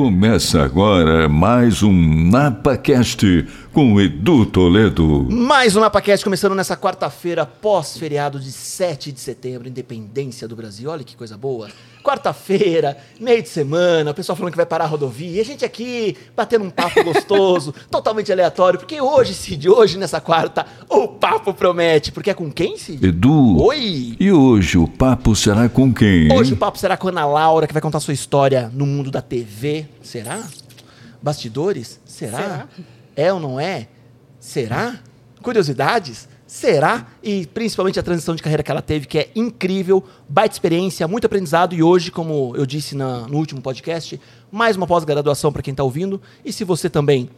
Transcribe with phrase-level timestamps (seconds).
[0.00, 5.26] Começa agora mais um NapaCast com Edu Toledo.
[5.30, 10.90] Mais um NapaCast começando nessa quarta-feira, pós-feriado de 7 de setembro, independência do Brasil.
[10.90, 11.68] Olha que coisa boa.
[12.02, 15.36] Quarta-feira, meio de semana, o pessoal falando que vai parar a rodovia.
[15.36, 20.20] E a gente aqui batendo um papo gostoso, totalmente aleatório, porque hoje, Cid, hoje nessa
[20.20, 22.10] quarta, o papo promete.
[22.10, 23.06] Porque é com quem, Cid?
[23.06, 23.62] Edu.
[23.62, 24.16] Oi!
[24.18, 26.24] E hoje o papo será com quem?
[26.24, 26.32] hein?
[26.32, 29.10] Hoje o papo será com a Ana Laura, que vai contar sua história no mundo
[29.10, 29.86] da TV.
[30.02, 30.42] Será?
[31.22, 32.00] Bastidores?
[32.04, 32.38] Será?
[32.38, 32.68] Será?
[33.16, 33.88] É ou não é?
[34.38, 34.94] Será?
[35.42, 36.28] Curiosidades?
[36.46, 37.06] Será?
[37.22, 41.24] E principalmente a transição de carreira que ela teve, que é incrível, baita experiência, muito
[41.26, 41.74] aprendizado.
[41.74, 44.20] E hoje, como eu disse na- no último podcast,
[44.50, 46.20] mais uma pós-graduação para quem está ouvindo.
[46.44, 47.30] E se você também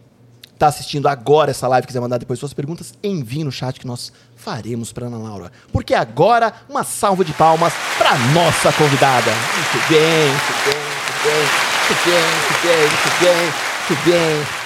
[0.54, 4.12] está assistindo agora essa live, quiser mandar depois suas perguntas, envie no chat que nós
[4.36, 5.52] faremos para Ana Laura.
[5.72, 9.30] Porque agora, uma salva de palmas para nossa convidada.
[9.30, 11.42] Muito bem, muito bem,
[11.88, 14.61] muito bem, muito bem, muito bem, muito bem, muito bem.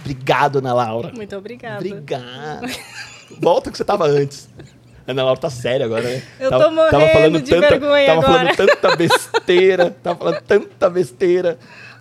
[0.00, 1.12] Obrigado, Ana Laura.
[1.14, 1.76] Muito obrigada.
[1.76, 2.66] Obrigado.
[3.40, 4.48] Volta que você tava antes.
[5.06, 6.22] Ana Laura tá séria agora, né?
[6.38, 8.54] Eu Tava- tô morrendo de vergonha Tava agora.
[8.54, 11.58] falando tanta besteira, tava falando tanta besteira.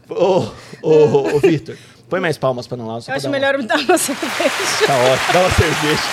[0.09, 0.45] Ô,
[0.81, 1.77] ô, ô, Vitor,
[2.09, 3.03] põe mais palmas pra Ana Laura.
[3.07, 4.85] Eu acho dar uma- melhor me dar uma cerveja.
[4.85, 6.03] Tá ótimo, dá uma cerveja.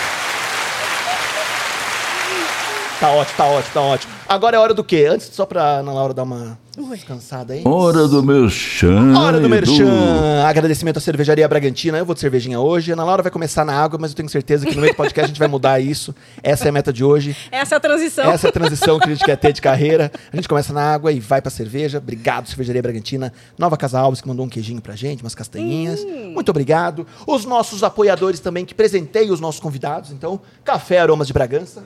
[3.00, 4.12] Tá ótimo, tá ótimo, tá ótimo.
[4.28, 5.06] Agora é hora do quê?
[5.10, 6.58] Antes, só pra Ana Laura dar uma
[7.04, 7.62] descansada aí.
[7.64, 9.16] Hora do merchan.
[9.16, 10.44] Hora do merchan.
[10.44, 11.98] Agradecimento à Cervejaria Bragantina.
[11.98, 12.90] Eu vou de cervejinha hoje.
[12.90, 14.96] A Ana Laura vai começar na água, mas eu tenho certeza que no meio do
[14.96, 16.14] podcast a gente vai mudar isso.
[16.42, 17.36] Essa é a meta de hoje.
[17.50, 18.30] Essa é a transição.
[18.30, 20.10] Essa é a transição que a gente quer ter de carreira.
[20.32, 21.98] A gente começa na água e vai pra cerveja.
[21.98, 23.32] Obrigado, Cervejaria Bragantina.
[23.58, 26.04] Nova Casa Alves, que mandou um queijinho pra gente, umas castanhinhas.
[26.04, 27.06] Muito obrigado.
[27.26, 30.10] Os nossos apoiadores também, que presenteiam os nossos convidados.
[30.10, 31.84] Então, Café Aromas de Bragança.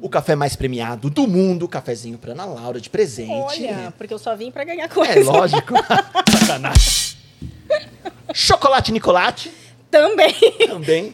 [0.00, 1.68] O café mais premiado do mundo.
[1.68, 3.30] Cafezinho pra Ana Laura de presente.
[3.32, 5.12] Olha, porque eu só vim pra ganhar coisa.
[5.12, 5.74] É lógico.
[6.40, 7.16] Sacanagem.
[8.34, 9.52] Chocolate Nicolate
[9.90, 10.34] Também.
[10.68, 11.12] também.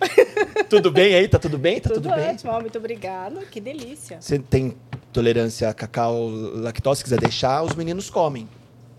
[0.68, 1.26] Tudo bem aí?
[1.28, 1.80] Tá tudo bem?
[1.80, 2.30] Tá tudo, Tudo bem?
[2.30, 2.52] ótimo.
[2.52, 3.40] ó, Muito obrigada.
[3.50, 4.18] Que delícia.
[4.20, 4.76] Você tem
[5.12, 8.46] tolerância a cacau, lactose, se quiser deixar, os meninos comem.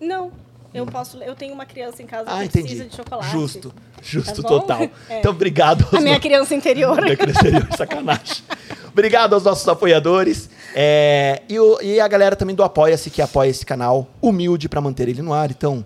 [0.02, 0.32] Não,
[0.74, 1.18] eu posso...
[1.24, 2.68] Eu tenho uma criança em casa Ah, que entendi.
[2.68, 3.32] precisa de chocolate.
[3.32, 4.82] Justo, justo Tá total.
[5.10, 5.20] É.
[5.20, 5.86] Então, obrigado.
[5.96, 7.02] A minha no- criança interior.
[7.02, 8.44] Minha criança interior, sacanagem.
[8.92, 10.50] Obrigado aos nossos apoiadores.
[10.76, 14.82] É, e, o- e a galera também do Apoia-se, que apoia esse canal humilde para
[14.82, 15.50] manter ele no ar.
[15.52, 15.84] Então,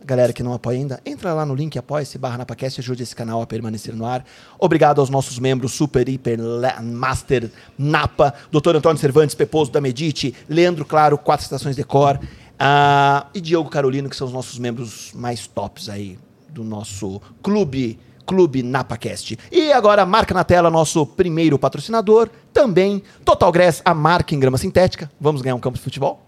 [0.00, 3.02] a galera que não apoia ainda, entra lá no link apoia-se barra NapaCast e ajude
[3.02, 4.24] esse canal a permanecer no ar.
[4.58, 8.76] Obrigado aos nossos membros Super, Hiper, Le- Master, Napa, Dr.
[8.76, 12.18] Antônio Cervantes, Peposo da Medite, Leandro Claro, Quatro Estações Decor,
[12.58, 16.18] ah, e Diogo Carolino, que são os nossos membros mais tops aí
[16.50, 17.98] do nosso clube
[18.28, 19.38] Clube NapaCast.
[19.50, 24.58] E agora, marca na tela nosso primeiro patrocinador, também Total Grass, a marca em grama
[24.58, 25.10] sintética.
[25.18, 26.20] Vamos ganhar um campo de futebol?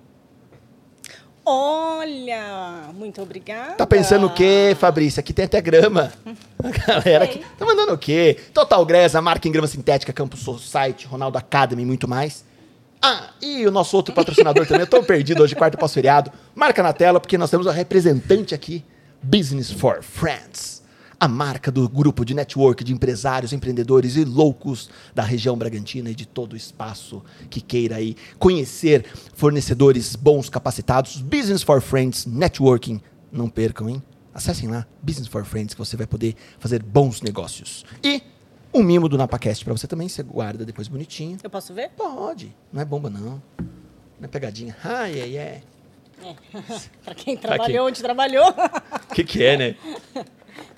[1.45, 3.75] Olha, muito obrigada.
[3.75, 5.21] Tá pensando o quê, Fabrício?
[5.21, 6.11] Aqui tem até grama.
[6.63, 8.39] A galera aqui tá mandando o quê?
[8.55, 12.45] Total Grass, a marca em grama sintética, Campus Society, Ronaldo Academy e muito mais.
[13.03, 16.31] Ah, e o nosso outro patrocinador também, eu tô perdido hoje, quarto pós-feriado.
[16.55, 18.85] Marca na tela, porque nós temos a representante aqui,
[19.23, 20.83] Business for Friends.
[21.19, 26.15] A marca do grupo de network de empresários, empreendedores e loucos da região Bragantina e
[26.15, 31.23] de todo o espaço que queira aí conhecer fornecedores bons, capacitados.
[31.23, 33.01] Business for Friends Networking.
[33.33, 34.03] Não percam, hein?
[34.35, 37.85] Acessem lá, Business for Friends, que você vai poder fazer bons negócios.
[38.03, 38.23] E
[38.73, 41.37] um mimo do NapaCast pra você também, você guarda depois bonitinho.
[41.43, 41.91] Eu posso ver?
[41.91, 43.43] Pode, não é bomba não.
[43.59, 44.77] Não é pegadinha.
[44.85, 45.63] Ai, ai, ai.
[47.05, 48.51] Pra quem trabalhou onde trabalhou.
[48.51, 49.77] O que, que é, né?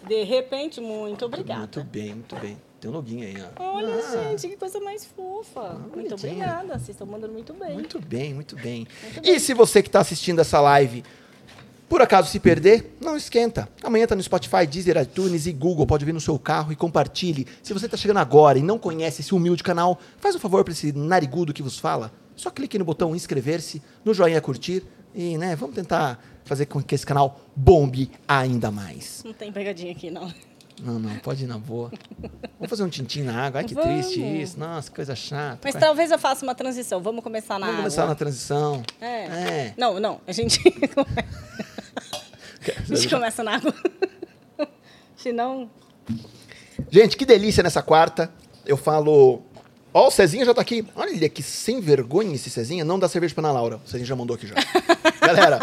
[0.07, 1.59] De repente, muito obrigada.
[1.61, 2.57] Muito bem, muito bem.
[2.81, 3.75] Tem um login aí, ó.
[3.75, 5.75] Olha, Ah, gente, que coisa mais fofa.
[5.75, 6.33] muito bonitinha.
[6.33, 6.75] obrigada.
[6.79, 7.75] Vocês estão mandando muito bem.
[7.75, 8.87] Muito bem, muito bem.
[9.15, 11.05] Muito E se você que está assistindo essa live,
[11.93, 13.69] por acaso se perder, não esquenta.
[13.83, 15.87] Amanhã tá no Spotify, Deezer, iTunes e Google.
[15.87, 17.47] Pode vir no seu carro e compartilhe.
[17.63, 20.73] Se você está chegando agora e não conhece esse humilde canal, faz um favor para
[20.73, 22.11] esse narigudo que vos fala.
[22.35, 24.83] Só clique no botão inscrever-se, no joinha curtir
[25.15, 29.23] e, né, vamos tentar fazer com que esse canal bombe ainda mais.
[29.23, 30.33] Não tem pegadinha aqui, não.
[30.83, 31.93] Não, não, pode ir na boa.
[32.59, 33.61] Vamos fazer um tintim na água.
[33.61, 34.07] Ai, que Vamos.
[34.07, 34.59] triste isso.
[34.59, 35.61] Nossa, que coisa chata.
[35.63, 37.01] Mas talvez eu faça uma transição.
[37.01, 37.83] Vamos começar na Vamos água.
[37.83, 38.83] começar na transição.
[39.01, 39.25] É.
[39.27, 39.75] É.
[39.77, 40.21] Não, não.
[40.27, 40.59] A gente,
[42.91, 43.75] a gente começa na água.
[45.17, 45.71] Senão...
[46.91, 48.31] Gente, que delícia nessa quarta.
[48.67, 49.43] Eu falo.
[49.95, 50.87] Ó, o Cezinha já tá aqui.
[50.97, 52.85] Olha que sem vergonha esse Cezinha.
[52.85, 53.77] Não dá cerveja pra Ana Laura.
[53.85, 54.55] O Cezinha já mandou aqui já.
[55.21, 55.61] Galera,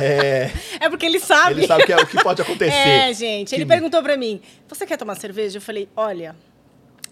[0.00, 0.50] é,
[0.80, 1.60] É porque ele sabe.
[1.60, 2.72] ele sabe que é o que pode acontecer.
[2.72, 3.54] É, gente.
[3.54, 5.58] Ele Que- perguntou pra mim, você quer tomar cerveja?
[5.58, 6.34] Eu falei, olha,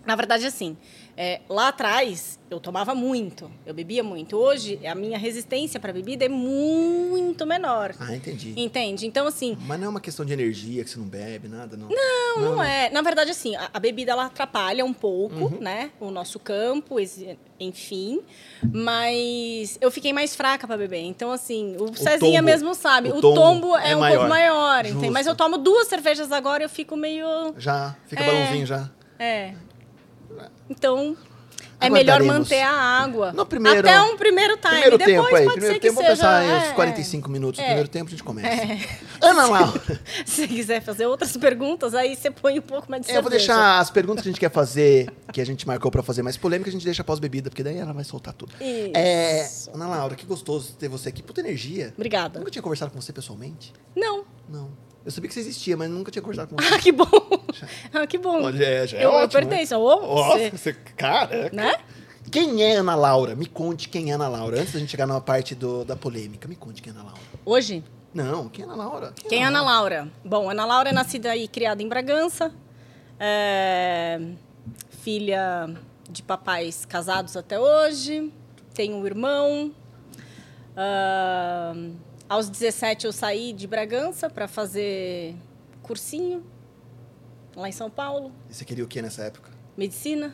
[0.07, 0.77] Na verdade, assim,
[1.23, 4.37] é, lá atrás eu tomava muito, eu bebia muito.
[4.39, 7.95] Hoje a minha resistência para bebida é muito menor.
[8.01, 8.55] Ah, entendi.
[8.57, 9.07] Entende?
[9.07, 11.89] Então, assim, Mas não é uma questão de energia que você não bebe, nada, não?
[11.91, 12.89] não, não, é.
[12.89, 15.59] Na verdade, assim, a, a bebida ela atrapalha um pouco, Uhum.
[15.61, 15.91] né?
[16.01, 16.97] O nosso campo,
[17.61, 18.21] enfim.
[18.73, 21.03] Mas eu fiquei mais fraca para beber.
[21.05, 23.11] Então, assim, o, Cezinha tombo- mesmo sabe.
[23.11, 24.17] o O, tombo tombo, é é, um maior.
[24.17, 25.11] pouco maior, entende?
[25.11, 27.27] Mas eu tomo duas cervejas agora e eu fico meio.
[27.59, 28.27] Já, fica É.
[28.27, 28.91] balãozinho já.
[29.19, 29.55] É.
[30.71, 31.17] Então,
[31.81, 33.33] é melhor manter a água.
[33.33, 34.69] No primeiro- Até um primeiro time.
[34.71, 36.29] Primeiro Depois tempo aí, pode primeiro ser tempo, que vamos seja.
[36.29, 37.59] pensar em uns é, 45 minutos.
[37.59, 37.67] No É.
[37.69, 38.89] primeiro tempo a gente começa.
[39.21, 39.83] Ana Laura,
[40.27, 43.81] Se quiser fazer outras perguntas, aí você põe um pouco mais de eu vou deixar
[43.81, 46.69] as perguntas que a gente quer fazer, que a gente marcou pra fazer mais polêmica,
[46.71, 48.53] a gente deixa após bebida, porque daí ela vai soltar tudo.
[48.61, 48.93] Isso.
[48.95, 51.23] É, Ana Laura, que gostoso ter você aqui.
[51.23, 51.93] Puta energia.
[51.97, 52.39] Obrigada.
[52.39, 53.73] Nunca tinha conversado com você pessoalmente?
[53.97, 54.25] Não.
[54.49, 54.71] Não.
[55.05, 56.75] Eu sabia que você existia, mas nunca tinha conversado com você.
[56.75, 57.07] Ah, que bom.
[57.93, 58.43] Ah, que bom.
[58.43, 59.77] Olha, é, já é eu, eu ótimo, pertenço.
[59.79, 61.51] Ô, Nossa, você, você, cara.
[61.53, 61.75] né?
[62.31, 63.35] Quem é Ana Laura?
[63.35, 64.61] Me conte quem é Ana Laura.
[64.61, 67.21] Antes da gente chegar na parte do, da polêmica, me conte quem é Ana Laura.
[67.45, 67.83] Hoje,
[68.15, 69.15] Não, quem é Ana Laura?
[69.29, 70.09] quem é Ana Laura?
[70.25, 72.53] Bom, Ana Laura é nascida e criada em Bragança.
[73.19, 74.21] É,
[75.03, 75.71] filha
[76.09, 78.33] de papais casados até hoje.
[78.75, 79.73] Tem um irmão.
[80.77, 81.73] Ah,
[82.31, 85.35] aos 17 eu saí de Bragança para fazer
[85.83, 86.43] cursinho
[87.57, 89.51] lá em São Paulo, E você queria o que nessa época?
[89.77, 90.33] medicina.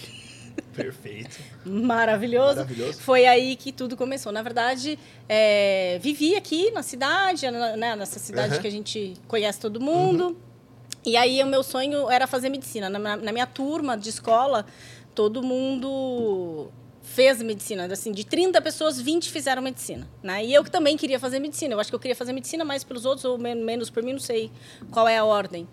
[0.74, 1.38] Perfeito.
[1.64, 2.56] Maravilhoso.
[2.56, 3.00] Maravilhoso.
[3.00, 4.32] Foi aí que tudo começou.
[4.32, 4.98] Na verdade,
[5.28, 8.60] é, vivi aqui na cidade, né, nessa cidade Aham.
[8.62, 10.36] que a gente conhece todo mundo.
[11.04, 12.88] E aí o meu sonho era fazer medicina.
[12.88, 14.64] Na, na minha turma de escola,
[15.14, 16.70] todo mundo
[17.14, 17.86] fez medicina.
[17.86, 20.08] Assim, de 30 pessoas, 20 fizeram medicina.
[20.22, 20.44] Né?
[20.44, 21.74] E eu que também queria fazer medicina.
[21.74, 24.12] Eu acho que eu queria fazer medicina mais pelos outros ou men- menos por mim,
[24.12, 24.50] não sei
[24.90, 25.66] qual é a ordem.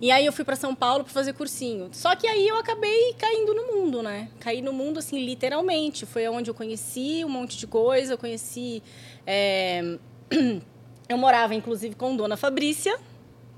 [0.00, 1.88] E aí eu fui para São Paulo para fazer cursinho.
[1.92, 4.28] Só que aí eu acabei caindo no mundo, né?
[4.40, 6.04] Caí no mundo, assim, literalmente.
[6.04, 8.12] Foi onde eu conheci um monte de coisa.
[8.14, 8.82] Eu conheci...
[9.26, 9.96] é,
[11.08, 12.98] Eu morava, inclusive, com Dona Fabrícia,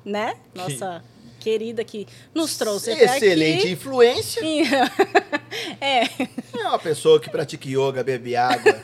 [0.05, 0.37] né?
[0.55, 1.03] Nossa
[1.47, 3.71] querida que nos trouxe até Excelente aqui.
[3.71, 4.41] influência.
[4.45, 4.63] E-
[5.81, 6.03] é,
[6.59, 8.75] É uma pessoa que pratica yoga, bebe água.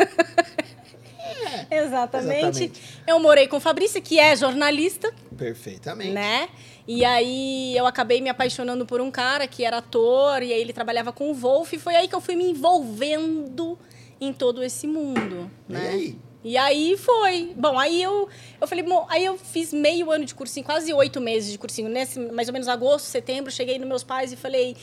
[1.70, 2.64] exatamente.
[2.64, 2.82] Exatamente.
[3.06, 6.12] Eu morei com Fabrícia, que é jornalista, Perfeitamente.
[6.12, 6.48] né?
[6.86, 10.72] E aí eu acabei me apaixonando por um cara que era ator, e aí ele
[10.72, 13.76] trabalhava com o Wolf, e foi aí que eu fui me envolvendo
[14.20, 15.88] em todo esse mundo, E né?
[15.88, 16.16] aí?
[16.44, 17.52] E aí foi.
[17.56, 18.28] Bom, aí eu,
[18.60, 21.88] eu falei, bom, aí eu fiz meio ano de cursinho, quase oito meses de cursinho.
[21.88, 24.76] Nesse, mais ou menos agosto, setembro, cheguei nos meus pais e falei,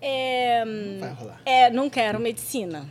[0.00, 0.64] é,
[0.98, 1.40] Vai rolar.
[1.44, 2.88] é, não quero medicina.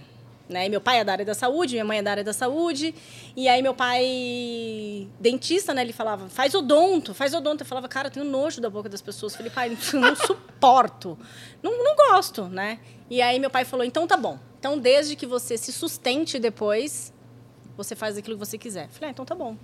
[0.47, 0.67] Né?
[0.69, 2.93] Meu pai é da área da saúde, minha mãe é da área da saúde.
[3.35, 5.81] E aí meu pai, dentista, né?
[5.81, 7.63] Ele falava, faz odonto, faz odonto.
[7.63, 9.33] Eu falava, cara, eu tenho nojo da boca das pessoas.
[9.33, 11.17] Eu falei, pai, eu não suporto.
[11.61, 12.79] Não, não gosto, né?
[13.09, 14.37] E aí meu pai falou, então tá bom.
[14.59, 17.13] Então, desde que você se sustente depois,
[17.77, 18.87] você faz aquilo que você quiser.
[18.89, 19.55] Falei, ah, então tá bom.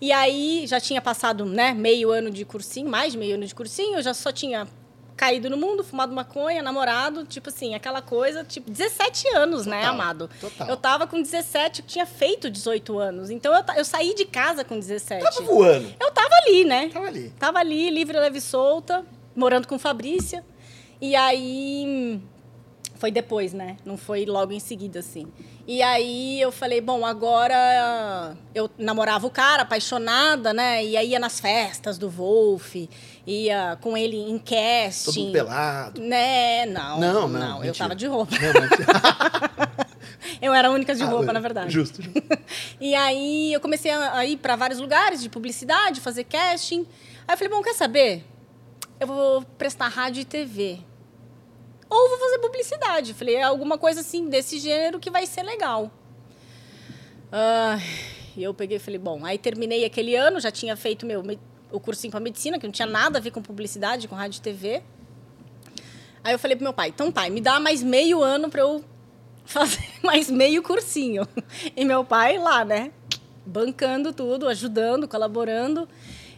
[0.00, 3.54] E aí já tinha passado, né, meio ano de cursinho, mais de meio ano de
[3.54, 4.66] cursinho, eu já só tinha
[5.16, 9.94] caído no mundo, fumado maconha, namorado, tipo assim, aquela coisa, tipo, 17 anos, né, Total,
[9.94, 10.30] amado?
[10.40, 10.68] total.
[10.68, 13.30] Eu tava com 17, eu tinha feito 18 anos.
[13.30, 15.24] Então eu, eu saí de casa com 17.
[15.24, 15.92] Tava voando.
[15.98, 16.90] Eu tava ali, né?
[16.92, 17.32] Tava ali.
[17.38, 19.04] Tava ali, livre, leve e solta,
[19.34, 20.44] morando com Fabrícia.
[21.00, 22.20] E aí.
[22.96, 23.76] Foi depois, né?
[23.84, 25.26] Não foi logo em seguida, assim.
[25.66, 30.84] E aí eu falei, bom, agora eu namorava o cara, apaixonada, né?
[30.84, 32.76] E aí ia nas festas do Wolf,
[33.26, 35.20] ia com ele em Todo casting.
[35.24, 36.00] mundo pelado.
[36.00, 36.66] Né?
[36.66, 38.32] Não, Não, não, não, eu tava de roupa.
[38.38, 39.86] Não, mas...
[40.40, 41.70] Eu era a única de roupa, Ah, na verdade.
[41.72, 42.02] Justo.
[42.02, 42.22] justo.
[42.80, 46.86] E aí eu comecei a a ir para vários lugares de publicidade, fazer casting.
[47.26, 48.24] Aí eu falei, bom, quer saber?
[49.00, 50.78] Eu vou prestar rádio e TV.
[51.88, 53.14] Ou vou fazer publicidade.
[53.14, 55.90] Falei, é alguma coisa assim desse gênero que vai ser legal.
[57.30, 57.78] Ah,
[58.36, 61.38] E eu peguei e falei, bom, aí terminei aquele ano, já tinha feito meu, me-
[61.72, 64.42] o cursinho para medicina, que não tinha nada a ver com publicidade, com rádio e
[64.42, 64.82] TV.
[66.22, 68.84] Aí eu falei pro meu pai, então pai, me dá mais meio ano para eu
[69.46, 71.26] fazer mais meio cursinho.
[71.74, 72.92] E meu pai lá, né?
[73.46, 75.88] Bancando tudo, ajudando, colaborando.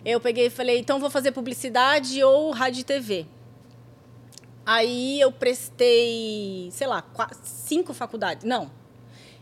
[0.04, 3.26] Eu peguei e falei, então vou fazer publicidade ou rádio e TV.
[4.70, 8.44] Aí eu prestei, sei lá, qua- cinco faculdades.
[8.44, 8.70] Não.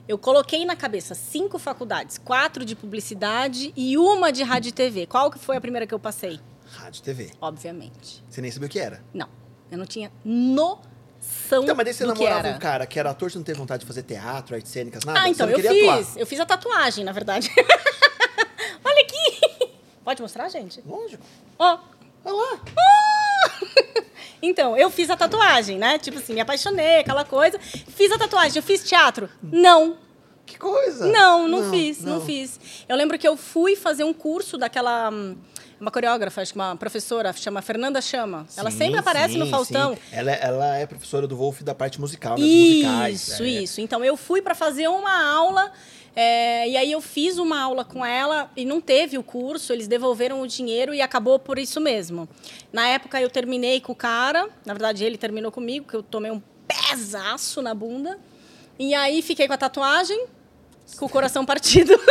[0.07, 5.05] Eu coloquei na cabeça cinco faculdades, quatro de publicidade e uma de rádio e TV.
[5.05, 6.39] Qual que foi a primeira que eu passei?
[6.71, 7.33] Rádio TV.
[7.41, 8.23] Obviamente.
[8.31, 9.03] Você nem sabia o que era.
[9.13, 9.29] Não.
[9.69, 13.37] Eu não tinha noção Então, mas daí você namorava um cara que era ator, você
[13.37, 15.23] não teve vontade de fazer teatro, artes cênicas, nada?
[15.23, 15.67] Ah, então, eu fiz.
[15.67, 16.19] atuar.
[16.21, 17.51] Eu fiz a tatuagem, na verdade.
[18.85, 19.71] Olha aqui.
[20.05, 20.81] Pode mostrar, gente?
[20.87, 21.25] Lógico.
[21.59, 21.81] Ó.
[22.25, 22.61] Olha lá.
[24.47, 25.99] Então, eu fiz a tatuagem, né?
[25.99, 27.59] Tipo assim, me apaixonei, aquela coisa.
[27.59, 28.57] Fiz a tatuagem.
[28.57, 29.29] Eu fiz teatro?
[29.43, 29.97] Não.
[30.45, 31.07] Que coisa!
[31.07, 32.21] Não, não, fiz, não.
[32.21, 32.61] fiz.
[32.89, 35.11] Eu lembro que eu fui fazer um curso daquela.
[35.11, 35.37] hum,
[35.81, 38.47] Uma coreógrafa, acho que uma professora, chama Fernanda Chama.
[38.57, 39.95] Ela Sim, sempre aparece sim, no Faustão.
[39.95, 40.01] sim.
[40.13, 43.41] Ela, é- ela é professora do Wolf da parte musical, das Isso, musicais.
[43.41, 43.45] é.
[43.63, 43.81] isso.
[43.81, 45.71] Então eu fui para fazer uma aula.
[46.19, 49.87] É, e aí eu fiz uma aula com ela e não teve o curso, eles
[49.87, 52.27] devolveram o dinheiro e acabou por isso mesmo.
[52.73, 56.31] Na época eu terminei com o cara, na verdade ele terminou comigo, que eu tomei
[56.31, 58.19] um pesaço na bunda.
[58.79, 60.27] E aí fiquei com a tatuagem,
[60.99, 61.93] com o coração partido.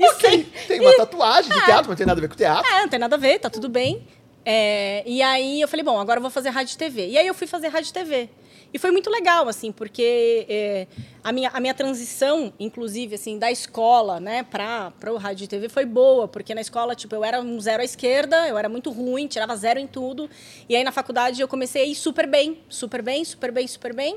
[0.00, 2.72] Ok, tem uma tatuagem de teatro, mas não tem nada a ver com teatro.
[2.72, 4.06] É, não tem nada a ver, tá tudo bem.
[4.42, 7.08] É, e aí eu falei, bom, agora eu vou fazer rádio e TV.
[7.08, 8.30] E aí eu fui fazer rádio e TV.
[8.74, 10.88] E foi muito legal, assim, porque é,
[11.22, 15.68] a, minha, a minha transição, inclusive, assim, da escola, né, para o rádio e TV
[15.68, 18.90] foi boa, porque na escola, tipo, eu era um zero à esquerda, eu era muito
[18.90, 20.28] ruim, tirava zero em tudo.
[20.68, 23.94] E aí na faculdade eu comecei a ir super bem, super bem, super bem, super
[23.94, 24.16] bem.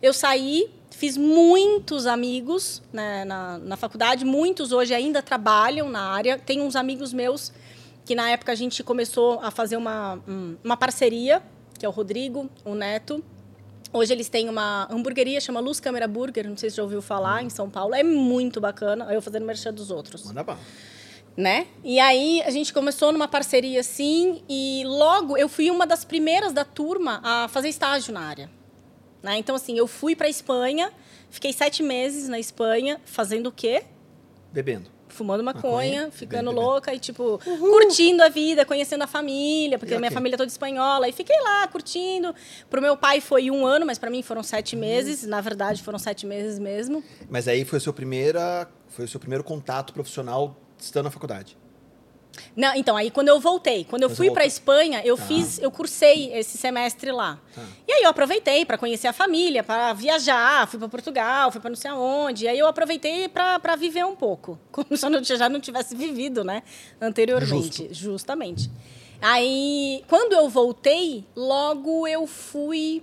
[0.00, 6.38] Eu saí, fiz muitos amigos né, na, na faculdade, muitos hoje ainda trabalham na área.
[6.38, 7.52] Tem uns amigos meus
[8.06, 11.42] que na época a gente começou a fazer uma, um- uma parceria,
[11.78, 13.22] que é o Rodrigo, o Neto.
[13.92, 17.42] Hoje eles têm uma hamburgueria, chama Luz Câmera Burger, não sei se já ouviu falar,
[17.42, 17.94] em São Paulo.
[17.94, 20.58] É muito bacana, eu fazendo merchan dos outros Manda bala.
[21.36, 21.66] né?
[21.82, 26.52] E aí a gente começou numa parceria assim e logo eu fui uma das primeiras
[26.52, 28.50] da turma a fazer estágio na área.
[29.22, 29.38] Né?
[29.38, 30.92] Então assim, eu fui para Espanha,
[31.30, 33.84] fiquei sete meses na Espanha fazendo o quê?
[34.52, 34.97] Bebendo.
[35.08, 35.68] Fumando maconha,
[36.02, 36.60] Maconha, ficando bebendo.
[36.66, 40.14] louca e, tipo, curtindo a vida, conhecendo a família, porque E a minha ok.
[40.14, 41.08] família é toda espanhola.
[41.08, 42.34] E fiquei lá, curtindo.
[42.70, 45.24] Pro meu pai foi um ano, mas para mim foram sete meses.
[45.24, 47.02] Na verdade, foram sete meses mesmo.
[47.28, 51.56] Mas aí foi o seu, primeira, foi o seu primeiro contato profissional estando na faculdade.
[52.56, 54.44] Não, então, aí quando eu voltei, quando eu Quando fui para.
[54.46, 55.24] Espanha, eu Tá.
[55.24, 57.38] fiz, eu cursei esse semestre lá.
[57.54, 57.62] Tá.
[57.86, 61.70] E aí eu aproveitei para conhecer a família, para viajar, fui para Portugal, fui para
[61.70, 62.44] não sei aonde.
[62.44, 66.44] E aí eu aproveitei para viver um pouco, como se eu já não tivesse vivido,
[66.44, 66.62] né,
[67.00, 68.70] anteriormente, justamente.
[69.20, 73.02] Aí, quando eu voltei, logo eu fui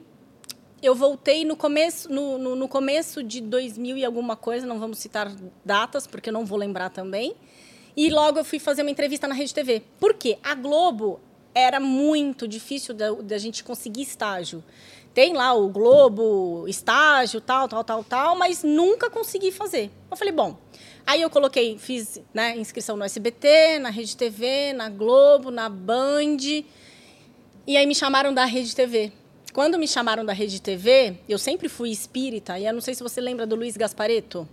[0.81, 4.99] eu voltei no começo, no, no, no começo de 2000 e alguma coisa, não vamos
[4.99, 5.31] citar
[5.63, 7.35] datas, porque eu não vou lembrar também.
[7.95, 9.81] E logo eu fui fazer uma entrevista na Rede TV.
[9.99, 10.37] Por quê?
[10.43, 11.19] A Globo
[11.53, 14.63] era muito difícil da, da gente conseguir estágio.
[15.13, 19.89] Tem lá o Globo, estágio, tal, tal, tal, tal, mas nunca consegui fazer.
[20.11, 20.57] Eu falei, bom.
[21.07, 26.37] Aí eu coloquei, fiz né, inscrição no SBT, na Rede TV, na Globo, na Band.
[27.65, 29.13] E aí me chamaram da Rede TV.
[29.53, 33.01] Quando me chamaram da Rede TV, eu sempre fui espírita, e eu não sei se
[33.01, 34.45] você lembra do Luiz Gaspareto.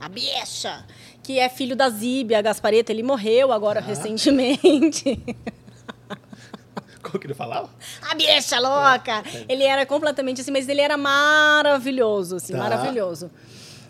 [0.00, 0.84] A bicha!
[1.22, 2.90] Que é filho da Zíbia Gaspareto.
[2.90, 5.18] Ele morreu agora recentemente.
[7.02, 7.68] Como que ele falava?
[8.08, 9.22] A bicha louca!
[9.48, 12.58] Ele era completamente assim, mas ele era maravilhoso, assim, Tá.
[12.58, 13.30] maravilhoso.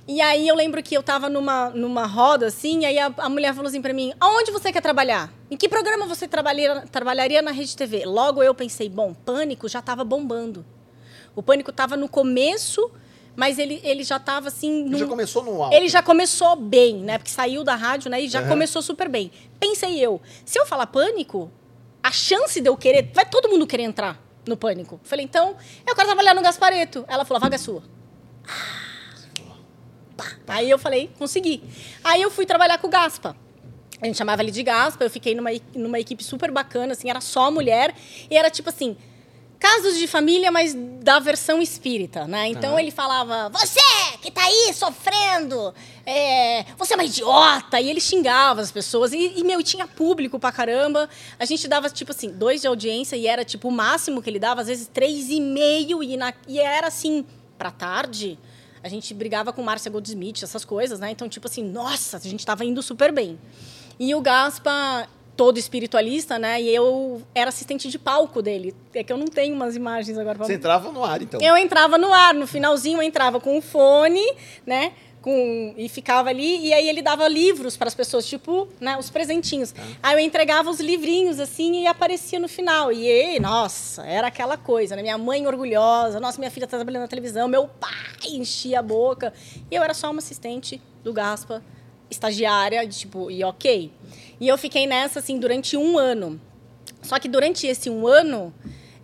[0.08, 3.54] E aí eu lembro que eu tava numa, numa roda, assim, aí a, a mulher
[3.54, 5.32] falou assim pra mim, aonde você quer trabalhar?
[5.50, 8.04] Em que programa você trabalharia, trabalharia na Rede TV?
[8.06, 10.64] Logo eu pensei, bom, Pânico já tava bombando.
[11.34, 12.90] O Pânico tava no começo,
[13.40, 14.80] mas ele, ele já tava assim...
[14.82, 15.74] Ele num- já começou no alto.
[15.74, 17.16] ele já começou bem, né?
[17.16, 18.20] Porque saiu da rádio, né?
[18.20, 18.48] E já Aham.
[18.50, 19.32] começou super bem.
[19.58, 21.50] Pensei eu, se eu falar pânico,
[22.02, 23.10] a chance de eu querer.
[23.14, 25.00] Vai todo mundo querer entrar no pânico.
[25.04, 25.56] Falei, então,
[25.86, 27.02] eu quero trabalhar no Gaspareto.
[27.08, 27.82] Ela falou, a vaga é sua.
[28.46, 28.80] Ah.
[30.48, 31.62] Aí eu falei, consegui.
[32.04, 33.34] Aí eu fui trabalhar com o Gaspa.
[34.02, 37.20] A gente chamava ele de Gaspa, eu fiquei numa, numa equipe super bacana, assim, era
[37.22, 37.94] só mulher.
[38.30, 38.96] E era tipo assim,
[39.60, 42.48] casos de família, mas da versão espírita, né?
[42.48, 42.80] Então Tá.
[42.82, 43.78] ele falava, você
[44.22, 45.72] que tá aí sofrendo,
[46.04, 47.78] é, você é uma idiota.
[47.80, 49.12] E ele xingava as pessoas.
[49.12, 51.08] E, e, meu, tinha público pra caramba.
[51.38, 54.38] A gente dava, tipo assim, dois de audiência e era, tipo, o máximo que ele
[54.38, 56.02] dava, às vezes três e meio.
[56.02, 57.24] E, na, e era, assim,
[57.56, 58.38] pra tarde.
[58.82, 61.10] A gente brigava com Márcia Goldsmith, essas coisas, né?
[61.10, 63.38] Então, tipo assim, nossa, a gente tava indo super bem.
[63.98, 65.06] E o Gaspa,
[65.40, 66.60] todo espiritualista, né?
[66.60, 68.74] E eu era assistente de palco dele.
[68.92, 71.40] É que eu não tenho umas imagens agora pra Você entrava no ar, então.
[71.40, 74.22] eu entrava no ar, no finalzinho eu entrava com o fone,
[74.66, 74.92] né?
[75.22, 79.08] Com, e ficava ali, e aí ele dava livros para as pessoas, tipo, né, os
[79.08, 79.74] presentinhos.
[80.02, 82.92] Aí eu entregava os livrinhos, assim, e aparecia no final.
[82.92, 85.00] E, ei, nossa, era aquela coisa, né?
[85.00, 87.90] Minha mãe orgulhosa, nossa, minha filha tá trabalhando na televisão, meu pai
[88.28, 89.32] enchia a boca.
[89.70, 91.62] E eu era só uma assistente do Gaspa,
[92.10, 93.90] estagiária, de, tipo, e ok.
[94.40, 96.40] E eu fiquei nessa, assim, durante um ano.
[97.02, 98.52] Só que durante esse um ano,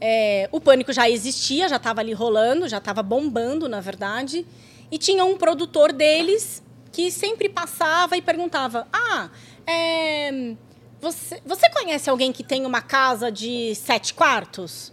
[0.01, 4.47] é, o pânico já existia, já estava ali rolando, já estava bombando, na verdade.
[4.91, 9.29] E tinha um produtor deles que sempre passava e perguntava: Ah,
[9.67, 10.55] é,
[11.01, 14.93] você, você conhece alguém que tem uma casa de sete quartos?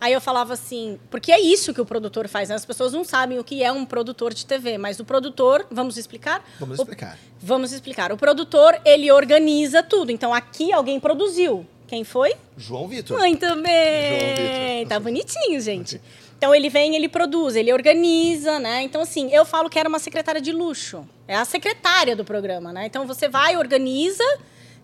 [0.00, 2.54] Aí eu falava assim, porque é isso que o produtor faz, né?
[2.54, 5.96] As pessoas não sabem o que é um produtor de TV, mas o produtor, vamos
[5.96, 6.44] explicar?
[6.60, 7.18] Vamos O- explicar.
[7.40, 8.12] vamos explicar.
[8.12, 10.12] O produtor, ele organiza tudo.
[10.12, 11.66] Então aqui alguém produziu.
[11.88, 12.34] Quem foi?
[12.58, 13.16] João Vitor.
[13.18, 14.80] Muito João bem.
[14.84, 14.88] Vitor.
[14.88, 16.00] Tá bonitinho, gente.
[16.36, 18.82] Então ele vem, ele produz, ele organiza, né?
[18.82, 21.06] Então assim, eu falo que era uma secretária de luxo.
[21.26, 22.84] É a secretária do programa, né?
[22.86, 24.22] Então você vai, organiza,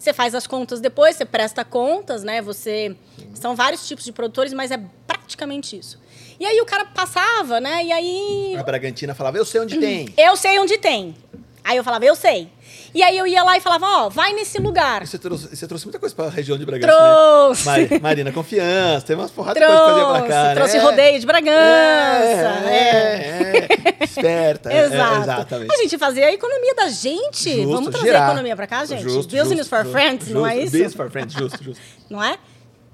[0.02, 2.42] você faz as contas depois, você presta contas, né?
[2.42, 2.96] Você
[3.34, 5.96] são vários tipos de produtores, mas é praticamente isso.
[6.40, 7.84] E aí o cara passava, né?
[7.84, 10.08] E aí A Bragantina falava, eu sei onde tem.
[10.16, 11.14] eu sei onde tem.
[11.62, 12.48] Aí eu falava, eu sei.
[12.94, 15.06] E aí eu ia lá e falava, ó, vai nesse lugar.
[15.06, 17.66] Você trouxe, você trouxe muita coisa pra região de Bragança, Trouxe.
[17.66, 17.72] né?
[17.88, 19.06] Mari- Marina, confiança.
[19.06, 20.54] Tem umas porradas de coisa que fazia pra Trouxe, cá, né?
[20.54, 21.52] trouxe rodeio de Bragança.
[22.66, 22.76] É, é.
[22.76, 24.04] é, é.
[24.04, 24.70] Esperta.
[24.72, 25.14] é, Exato.
[25.14, 25.72] É, exatamente.
[25.74, 27.50] A gente fazia a economia da gente.
[27.50, 28.22] Justo, Vamos trazer girar.
[28.22, 29.02] a economia pra cá, gente.
[29.02, 30.64] Justo, Business justo, for justo, friends, não é justo.
[30.64, 30.72] isso?
[30.72, 31.82] Business for friends, justo, justo.
[32.10, 32.36] Não é?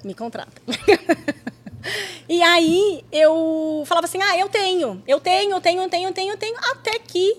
[0.04, 0.52] Me contrata.
[2.28, 6.12] e aí eu falava assim: ah, eu tenho, eu tenho, eu tenho, eu tenho, eu
[6.12, 6.56] tenho, eu tenho.
[6.70, 7.36] Até que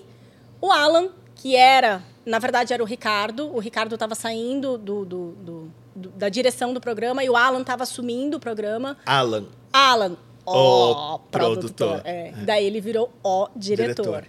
[0.60, 5.32] o Alan, que era, na verdade era o Ricardo, o Ricardo estava saindo do, do-
[5.32, 5.72] do-
[6.16, 8.96] da direção do programa e o Alan estava assumindo o programa.
[9.04, 9.44] Alan.
[9.72, 11.60] Alan, ó, O produtor.
[11.90, 12.02] produtor.
[12.04, 12.32] É.
[12.46, 14.02] Daí ele virou ó diretor.
[14.04, 14.24] Diretor.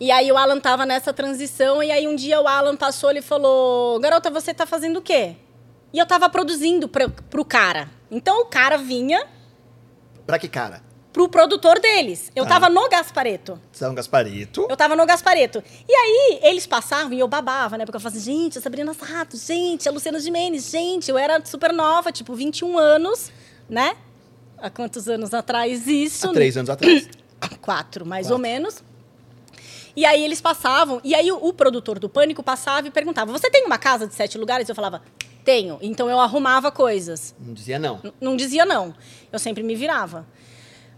[0.00, 3.20] E aí o Alan tava nessa transição, e aí um dia o Alan passou e
[3.20, 5.34] falou: Garota, você tá fazendo o quê?
[5.92, 7.88] E eu tava produzindo pra, pro cara.
[8.10, 9.26] Então o cara vinha
[10.26, 10.82] Pra que cara?
[11.12, 12.30] Pro produtor deles.
[12.36, 12.50] Eu Tá.
[12.50, 13.60] tava no Gaspareto.
[13.72, 14.66] São Gasparito.
[14.68, 15.62] Eu tava no Gaspareto.
[15.88, 17.84] E aí, eles passavam e eu babava, né?
[17.84, 21.44] Porque eu falava assim, gente, a Sabrina Sato, gente, a Luciana Gimenez, gente, eu era
[21.44, 23.32] super nova, tipo, 21 anos,
[23.68, 23.96] né?
[24.58, 26.28] Há quantos anos atrás isso?
[26.30, 27.08] Há três anos atrás.
[27.62, 28.34] Quatro, mais Quatro.
[28.34, 28.82] ou menos.
[29.96, 33.50] E aí eles passavam, e aí o, o produtor do Pânico passava e perguntava: Você
[33.50, 34.68] tem uma casa de sete lugares?
[34.68, 35.02] Eu falava:
[35.44, 35.78] Tenho.
[35.80, 37.34] Então eu arrumava coisas.
[37.40, 38.00] Não dizia não.
[38.04, 38.94] N- Não dizia não.
[39.32, 40.26] Eu sempre me virava.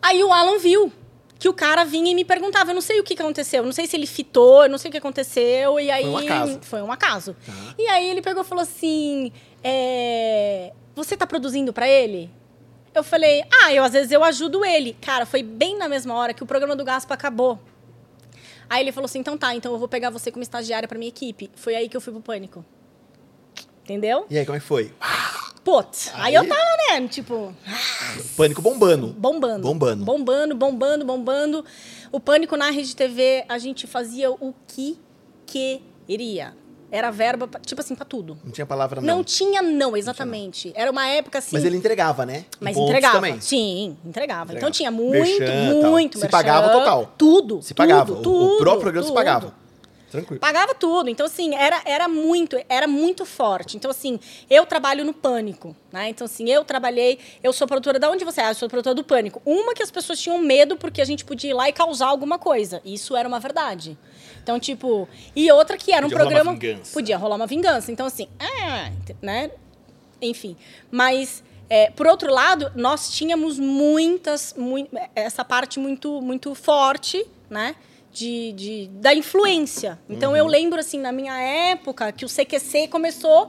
[0.03, 0.93] Aí o Alan viu
[1.39, 2.71] que o cara vinha e me perguntava.
[2.71, 3.63] Eu não sei o que aconteceu.
[3.63, 5.81] eu Não sei se ele fitou, eu não sei o que aconteceu.
[5.81, 6.07] E aí.
[6.07, 6.59] um acaso.
[6.63, 7.37] Foi um acaso.
[7.47, 7.75] Tá.
[7.79, 12.31] E aí ele pegou e falou assim: é, Você tá produzindo pra ele?
[12.93, 14.97] Eu falei, ah, eu às vezes eu ajudo ele.
[15.01, 17.59] Cara, foi bem na mesma hora que o programa do Gaspa acabou.
[18.69, 21.09] Aí ele falou assim: então tá, então eu vou pegar você como estagiária pra minha
[21.09, 21.51] equipe.
[21.55, 22.65] Foi aí que eu fui pro pânico.
[23.83, 24.27] Entendeu?
[24.31, 24.93] E aí, como é que foi?
[25.63, 26.61] Putz, aí, Aí- eu tava,
[27.01, 27.55] né, tipo,
[28.37, 29.09] Pânico bombando.
[29.09, 29.63] bombando.
[29.67, 30.05] Bombando.
[30.05, 31.65] Bombando, bombando, bombando.
[32.11, 34.99] O Pânico na Rede TV, a gente fazia o que
[35.47, 36.55] queria.
[36.93, 38.37] Era verba, tipo assim, pra tudo.
[38.43, 39.25] Não tinha palavra Não, não.
[39.25, 40.73] tinha não, exatamente.
[40.75, 41.55] Era uma época assim...
[41.55, 42.47] Mas ele entregava, né?
[42.59, 43.15] Mas Pontos entregava.
[43.15, 43.41] também.
[43.41, 44.09] Sim, entregava.
[44.09, 44.55] Entregava.
[44.55, 47.15] Então tinha muito, Merchan, muito Se pagava merchan, total.
[47.17, 47.63] Tudo.
[47.63, 48.07] Se pagava.
[48.07, 49.15] Tudo, O- tudo, o próprio programa se tudo.
[49.17, 49.55] pagava.
[50.11, 50.41] Tranquilo.
[50.41, 51.09] Pagava tudo.
[51.09, 53.77] Então, assim, era, era muito, era muito forte.
[53.77, 54.19] Então, assim,
[54.49, 56.09] eu trabalho no Pânico, né?
[56.09, 58.51] Então, assim, eu trabalhei, eu sou produtora, da onde você é?
[58.51, 59.41] Eu sou produtora do Pânico.
[59.45, 62.39] Uma que as pessoas tinham medo porque a gente podia ir lá e causar alguma
[62.39, 62.83] coisa.
[62.85, 63.97] Isso era uma verdade.
[64.43, 66.59] Então, tipo, e outra que era um Podia rolar uma programa...
[66.75, 66.93] vingança.
[66.93, 67.93] Podia rolar uma vingança.
[67.93, 68.91] Então, assim, ah,
[69.23, 69.51] né?
[70.21, 70.57] Enfim,
[70.91, 71.43] mas...
[71.69, 77.77] é, por outro lado, nós tínhamos muitas, mui- essa parte muito, muito forte, né?
[78.13, 79.99] De, de- da influência.
[80.09, 80.37] Então Uhum.
[80.37, 83.49] eu lembro assim na minha época que o CQC começou,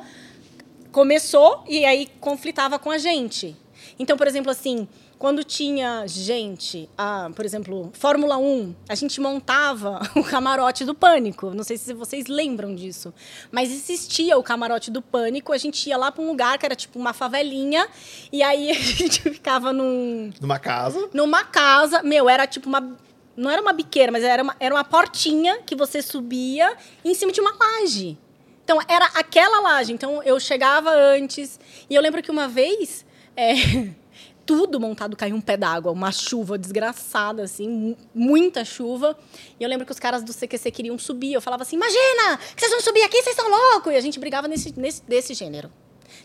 [0.91, 3.55] começou e aí conflitava com a gente.
[3.97, 9.99] Então, por exemplo, assim, quando tinha gente, ah, por exemplo, Fórmula 1, a gente montava
[10.15, 11.51] o camarote do Pânico.
[11.53, 13.13] Não sei se vocês lembram disso.
[13.51, 16.75] Mas existia o camarote do Pânico, a gente ia lá para um lugar que era
[16.75, 17.87] tipo uma favelinha,
[18.31, 21.09] e aí a gente ficava num, Numa casa.
[21.13, 22.97] numa casa, meu, era tipo uma.
[23.35, 27.31] Não era uma biqueira, mas era uma, era uma portinha que você subia em cima
[27.31, 28.17] de uma laje.
[28.63, 29.91] Então, era aquela laje.
[29.93, 31.59] Então, eu chegava antes.
[31.89, 33.05] E eu lembro que uma vez.
[33.35, 33.53] é,
[34.45, 39.17] tudo montado caiu um pé d'água, uma chuva desgraçada, assim, mu- muita chuva.
[39.59, 41.33] E eu lembro que os caras do CQC queriam subir.
[41.33, 43.93] Eu falava assim: imagina, que vocês vão subir aqui, vocês são loucos!
[43.93, 45.71] E a gente brigava nesse, nesse, desse gênero.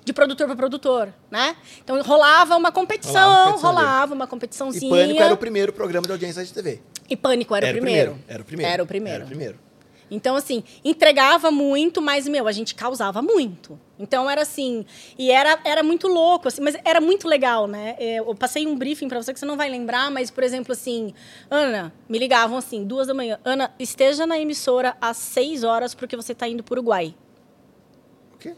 [0.04, 1.56] De produtor para produtor, né?
[1.82, 3.76] Então rolava uma competição, Rolava uma competição ali.
[3.78, 4.90] rolava uma E competiçãozinha.
[4.90, 6.80] Pânico era o primeiro programa de audiência de TV.
[7.08, 8.10] E Pânico era, Era o o primeiro.
[8.12, 8.72] primeiro, era o primeiro.
[8.72, 9.14] Era o primeiro.
[9.16, 9.66] Era o primeiro.
[10.08, 13.76] Então, assim, entregava muito, mas, meu, a gente causava muito.
[13.98, 14.86] Então, era assim...
[15.18, 17.96] E era, era muito louco, assim, mas era muito legal, né?
[17.98, 20.70] É, Eu passei um briefing pra você que você não vai lembrar, mas, por exemplo,
[20.72, 21.12] assim...
[21.50, 23.40] Ana, me ligavam assim, duas da manhã.
[23.44, 27.12] Ana, esteja na emissora às seis horas porque você tá indo pro Uruguai.
[28.32, 28.54] O quê?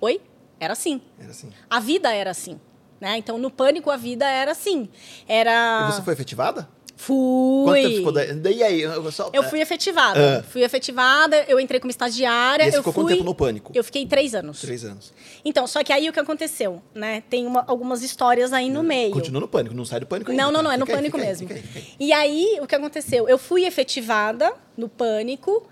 [0.00, 0.20] Oi?
[0.64, 1.00] Era assim.
[1.18, 1.50] Era assim.
[1.70, 2.58] A vida era assim,
[3.00, 3.16] né?
[3.18, 4.88] Então, no Pânico, a vida era assim.
[5.28, 5.88] Era...
[5.88, 6.68] E você foi efetivada?
[6.96, 7.64] Fui.
[7.64, 8.56] Quanto tempo ficou daí?
[8.56, 8.80] E aí?
[8.80, 10.38] Eu, só, Eu fui efetivada.
[10.38, 10.42] Ah.
[10.44, 12.62] Fui efetivada, eu entrei como estagiária.
[12.64, 13.02] E você eu ficou fui...
[13.02, 13.72] quanto tempo no Pânico?
[13.74, 14.60] Eu fiquei três anos.
[14.60, 15.12] Três anos.
[15.44, 17.22] Então, só que aí o que aconteceu, né?
[17.28, 19.10] Tem uma- algumas histórias aí no meio.
[19.12, 20.42] Continua no Pânico, não sai do Pânico ainda.
[20.44, 20.74] Não, não, não, tá?
[20.74, 21.48] é no Fica pânico fica aí, mesmo.
[21.48, 21.94] fica aí, fica aí.
[21.98, 23.28] E aí, o que aconteceu?
[23.28, 25.66] Eu fui efetivada no pânico,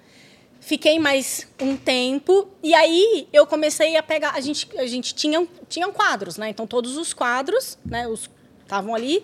[0.63, 4.31] fiquei mais um tempo, e aí eu comecei a pegar.
[4.31, 6.49] A gente, a gente tinha, tinha quadros, né?
[6.49, 8.09] Então, todos os quadros, né?
[8.09, 8.31] Os
[8.63, 9.23] estavam ali.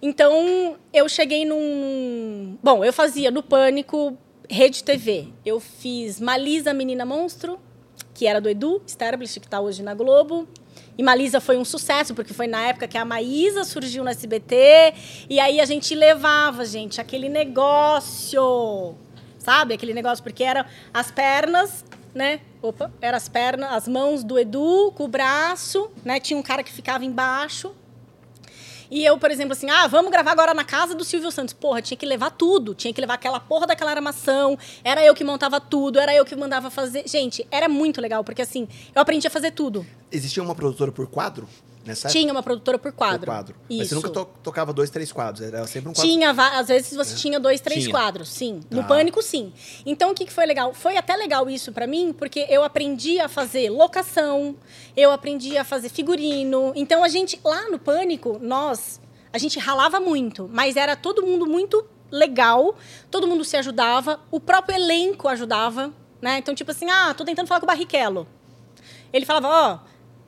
[0.00, 2.56] Então, eu cheguei num.
[2.62, 4.16] Bom, eu fazia no pânico
[4.48, 5.28] Rede TV.
[5.44, 7.58] Eu fiz Malisa Menina Monstro,
[8.14, 10.46] que era do Edu Sterblich, que está hoje na Globo.
[10.98, 14.94] E Malisa foi um sucesso, porque foi na época que a Maísa surgiu no SBT.
[15.28, 18.94] E aí a gente levava, gente, aquele negócio.
[19.46, 19.74] Sabe?
[19.74, 22.40] Aquele negócio, porque eram as pernas, né?
[22.60, 26.18] Opa, eram as pernas, as mãos do Edu com o braço, né?
[26.18, 27.72] Tinha um cara que ficava embaixo.
[28.90, 31.54] E eu, por exemplo, assim, ah, vamos gravar agora na casa do Silvio Santos.
[31.54, 32.74] Porra, tinha que levar tudo.
[32.74, 34.58] Tinha que levar aquela porra daquela armação.
[34.82, 37.06] Era eu que montava tudo, era eu que mandava fazer.
[37.06, 39.86] Gente, era muito legal, porque assim, eu aprendi a fazer tudo.
[40.10, 41.48] Existia uma produtora por quadro
[41.86, 43.20] nessa Tinha uma produtora por quadro.
[43.20, 43.56] Por quadro.
[43.70, 43.88] Mas Isso.
[43.90, 45.46] você nunca to- tocava dois, três quadros.
[45.46, 46.10] Era sempre um quadro.
[46.10, 47.94] Tinha, às vezes você tinha dois, três Tinha.
[47.94, 48.60] quadros, sim.
[48.70, 48.88] No Tá.
[48.88, 49.52] Pânico, sim.
[49.86, 50.74] Então, o que, que foi legal?
[50.74, 54.56] Foi até legal isso pra mim, porque eu aprendi a fazer locação,
[54.96, 56.72] eu aprendi a fazer figurino.
[56.74, 59.00] Então, a gente, lá no Pânico, nós,
[59.32, 62.74] a gente ralava muito, mas era todo mundo muito legal,
[63.10, 66.38] todo mundo se ajudava, o próprio elenco ajudava, né?
[66.38, 68.26] Então, tipo assim, ah, tô tentando falar com o Barrichello.
[69.12, 69.78] Ele falava, ó,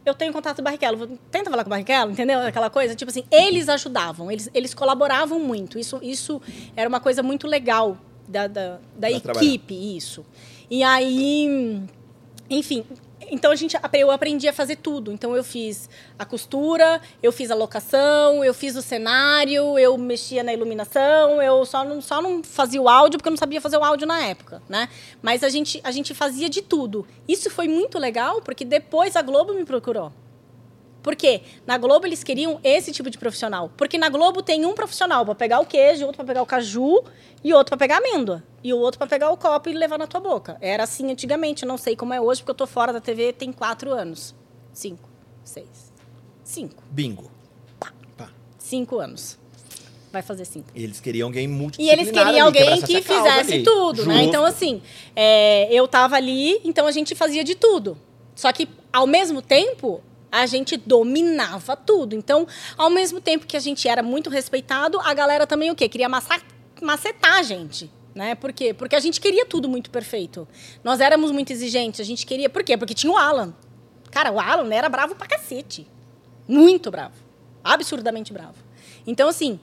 [0.09, 2.40] eu tenho contato do Barrichello, vou- tenta falar com o Barrichello, entendeu?
[2.40, 5.79] Aquela coisa, tipo assim, eles ajudavam, eles, eles colaboravam muito.
[5.79, 6.40] Isso, isso
[6.77, 9.09] era uma coisa muito legal da, da, da
[9.40, 10.25] equipe, isso.
[10.71, 11.83] E aí,
[12.51, 12.85] enfim,
[13.31, 15.12] então a gente, eu aprendi a fazer tudo.
[15.12, 15.88] Então eu fiz
[16.19, 21.64] a costura, eu fiz a locação, eu fiz o cenário, eu mexia na iluminação, eu
[21.64, 24.21] só não, só não fazia o áudio porque eu não sabia fazer o áudio na
[24.21, 24.88] época, né?
[25.23, 27.07] Mas a gente, a gente fazia de tudo.
[27.27, 30.12] Isso foi muito legal porque depois a Globo me procurou.
[31.03, 31.43] Por quê?
[31.67, 33.71] Na Globo eles queriam esse tipo de profissional.
[33.77, 37.05] Porque na Globo tem um profissional para pegar o queijo, outro para pegar o caju
[37.43, 38.43] e outro para pegar a amêndoa.
[38.63, 40.57] E o outro para pegar o copo e levar na tua boca.
[40.61, 43.33] Era assim antigamente, eu não sei como é hoje, porque eu tô fora da TV
[43.33, 44.35] tem quatro anos.
[44.73, 45.09] Cinco,
[45.45, 45.93] seis,
[46.43, 46.83] cinco.
[46.91, 47.31] Bingo.
[48.17, 48.31] Pá.
[48.59, 49.39] Cinco anos.
[50.13, 50.69] Vai fazer cinco.
[50.75, 53.63] E eles queriam alguém E multidisciplinar eles queriam ali, alguém quebrasse que causa fizesse ali.
[53.63, 54.15] tudo, né?
[54.15, 54.29] Justo.
[54.29, 54.83] Então, assim,
[55.15, 57.99] é, eu tava ali, então a gente fazia de tudo.
[58.35, 62.14] Só que, ao mesmo tempo, a gente dominava tudo.
[62.14, 65.88] Então, ao mesmo tempo que a gente era muito respeitado, a galera também o quê?
[65.88, 67.91] Queria macetar a gente.
[68.14, 68.35] Né?
[68.35, 68.75] Por quê?
[68.75, 70.49] Porque a gente queria tudo muito perfeito.
[70.83, 72.51] Nós éramos muito exigentes, a gente queria.
[72.51, 72.77] Por quê?
[72.77, 73.55] Porque tinha o Alan.
[74.11, 75.87] Cara, o Alan era bravo pra cacete.
[76.49, 77.14] Muito bravo.
[77.62, 78.57] Absurdamente bravo.
[79.07, 79.61] Então, assim,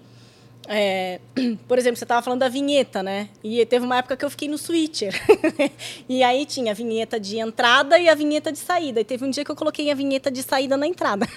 [0.68, 1.20] é,
[1.68, 3.30] por exemplo, você estava falando da vinheta, né?
[3.44, 5.14] E teve uma época que eu fiquei no switcher.
[6.10, 9.02] e aí tinha a vinheta de entrada e a vinheta de saída.
[9.02, 11.28] E teve um dia que eu coloquei a vinheta de saída na entrada.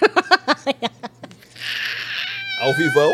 [2.61, 3.13] Ao vivão,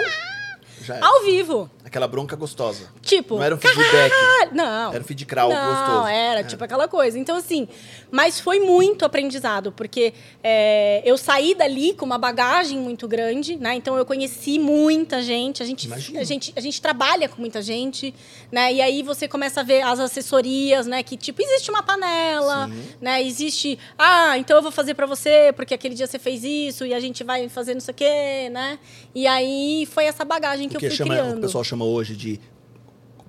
[0.89, 1.05] era.
[1.05, 1.69] Ao vivo.
[1.85, 2.89] Aquela bronca gostosa.
[3.01, 3.35] Tipo.
[3.35, 4.11] Não era um feedback.
[4.51, 4.91] Não.
[4.91, 6.07] Era um feed crawl não, gostoso.
[6.07, 7.17] era tipo aquela coisa.
[7.19, 7.67] Então, assim,
[8.09, 13.75] mas foi muito aprendizado, porque é, eu saí dali com uma bagagem muito grande, né?
[13.75, 16.19] Então eu conheci muita gente, a gente, Imagino.
[16.19, 18.13] a gente, a gente trabalha com muita gente,
[18.51, 18.73] né?
[18.73, 21.03] E aí você começa a ver as assessorias, né?
[21.03, 22.69] Que tipo, existe uma panela,
[23.01, 23.21] né?
[23.23, 26.93] Existe, ah, então eu vou fazer pra você, porque aquele dia você fez isso, e
[26.93, 28.79] a gente vai fazer não sei o quê, né?
[29.13, 31.37] E aí foi essa bagagem que que eu fui chama, criando.
[31.37, 32.39] o pessoal chama hoje de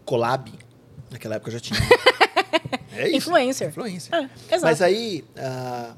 [0.05, 0.53] collab.
[1.11, 1.79] Naquela época já tinha.
[2.99, 3.17] É isso.
[3.29, 3.69] Influencer.
[3.69, 4.15] Influencer.
[4.15, 4.63] É, exato.
[4.63, 5.95] Mas aí, ah,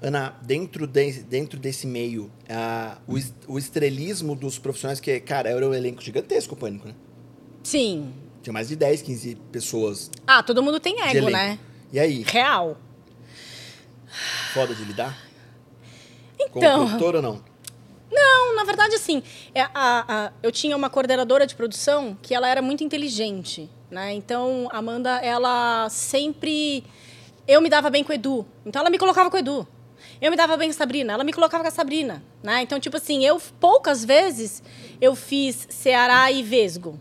[0.00, 3.16] Ana, dentro, de- dentro desse meio, ah, o,
[3.52, 6.94] o estrelismo dos profissionais, que, cara, era um elenco gigantesco, o Pânico, né?
[7.62, 8.14] Sim.
[8.42, 11.58] Tinha mais de 10, 15 pessoas Ah, todo mundo tem ego, né?
[11.92, 12.78] E aí, Real.
[14.54, 15.18] foda de lidar?
[16.50, 17.44] Como Então, produtor ou não?
[18.10, 19.22] Não, na verdade, assim,
[19.54, 24.12] é, a- a- eu tinha uma coordenadora de produção que ela era muito inteligente, né?
[24.12, 26.84] Então, a Amanda, ela sempre...
[27.48, 29.66] Eu me dava bem com o Edu, então ela me colocava com o Edu.
[30.20, 32.62] Eu me dava bem com a Sabrina, ela me colocava com a Sabrina, né?
[32.62, 34.62] Então, tipo assim, eu poucas vezes
[35.00, 37.00] eu fiz Ceará e Vesgo.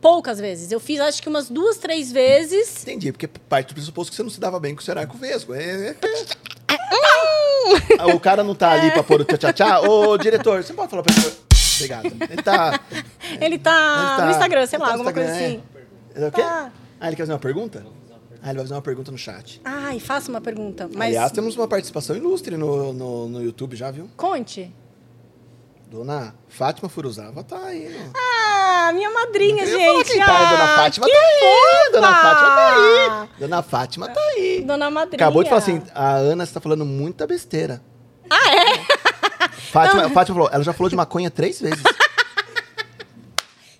[0.00, 0.70] Poucas vezes.
[0.70, 2.82] Eu fiz, acho que umas duas, três vezes.
[2.82, 5.06] Entendi, porque parte do pressuposto que você não se dava bem com o Ceará e
[5.08, 5.54] com o Vesgo.
[5.54, 6.34] É, é- Ah,
[8.14, 9.80] o cara não tá ali pra pôr o tchá-tchá-tchá.
[9.80, 11.32] Ô, diretor, você pode falar pra ele?
[11.76, 12.06] Obrigado.
[12.06, 12.80] Ele tá...
[13.40, 15.62] Ele tá, Ele tá- no Instagram, sei lá, tá no alguma coisa Instagram, assim.
[16.24, 16.26] é.
[16.28, 16.42] O quê?
[16.42, 16.72] Tá.
[17.00, 17.86] Ah, ele quer fazer uma pergunta?
[18.42, 19.60] Ah, ele vai fazer uma pergunta no chat.
[19.64, 20.88] Ai, faça uma pergunta.
[20.94, 24.08] Mas Aliás, temos uma participação ilustre no, no, no YouTube já, viu?
[24.16, 24.72] conte.
[25.90, 28.10] Dona Fátima Furuzava tá aí, né?
[28.14, 30.10] Ah, Ah, minha madrinha, ia falar gente.
[30.12, 31.92] quem tá, a Dona Ah, Fátima tá aí.
[31.92, 32.14] Dona!
[32.14, 33.28] Fátima tá aí.
[33.38, 34.62] Dona Fátima tá aí.
[34.66, 35.24] Dona madrinha.
[35.24, 37.82] Acabou de falar assim, a Ana está falando muita besteira.
[38.30, 39.48] Ah, é?
[39.72, 41.82] Fátima, Fátima falou, ela já falou de maconha três vezes.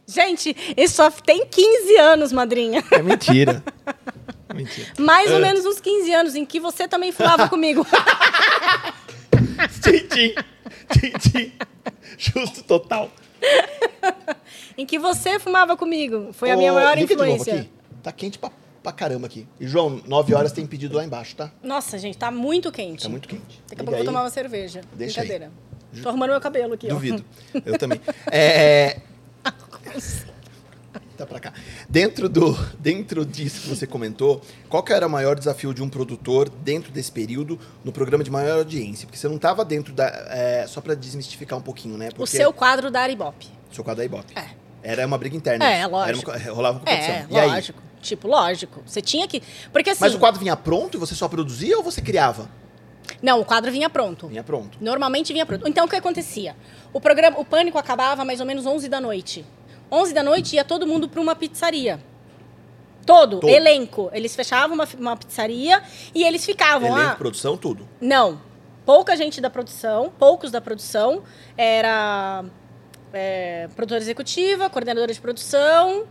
[0.07, 2.83] Gente, isso só tem 15 anos, madrinha.
[2.90, 3.62] É mentira.
[4.49, 4.88] É mentira.
[4.99, 5.40] Mais ou É.
[5.40, 7.87] menos uns 15 anos em que você também fumava comigo.
[9.83, 10.35] Tchim, tchim.
[10.88, 11.53] Tchim.
[12.16, 13.11] Justo total.
[14.77, 16.33] em que você fumava comigo.
[16.33, 17.61] Foi a minha Ô, maior liga de novo influência.
[17.61, 17.70] aqui.
[18.03, 18.51] Tá quente pra,
[18.83, 19.46] pra caramba aqui.
[19.61, 21.51] E, João, nove horas tem pedido lá embaixo, tá?
[21.62, 23.03] Nossa, gente, tá muito quente.
[23.03, 23.62] Tá muito quente.
[23.68, 24.81] Daqui a pouco eu vou tomar uma cerveja.
[24.94, 25.29] Deixa aí.
[25.29, 25.53] Brincadeira.
[26.03, 27.24] Tô arrumando meu cabelo aqui, Duvido.
[27.64, 28.01] Eu também.
[28.31, 29.01] É...
[31.18, 31.52] Tá pra cá.
[31.88, 35.88] Dentro, do, dentro disso que você comentou, qual que era o maior desafio de um
[35.88, 39.04] produtor dentro desse período no programa de maior audiência?
[39.04, 40.07] Porque você não estava dentro da.
[40.07, 42.11] é, só pra desmistificar um pouquinho, né?
[42.11, 43.48] Porque O seu quadro da Aribope.
[43.72, 44.33] seu quadro da Ibope.
[44.38, 44.46] É.
[44.81, 45.68] Era uma briga interna.
[45.68, 46.31] É, lógico.
[46.31, 47.14] Era uma, rolava uma competição.
[47.14, 47.48] É, e aí?
[47.48, 47.83] lógico.
[48.00, 48.83] Tipo, lógico.
[48.87, 49.42] Você tinha que.
[49.72, 50.00] Porque assim.
[50.04, 52.48] Mas o quadro vinha pronto e você só produzia ou você criava?
[53.20, 54.28] Não, o quadro vinha pronto.
[54.28, 54.78] Vinha pronto.
[54.81, 55.66] Normalmente vinha pronto.
[55.66, 56.54] Então o que acontecia?
[56.92, 59.44] O programa, o pânico acabava mais ou menos 11 da noite.
[59.90, 62.01] 11 da noite ia todo mundo para uma pizzaria.
[63.07, 63.48] Todo, Todo.
[63.48, 64.11] elenco.
[64.12, 65.83] Eles fechavam uma, uma pizzaria
[66.14, 67.14] e eles ficavam Elenco, lá.
[67.14, 67.88] produção, tudo.
[68.01, 68.40] Não.
[68.85, 71.22] Pouca gente da produção, poucos da produção.
[71.57, 72.44] Era
[73.12, 76.05] é, produtora executiva, coordenadora de produção.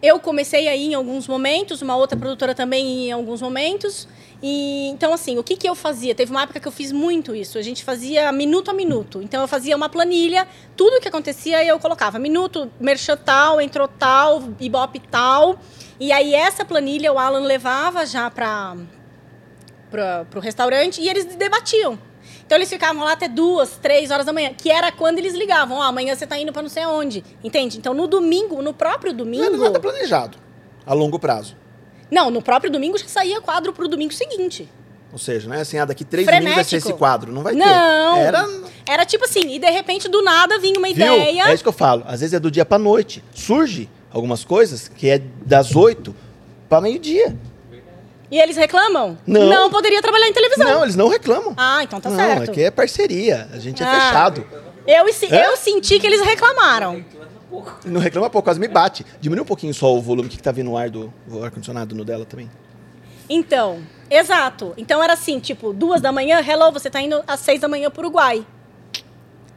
[0.00, 4.06] Eu comecei aí em alguns momentos, uma outra produtora também em alguns momentos.
[4.42, 6.14] E então, assim, o que, que eu fazia?
[6.14, 7.58] Teve uma época que eu fiz muito isso.
[7.58, 9.22] A gente fazia minuto a minuto.
[9.22, 10.46] Então, eu fazia uma planilha,
[10.76, 12.18] tudo o que acontecia eu colocava.
[12.18, 15.58] Minuto, merchan tal, entrou tal, ibope tal.
[15.98, 18.76] E aí, essa planilha o Alan levava já para
[20.30, 21.98] pro restaurante e eles debatiam.
[22.44, 25.78] Então eles ficavam lá até duas, três horas da manhã, que era quando eles ligavam.
[25.78, 27.24] Ó, amanhã você tá indo pra não sei aonde.
[27.42, 27.78] Entende?
[27.78, 29.44] Então no domingo, no próprio Não domingo.
[29.44, 30.38] era nada planejado.
[30.84, 31.56] A longo prazo.
[32.10, 34.68] Não, no próprio domingo já saía quadro pro domingo seguinte.
[35.12, 36.90] Ou seja, não é assim, ah, daqui três domingos vai ser Frenético.
[36.90, 37.32] esse quadro.
[37.32, 38.14] Não vai Não.
[38.16, 38.20] ter.
[38.20, 38.48] Era.
[38.88, 40.94] Era tipo assim, e de repente do nada vinha uma Viu?
[41.16, 41.48] ideia.
[41.48, 42.04] É isso que eu falo.
[42.06, 43.24] Às vezes é do dia pra noite.
[43.34, 46.14] Surge algumas coisas que é das oito
[46.68, 47.34] pra meio-dia.
[48.30, 49.16] E eles reclamam?
[49.26, 49.70] Não.
[49.70, 50.66] poderia trabalhar em televisão.
[50.68, 51.54] Não, eles não reclamam.
[51.56, 52.50] Ah, então tá não, certo.
[52.50, 53.48] aqui é parceria.
[53.52, 54.00] A gente é Ah.
[54.00, 54.46] fechado.
[54.86, 55.46] Eu, É?
[55.48, 57.04] eu senti que eles reclamaram.
[57.84, 59.04] Não reclama pouco, quase me bate.
[59.20, 62.04] Diminui um pouquinho só o volume que tá vindo no ar do o ar-condicionado no
[62.04, 62.50] dela também.
[63.28, 64.72] Então, exato.
[64.76, 67.90] Então era assim, tipo, duas da manhã, hello, você tá indo às seis da manhã
[67.90, 68.46] pro Uruguai.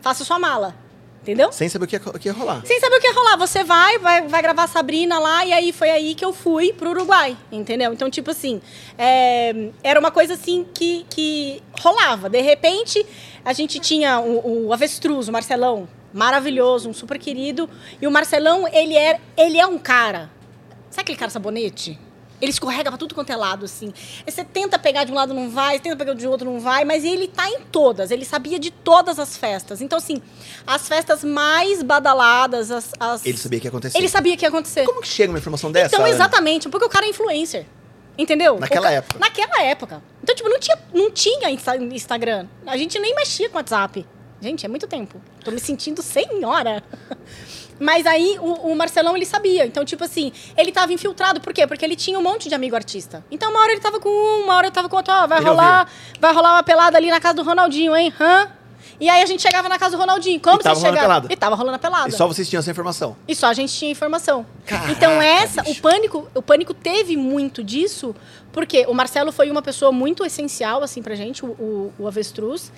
[0.01, 0.75] Faça sua mala.
[1.21, 1.51] Entendeu?
[1.51, 2.65] Sem saber o que ia, o que ia rolar.
[2.65, 3.37] Sem saber o que ia rolar.
[3.37, 6.71] Você vai, vai, vai gravar a Sabrina lá, e aí foi aí que eu fui
[6.71, 7.91] pro Uruguai, entendeu?
[7.91, 8.61] Então, tipo assim,
[8.97, 12.29] é, era uma coisa assim que, que rolava.
[12.29, 13.05] De repente,
[13.43, 17.69] a gente tinha o, o Avestruz, o Marcelão, maravilhoso, um super querido.
[18.01, 20.29] E o Marcelão, ele é, ele é um cara.
[20.89, 21.99] Sabe aquele cara sabonete?
[22.41, 23.93] Ele escorrega pra tudo quanto é lado, assim.
[24.25, 27.03] Você tenta pegar de um lado, não vai, tenta pegar de outro, não vai, mas
[27.03, 28.11] ele tá em todas.
[28.11, 29.81] Ele sabia de todas as festas.
[29.81, 30.21] Então, assim,
[30.65, 32.91] as festas mais badaladas, as.
[32.97, 33.97] as- Ele sabia que ia acontecer.
[33.97, 34.85] Ele sabia que ia acontecer.
[34.85, 35.87] Como que chega uma informação dessa?
[35.93, 36.15] Então, Ana?
[36.15, 37.65] exatamente, porque o cara é influencer.
[38.17, 38.57] Entendeu?
[38.59, 39.19] Naquela ca- época.
[39.19, 40.03] Naquela época.
[40.23, 42.47] Então, tipo, não tinha, não tinha Insta- Instagram.
[42.65, 44.05] A gente nem mexia com WhatsApp.
[44.41, 45.21] Gente, é muito tempo.
[45.43, 46.83] Tô me sentindo senhora.
[47.79, 49.65] Mas aí o, o Marcelão ele sabia.
[49.65, 51.39] Então, tipo assim, ele tava infiltrado.
[51.39, 51.65] Por quê?
[51.65, 53.23] Porque ele tinha um monte de amigo artista.
[53.31, 55.13] Então, uma hora ele tava com um, uma hora ele tava com outro.
[55.13, 58.13] Ó, vai Ele rolar, vai rolar uma pelada ali na casa do Ronaldinho, hein?
[58.19, 58.49] Hã?
[58.99, 60.41] E aí a gente chegava na casa do Ronaldinho.
[60.41, 61.21] Como E tava você rolando chegava?
[61.21, 61.33] pelada.
[61.33, 62.09] E tava rolando a pelada.
[62.09, 63.15] E só vocês tinham essa informação.
[63.25, 64.45] E só a gente tinha informação.
[64.65, 65.79] Caraca, então essa, bicho.
[65.79, 68.13] o pânico, o pânico teve muito disso,
[68.51, 72.73] porque o Marcelo foi uma pessoa muito essencial assim pra gente, o, o, o avestruz.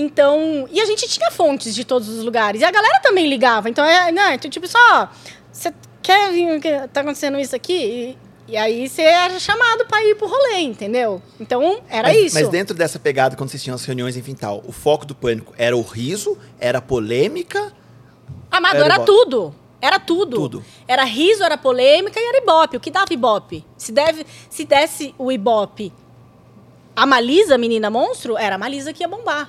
[0.00, 2.60] Então, e a gente tinha fontes de todos os lugares.
[2.60, 3.68] E a galera também ligava.
[3.68, 5.10] Então, é, né, então, tipo, só,
[5.52, 6.60] você quer vir,
[6.92, 8.16] tá acontecendo isso aqui?
[8.46, 11.20] E, e aí você era chamado pra ir pro rolê, entendeu?
[11.40, 12.34] Então, era mas, isso.
[12.36, 15.52] Mas dentro dessa pegada, quando vocês tinham as reuniões, enfim, tal, o foco do pânico
[15.58, 17.72] era o riso, era a polêmica.
[18.52, 19.52] Amado, Era era, tudo.
[19.80, 20.36] Era tudo.
[20.36, 20.64] Tudo.
[20.86, 22.76] Era riso, era polêmica e era ibope.
[22.76, 23.64] O que dava ibope?
[23.76, 25.92] Se, deve, se desse o ibope
[26.98, 29.48] a Malisa, menina monstro, era a Malisa que ia bombar.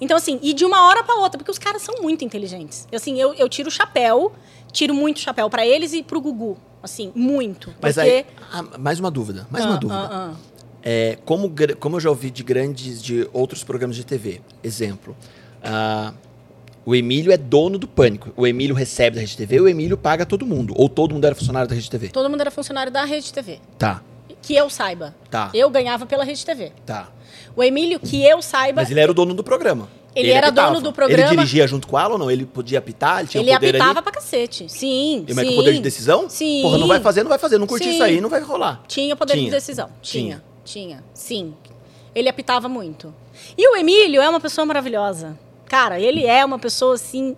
[0.00, 2.86] Então, assim, e de uma hora pra outra, porque os caras são muito inteligentes.
[2.94, 4.32] Assim, eu, eu tiro o chapéu,
[4.72, 6.56] tiro muito chapéu pra eles e pro Gugu.
[6.82, 7.74] Assim, muito.
[7.80, 8.08] Mas porque...
[8.10, 9.98] aí, ah, mais uma dúvida, mais uma Ah, dúvida.
[10.00, 10.36] ah, ah.
[10.82, 15.16] É, como, como eu já ouvi de grandes, de outros programas de TV, exemplo,
[15.62, 16.12] ah,
[16.86, 18.32] o Emílio é dono do Pânico.
[18.36, 20.72] O Emílio recebe da Rede TV, o Emílio paga todo mundo.
[20.76, 22.08] Ou todo mundo era funcionário da Rede TV.
[22.08, 23.58] Todo mundo era funcionário da Rede TV.
[23.76, 24.00] Tá,
[24.40, 25.14] Que eu saiba.
[25.28, 25.50] Tá.
[25.52, 26.72] Eu ganhava pela Rede TV.
[26.86, 27.08] tá.
[27.58, 29.88] O Emílio, que eu saiba, Mas ele era o dono do programa.
[30.14, 30.68] Ele, era apitava.
[30.74, 31.22] dono do programa.
[31.24, 32.30] Ele dirigia junto com ela ou não?
[32.30, 33.18] Ele podia apitar?
[33.18, 34.02] Ele tinha Ele poder apitava ali?
[34.02, 34.68] pra cacete.
[34.68, 35.50] Sim, E mas sim.
[35.50, 36.28] com poder de decisão?
[36.28, 36.62] Sim.
[36.62, 37.58] Porra, não vai fazer, não vai fazer.
[37.58, 37.94] Não curti Sim.
[37.94, 38.82] isso aí, não vai rolar.
[38.86, 39.44] Tinha poder Tinha.
[39.46, 39.90] de decisão.
[40.00, 41.02] Tinha, tinha.
[41.12, 41.52] Sim.
[42.14, 43.12] Ele apitava muito.
[43.56, 45.36] E o Emílio é uma pessoa maravilhosa.
[45.66, 47.36] Cara, ele é uma pessoa assim,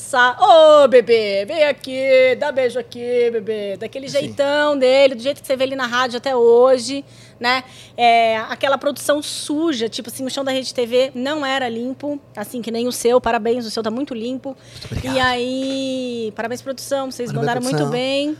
[0.00, 3.76] sem Ô, bebê, vem aqui, dá beijo aqui, bebê.
[3.76, 4.18] Daquele Sim.
[4.18, 7.04] jeitão dele, do jeito que você vê ele na rádio até hoje,
[7.38, 7.62] né?
[7.96, 12.62] É, aquela produção suja, tipo assim, o chão da Rede TV não era limpo, assim
[12.62, 13.20] que nem o seu.
[13.20, 14.56] Parabéns, o seu tá muito limpo.
[14.86, 15.14] obrigado.
[15.14, 17.92] E aí, parabéns, produção, vocês Parabéns, mandaram muito produção.
[17.92, 18.36] bem.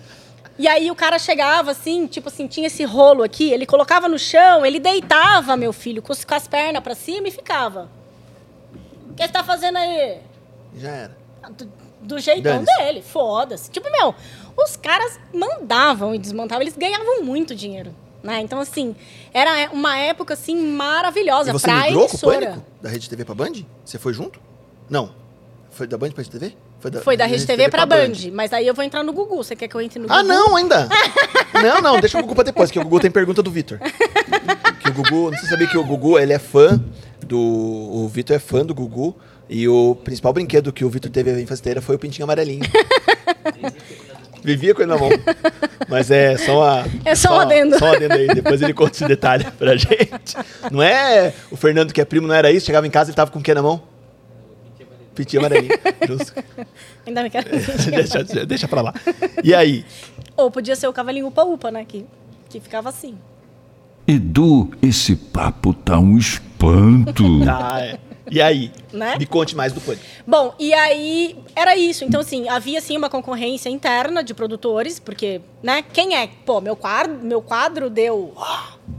[0.58, 4.18] E aí o cara chegava assim, tipo assim, tinha esse rolo aqui, ele colocava no
[4.18, 7.88] chão, ele deitava, meu filho, com as com as pernas pra cima e ficava.
[9.10, 10.18] O que você tá fazendo aí?
[10.76, 11.19] Já era.
[11.56, 11.72] Do,
[12.02, 13.70] do jeitão dele, foda-se.
[13.70, 14.14] Tipo, meu,
[14.56, 17.94] os caras mandavam e desmontavam, eles ganhavam muito dinheiro.
[18.22, 18.40] Né?
[18.40, 18.94] Então, assim,
[19.32, 22.46] era uma época assim maravilhosa E você pra migrou com o emissora.
[22.46, 22.64] Pânico?
[22.82, 23.52] Da Rede TV pra Band?
[23.84, 24.38] Você foi junto?
[24.90, 25.10] Não.
[25.70, 26.54] Foi da Band pra Rede TV?
[27.02, 29.36] Foi da Rede TV pra Band, mas aí eu vou entrar no Gugu.
[29.36, 30.18] Você quer que eu entre no Gugu?
[30.18, 30.88] Ah, não, ainda!
[31.62, 33.78] não, não, deixa o Gugu pra depois, que o Gugu tem pergunta do Vitor.
[34.80, 36.82] que o Gugu, não sei se sabia que o Gugu, ele é fã
[37.26, 37.38] do...
[37.38, 39.14] O Vitor é fã do Gugu,
[39.52, 42.62] e o principal brinquedo que o Vitor teve a infância inteira foi o pintinho amarelinho.
[44.44, 45.10] Vivia com ele na mão.
[45.88, 46.86] Mas é só uma...
[47.04, 47.76] É só um adendo.
[47.76, 50.36] Só um adendo aí, depois ele conta esse detalhe pra gente.
[50.70, 52.64] Não é o Fernando que é primo, não era isso?
[52.64, 53.82] Chegava em casa e tava com o que na mão?
[55.16, 55.74] Pintinho amarelinho.
[56.06, 56.32] Justo.
[57.04, 57.50] Ainda me quero.
[57.90, 58.94] deixa, deixa pra lá.
[59.42, 59.84] E aí?
[60.36, 61.84] Ou podia ser o cavalinho upa-upa, né?
[61.84, 62.06] Que,
[62.48, 63.18] que ficava assim.
[64.06, 67.44] Edu, esse papo tá um espanto.
[67.44, 68.09] Tá, é.
[68.30, 68.72] E aí?
[68.92, 69.16] Né?
[69.18, 70.04] Me conte mais do Pânico.
[70.26, 72.04] Bom, e aí era isso.
[72.04, 76.28] Então, assim, havia assim uma concorrência interna de produtores, porque, né, quem é?
[76.46, 78.34] Pô, meu quadro, meu quadro deu.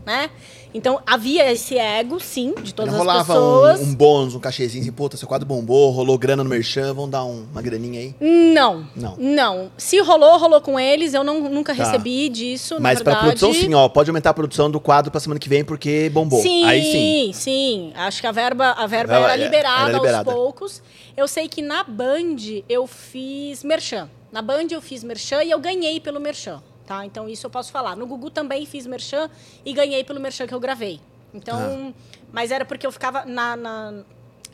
[0.05, 0.29] né?
[0.73, 3.79] Então havia esse ego, sim, de todas as rolava pessoas.
[3.81, 7.09] um, um bônus, um cachezinho assim, puta, seu quadro bombou, rolou grana no merchan, vamos
[7.11, 8.15] dar um- uma graninha aí.
[8.19, 8.85] Não.
[8.95, 9.15] Não.
[9.17, 9.71] Não.
[9.77, 11.13] Se rolou, rolou com eles.
[11.13, 11.83] Eu não, nunca Tá.
[11.83, 13.39] recebi disso, Mas na pra verdade.
[13.39, 16.41] produção, sim, ó, pode aumentar a produção do quadro pra semana que vem porque bombou.
[16.41, 17.31] Sim, Aí sim.
[17.33, 17.91] sim.
[17.95, 20.31] Acho que a verba, a verba era é, liberada era liberada.
[20.31, 20.81] aos poucos.
[21.17, 22.37] Eu sei que na Band
[22.69, 24.09] eu fiz merchan.
[24.31, 27.05] Na Band eu fiz merchan e eu ganhei pelo merchan, tá?
[27.05, 27.95] Então isso eu posso falar.
[27.95, 29.29] No Gugu também fiz merchan
[29.65, 30.99] e ganhei pelo merchan que eu gravei.
[31.33, 31.93] Então,
[32.33, 33.93] mas era porque eu ficava na, na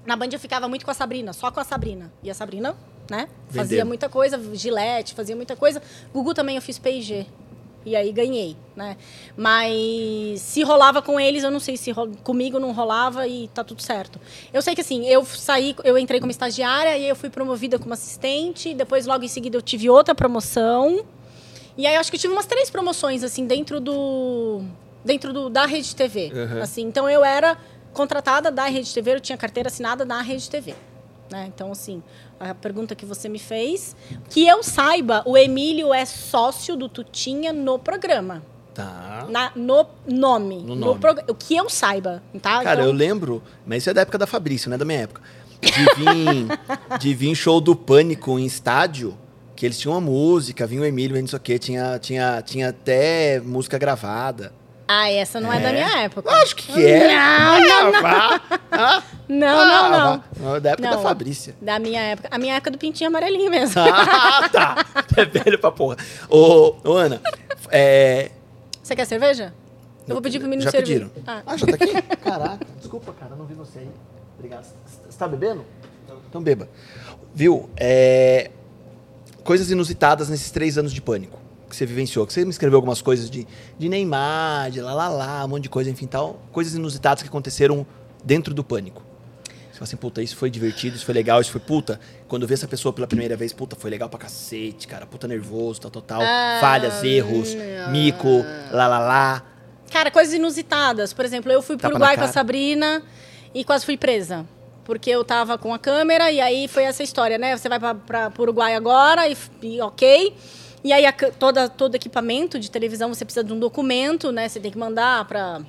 [0.06, 2.14] na Band eu ficava muito com a Sabrina, só com a Sabrina.
[2.24, 2.76] E a Sabrina,
[3.10, 3.28] né?
[3.50, 3.86] Fazia Vendeu.
[3.88, 5.82] muita coisa, Gillette, fazia muita coisa.
[6.14, 7.26] Gugu também eu fiz P&G.
[7.86, 8.96] E aí ganhei, né?
[9.36, 13.64] Mas se rolava com eles, eu não sei se ro- comigo não rolava e tá
[13.64, 14.20] tudo certo.
[14.54, 17.94] Eu sei que assim, eu saí, eu entrei como estagiária e eu fui promovida como
[17.94, 21.04] assistente, depois logo em seguida eu tive outra promoção.
[21.78, 24.62] E aí eu acho que tive umas três promoções assim dentro do
[25.06, 26.62] dentro do, da Rede TV, Uhum.
[26.62, 26.82] assim.
[26.84, 27.58] Então eu era
[27.94, 30.74] contratada da Rede TV, eu tinha carteira assinada na Rede TV.
[31.32, 31.46] Né?
[31.54, 32.02] Então, assim,
[32.40, 33.96] a pergunta que você me fez,
[34.30, 38.42] que eu saiba, o Emílio é sócio do Tutinha no programa.
[38.74, 39.26] Tá.
[39.30, 40.58] Na- no nome.
[40.58, 41.00] No no nome.
[41.00, 42.64] prog- o que eu saiba, tá?
[42.64, 45.00] Cara, Então, eu lembro, mas isso é da época da Fabrício, não é da minha
[45.02, 45.22] época.
[45.62, 46.48] De vir,
[47.00, 49.18] de vir show do Pânico em estádio,
[49.58, 52.70] que eles tinham uma música, vinha o Emílio, não sei o quê, tinha, tinha, tinha
[52.70, 54.54] até música gravada.
[54.88, 56.32] Ah, essa não é, da minha época.
[56.32, 57.14] Acho que é.
[57.14, 58.08] Não, não, não.
[58.08, 58.42] Ah,
[58.72, 60.24] ah, Não, ah, não, não.
[60.54, 60.60] vá.
[60.60, 61.04] Da época da Não.
[61.04, 61.56] Fabrícia.
[61.62, 62.30] Da minha época.
[62.32, 63.82] A minha época do pintinho amarelinho mesmo.
[63.82, 64.86] Ah, tá.
[65.18, 65.98] É velho pra porra.
[66.30, 67.20] Ô, ô Ana,
[67.72, 68.30] é...
[68.84, 69.52] Você quer cerveja?
[70.08, 71.10] Eu vou pedir pro menino Já servir.
[71.10, 71.12] pediram.
[71.26, 71.42] Ah.
[71.46, 72.02] Ah, já tá aqui?
[72.24, 73.90] Caraca, desculpa, cara, não vi você aí.
[74.38, 74.64] Obrigado.
[75.10, 75.66] Você tá bebendo?
[76.30, 76.70] Então beba.
[77.34, 77.70] Viu?
[77.76, 78.52] É...
[79.48, 82.28] Coisas inusitadas nesses três anos de pânico que você vivenciou.
[82.28, 83.48] Que você me escreveu algumas coisas de,
[83.80, 86.42] de Neymar, de lá, lá, lá, um monte de coisa, enfim, tal.
[86.52, 87.88] Coisas inusitadas que aconteceram
[88.26, 89.02] dentro do pânico.
[89.46, 91.98] Você fala assim, puta, isso foi divertido, isso foi legal, isso foi puta.
[92.28, 95.06] Quando eu vi essa pessoa pela primeira vez, puta, foi legal pra cacete, cara.
[95.06, 96.22] Puta nervoso, tal, tal, tal.
[96.22, 97.56] Ah, Falhas, erros,
[97.90, 99.44] mico, lá, lá, lá.
[99.90, 101.14] Cara, coisas inusitadas.
[101.14, 102.28] Por exemplo, eu fui pro Tapa Uruguai com a.
[102.28, 103.02] Sabrina
[103.54, 104.46] e quase fui presa.
[104.88, 107.58] Porque eu tava com a câmera e aí foi essa história, né?
[107.58, 110.34] Você vai pra, pro Uruguai agora e, e ok.
[110.82, 114.48] E aí a toda, todo equipamento de televisão você precisa de um documento, né?
[114.48, 115.60] Você tem que mandar pra,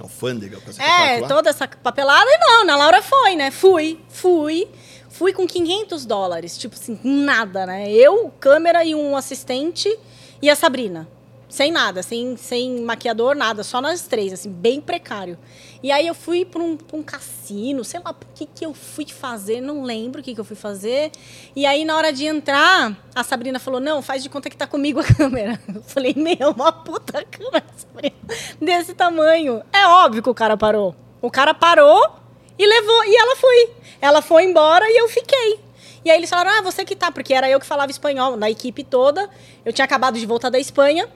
[0.00, 1.28] Alfândega, coisa É, lá.
[1.28, 2.26] toda essa papelada.
[2.30, 3.50] E não, na Laura foi, né?
[3.50, 4.66] Fui, fui.
[5.10, 6.56] Fui com 500 dólares.
[6.56, 7.92] Tipo assim, nada, né?
[7.92, 9.94] Eu, câmera e um assistente
[10.40, 11.06] e a Sabrina.
[11.48, 13.62] Sem nada, sem, sem maquiador, nada.
[13.62, 15.38] Só nós três, assim, bem precário.
[15.82, 18.74] E aí eu fui para um, pra um cassino, sei lá o que, que eu
[18.74, 21.12] fui fazer, não lembro o que, que eu fui fazer.
[21.54, 24.66] E aí, na hora de entrar, a Sabrina falou: Não, faz de conta que tá
[24.66, 25.60] comigo a câmera.
[25.72, 28.16] Eu falei: Meu, uma puta câmera, Sabrina,
[28.60, 29.62] desse tamanho.
[29.72, 30.96] É óbvio que o cara parou.
[31.22, 32.10] O cara parou
[32.58, 33.70] E levou, e ela foi.
[34.00, 35.60] Ela foi embora e eu fiquei.
[36.04, 38.48] E aí eles falaram, ah, você que tá, porque era eu que falava espanhol na
[38.48, 39.28] equipe toda.
[39.64, 41.08] Eu tinha acabado de voltar da Espanha.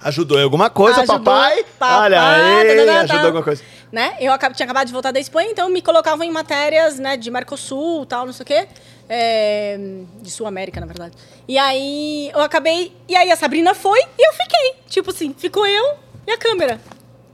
[0.00, 1.64] Ajudou em alguma coisa, Ajudou, papai?
[1.78, 3.62] papai, Olha aí, tá, tá, tá, ajudou alguma coisa.
[3.90, 4.16] né?
[4.20, 7.30] Eu acab- tinha acabado de voltar da Espanha, então me colocavam em matérias, né, de
[7.30, 8.68] Mercosul, tal, não sei o quê.
[9.08, 9.78] É,
[10.20, 11.14] de Sul América, na verdade.
[11.48, 12.92] E aí eu acabei.
[13.08, 14.74] E aí a Sabrina foi e eu fiquei.
[14.86, 15.94] Tipo assim, ficou eu
[16.26, 16.78] e a câmera.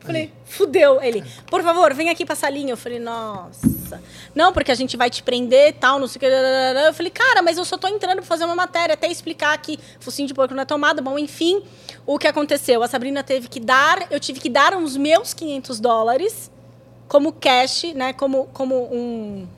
[0.05, 1.01] Falei, fudeu.
[1.03, 2.73] Ele, por favor, vem aqui pra salinha.
[2.73, 4.03] Eu falei, nossa.
[4.35, 6.27] Não, porque a gente vai te prender tal, não sei o que.
[6.27, 9.79] Eu falei, cara, mas eu só tô entrando pra fazer uma matéria, até explicar que
[10.01, 11.01] focinho de porco não é tomada.
[11.01, 11.63] Bom, enfim,
[12.05, 12.83] o que aconteceu?
[12.83, 16.51] A Sabrina teve que dar, eu tive que dar uns meus 500 dólares
[17.09, 18.13] como cash, né?
[18.13, 19.49] Como, como um.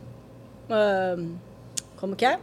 [0.70, 1.34] ahn,
[1.96, 2.38] como que é?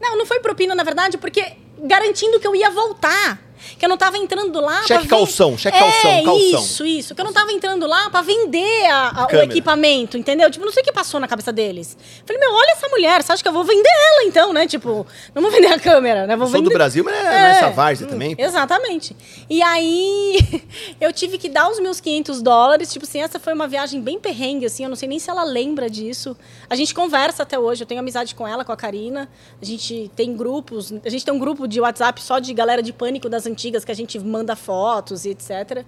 [0.00, 3.45] Não, não foi propina, na verdade, porque garantindo que eu ia voltar.
[3.78, 4.82] Que eu não tava entrando lá.
[4.86, 6.60] Cheque calção, cheque é, calção, calção.
[6.64, 7.14] Isso, isso.
[7.14, 10.50] Que eu não tava entrando lá pra vender a- a- o equipamento, entendeu?
[10.50, 11.96] Tipo, não sei o que passou na cabeça deles.
[12.24, 14.66] Falei, meu, olha essa mulher, você acha que eu vou vender ela então, né?
[14.66, 16.36] Tipo, não vou vender a câmera, né?
[16.36, 16.70] Vou Eu sou vender...
[16.70, 18.34] do Brasil, mas é, é essa várzea também.
[18.36, 18.42] pô.
[18.42, 19.16] Exatamente.
[19.48, 20.38] E aí,
[21.00, 22.92] eu tive que dar os meus 500 dólares.
[22.92, 24.82] Tipo assim, essa foi uma viagem bem perrengue, assim.
[24.84, 26.36] Eu não sei nem se ela lembra disso.
[26.68, 27.82] A gente conversa até hoje.
[27.82, 29.28] Eu tenho amizade com ela, com a Karina.
[29.60, 30.92] A gente tem grupos.
[31.04, 33.92] A gente tem um grupo de WhatsApp só de galera de pânico das antigas que
[33.92, 35.84] a gente manda fotos e etc.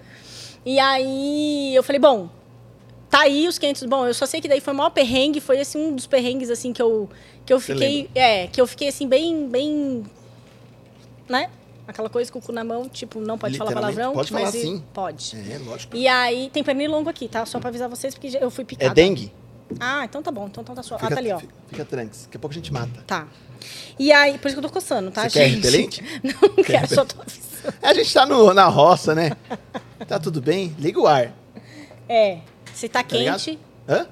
[0.64, 2.28] E aí, eu falei, bom,
[3.10, 3.84] tá aí os 500.
[3.84, 5.40] Bom, eu só sei que daí foi o maior perrengue.
[5.40, 7.08] Foi, assim, um dos perrengues, assim, que eu,
[7.44, 8.08] que eu fiquei...
[8.14, 9.48] É, que eu fiquei, assim, bem...
[9.48, 10.04] bem
[11.28, 11.50] né?
[11.86, 14.12] Aquela coisa com o cu na mão, tipo, não pode falar palavrão.
[14.12, 14.84] pode mas falar sim.
[14.92, 15.34] Pode.
[15.50, 15.96] É, lógico.
[15.96, 17.46] E aí, tem pernilongo aqui, tá?
[17.46, 18.90] Só pra avisar vocês, porque eu fui picada.
[18.90, 19.32] É dengue?
[19.80, 20.46] Ah, então tá bom.
[20.46, 20.98] Então tá sua.
[20.98, 21.38] Fica, ah, tá ali, ó.
[21.38, 22.22] Fica, fica tranks.
[22.24, 23.02] Daqui a pouco a gente mata.
[23.06, 23.26] Tá.
[23.98, 25.56] E aí, por isso que eu tô coçando, tá, Você quer gente?
[25.64, 26.04] repelente?
[26.22, 27.74] Não, não quero, só tô avisando.
[27.82, 29.32] É, a gente tá no, na roça, né?
[30.06, 30.74] Tá tudo bem?
[30.78, 31.32] Liga o ar.
[32.08, 32.38] É,
[32.72, 33.38] se tá Tá ligado?
[33.42, 33.58] quente...
[33.88, 34.06] Hã?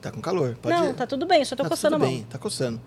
[0.00, 0.56] Tá com calor.
[0.60, 0.94] Pode não, ir.
[0.94, 2.16] tá tudo bem, eu só tô Tá coçando tudo a mão.
[2.16, 2.80] bem, tá coçando.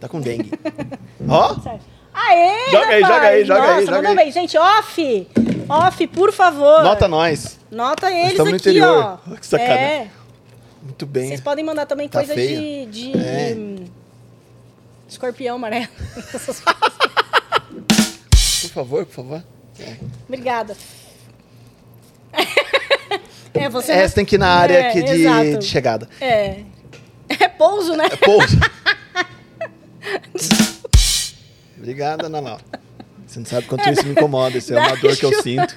[0.00, 0.50] Tá com dengue.
[1.28, 1.84] Ó, Certo.
[2.12, 4.16] Aê, Joga aí, joga aí, joga Nossa, aí, joga mandou aí.
[4.16, 4.32] bem.
[4.32, 5.28] Gente, off!
[5.68, 6.82] Off, por favor.
[6.82, 7.60] nota nós.
[7.70, 9.16] Nota eles estamos no aqui, ó.
[9.36, 9.84] Que sacanagem.
[9.84, 10.10] É,
[10.82, 11.28] Muito bem.
[11.28, 12.86] vocês podem mandar também Tá coisa de...
[12.86, 13.56] de É.
[15.08, 15.88] Escorpião amarelo.
[18.60, 19.44] Por favor, por favor.
[20.26, 20.76] Obrigada.
[23.54, 23.90] É, você.
[23.92, 26.08] É, você tem que ir na área É, aqui de, de chegada.
[26.20, 26.62] É.
[27.28, 28.04] É pouso, né?
[28.12, 28.56] É pouso.
[31.76, 32.62] Obrigada, Ana Laura.
[33.26, 34.56] Você não sabe quanto isso me incomoda.
[34.56, 35.76] Isso é uma dor que eu- sinto.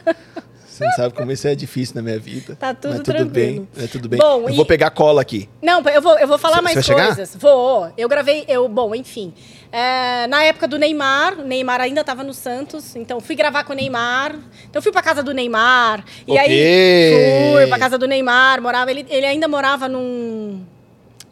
[0.82, 2.56] Você não sabe como isso é difícil na minha vida.
[2.56, 3.30] Tá tudo Mas tudo tranquilo.
[3.76, 3.84] bem.
[3.84, 4.20] É tudo bem.
[4.20, 5.48] Bom, eu e- vou pegar cola aqui.
[5.62, 7.16] Não, eu vou, eu vou falar Você- mais você vai chegar?
[7.16, 7.36] coisas.
[7.40, 7.92] Vou.
[7.98, 9.32] Eu gravei, eu, bom, enfim.
[9.72, 13.74] É, na época do Neymar, o Neymar ainda estava no Santos, então fui gravar com
[13.74, 14.36] o Neymar.
[14.70, 16.04] Então fui pra casa do Neymar.
[16.28, 16.40] E Ok.
[16.40, 20.66] aí fui pra casa do Neymar, morava, ele, ele ainda morava num,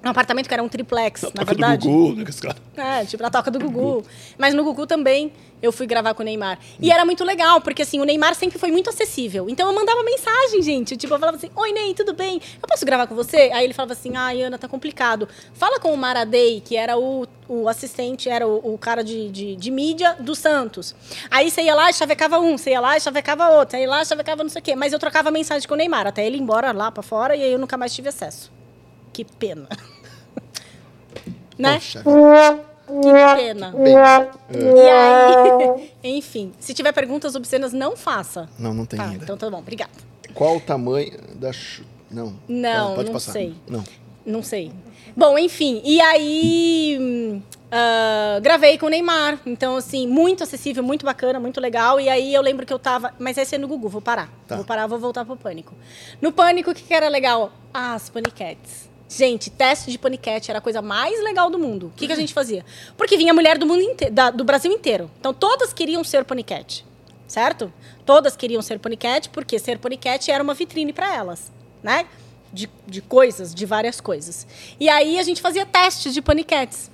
[0.02, 1.88] num apartamento que era um triplex, na Toca verdade.
[1.88, 3.02] do Gugu, né, cara.
[3.02, 4.06] É, tipo na toca do Gugu.
[4.38, 6.58] Mas no Gugu também eu fui gravar com o Neymar.
[6.80, 9.50] E era muito legal, porque assim, o Neymar sempre foi muito acessível.
[9.50, 10.96] Então eu mandava mensagem, gente.
[10.96, 12.42] Tipo, eu falava assim: Oi, Ney, tudo bem?
[12.62, 13.52] Eu posso gravar com você?
[13.54, 15.28] Aí ele falava assim: Ai, Ana, tá complicado.
[15.54, 19.56] Fala com o Maradei, que era o, o assistente, era o, o cara de, de,
[19.58, 20.96] de mídia do Santos.
[21.30, 24.02] Aí você ia lá e chavecava um, você ia lá e chavecava outro, aí lá
[24.02, 24.76] e chavecava não sei o quê.
[24.76, 27.44] Mas eu trocava mensagem com o Neymar, até ele ir embora lá pra fora, e
[27.44, 28.59] aí eu nunca mais tive acesso.
[29.20, 29.68] Que pena.
[31.60, 31.74] né?
[31.74, 32.04] Poxa.
[32.04, 33.72] Que pena.
[33.72, 38.48] Bem, E aí, enfim, se tiver perguntas obscenas, não faça.
[38.58, 39.24] não, não tem Tá, ainda.
[39.26, 39.92] então tá bom, obrigada.
[40.34, 41.52] Qual o tamanho da...
[41.52, 42.34] chu- Não.
[42.48, 43.34] Não, pode não passar.
[43.34, 43.54] sei.
[43.68, 43.84] Não.
[44.26, 44.72] Não sei.
[45.18, 47.42] Bom, enfim, e aí
[47.72, 49.40] ah, gravei com o Neymar.
[49.46, 52.00] Então, assim, muito acessível, muito bacana, muito legal.
[52.00, 53.14] E aí eu lembro que eu tava.
[53.20, 54.30] Mas esse é no Gugu, vou parar.
[54.48, 54.56] Tá.
[54.56, 55.74] Vou parar, vou voltar pro pânico.
[56.22, 57.52] No pânico, o que, que era legal?
[57.74, 58.89] Ah, as paniquetes.
[59.10, 61.88] Gente, teste de paniquete era a coisa mais legal do mundo.
[61.88, 62.64] O que, que a gente fazia?
[62.96, 65.10] Porque vinha mulher do mundo inte- da- do Brasil inteiro.
[65.20, 66.86] Então todas queriam ser paniquete.
[67.28, 67.72] Certo?
[68.06, 71.52] Todas queriam ser paniquete, porque ser paniquete era uma vitrine para elas,
[71.84, 72.06] né?
[72.52, 74.48] De, de coisas, de várias coisas.
[74.80, 76.90] E aí a gente fazia testes de paniquetes.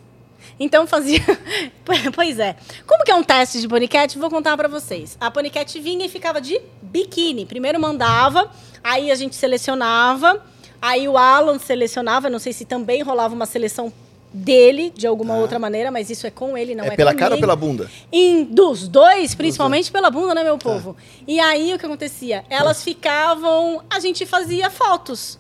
[0.60, 1.20] Então fazia.
[2.14, 2.56] pois é.
[2.86, 4.18] Como que é um teste de paniquete?
[4.18, 5.18] Vou contar para vocês.
[5.20, 7.46] A paniquete vinha e ficava de biquíni.
[7.46, 8.52] Primeiro mandava,
[8.84, 10.44] aí a gente selecionava,
[10.82, 12.30] aí o Alan selecionava.
[12.30, 13.92] Não sei se também rolava uma seleção
[14.34, 15.40] dele de alguma Tá.
[15.40, 17.90] outra maneira, mas isso é com ele, não é, é pela cara ou pela bunda?
[18.12, 20.98] Em, dos dois, principalmente pela bunda, né, meu povo?
[21.26, 22.44] E aí o que acontecia?
[22.50, 23.82] Elas ficavam.
[23.90, 25.40] A gente fazia fotos.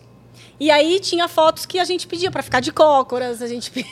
[0.58, 3.92] E aí tinha fotos que a gente pedia pra ficar de cócoras, a gente pedia.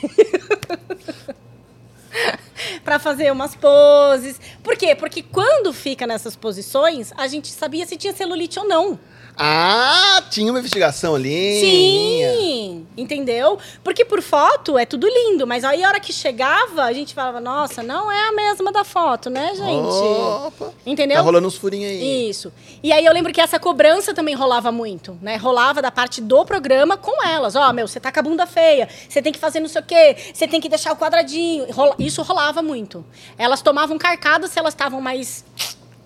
[2.82, 4.40] pra fazer umas poses.
[4.62, 4.94] Por quê?
[4.94, 8.98] Porque quando fica nessas posições, a gente sabia se tinha celulite ou não.
[9.36, 11.60] Ah, tinha uma investigação ali.
[11.60, 13.58] Sim, entendeu?
[13.82, 17.40] Porque por foto é tudo lindo, mas aí a hora que chegava, a gente falava,
[17.40, 20.46] nossa, não é a mesma da foto, né, gente?
[20.46, 20.72] Opa.
[20.86, 21.16] Entendeu?
[21.16, 22.30] Tá rolando uns furinhos aí.
[22.30, 22.52] Isso.
[22.82, 25.36] E aí eu lembro que essa cobrança também rolava muito, né?
[25.36, 27.56] Rolava da parte do programa com elas.
[27.56, 29.84] Ó, meu, você tá com a bunda feia, você tem que fazer não sei o
[29.84, 31.66] quê, você tem que deixar o quadradinho.
[31.98, 33.04] Isso rolava muito.
[33.36, 35.44] Elas tomavam carcadas se elas estavam mais.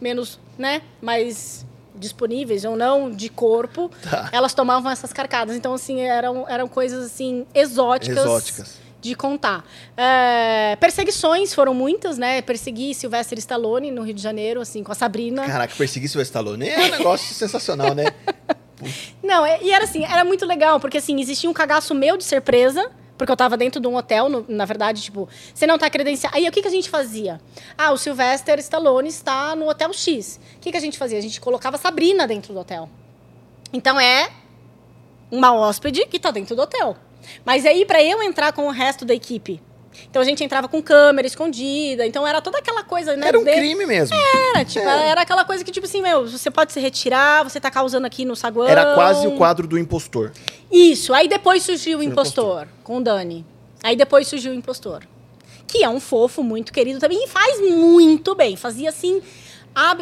[0.00, 0.80] menos, né?
[1.02, 1.66] Mais
[1.98, 4.28] disponíveis ou não de corpo, Tá.
[4.32, 5.56] elas tomavam essas carcadas.
[5.56, 8.74] Então, assim, eram, eram coisas assim exóticas Exóticas.
[9.00, 9.64] de contar.
[9.96, 12.40] É, perseguições foram muitas, né?
[12.42, 15.44] Persegui Sylvester Stallone no Rio de Janeiro, assim, com a Sabrina.
[15.46, 18.06] Caraca, perseguir seu Stallone é um negócio sensacional, né?
[19.22, 22.24] Não, é- e era assim, era muito legal, porque assim, existia um cagaço meu de
[22.24, 25.76] ser presa, porque eu tava dentro de um hotel, no- na verdade, tipo, você não
[25.76, 26.34] tá credenciado.
[26.36, 27.40] Aí o que, que a gente fazia?
[27.76, 30.40] Ah, o Sylvester Stallone está no hotel X.
[30.56, 31.18] O que, que a gente fazia?
[31.18, 32.88] A gente colocava Sabrina dentro do hotel.
[33.72, 34.30] Então é
[35.30, 36.96] uma hóspede que tá dentro do hotel.
[37.44, 39.60] Mas aí, pra eu entrar com o resto da equipe.
[40.10, 43.28] Então a gente entrava com câmera escondida, então era toda aquela coisa, né?
[43.28, 44.16] Era um de- crime mesmo.
[44.54, 47.70] Era, tipo, era aquela coisa que, tipo assim, meu, você pode se retirar, você tá
[47.70, 48.66] causando aqui no saguão.
[48.66, 50.32] Era quase o quadro do impostor.
[50.70, 53.44] Isso, aí depois surgiu o Surgiu o impostor, com o Dani.
[53.82, 55.02] Aí depois surgiu o impostor.
[55.66, 58.56] Que é um fofo muito querido também e faz muito bem.
[58.56, 59.20] Fazia assim.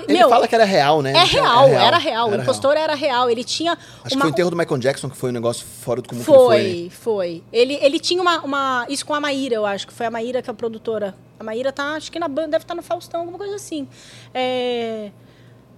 [0.08, 1.12] Ele Meu, fala que era real, né?
[1.12, 2.28] é real, era real.
[2.28, 3.28] Era O impostor era real.
[3.30, 3.72] Ele tinha.
[3.72, 6.08] Acho que uma- foi o enterro do Michael Jackson que foi um negócio fora do
[6.08, 6.90] comum que Foi, foi.
[6.90, 7.42] foi.
[7.52, 8.86] Ele, ele tinha uma, uma.
[8.88, 11.14] Isso com a Maíra, eu acho que foi a Maíra que é a produtora.
[11.38, 13.86] A Maíra tá, acho que na banda, deve estar no Faustão, alguma coisa assim.
[14.32, 15.10] É,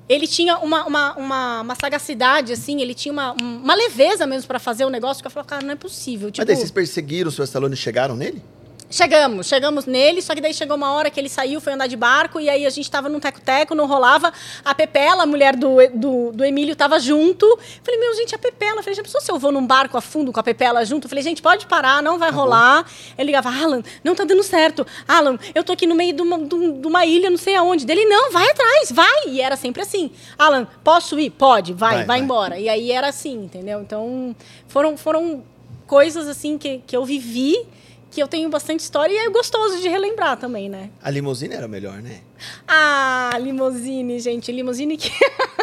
[0.08, 4.58] Ele tinha uma, uma, uma, uma sagacidade, assim, ele tinha uma, uma leveza mesmo pra
[4.58, 6.30] fazer o negócio, que eu falava, cara, não é possível.
[6.30, 8.42] Tipo, Mas daí vocês perseguiram o seu Stallone e chegaram nele?
[8.90, 11.96] Chegamos, chegamos nele, só que daí chegou uma hora que ele saiu, foi andar de
[11.96, 14.32] barco, e aí a gente tava num teco-teco, não rolava.
[14.64, 17.46] A Pepela, a mulher do, do, do Emílio, tava junto.
[17.82, 18.82] Falei, meu, gente, a Pepela.
[18.82, 21.06] Falei, já pensou se eu vou num barco a fundo com a Pepela junto?
[21.06, 22.86] Falei, gente, pode parar, não vai rolar.
[23.18, 24.86] Ele ligava, Alan, não tá dando certo.
[25.06, 27.84] Alan, eu tô aqui no meio de uma, de um- uma ilha, não sei aonde.
[27.84, 29.24] Dele, não, vai atrás, vai.
[29.28, 30.10] E era sempre assim.
[30.38, 31.28] Alan, posso ir?
[31.28, 32.18] Pode, vai, Vai, vai, vai.
[32.20, 32.58] embora.
[32.58, 33.82] E aí era assim, entendeu?
[33.82, 34.34] Então,
[34.66, 35.44] foram, foram
[35.86, 37.66] coisas assim que, que eu vivi
[38.10, 40.90] que eu tenho bastante história e é gostoso de relembrar também, né?
[41.02, 42.20] A limusine era melhor, né?
[42.66, 45.10] Ah, limousine, gente, limousine que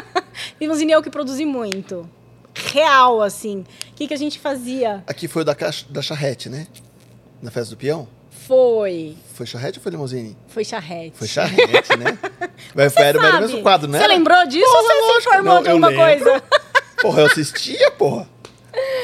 [0.62, 2.10] limousine é o que produzi muito.
[2.72, 3.66] Real, assim.
[3.92, 5.04] O que, que a gente fazia?
[5.08, 6.68] Aqui foi o da, caixa- da charrete, né?
[7.42, 8.08] Na festa do peão?
[8.48, 9.18] Foi.
[9.34, 10.38] Foi charrete ou foi limusine?
[10.48, 11.18] Foi charrete.
[11.18, 12.18] Foi charrete, né?
[12.76, 14.00] Mas Você era, era o mesmo quadro, né?
[14.00, 16.06] Você lembrou disso ou você se informou Não, de alguma lembro.
[16.06, 16.44] coisa?
[17.02, 18.30] Porra, eu assistia, porra.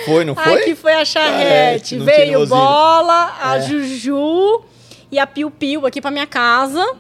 [0.05, 0.61] Foi, não foi?
[0.61, 1.95] Aqui foi a charrete.
[1.95, 3.61] Não tinha Veio bola, a É.
[3.61, 4.63] Juju
[5.11, 6.95] e a Piu Piu aqui pra minha casa.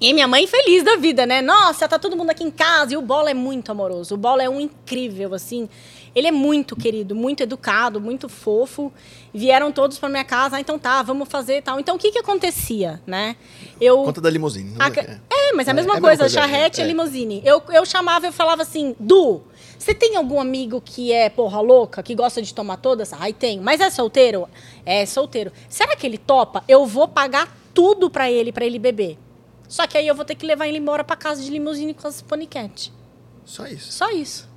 [0.00, 1.40] E minha mãe feliz da vida, né?
[1.40, 2.92] Nossa, tá todo mundo aqui em casa.
[2.92, 4.14] E o Bola é muito amoroso.
[4.14, 5.68] O Bola é um incrível, assim.
[6.14, 8.92] Ele é muito querido, muito educado, muito fofo.
[9.32, 10.56] Vieram todos pra minha casa.
[10.56, 11.80] Ah, então tá, vamos fazer tal.
[11.80, 13.34] Então, o que que acontecia, né?
[13.80, 14.02] Eu...
[14.02, 14.74] Conta da limusine.
[14.78, 14.90] A é?
[14.90, 16.84] ca- É, mas é a mesma é a mesma coisa, coisa, charrete é.
[16.84, 17.40] e limusine.
[17.44, 19.42] Eu, eu chamava, eu falava assim, Du,
[19.78, 23.12] você tem algum amigo que é porra louca, que gosta de tomar todas?
[23.12, 23.60] Ai, tem.
[23.60, 24.48] Mas é solteiro?
[24.84, 25.52] É solteiro.
[25.68, 26.64] Será que ele topa?
[26.66, 29.18] Eu vou pagar tudo pra ele, pra ele beber.
[29.68, 32.06] Só que aí eu vou ter que levar ele embora pra casa de limusine com
[32.06, 32.92] as paniquete.
[33.44, 33.92] Só isso.
[33.92, 34.53] Só isso.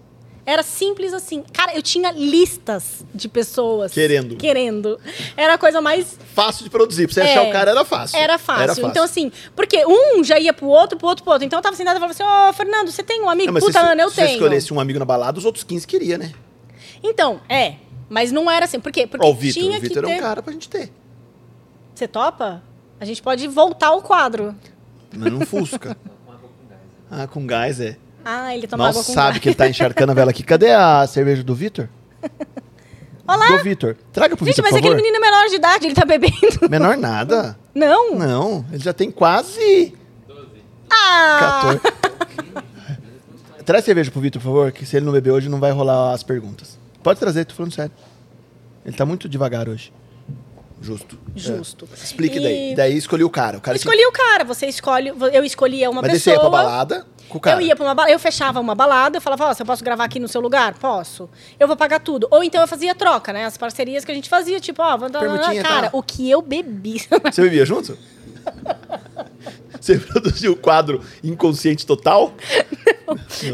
[0.49, 1.43] Era simples assim.
[1.51, 3.91] Cara, eu tinha listas de pessoas.
[3.91, 4.37] Querendo.
[4.37, 4.97] Querendo.
[5.35, 7.05] Era a coisa mais Fácil de produzir.
[7.05, 8.17] Pra você É, achar o cara era fácil.
[8.17, 8.87] era fácil.
[8.87, 11.45] Então, assim, porque um já ia pro outro, pro outro, pro outro.
[11.45, 13.51] Então eu tava sentada e falava assim: Ô, Fernando, você tem um amigo?
[13.51, 14.33] Não, Puta, se, Ana, eu se você tenho.
[14.35, 16.31] escolhesse um amigo na balada, os outros 15 queria, né?
[17.03, 17.75] Então, é.
[18.07, 18.79] Mas não era assim.
[18.79, 19.05] Por quê?
[19.05, 19.61] Porque Ó, o Vitor.
[19.61, 20.15] tinha O que Vitor é ter.
[20.15, 20.93] um cara pra gente ter.
[21.93, 22.63] Você topa?
[23.01, 24.55] A gente pode voltar ao quadro.
[25.13, 25.97] Mas não fusca.
[27.11, 27.97] ah, com gás, é.
[28.29, 29.39] Ah, ele toma água com sabe gás.
[29.39, 30.43] que ele tá encharcando a vela aqui.
[30.43, 31.87] Cadê a cerveja do Vitor?
[33.25, 33.47] Olá!
[33.57, 33.95] Do Vitor.
[34.11, 35.01] Traga pro Gente, Vitor, mas por aquele favor.
[35.01, 36.69] menino é menor de idade, ele tá bebendo.
[36.69, 37.57] Menor nada.
[37.73, 38.15] Não?
[38.15, 39.93] Não, ele já tem quase
[40.91, 41.77] Ah!
[41.79, 41.81] 14.
[43.65, 46.11] Traz cerveja pro Vitor, por favor, que se ele não beber hoje não vai rolar
[46.13, 46.77] as perguntas.
[47.01, 47.91] Pode trazer, tô falando sério.
[48.85, 49.93] Ele tá muito devagar hoje.
[50.81, 51.17] Justo.
[51.35, 51.87] Justo.
[51.91, 52.03] É.
[52.03, 52.75] Explique E- daí.
[52.75, 53.57] Daí escolhi o cara.
[53.57, 55.09] O cara Escolhi o cara, você escolhe.
[55.33, 56.35] Eu escolhia uma Mas pessoa.
[56.35, 57.57] descer pra balada com o cara.
[57.57, 60.03] Eu ia pra uma balada, eu fechava uma balada, eu falava, ó, você posso gravar
[60.03, 60.75] aqui no seu lugar?
[60.77, 61.29] Posso.
[61.59, 62.27] Eu vou pagar tudo.
[62.31, 63.45] Ou então eu fazia troca, né?
[63.45, 65.19] As parcerias que a gente fazia, tipo, ó, vou dar.
[65.19, 65.97] Permutinha, Cara, tá.
[65.97, 67.01] o que eu bebi.
[67.31, 67.97] Você bebia junto?
[69.81, 72.33] Você produziu o quadro inconsciente total?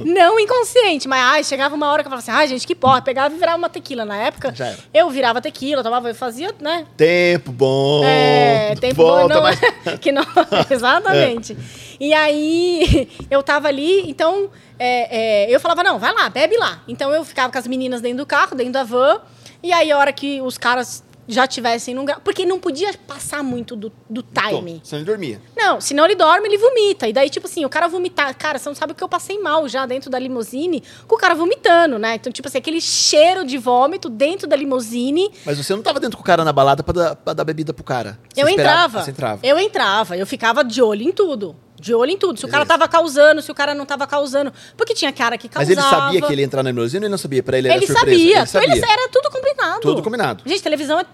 [0.05, 3.01] Não inconsciente, mas ai, chegava uma hora que eu falava assim, ai, gente, que porra,
[3.01, 4.03] pegava e virava uma tequila.
[4.05, 4.77] Na época, Já era.
[4.93, 6.85] eu virava tequila, tomava, eu fazia, né?
[6.97, 8.03] Tempo bom.
[8.03, 9.59] É, tempo bom, não, mas-
[10.01, 10.23] que não,
[10.69, 11.55] exatamente.
[11.99, 14.49] E aí, eu tava ali, então,
[14.79, 16.81] é, é, eu falava, não, vai lá, bebe lá.
[16.87, 19.19] Então, eu ficava com as meninas dentro do carro, dentro da van,
[19.61, 23.43] e aí, a hora que os caras já tivessem num grau, porque não podia passar
[23.43, 24.81] muito do, do time.
[24.83, 25.41] Você não dormia.
[25.55, 27.07] Não, senão ele dorme, ele vomita.
[27.07, 28.35] E daí, tipo assim, o cara vomitar.
[28.37, 31.17] Cara, você não sabe o que eu passei mal já dentro da limusine com o
[31.17, 32.15] cara vomitando, né?
[32.15, 35.31] Então, tipo assim, aquele cheiro de vômito dentro da limusine.
[35.45, 37.73] Mas você não tava dentro com o cara na balada pra dar, pra dar bebida
[37.73, 38.19] pro cara.
[38.33, 39.03] Você eu esperava- entrava.
[39.03, 39.39] Você entrava.
[39.43, 40.17] Eu entrava.
[40.17, 41.55] Eu ficava de olho em tudo.
[41.83, 42.39] De olho em tudo.
[42.39, 42.79] Se o cara Beleza.
[42.79, 44.53] tava causando, se o cara não tava causando.
[44.77, 45.73] Porque tinha cara que Mas causava.
[45.73, 47.43] ele sabia que ele ia entrar na limusine ou ele não sabia?
[47.43, 48.09] Pra ele era Ele surpresa?
[48.11, 48.37] sabia.
[48.37, 48.71] Ele sabia.
[48.71, 49.79] Ele- era tudo combinado.
[49.81, 50.43] Tudo combinado.
[50.45, 51.05] Gente, televisão é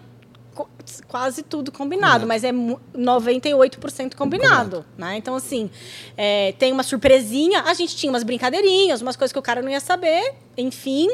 [1.07, 2.27] quase tudo combinado, Combinado.
[2.27, 5.15] mas é mu- 98% combinado, né?
[5.17, 5.69] Então, assim,
[6.15, 7.63] é, tem uma surpresinha.
[7.63, 11.09] A gente tinha umas brincadeirinhas, umas coisas que o cara não ia saber, enfim.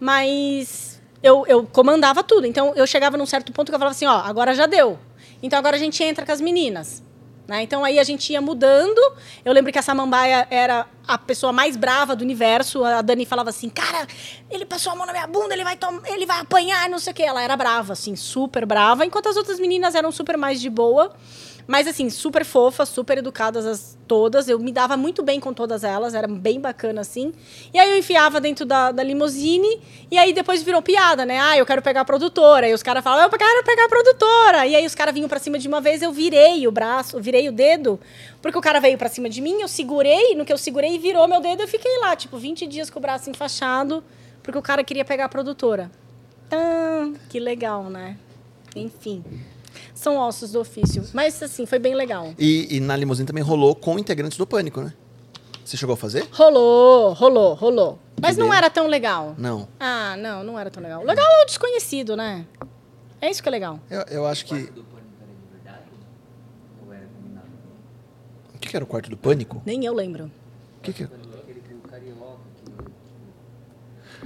[0.00, 2.46] Mas eu, eu comandava tudo.
[2.46, 4.98] Então, eu chegava num certo ponto que eu falava assim, ó, agora já deu.
[5.42, 7.02] Então, agora a gente entra com as meninas.
[7.46, 7.62] Né?
[7.62, 8.98] Então aí a gente ia mudando.
[9.44, 12.82] Eu lembro que a Samambaia era a pessoa mais brava do universo.
[12.84, 14.06] A Dani falava assim: Cara,
[14.50, 17.14] ele passou a mão na minha bunda, ele vai, ele vai apanhar, não sei o
[17.14, 17.22] quê.
[17.22, 19.04] Ela era brava, assim, super brava.
[19.04, 21.14] Enquanto as outras meninas eram super mais de boa.
[21.66, 24.48] Mas assim, super fofas, super educadas as todas.
[24.48, 27.32] Eu me dava muito bem com todas elas, era bem bacana assim.
[27.72, 31.40] E aí eu enfiava dentro da, da limusine e aí depois virou piada, né?
[31.40, 32.68] Ah, eu quero pegar a produtora.
[32.68, 34.66] E os caras falavam, eu quero pegar a produtora.
[34.66, 37.48] E aí os caras vinham pra cima de uma vez, eu virei o braço, virei
[37.48, 37.98] o dedo,
[38.42, 41.26] porque o cara veio pra cima de mim, eu segurei, no que eu segurei virou
[41.26, 44.04] meu dedo, eu fiquei lá, tipo, 20 dias com o braço enfaixado,
[44.42, 45.90] porque o cara queria pegar a produtora.
[46.52, 48.16] Ah, que legal, né?
[48.76, 49.24] Enfim.
[49.94, 51.04] São ossos do ofício.
[51.14, 52.34] Mas, assim, foi bem legal.
[52.38, 54.92] E, e na limusine também rolou com integrantes do Pânico, né?
[55.64, 56.28] Você chegou a fazer?
[56.32, 57.98] Rolou, rolou, rolou.
[58.20, 59.34] Mas não era tão legal.
[59.38, 59.66] Não.
[59.80, 61.02] Ah, não, não era tão legal.
[61.02, 62.44] Legal é o desconhecido, né?
[63.20, 63.80] É isso que é legal.
[63.88, 64.54] Eu, eu acho que.
[64.54, 65.84] do pânico era de verdade?
[66.84, 67.46] Ou era combinado?
[68.54, 69.62] O que, que era o quarto do Pânico?
[69.64, 70.30] Nem eu lembro.
[70.78, 71.06] O que, que...
[71.06, 72.70] Quando aquele do carioca, que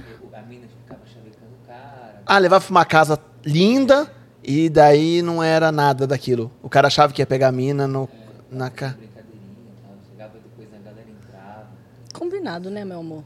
[0.03, 2.21] tipo, a mina ficava chavecando o cara.
[2.25, 4.11] Ah, levava pra uma casa linda
[4.51, 6.51] e daí não era nada daquilo.
[6.63, 8.09] O cara achava que ia pegar a mina no,
[8.51, 8.95] na ca...
[8.97, 9.95] Brincadeirinha tal.
[10.09, 11.67] Chegava depois a galera entrava.
[12.11, 13.23] Combinado, né, meu amor?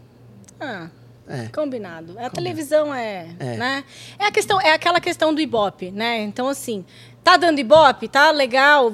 [0.60, 0.90] Ah,
[1.26, 1.48] É.
[1.48, 2.20] combinado.
[2.20, 3.56] A televisão é, É.
[3.56, 3.84] né?
[4.20, 6.22] É a questão, é aquela questão do ibope, né?
[6.24, 6.84] Então assim,
[7.24, 8.94] tá dando ibope, tá legal,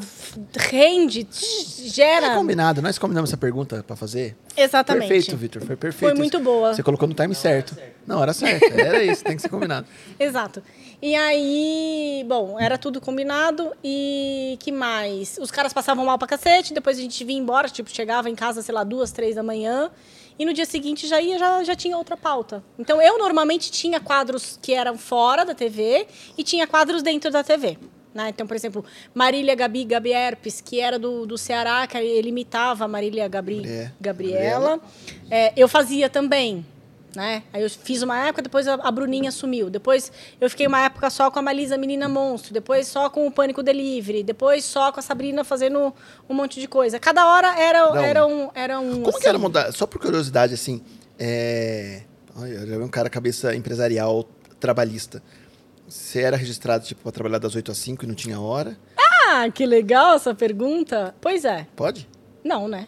[0.56, 2.28] rende, gera.
[2.28, 4.38] É combinado, nós combinamos essa pergunta pra fazer.
[4.56, 5.08] Exatamente.
[5.08, 6.12] Perfeito, Vitor, foi perfeito.
[6.12, 6.74] Foi muito boa.
[6.74, 7.76] Você colocou no time certo.
[8.06, 8.66] Na hora certa.
[8.80, 9.88] Era isso, tem que ser combinado.
[10.20, 10.62] Exato.
[11.02, 15.38] E aí, bom, era tudo combinado e que mais?
[15.42, 18.62] Os caras passavam mal pra cacete, depois a gente vinha embora, tipo, chegava em casa,
[18.62, 19.90] sei lá, duas, três da manhã,
[20.38, 22.64] e no dia seguinte já ia, já, já tinha outra pauta.
[22.78, 26.06] Então eu normalmente tinha quadros que eram fora da TV
[26.38, 27.78] e tinha quadros dentro da TV.
[28.20, 28.30] Né?
[28.30, 32.84] Então, por exemplo, Marília Gabi Gabi Herpes, que era do, do Ceará, que ele imitava
[32.84, 34.80] a Marília Gabri, É, Gabriela.
[35.32, 36.66] É, eu fazia também,
[37.16, 37.44] né?
[37.54, 39.70] Aí eu fiz uma época, depois a, a Bruninha sumiu.
[39.70, 40.12] Depois
[40.42, 42.54] eu fiquei uma época só com a Malisa Menina Monstro.
[42.54, 44.22] Depois só com o Pânico Delivery.
[44.22, 45.94] Depois só com a Sabrina fazendo
[46.28, 47.00] um monte de coisa.
[47.00, 47.96] Cada hora era, um.
[47.96, 48.50] era um.
[48.54, 49.72] Era um Como assim, que era mudar?
[49.72, 50.82] Só por curiosidade, assim.
[51.18, 52.02] É...
[52.36, 54.28] Olha, eu já vi um cara cabeça empresarial
[54.60, 55.24] trabalhista.
[55.90, 58.78] Você era registrado, tipo, pra trabalhar das 8 às 5 e não tinha hora?
[58.98, 61.16] Ah, que legal essa pergunta.
[61.20, 61.68] Pois é.
[61.76, 62.08] Pode?
[62.44, 62.88] Não, né?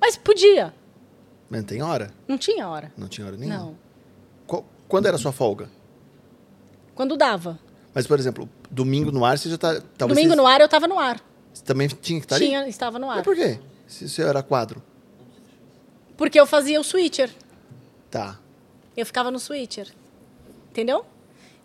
[0.00, 0.74] Mas podia.
[1.48, 2.10] Mas não tem hora?
[2.26, 2.92] Não tinha hora.
[2.96, 3.58] Não tinha hora nenhuma?
[3.58, 3.78] Não.
[4.46, 5.70] Qual- Quando era a sua folga?
[6.94, 7.58] Quando dava.
[7.94, 9.80] Mas, por exemplo, domingo no ar, você já tá...
[9.96, 11.20] Talvez Domingo você, no ar eu tava no ar.
[11.52, 12.46] você também tinha que estar ali?
[12.46, 13.24] Tinha, estava no Mas ar.
[13.24, 13.58] por quê?
[13.86, 14.82] Se você era quadro.
[16.16, 17.30] Porque eu fazia o switcher.
[18.10, 18.38] Tá.
[18.96, 19.88] Eu ficava no switcher.
[20.70, 21.04] Entendeu?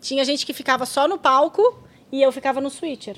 [0.04, 1.82] Tinha gente que ficava só no palco
[2.12, 3.16] e eu ficava no switcher.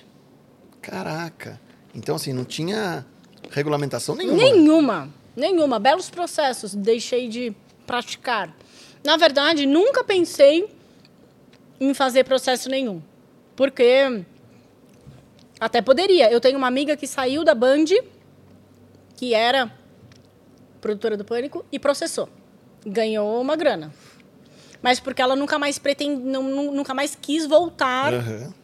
[0.80, 1.61] Caraca.
[1.93, 3.05] Então, assim, não tinha
[3.51, 4.37] regulamentação nenhuma.
[4.37, 5.14] Nenhuma.
[5.34, 5.80] Nenhuma.
[5.80, 6.76] Belos processos.
[6.76, 7.53] Deixei de
[7.89, 8.55] praticar.
[9.03, 10.72] Na verdade, nunca pensei
[11.80, 13.03] em fazer processo nenhum.
[13.57, 14.24] Porque
[15.59, 16.30] até poderia.
[16.30, 17.87] Eu tenho uma amiga que saiu da Band,
[19.16, 19.72] que era
[20.80, 22.28] produtora do Pânico, e processou.
[22.87, 23.93] Ganhou uma grana.
[24.87, 28.55] Mas porque ela nunca mais pretende, não- nu- nunca mais quis voltar Aham.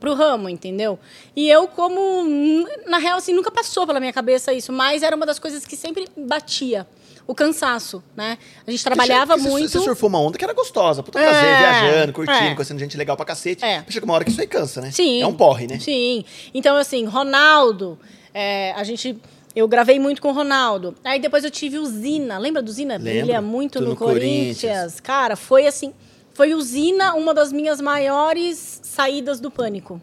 [0.00, 0.98] pro ramo, entendeu?
[1.36, 2.66] E eu, como.
[2.88, 5.76] Na real, assim, nunca passou pela minha cabeça isso, mas era uma das coisas que
[5.76, 6.84] sempre batia.
[7.24, 8.36] O cansaço, né?
[8.66, 9.68] A gente trabalhava muito.
[9.70, 11.04] Você surfou uma onda que era gostosa.
[11.04, 12.54] Puta É, prazer, viajando, curtindo, é.
[12.56, 13.64] conhecendo gente legal pra cacete.
[13.64, 13.84] É.
[13.88, 14.90] Chega uma hora que isso aí cansa, né?
[14.90, 15.22] Sim.
[15.22, 15.78] É um porre, né?
[15.78, 16.24] Sim.
[16.52, 17.96] Então, assim, Ronaldo,
[18.34, 19.16] É, a gente.
[19.54, 20.94] Eu gravei muito com o Ronaldo.
[21.04, 22.38] Aí depois eu tive o Zina.
[22.38, 22.94] Lembra do Zina?
[22.96, 23.10] Lembro.
[23.10, 24.60] Brilha muito no, no Corinthians.
[24.60, 25.00] Corinthians.
[25.00, 25.92] Cara, foi assim.
[26.32, 30.00] Foi o Zina uma das minhas maiores saídas do pânico.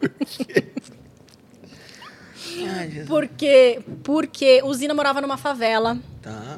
[2.68, 3.04] Ai.
[3.06, 5.98] Porque, porque o Zina morava numa favela.
[6.22, 6.49] Tá.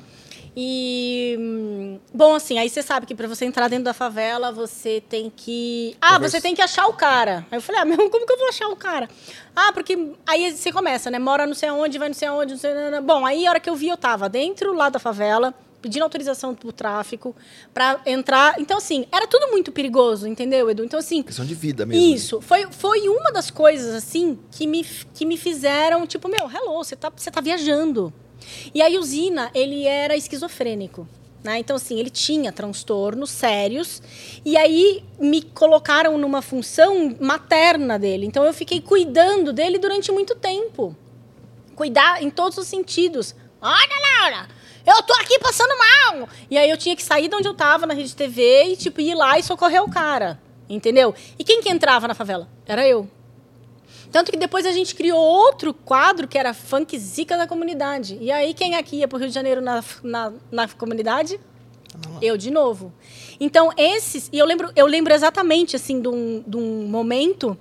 [0.56, 1.36] E.
[1.38, 5.32] hum, Bom, assim, aí você sabe que pra você entrar dentro da favela, você tem
[5.34, 5.96] que.
[6.00, 7.46] Ah, Conversa- você tem que achar o cara.
[7.50, 9.08] Aí eu falei, ah, meu, como que eu vou achar o cara?
[9.56, 10.12] Ah, porque.
[10.26, 11.18] Aí você começa, né?
[11.18, 12.70] Mora não sei aonde, vai não sei aonde, não sei.
[13.02, 16.54] Bom, aí a hora que eu vi, eu tava dentro lá da favela, pedindo autorização
[16.54, 17.34] pro tráfico,
[17.72, 18.54] pra entrar.
[18.60, 20.84] Então, assim, era tudo muito perigoso, entendeu, Edu?
[20.84, 21.22] Então, assim.
[21.22, 22.00] Questão de vida mesmo.
[22.08, 22.14] né?
[22.14, 24.84] Isso, foi, foi uma das coisas, assim, que me,
[25.14, 28.12] que me fizeram, tipo, meu, hello, você tá, você tá viajando.
[28.74, 31.06] E aí o Zina, ele era esquizofrênico.
[31.42, 31.58] Né?
[31.58, 34.00] Então, assim, ele tinha transtornos sérios.
[34.44, 38.26] E aí me colocaram numa função materna dele.
[38.26, 40.96] Então, eu fiquei cuidando dele durante muito tempo.
[41.74, 43.34] Cuidar em todos os sentidos.
[43.60, 44.48] Olha, Laura,
[44.86, 46.28] eu tô aqui passando mal.
[46.50, 49.00] E aí eu tinha que sair de onde eu tava na rede TV e, tipo,
[49.00, 50.40] ir lá e socorrer o cara.
[50.68, 51.14] Entendeu?
[51.38, 52.48] E quem que entrava na favela?
[52.66, 53.08] Era eu.
[54.12, 58.18] Tanto que depois a gente criou outro quadro que era Funk Zica da comunidade.
[58.20, 61.40] E aí quem aqui ia pro Rio de Janeiro na, na, na comunidade?
[62.22, 62.92] Eu de novo.
[63.40, 64.28] Então, esses.
[64.32, 67.56] E eu lembro, eu lembro exatamente assim de um, de um momento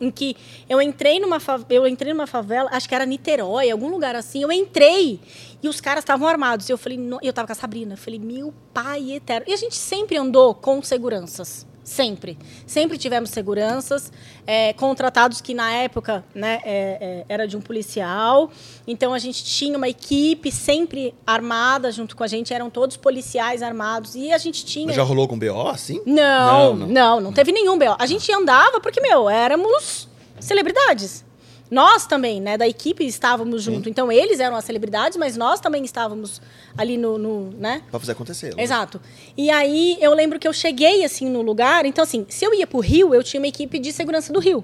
[0.00, 0.36] em que
[0.68, 1.38] eu entrei numa
[1.70, 4.42] eu entrei numa favela, acho que era Niterói, algum lugar assim.
[4.42, 5.20] Eu entrei
[5.62, 6.68] e os caras estavam armados.
[6.68, 9.46] Eu falei, no- eu tava com a Sabrina, eu falei, meu pai eterno.
[9.48, 11.66] E a gente sempre andou com seguranças.
[11.84, 12.38] Sempre.
[12.66, 14.12] Sempre tivemos seguranças,
[14.46, 18.50] é, contratados que na época né, é, é, era de um policial.
[18.86, 23.62] Então a gente tinha uma equipe sempre armada junto com a gente, eram todos policiais
[23.62, 24.14] armados.
[24.14, 24.86] E a gente tinha.
[24.86, 26.00] Mas já rolou com BO, assim?
[26.06, 27.20] Não, Não, não, não.
[27.20, 27.96] não, teve nenhum B.O.
[27.98, 30.08] A gente andava porque, meu, éramos
[30.38, 31.24] celebridades.
[31.72, 33.88] Nós também, né, da equipe estávamos junto.
[33.88, 36.42] Então, eles eram as celebridades, mas nós também estávamos
[36.76, 37.82] ali no, no né?
[37.90, 38.54] Pra fazer acontecer.
[38.54, 38.62] né?
[38.62, 39.00] Exato.
[39.34, 41.86] E aí, eu lembro que eu cheguei, assim, no lugar.
[41.86, 44.62] Então, assim, se eu ia pro Rio, eu tinha uma equipe de segurança do Rio.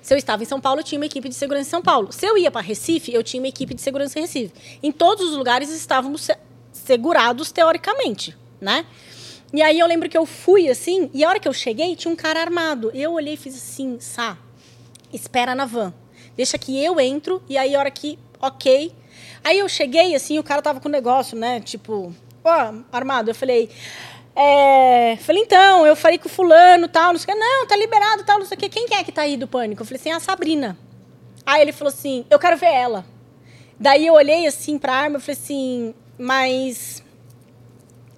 [0.00, 2.12] Se eu estava em São Paulo, eu tinha uma equipe de segurança em São Paulo.
[2.12, 4.52] Se eu ia para Recife, eu tinha uma equipe de segurança em Recife.
[4.80, 6.36] Em todos os lugares estávamos se-
[6.72, 8.84] segurados teoricamente, né?
[9.52, 12.12] E aí eu lembro que eu fui assim, e a hora que eu cheguei, tinha
[12.12, 12.90] um cara armado.
[12.94, 14.36] Eu olhei e fiz assim, Sá,
[15.12, 15.92] espera na van.
[16.36, 18.92] Deixa que eu entro, e aí a hora que, ok.
[19.42, 21.60] Aí eu cheguei, assim, o cara tava com negócio, né?
[21.60, 23.30] Tipo, ó, armado.
[23.30, 23.70] Eu falei,
[24.34, 25.16] é...
[25.20, 27.44] Falei, então, eu falei com o fulano, tal, não sei o que.
[27.44, 28.68] Não, tá liberado, tal, não sei o que.
[28.68, 29.82] Quem que é que tá aí do pânico?
[29.82, 30.76] Eu falei assim, a Sabrina.
[31.46, 33.04] Aí ele falou assim, eu quero ver ela.
[33.78, 37.02] Daí eu olhei, assim, pra arma, eu falei assim, mas...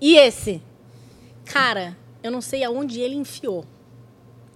[0.00, 0.62] E esse?
[1.44, 3.64] Cara, eu não sei aonde ele enfiou.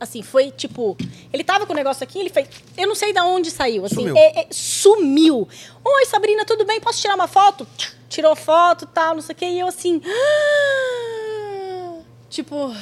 [0.00, 0.96] Assim, foi tipo.
[1.30, 2.48] Ele tava com o negócio aqui, ele fez.
[2.74, 3.84] Eu não sei de onde saiu.
[3.84, 4.16] Assim, Sumiu.
[4.16, 5.46] é- é- sumiu.
[5.84, 6.80] Oi, Sabrina, tudo bem?
[6.80, 7.66] Posso tirar uma foto?
[8.08, 9.44] Tirou foto tal, não sei o quê.
[9.44, 10.00] E eu assim.
[12.30, 12.74] Tipo.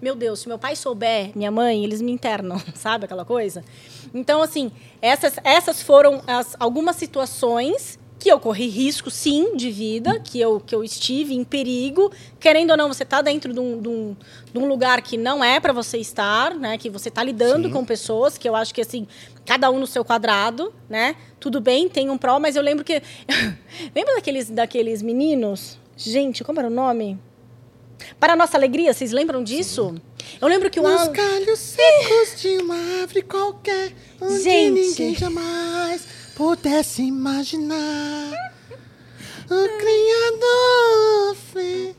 [0.00, 3.64] Meu Deus, se meu pai souber, minha mãe, eles me internam, sabe aquela coisa?
[4.12, 4.70] Então, assim,
[5.00, 10.58] essas, essas foram as, algumas situações que eu corri risco, sim, de vida, que eu,
[10.58, 12.10] que eu estive em perigo.
[12.40, 14.16] Querendo ou não, você está dentro de um, de, um,
[14.50, 16.78] de um lugar que não é para você estar, né?
[16.78, 17.74] Que você está lidando Sim.
[17.74, 19.06] com pessoas, que eu acho que, assim,
[19.44, 21.16] cada um no seu quadrado, né?
[21.38, 23.02] Tudo bem, tem um pró, mas eu lembro que...
[23.94, 25.78] Lembra daqueles, daqueles meninos?
[25.94, 27.18] Gente, como era o nome?
[28.18, 29.96] Para a nossa alegria, vocês lembram disso?
[30.40, 31.12] Eu lembro que o Alan...
[31.12, 34.80] galhos secos de uma árvore qualquer, onde Gente.
[34.80, 38.32] ninguém jamais pudesse imaginar.
[39.44, 41.94] O Criador fez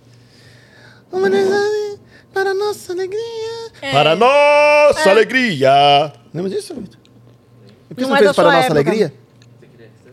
[1.11, 1.99] uma design
[2.33, 3.71] para nossa alegria.
[3.81, 3.91] É.
[3.91, 6.13] Para nossa alegria!
[6.33, 6.99] Lembra disso, Vitor?
[7.89, 8.73] E por que Não você não é fez para nossa época.
[8.73, 9.13] alegria?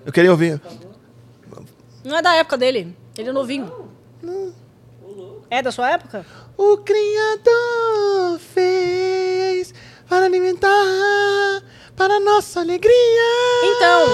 [0.04, 0.60] Eu queria ouvir.
[2.04, 2.94] Não é da época dele.
[3.16, 3.88] Ele é novinho.
[5.48, 6.24] É da sua época?
[6.56, 9.72] O Criador fez
[10.08, 10.68] para alimentar
[12.02, 12.90] para nossa alegria.
[13.62, 14.06] Então.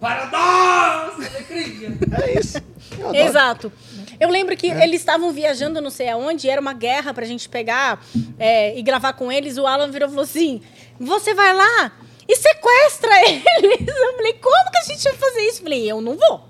[0.00, 1.26] Para nós!
[1.28, 1.98] Alegria!
[2.22, 2.62] É isso.
[2.98, 3.14] Eu.
[3.14, 3.70] Exato.
[4.18, 8.02] Eu lembro que eles estavam viajando não sei aonde, era uma guerra pra gente pegar
[8.38, 9.58] é, e gravar com eles.
[9.58, 10.62] O Alan virou e falou assim:
[10.98, 11.92] Você vai lá
[12.26, 13.86] e sequestra eles.
[13.86, 15.58] Eu falei: Como que a gente vai fazer isso?
[15.58, 16.48] Eu falei: Eu não vou.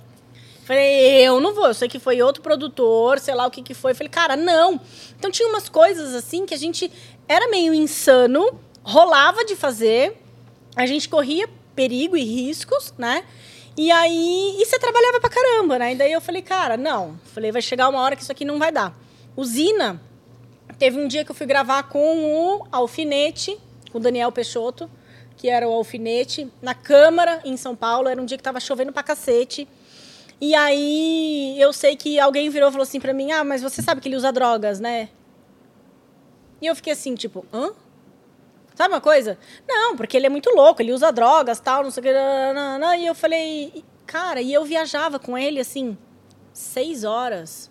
[0.64, 3.72] Falei, eu não vou, eu sei que foi outro produtor, sei lá o que que
[3.72, 3.94] foi.
[3.94, 4.78] Falei, cara, não.
[5.18, 6.92] Então tinha umas coisas assim que a gente
[7.26, 10.16] era meio insano, rolava de fazer,
[10.74, 13.22] a gente corria perigo e riscos, né?
[13.76, 15.92] E aí, e você trabalhava pra caramba, né?
[15.92, 17.20] E daí eu falei, cara, não.
[17.34, 18.98] Falei, vai chegar uma hora que isso aqui não vai dar.
[19.36, 20.00] Usina,
[20.78, 23.58] teve um dia que eu fui gravar com o Alfinete,
[23.92, 24.90] com o Daniel Peixoto,
[25.36, 28.08] que era o alfinete, na Câmara, em São Paulo.
[28.08, 29.68] Era um dia que tava chovendo pra cacete.
[30.40, 33.82] E aí eu sei que alguém virou e falou assim pra mim: Ah, mas você
[33.82, 35.10] sabe que ele usa drogas, né?
[36.60, 37.70] E eu fiquei assim, tipo, hã?
[38.78, 39.36] Sabe uma coisa?
[39.66, 42.12] Não, porque ele é muito louco, ele usa drogas, tal, não sei o que.
[43.00, 45.98] E eu falei, cara, e eu viajava com ele assim,
[46.52, 47.68] seis horas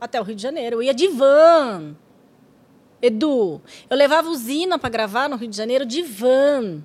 [0.00, 0.78] até o Rio de Janeiro.
[0.78, 1.94] Eu ia de van.
[3.00, 6.82] Edu, eu levava usina para gravar no Rio de Janeiro de van.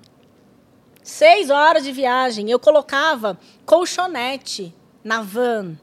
[1.02, 2.48] Seis horas de viagem.
[2.48, 4.72] Eu colocava colchonete
[5.02, 5.76] na van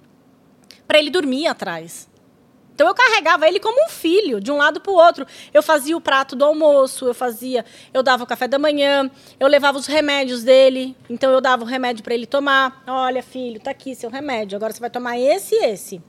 [0.87, 2.09] para ele dormir atrás.
[2.81, 5.23] Então eu carregava ele como um filho, de um lado para o outro.
[5.53, 7.63] Eu fazia o prato do almoço, eu fazia,
[7.93, 9.07] eu dava o café da manhã,
[9.39, 10.97] eu levava os remédios dele.
[11.07, 12.81] Então eu dava o remédio para ele tomar.
[12.87, 14.55] Olha, filho, tá aqui seu remédio.
[14.55, 16.01] Agora você vai tomar esse e esse.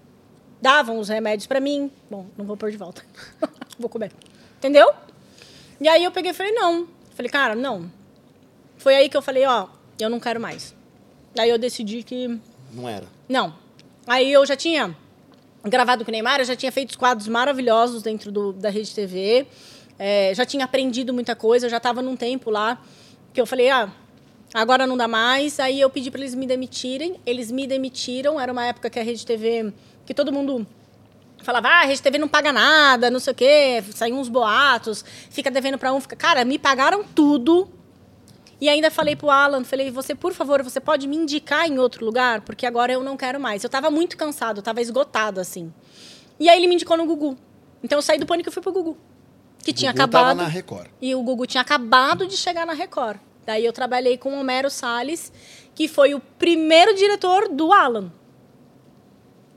[0.62, 1.90] Davam os remédios para mim.
[2.10, 3.04] Bom, não vou pôr de volta.
[3.78, 4.10] vou comer.
[4.56, 4.90] Entendeu?
[5.78, 6.88] E aí eu peguei e falei, não.
[7.14, 7.92] Falei, cara, não.
[8.78, 9.66] Foi aí que eu falei, ó,
[10.00, 10.74] eu não quero mais.
[11.34, 12.40] Daí eu decidi que
[12.72, 13.04] Não era.
[13.28, 13.60] não.
[14.06, 14.96] Aí eu já tinha
[15.64, 18.94] gravado com o Neymar, eu já tinha feito os quadros maravilhosos dentro do, da Rede
[18.94, 19.46] TV.
[19.98, 22.80] é, já tinha aprendido muita coisa, já estava num tempo lá
[23.32, 23.90] que eu falei, ah,
[24.52, 25.58] agora não dá mais.
[25.58, 27.16] Aí eu pedi para eles me demitirem.
[27.24, 28.38] Eles me demitiram.
[28.38, 29.72] Era uma época que a Rede TV,
[30.04, 30.66] que todo mundo
[31.42, 35.04] falava, ah, a Rede TV não paga nada, não sei o quê, saíam uns boatos,
[35.28, 36.14] fica devendo para um, fica...
[36.14, 37.68] Cara, me pagaram tudo.
[38.62, 42.04] E ainda falei pro Alan, falei, você, por favor, você pode me indicar em outro
[42.04, 42.42] lugar?
[42.42, 43.64] Porque agora eu não quero mais.
[43.64, 45.74] Eu tava muito cansado, eu tava esgotado, assim.
[46.38, 47.36] E aí ele me indicou no Gugu.
[47.82, 48.96] Então eu saí do pânico e fui pro Gugu.
[49.64, 50.28] Que tinha Gugu acabado.
[50.38, 50.86] Tava na Record.
[51.00, 53.18] E o Gugu tinha acabado de chegar na Record.
[53.44, 55.32] Daí eu trabalhei com o Homero Salles,
[55.74, 58.12] que foi o primeiro diretor do Alan.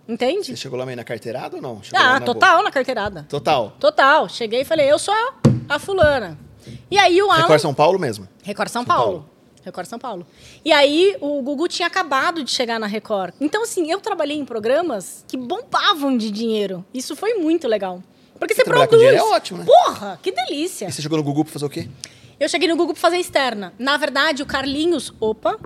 [0.08, 0.48] Entende?
[0.48, 1.84] Você chegou lá meio na carteirada ou não?
[1.84, 3.20] Chegou Ah, na total na carteirada.
[3.22, 3.30] boa?
[3.30, 3.70] Total.
[3.80, 4.28] Total.
[4.30, 5.14] Cheguei e falei, eu sou
[5.70, 6.40] a fulana.
[6.90, 7.42] E aí o Alan...
[7.42, 8.28] Record São Paulo mesmo.
[8.44, 9.12] Record São, São Paulo.
[9.12, 9.30] Paulo.
[9.64, 10.28] Record São Paulo.
[10.64, 13.34] E aí o Gugu tinha acabado de chegar na Record.
[13.42, 16.86] Então, assim, eu trabalhei em programas que bombavam de dinheiro.
[16.94, 18.04] Isso foi muito legal.
[18.38, 19.10] Porque você trabalhar com produz.
[19.10, 19.66] dinheiro é ótimo, né?
[19.66, 20.88] Porra, que delícia.
[20.88, 21.90] E você chegou no Gugu pra fazer o quê?
[22.40, 23.74] Eu cheguei no Google pra fazer externa.
[23.80, 25.58] Na verdade, o Carlinhos, opa,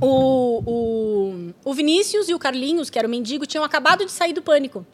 [0.00, 4.32] o, o, o Vinícius e o Carlinhos, que era o mendigo, tinham acabado de sair
[4.32, 4.86] do pânico.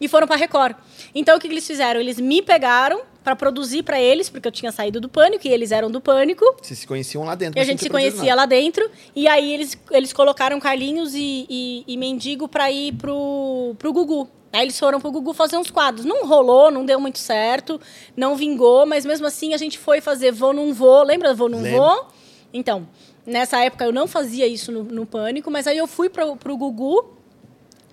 [0.00, 0.74] E foram pra Record.
[1.14, 2.00] Então, o que, que eles fizeram?
[2.00, 5.70] Eles me pegaram pra produzir pra eles, porque eu tinha saído do pânico e eles
[5.70, 6.44] eram do pânico.
[6.60, 7.58] Vocês se conheciam lá dentro.
[7.58, 8.34] E a gente se conhecia nada.
[8.36, 8.90] lá dentro.
[9.14, 14.28] E aí eles, eles colocaram Carlinhos e, e, e Mendigo pra ir pro, pro Gugu.
[14.52, 16.04] Aí eles foram pro Gugu fazer uns quadros.
[16.04, 17.80] Não rolou, não deu muito certo,
[18.16, 21.02] não vingou, mas mesmo assim a gente foi fazer Vou Não Vou.
[21.02, 21.80] Lembra Vou Não Lembro.
[21.80, 22.06] Vou?
[22.52, 22.86] Então,
[23.24, 26.56] nessa época eu não fazia isso no, no Pânico, mas aí eu fui pro, pro
[26.56, 27.16] Gugu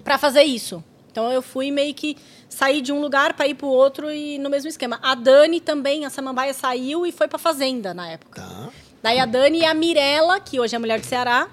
[0.03, 0.83] pra fazer isso.
[1.19, 2.15] Então eu fui meio que
[2.47, 4.97] sair de um lugar pra ir pro outro e no mesmo esquema.
[5.03, 8.41] A Dani também, a Samambaia saiu e foi pra Fazenda na época.
[8.41, 8.69] Tá.
[9.03, 11.49] Daí a Dani e a Mirella, que hoje é mulher do Ceará.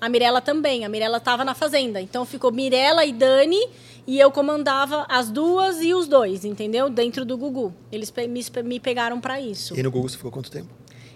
[0.00, 0.84] A Mirella também.
[0.84, 2.00] A Mirella estava na fazenda.
[2.00, 3.60] Então ficou Mirella e Dani
[4.08, 6.90] e eu comandava as duas e os dois, entendeu?
[6.90, 7.72] Dentro do Gugu.
[7.92, 9.78] Eles me, me pegaram para isso.
[9.78, 10.68] E no Gugu você ficou quanto tempo?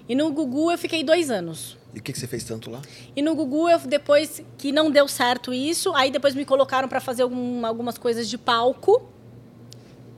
[0.09, 1.77] E no Gugu eu fiquei dois anos.
[1.95, 2.83] E o que, que você fez tanto lá?
[3.17, 7.01] E no Gugu, eu, depois que não deu certo isso, aí depois me colocaram para
[7.01, 9.03] fazer algum- algumas coisas de palco.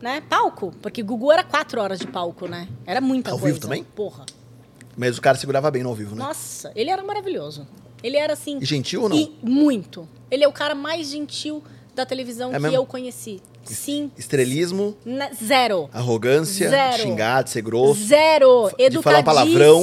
[0.01, 0.23] Né?
[0.29, 0.73] Palco.
[0.81, 2.67] Porque Gugu era quatro horas de palco, né?
[2.87, 3.55] Era muita Ao coisa.
[3.55, 3.85] vivo também?
[3.85, 4.25] Porra.
[4.97, 6.23] Mas o cara segurava bem no ao vivo, né?
[6.25, 7.67] Nossa, ele era maravilhoso.
[8.03, 8.59] Ele era assim.
[8.61, 9.17] E gentil ou não?
[9.17, 10.09] E muito.
[10.31, 11.63] Ele é o cara mais gentil
[11.95, 12.77] da televisão É que mesmo?
[12.77, 13.41] eu conheci.
[13.65, 14.11] Sim.
[14.17, 14.97] Estrelismo,
[15.45, 15.89] zero.
[15.93, 17.03] arrogância, Zero.
[17.03, 18.03] xingar, de ser grosso.
[18.03, 18.71] Zero.
[18.91, 19.83] de falar palavrão.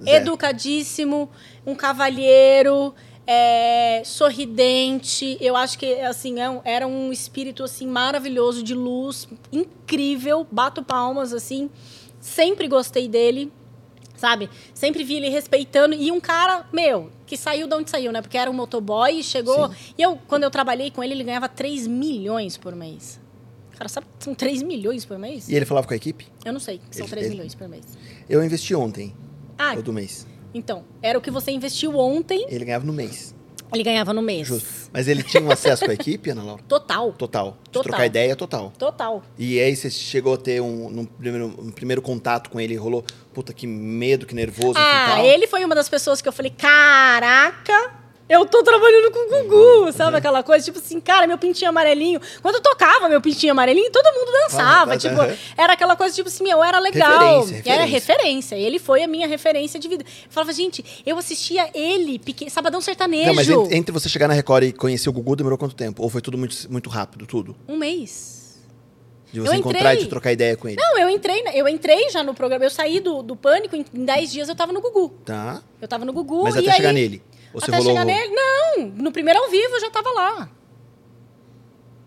[0.00, 0.04] Educadíssimo.
[0.04, 0.22] Zero.
[0.22, 1.30] Educadíssimo.
[1.66, 2.94] Um cavalheiro.
[3.26, 5.36] é, sorridente.
[5.40, 10.46] Eu acho que assim é era um espírito assim maravilhoso de luz, incrível.
[10.50, 11.70] Bato palmas assim.
[12.20, 13.52] Sempre gostei dele.
[14.16, 14.50] Sabe?
[14.74, 15.94] Sempre vi ele respeitando.
[15.94, 18.20] E um cara, meu, que saiu de onde saiu, né?
[18.20, 19.70] Porque era um motoboy e chegou.
[19.96, 23.18] E eu, quando eu trabalhei com ele, ele ganhava 3 milhões por mês.
[23.78, 25.48] Cara, sabe que são 3 milhões por mês?
[25.48, 26.26] E ele falava com a equipe?
[26.44, 27.96] Eu não sei, são Ele- 3 ele- milhões por mês.
[28.28, 29.14] Eu investi ontem,
[29.60, 30.26] Ah, todo mês.
[30.54, 33.34] então, era o que você investiu ontem, Ele ganhava no mês.
[33.72, 34.48] ele ganhava no mês.
[34.48, 34.90] Justo.
[34.92, 36.62] Mas ele tinha um acesso com a equipe, Ana Laura?
[36.66, 37.12] Total.
[37.12, 37.50] Total.
[37.62, 37.82] De Total.
[37.84, 38.72] trocar ideia, total.
[38.76, 39.22] Total.
[39.38, 43.04] E aí você chegou a ter um, num primeiro, um primeiro contato com ele, rolou,
[43.32, 44.74] puta, que medo, que nervoso.
[44.76, 47.92] Ah, ele foi uma das pessoas que eu falei, caraca,
[48.30, 50.64] eu tô trabalhando com o Gugu, sabe aquela coisa?
[50.64, 52.20] Tipo assim, cara, meu pintinho amarelinho.
[52.40, 54.94] Quando eu tocava meu pintinho amarelinho, todo mundo dançava.
[54.94, 55.16] Ah, tipo,
[55.56, 57.40] era aquela coisa, tipo assim, meu, era legal.
[57.40, 57.90] Referência, Era referência.
[58.20, 58.54] referência.
[58.56, 60.04] Ele foi a minha referência de vida.
[60.04, 63.26] Eu falava, gente, eu assistia ele, pequeno, Sabadão Sertanejo.
[63.26, 66.02] Não, mas entre, entre você chegar na Record e conhecer o Gugu, demorou quanto tempo?
[66.02, 67.56] Ou foi tudo muito, muito rápido, tudo?
[67.68, 68.38] Um mês.
[69.32, 70.04] De Eu você encontrar e entrei.
[70.04, 70.76] de trocar ideia com ele.
[70.80, 72.64] Não, eu entrei, eu entrei já no programa.
[72.64, 75.08] Eu saí do, do pânico, em em 10 dias eu tava no Gugu.
[75.24, 75.62] Tá.
[75.80, 77.22] Eu tava no Gugu Mas e até aí, chegar nele.
[77.52, 77.92] Ou você até rolou.
[77.92, 78.34] chegar nele?
[78.34, 80.50] Não, no primeiro ao vivo eu já tava lá.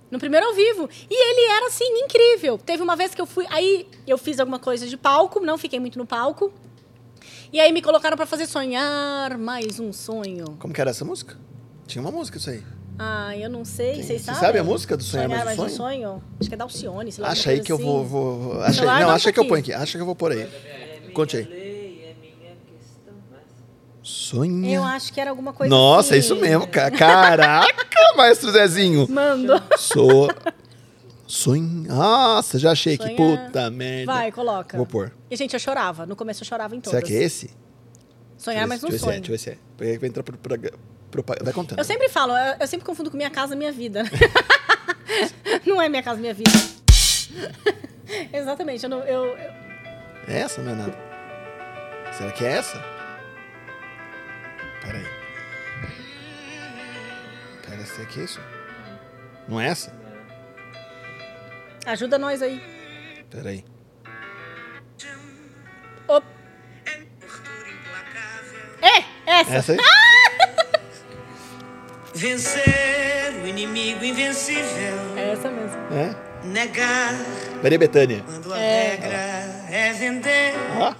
[0.10, 0.88] No primeiro ao vivo.
[1.10, 2.58] E ele era, assim, incrível.
[2.60, 3.48] Teve uma vez que eu fui.
[3.50, 6.54] Aí eu fiz alguma coisa de palco, não fiquei muito no palco.
[7.52, 10.56] E aí me colocaram pra fazer sonhar mais um sonho.
[10.60, 11.36] Como que era essa música?
[11.88, 12.64] Tinha uma música isso aí.
[12.98, 14.42] Ah, eu não sei, vocês você sabem?
[14.42, 16.24] sabe a música do Sonhar Mais um um sonho?
[16.40, 17.32] Acho que é da Alcione, sei lá.
[17.32, 18.02] Acha aí que eu vou.
[18.02, 18.10] assim.
[18.10, 19.74] vou, acha Não, um acha que eu ponho aqui.
[19.74, 20.48] Acha que eu vou pôr aí.
[21.12, 21.63] Conte aí.
[24.04, 24.76] Sonha.
[24.76, 26.16] Eu acho que era alguma coisa Nossa, assim.
[26.16, 26.92] é isso mesmo, cara.
[26.92, 27.84] Caraca,
[28.18, 29.08] maestro Zezinho.
[29.10, 29.54] Mando.
[29.78, 30.30] Sou.
[31.26, 31.88] Sonha.
[31.88, 33.46] Nossa, já achei que Sonhar.
[33.48, 34.12] puta merda.
[34.12, 34.76] Vai, coloca.
[34.76, 35.14] Vou pôr.
[35.32, 36.06] E, gente, eu chorava.
[36.06, 37.00] No começo eu chorava em todas.
[37.00, 37.50] Será que é esse?
[38.38, 39.12] Sonhar deixa eu ver sonho.
[39.14, 39.58] é, deixa eu ver se é.
[39.78, 40.60] Porque vai entrar pro, pro,
[41.10, 41.80] pro, Vai contando.
[41.80, 44.04] Eu sempre falo, eu, eu sempre confundo com minha casa, minha vida.
[45.66, 46.52] não é minha casa, minha vida.
[48.34, 48.84] Exatamente.
[48.84, 49.54] Eu não, eu, eu-
[50.28, 50.98] É essa, não é nada.
[52.18, 52.93] Será que é essa?
[54.84, 55.06] Pera aí.
[57.66, 58.42] Pera, será que é isso?
[59.48, 59.94] Não é essa?
[61.86, 62.62] Ajuda nós aí.
[63.30, 63.64] Pera aí.
[66.08, 66.26] Op.
[68.82, 69.56] É, essa.
[69.56, 69.78] Essa aí?
[72.14, 75.18] Vencer o inimigo invencível.
[75.18, 75.78] É essa mesmo.
[75.94, 76.14] É?
[76.46, 77.14] Negar
[77.62, 78.22] Peraí, Betânia.
[78.26, 79.18] quando a regra
[79.72, 80.54] é vender.
[80.78, 80.94] Ó.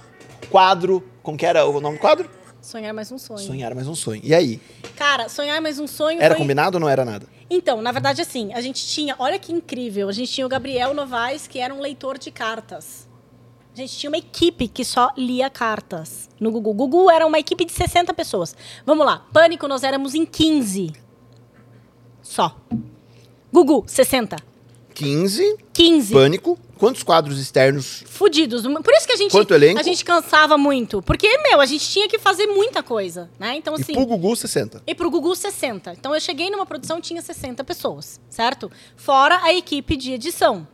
[0.48, 1.06] Quadro.
[1.22, 2.30] Como que era o nome do quadro?
[2.64, 3.40] Sonhar mais um sonho.
[3.40, 4.22] Sonhar mais um sonho.
[4.24, 4.58] E aí?
[4.96, 6.42] Cara, sonhar mais um sonho Era foi...
[6.42, 7.26] combinado ou não era nada?
[7.50, 9.14] Então, na verdade, assim, a gente tinha...
[9.18, 10.08] Olha que incrível.
[10.08, 13.06] A gente tinha o Gabriel Novaes, que era um leitor de cartas.
[13.74, 16.72] A gente tinha uma equipe que só lia cartas no Gugu.
[16.72, 18.56] Gugu era uma equipe de 60 pessoas.
[18.86, 19.26] Vamos lá.
[19.30, 20.90] Pânico, nós éramos em 15.
[22.22, 22.56] Só.
[23.52, 24.38] Gugu, 60.
[24.94, 25.58] 15.
[25.70, 26.14] 15.
[26.14, 26.58] Pânico.
[26.84, 28.04] Quantos quadros externos?
[28.04, 28.62] Fudidos.
[28.62, 29.80] Por isso que a gente, Quanto elenco?
[29.80, 31.00] a gente cansava muito.
[31.00, 33.56] Porque, meu, a gente tinha que fazer muita coisa, né?
[33.56, 33.92] Então, assim...
[33.92, 34.82] E pro Gugu, 60.
[34.86, 35.92] E pro Gugu, 60.
[35.92, 38.70] Então eu cheguei numa produção tinha 60 pessoas, certo?
[38.96, 40.68] Fora a equipe de edição.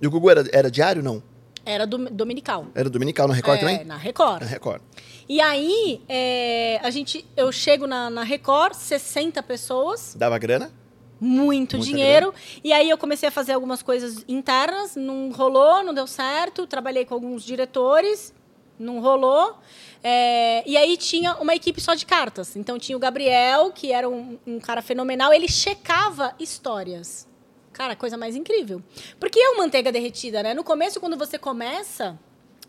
[0.00, 1.22] E o Gugu era, era diário não?
[1.62, 2.68] Era do, dominical.
[2.74, 3.84] Era dominical na Record é, também?
[3.84, 4.40] Na Record.
[4.40, 4.80] Na Record.
[5.28, 10.72] E aí, é, a gente, eu chego na, na Record, 60 pessoas, Dava grana?
[11.20, 12.34] Muito dinheiro.
[12.62, 16.66] E aí eu comecei a fazer algumas coisas internas, não rolou, não deu certo.
[16.66, 18.34] Trabalhei com alguns diretores,
[18.78, 19.58] não rolou.
[20.02, 22.56] É, e aí tinha uma equipe só de cartas.
[22.56, 27.26] Então tinha o Gabriel, que era um, um cara fenomenal, ele checava histórias.
[27.72, 28.82] Cara, coisa mais incrível.
[29.18, 30.54] Porque é uma manteiga derretida, né?
[30.54, 32.18] No começo, quando você começa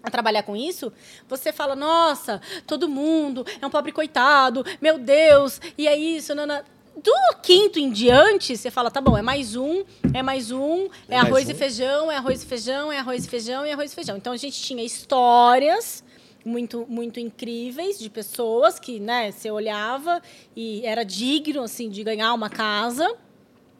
[0.01, 0.93] a trabalhar com isso,
[1.27, 6.63] você fala, nossa, todo mundo é um pobre coitado, meu Deus, e é isso, nana.
[6.95, 9.83] Do quinto em diante, você fala, tá bom, é mais um,
[10.13, 11.51] é mais um, é, É mais arroz um.
[11.51, 14.17] e feijão, é arroz e feijão, é arroz e feijão, é arroz e feijão.
[14.17, 16.03] Então a gente tinha histórias
[16.45, 20.21] muito muito incríveis de pessoas que, né, você olhava
[20.55, 23.13] e era digno assim de ganhar uma casa.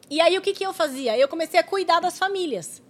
[0.10, 1.18] E aí o que que eu fazia?
[1.18, 2.82] Eu comecei a cuidar das famílias.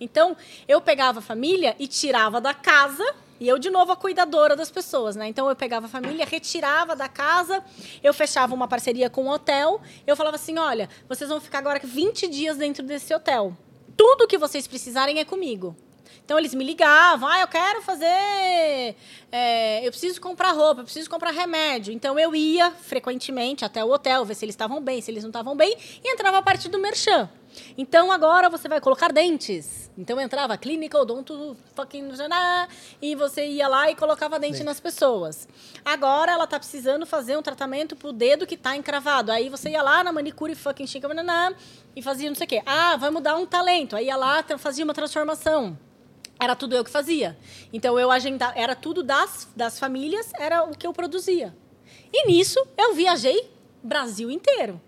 [0.00, 0.36] Então,
[0.66, 3.04] eu pegava a família e tirava da casa,
[3.40, 5.28] e eu, de novo, a cuidadora das pessoas, né?
[5.28, 7.62] Então, eu pegava a família, retirava da casa,
[8.02, 11.80] eu fechava uma parceria com um hotel, eu falava assim: olha, vocês vão ficar agora
[11.82, 13.56] 20 dias dentro desse hotel.
[13.96, 15.76] Tudo que vocês precisarem é comigo.
[16.24, 18.96] Então eles me ligavam, ah, eu quero fazer.
[19.30, 21.92] é, eu preciso comprar roupa, eu preciso comprar remédio.
[21.92, 25.28] Então eu ia frequentemente até o hotel, ver se eles estavam bem, se eles não
[25.28, 27.28] estavam bem, e entrava a parte do merchan.
[27.76, 29.90] Então agora você vai colocar dentes.
[29.96, 32.08] Então entrava clínica, odonto, fucking.
[33.00, 35.48] E você ia lá e colocava dente nas pessoas.
[35.84, 39.30] Agora ela tá precisando fazer um tratamento pro dedo que tá encravado.
[39.30, 41.08] Aí você ia lá na manicure fucking chica
[41.96, 42.62] e fazia não sei o quê.
[42.66, 43.96] Ah, vai mudar um talento.
[43.96, 45.78] Aí ia lá, fazia uma transformação.
[46.40, 47.38] Era tudo eu que fazia.
[47.72, 51.56] Então eu agendava, era tudo das, das famílias, era o que eu produzia.
[52.12, 53.50] E nisso eu viajei
[53.82, 54.80] Brasil inteiro.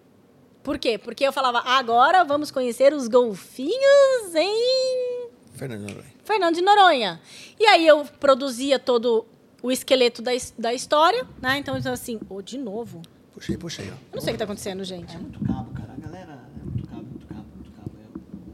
[0.67, 0.99] Por quê?
[0.99, 6.15] Porque eu falava, agora vamos conhecer os golfinhos em Fernando Noronha.
[6.25, 7.21] Fernando de Noronha.
[7.57, 9.25] E aí eu produzia todo
[9.63, 11.59] o esqueleto da, da história, né?
[11.59, 13.01] Então, então, assim, ô, de novo.
[13.33, 13.93] Puxei, puxei, ó.
[13.93, 15.15] Eu não sei o que tá acontecendo, gente.
[15.15, 15.93] É muito cabo, cara.
[15.93, 17.91] A galera é muito cabo, muito cabo, muito cabo.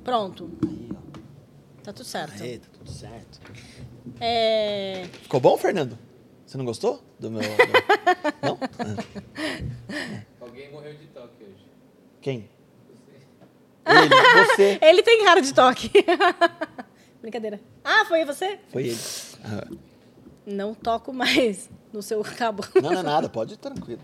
[0.04, 1.82] Pronto, É, aí, ó.
[1.82, 2.42] tá tudo certo.
[2.42, 3.40] Aê, tá tudo certo.
[4.20, 5.08] É...
[5.22, 5.98] Ficou bom, Fernando?
[6.44, 7.40] Você não gostou do meu...
[8.42, 8.58] Não?
[8.78, 11.41] Ah, Alguém morreu de toque.
[12.22, 12.48] Quem?
[13.84, 14.78] Ele, você.
[14.80, 15.90] Ele tem cara de toque.
[17.20, 17.60] Brincadeira.
[17.84, 18.58] Ah, foi você?
[18.70, 18.98] Foi ele.
[19.44, 19.66] Ah,
[20.46, 22.64] Não toco mais no seu cabo.
[22.80, 24.02] Não, não é nada, pode ir tranquilo.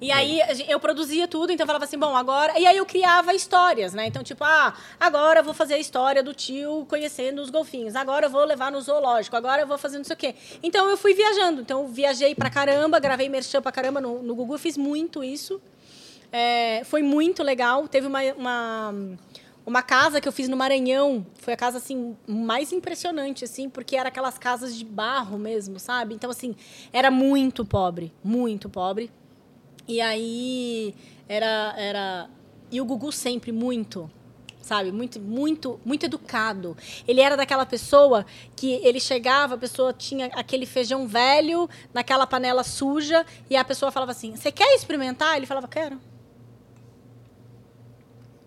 [0.00, 2.58] E aí eu produzia tudo, então eu falava assim, bom, agora.
[2.58, 4.06] E aí eu criava histórias, né?
[4.06, 7.94] Então, tipo, ah, agora eu vou fazer a história do tio conhecendo os golfinhos.
[7.94, 9.36] Agora eu vou levar no zoológico.
[9.36, 10.34] Agora eu vou fazer não sei o quê.
[10.62, 11.60] Então eu fui viajando.
[11.62, 15.22] Então eu viajei pra caramba, gravei merchan pra caramba no, no Gugu, eu fiz muito
[15.24, 15.60] isso.
[16.36, 17.86] É, foi muito legal.
[17.86, 18.94] Teve uma, uma,
[19.64, 21.24] uma casa que eu fiz no Maranhão.
[21.36, 26.12] Foi a casa, assim, mais impressionante, assim, porque era aquelas casas de barro mesmo, sabe?
[26.12, 26.56] Então, assim,
[26.92, 28.12] era muito pobre.
[28.24, 29.12] Muito pobre.
[29.86, 30.92] E aí,
[31.28, 31.72] era...
[31.78, 32.28] era...
[32.68, 34.10] E o Gugu sempre muito
[34.60, 34.90] sabe?
[34.90, 36.74] Muito, muito, muito educado.
[37.06, 38.24] Ele era daquela pessoa
[38.56, 43.92] que ele chegava, a pessoa tinha aquele feijão velho naquela panela suja e a pessoa
[43.92, 46.00] falava assim: "Você quer experimentar?" Ele falava: "Quero".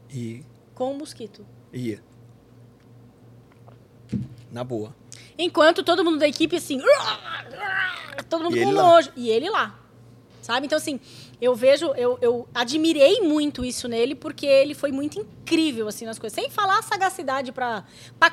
[0.10, 0.44] E
[0.74, 1.46] Com o mosquito.
[1.74, 2.02] ia.
[4.52, 4.96] Na boa.
[5.38, 6.82] Enquanto todo mundo da equipe assim,
[8.30, 9.80] todo mundo E com nojo e ele lá.
[10.42, 10.66] Sabe?
[10.66, 11.00] Então assim,
[11.42, 16.18] eu vejo, eu, eu admirei muito isso nele porque ele foi muito incrível assim nas
[16.18, 16.34] coisas.
[16.34, 17.84] Sem falar a sagacidade para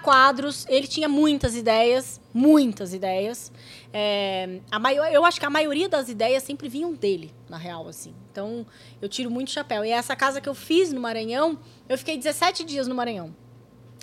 [0.02, 3.50] quadros, ele tinha muitas ideias, muitas ideias.
[3.92, 7.88] É, a maior, eu acho que a maioria das ideias sempre vinham dele, na real
[7.88, 8.14] assim.
[8.34, 8.66] Então,
[9.00, 9.84] eu tiro muito chapéu.
[9.84, 11.56] E essa casa que eu fiz no Maranhão,
[11.88, 13.32] eu fiquei 17 dias no Maranhão.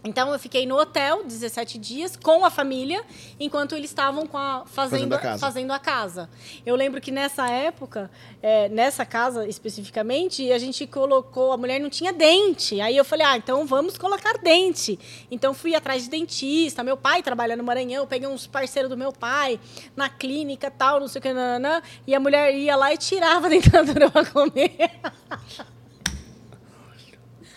[0.03, 3.03] Então eu fiquei no hotel 17 dias com a família,
[3.39, 5.39] enquanto eles estavam a, fazendo, Fazendo a casa.
[5.39, 6.29] fazendo a casa.
[6.65, 8.09] Eu lembro que nessa época,
[8.41, 12.81] é, nessa casa especificamente, a gente colocou, a mulher não tinha dente.
[12.81, 14.97] Aí eu falei, ah, então vamos colocar dente.
[15.29, 19.13] Então fui atrás de dentista, meu pai trabalha no Maranhão, peguei uns parceiros do meu
[19.13, 19.59] pai
[19.95, 23.45] na clínica tal, não sei o que, nananã, e a mulher ia lá e tirava
[23.47, 24.99] a dentadura pra comer.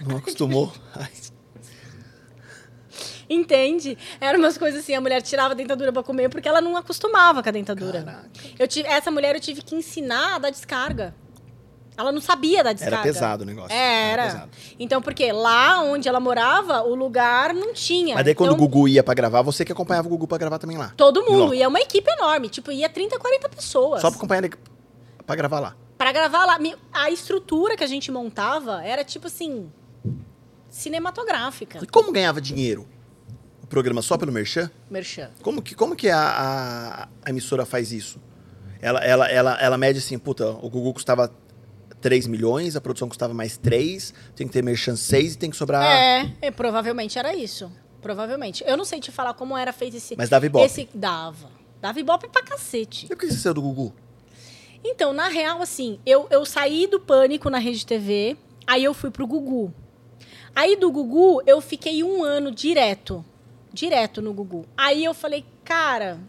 [0.06, 0.70] Não acostumou?
[3.34, 3.98] Entende?
[4.20, 7.42] Eram umas coisas assim, a mulher tirava a dentadura pra comer porque ela não acostumava
[7.42, 8.02] com a dentadura.
[8.02, 8.30] Caraca.
[8.58, 11.14] Eu tive, essa mulher eu tive que ensinar a dar descarga.
[11.96, 12.96] Ela não sabia dar descarga.
[12.96, 13.72] Era pesado o negócio.
[13.72, 14.48] É, Era Era.
[14.80, 18.16] Então, porque lá onde ela morava, o lugar não tinha.
[18.16, 20.38] Mas daí quando então, o Gugu ia pra gravar, você que acompanhava o Gugu pra
[20.38, 20.92] gravar também lá.
[20.96, 21.54] Todo mundo.
[21.54, 22.48] E é uma equipe enorme.
[22.48, 24.00] Tipo, ia 30, 40 pessoas.
[24.00, 24.54] Só pra acompanhar ele
[25.24, 25.76] pra gravar lá.
[25.96, 26.58] Pra gravar lá.
[26.92, 29.70] A estrutura que a gente montava era tipo assim.
[30.68, 31.78] Cinematográfica.
[31.80, 32.88] E como ganhava dinheiro?
[33.74, 34.70] Programa só pelo Merchan?
[34.88, 35.30] Merchan.
[35.42, 38.20] Como que, como que a, a- a emissora faz isso?
[38.80, 41.28] Ela, ela, ela, ela mede assim, puta, o Gugu custava
[42.00, 45.56] 3 milhões, a produção custava mais 3, tem que ter Merchan 6 e tem que
[45.56, 45.84] sobrar...
[45.84, 47.68] É, é, provavelmente era isso.
[48.00, 48.62] Provavelmente.
[48.64, 50.14] Eu não sei te falar como era feito esse.
[50.16, 50.64] Mas dava ibope.
[50.66, 51.50] Esse, dava.
[51.80, 53.06] Dava ibope pra cacete.
[53.06, 53.92] E por que você saiu do Gugu?
[54.84, 58.36] Então, na real, assim, eu, eu saí do pânico na rede TV,
[58.68, 59.74] aí eu fui pro Gugu.
[60.54, 63.24] Aí do Gugu, eu fiquei um ano direto.
[63.74, 64.64] Direto no Gugu.
[64.76, 66.20] Aí eu falei, cara,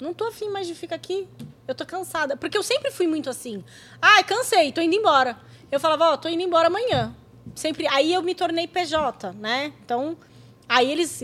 [0.00, 1.28] não tô afim mais de ficar aqui.
[1.68, 2.38] Eu tô cansada.
[2.38, 3.62] Porque eu sempre fui muito assim.
[4.00, 5.38] Ai, cansei, tô indo embora.
[5.70, 7.14] Eu falava, ó, tô indo embora amanhã.
[7.54, 7.86] Sempre.
[7.88, 9.74] Aí eu me tornei PJ, né?
[9.84, 10.16] Então,
[10.66, 11.22] aí eles,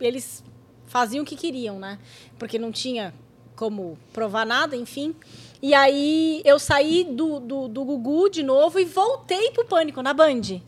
[0.00, 0.42] eles
[0.86, 1.96] faziam o que queriam, né?
[2.36, 3.14] Porque não tinha
[3.54, 5.14] como provar nada, enfim.
[5.62, 10.12] E aí eu saí do, do, do Gugu de novo e voltei pro Pânico na
[10.12, 10.60] Band.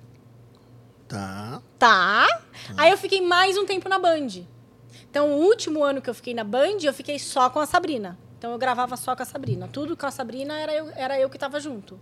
[1.09, 1.63] Tá.
[1.79, 2.27] Tá.
[2.77, 4.45] Aí eu fiquei mais um tempo na Band.
[5.11, 8.19] Então, o último ano que eu fiquei na Band, eu fiquei só com a Sabrina.
[8.39, 9.69] Então, eu gravava só com a Sabrina.
[9.73, 12.01] Tudo com a Sabrina era eu, era eu que estava junto.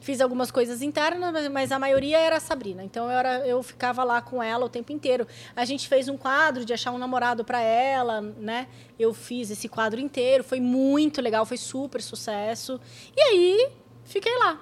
[0.00, 2.84] Fiz algumas coisas internas, mas- mas a maioria era a Sabrina.
[2.84, 5.26] Então, eu, era, eu ficava lá com ela o tempo inteiro.
[5.56, 8.68] A gente fez um quadro de achar um namorado para ela, né?
[8.98, 10.44] Eu fiz esse quadro inteiro.
[10.44, 12.78] Foi muito legal, foi super sucesso.
[13.16, 13.68] E aí,
[14.04, 14.60] fiquei lá.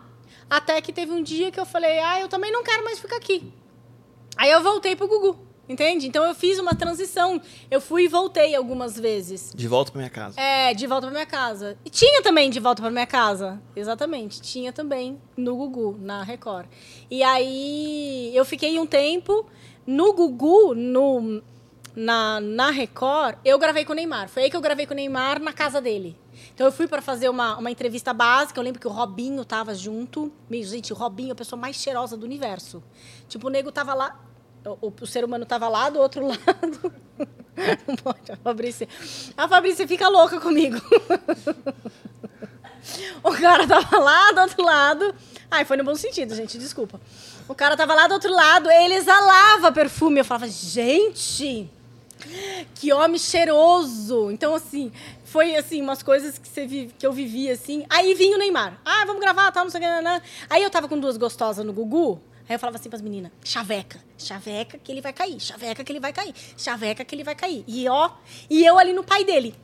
[0.49, 3.17] Até que teve um dia que eu falei, ah, eu também não quero mais ficar
[3.17, 3.53] aqui.
[4.37, 6.07] Aí eu voltei pro Gugu, entende?
[6.07, 7.41] Então eu fiz uma transição.
[7.71, 9.53] Eu fui e voltei algumas vezes.
[9.55, 10.41] De volta pra minha casa.
[10.41, 11.79] É, de volta pra minha casa.
[11.85, 13.61] E tinha também de volta pra minha casa.
[13.75, 14.41] Exatamente.
[14.41, 16.67] Tinha também no Gugu, na Record.
[17.11, 19.47] E aí eu fiquei um tempo
[19.87, 21.43] no Gugu, no,
[21.95, 24.29] na, na Record, eu gravei com o Neymar.
[24.29, 26.19] Foi aí que eu gravei com o Neymar na casa dele.
[26.53, 28.59] Então eu fui pra fazer uma, uma entrevista básica.
[28.59, 30.33] Eu lembro que o Robinho tava junto.
[30.49, 32.83] Meu, gente, o Robinho é a pessoa mais cheirosa do universo.
[33.29, 34.21] Tipo, o nego tava lá.
[34.81, 36.93] O, o ser humano tava lá do outro lado.
[37.87, 38.89] Não pode, a Fabrícia.
[39.37, 40.81] A Fabrícia fica louca comigo.
[43.23, 45.15] O cara tava lá do outro lado.
[45.51, 47.01] Ai, foi no bom sentido, gente, desculpa.
[47.49, 50.21] O cara tava lá do outro lado, ele exalava perfume.
[50.21, 51.71] Eu falava, gente,
[52.75, 54.31] que homem cheiroso.
[54.31, 54.91] Então, assim,
[55.25, 57.87] foi assim, umas coisas que, você vi- que eu vivia assim.
[57.89, 58.79] Aí vinha o Neymar.
[58.85, 59.89] Ah, vamos gravar, tal, não sei o que.
[59.89, 60.21] nanã.
[60.51, 62.21] Aí eu tava com duas gostosas no Gugu.
[62.49, 66.01] Aí eu falava assim pras meninas: chaveca, chaveca que ele vai cair, chaveca que ele
[66.01, 67.65] vai cair, chaveca que ele vai cair.
[67.67, 68.11] E ó,
[68.51, 69.55] e eu ali no pai dele.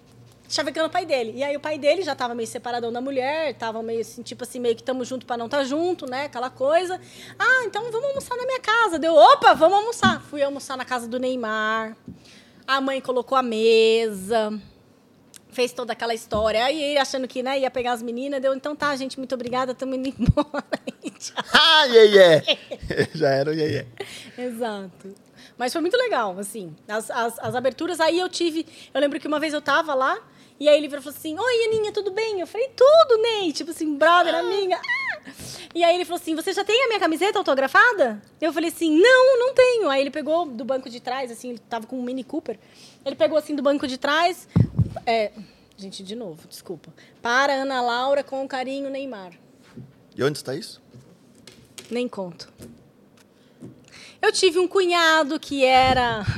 [0.49, 1.33] chavecando o pai dele.
[1.37, 4.43] E aí o pai dele já tava meio separadão da mulher, tava meio assim, tipo
[4.43, 6.25] assim, meio que tamo junto pra não tá junto, né?
[6.25, 7.01] Aquela coisa.
[7.39, 8.99] Ah, então vamos almoçar na minha casa.
[8.99, 10.21] Deu, opa, vamos almoçar.
[10.23, 11.97] Fui almoçar na casa do Neymar.
[12.67, 14.61] A mãe colocou a mesa.
[15.53, 16.65] Fez toda aquela história.
[16.65, 19.75] Aí ele achando que né, ia pegar as meninas, deu, então tá, gente, muito obrigada,
[19.75, 20.65] tamo indo embora.
[21.53, 22.43] Ah, iê.
[23.15, 23.85] Já era o iê.
[24.39, 25.15] Exato.
[25.59, 26.75] Mas foi muito legal, assim.
[26.89, 28.67] As, as, as aberturas, aí eu tive.
[28.95, 30.19] Eu lembro que uma vez eu tava lá,
[30.59, 32.41] e aí ele virou falou assim: Oi, Aninha, tudo bem?
[32.41, 33.53] Eu falei, tudo, Ney.
[33.53, 34.77] Tipo assim, brother, amiga.
[34.77, 35.31] Ah!
[35.75, 38.21] E aí ele falou assim: Você já tem a minha camiseta autografada?
[38.41, 39.89] Eu falei assim: Não, não tenho.
[39.89, 42.59] Aí ele pegou do banco de trás, assim, ele tava com um Mini Cooper.
[43.05, 44.47] Ele pegou assim do banco de trás.
[45.07, 45.33] É,
[45.77, 46.93] gente, de novo, desculpa.
[47.23, 49.33] Para Ana Laura com carinho, Neymar.
[50.17, 50.81] E onde está isso?
[51.91, 52.53] Nem conto.
[54.21, 56.25] Eu tive um cunhado que era.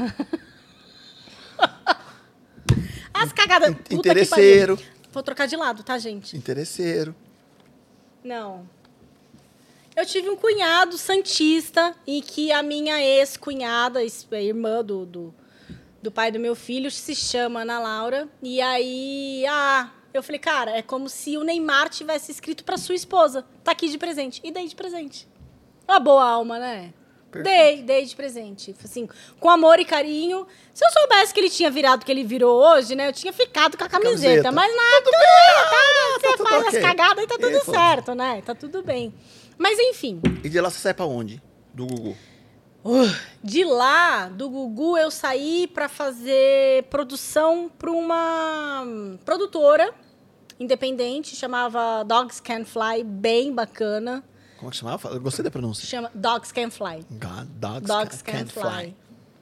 [3.13, 3.75] As cagadas.
[3.75, 4.79] Puta que Interesseiro.
[5.13, 6.37] Vou trocar de lado, tá, gente?
[6.37, 7.15] Interesseiro.
[8.25, 8.69] Não.
[9.95, 14.01] Eu tive um cunhado santista e que a minha ex-cunhada,
[14.33, 15.35] irmã do, do,
[16.03, 18.29] do pai do meu filho, se chama Ana Laura.
[18.43, 22.95] E aí, ah, eu falei, cara, é como se o Neymar tivesse escrito pra sua
[22.95, 23.45] esposa.
[23.63, 24.41] Tá aqui de presente.
[24.43, 25.29] E dei de presente.
[25.89, 26.93] Uma boa alma, né?
[27.43, 28.75] Dei, dei de presente.
[28.85, 29.09] Assim,
[29.41, 30.47] com amor e carinho.
[30.75, 33.09] Se eu soubesse que ele tinha virado o que ele virou hoje, né?
[33.09, 34.43] Eu tinha ficado com a camiseta.
[34.43, 34.53] Camiseta.
[34.53, 36.79] Mas nada, tudo bem, tá, você tudo faz ok.
[36.79, 38.43] as cagadas e tá tudo certo, né?
[38.45, 39.15] Tá tudo bem.
[39.57, 41.41] Mas enfim, E de lá você sai pra onde?
[41.73, 42.17] Do Gugu.
[43.43, 48.85] De lá, do Gugu, eu saí pra fazer produção pra uma
[49.25, 49.93] produtora
[50.59, 54.23] independente, chamava Dogs Can Fly, bem bacana.
[54.59, 55.09] Como é que chamava?
[55.11, 55.87] Eu gostei da pronúncia.
[55.87, 57.05] Chama Dogs Can Fly.
[57.11, 58.97] God, dogs, Dogs ca- Can can't Fly.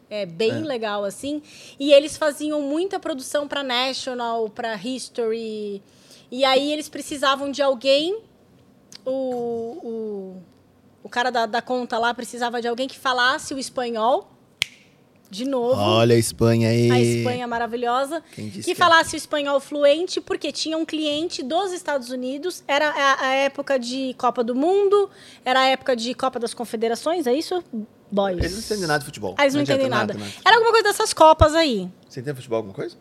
[0.08, 1.42] É bem legal, assim.
[1.78, 5.82] E eles faziam muita produção para National, para History.
[6.30, 8.20] E aí eles precisavam de alguém.
[9.04, 10.42] O, o,
[11.02, 14.30] o cara da, da conta lá precisava de alguém que falasse o espanhol.
[15.30, 15.80] De novo.
[15.80, 16.90] Olha a Espanha aí.
[16.90, 18.20] A Espanha maravilhosa.
[18.34, 18.74] Quem disse Que que é?
[18.74, 22.64] falasse o espanhol fluente, porque tinha um cliente dos Estados Unidos.
[22.66, 25.08] Era a, a época de Copa do Mundo,
[25.44, 27.62] era a época de Copa das Confederações, é isso?
[28.10, 28.38] Boys.
[28.38, 29.36] Eles não entendem nada de futebol.
[29.38, 30.14] Ah, eles não, adianta entendem nada.
[30.14, 30.32] nada.
[30.44, 31.88] Era alguma coisa dessas Copas aí.
[32.08, 32.96] Você entende futebol alguma coisa?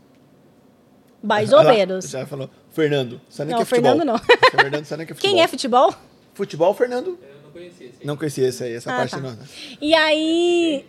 [1.24, 2.06] Mais ou menos.
[2.12, 2.48] Já falou.
[2.70, 3.20] Fernando.
[3.28, 3.92] Sabe nem Não, que é futebol.
[3.98, 4.20] Fernando não.
[4.52, 5.32] Fernando sabe nem que é futebol.
[5.36, 5.96] Quem é futebol?
[6.36, 7.18] Futebol, Fernando.
[7.34, 8.08] Não conhecia esse aí.
[8.08, 9.18] Não conhecia esse aí, essa Ah, parte tá.
[9.22, 9.38] não.
[9.82, 10.86] E aí.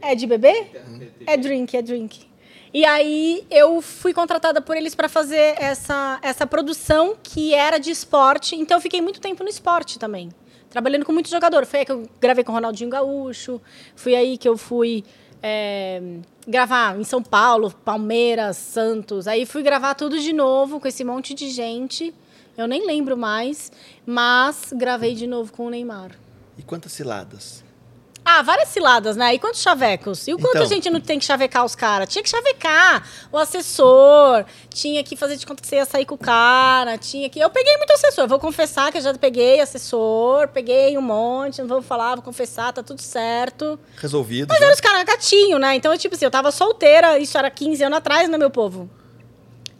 [0.00, 0.66] É de bebê?
[1.26, 2.26] É drink, é drink.
[2.72, 7.90] E aí eu fui contratada por eles para fazer essa, essa produção que era de
[7.90, 8.56] esporte.
[8.56, 10.28] Então eu fiquei muito tempo no esporte também.
[10.68, 11.64] Trabalhando com muito jogador.
[11.64, 13.60] Foi aí que eu gravei com o Ronaldinho Gaúcho.
[13.94, 15.04] Foi aí que eu fui
[15.40, 16.02] é,
[16.46, 19.28] gravar em São Paulo, Palmeiras, Santos.
[19.28, 22.12] Aí fui gravar tudo de novo com esse monte de gente.
[22.56, 23.70] Eu nem lembro mais,
[24.06, 26.12] mas gravei de novo com o Neymar.
[26.56, 27.64] E quantas ciladas?
[28.26, 29.34] Ah, várias ciladas, né?
[29.34, 30.26] E quantos chavecos?
[30.26, 30.62] E o quanto Então.
[30.62, 32.08] a gente não tem que chavecar os caras?
[32.08, 36.14] Tinha que chavecar o assessor, tinha que fazer de conta que você ia sair com
[36.14, 37.38] o cara, tinha que...
[37.38, 41.68] Eu peguei muito assessor, vou confessar que eu já peguei assessor, peguei um monte, não
[41.68, 43.78] vou falar, vou confessar, tá tudo certo.
[43.98, 44.48] Resolvido.
[44.48, 44.64] Mas já?
[44.64, 45.74] eram os caras gatinho, né?
[45.74, 48.88] Então, tipo assim, eu tava solteira, isso era 15 anos atrás, né, meu povo?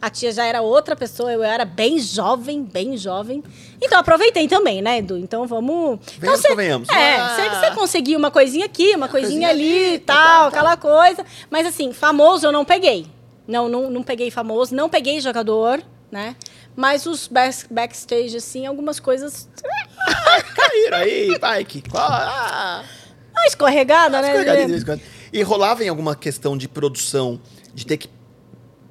[0.01, 3.43] A tia já era outra pessoa, eu era bem jovem, bem jovem.
[3.81, 5.17] Então, aproveitei também, né, Edu?
[5.17, 5.99] Então, vamos...
[6.01, 6.89] Então, Venhamos, cê- convenhamos.
[6.89, 7.35] É, Ah.
[7.35, 10.47] sempre você conseguir uma coisinha aqui, uma coisinha, coisinha ali ali, e tá, tal, tá.
[10.49, 11.25] aquela coisa.
[11.49, 13.07] Mas, assim, famoso eu não peguei.
[13.47, 15.81] Não, não, não peguei famoso, não peguei jogador,
[16.11, 16.35] né?
[16.75, 19.47] Mas os back- backstage, assim, algumas coisas...
[20.55, 21.83] Caíram aí, bike.
[21.93, 22.83] Ah,
[23.31, 24.43] Uma escorregada, né?
[24.67, 25.01] vez em quando.
[25.31, 27.39] E rolava em alguma questão de produção,
[27.73, 28.09] de ter que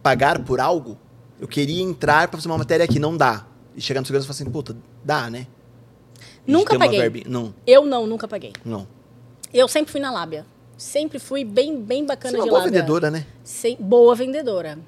[0.04, 0.98] pagar por algo?
[1.40, 3.46] Eu queria entrar pra fazer uma matéria aqui, não dá.
[3.74, 5.46] E chegar no segurança e falar assim, puta, dá, né?
[6.46, 7.00] Nunca paguei.
[7.00, 8.52] verbinha- Não, Eu não, nunca paguei.
[8.64, 8.86] não.
[9.52, 10.44] Eu sempre fui na lábia.
[10.76, 12.72] Sempre fui bem, bem Você bacana é uma de boa lábia.
[12.80, 13.26] vendedora, né?
[13.42, 14.78] Sem- boa vendedora.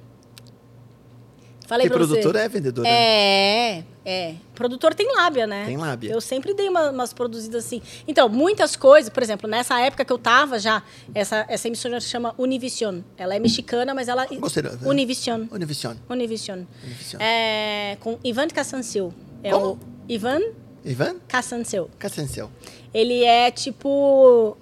[1.67, 2.45] Falei Porque pra produtora você.
[2.45, 2.89] é vendedora.
[2.89, 3.85] né?
[4.09, 4.37] É.
[4.55, 5.65] Produtor tem lábia, né?
[5.67, 6.13] Tem lábia.
[6.13, 7.83] Eu sempre dei uma- umas produzidas assim.
[8.07, 10.81] Então, muitas coisas, por exemplo, nessa época que eu tava já,
[11.13, 13.01] essa, essa emissora se chama Univision.
[13.19, 14.25] Ela é mexicana, mas ela.
[14.27, 15.47] Gostei da- Univision.
[15.51, 15.97] Univision.
[16.09, 16.65] Univision.
[16.85, 17.21] Univision.
[17.21, 19.13] É, com Ivan Cassancil.
[19.43, 19.73] É Como?
[19.73, 19.79] o
[20.09, 20.41] Ivan
[20.85, 21.91] Ivan Cassancil.
[21.99, 22.49] Cassencel.
[22.95, 24.57] Ele é tipo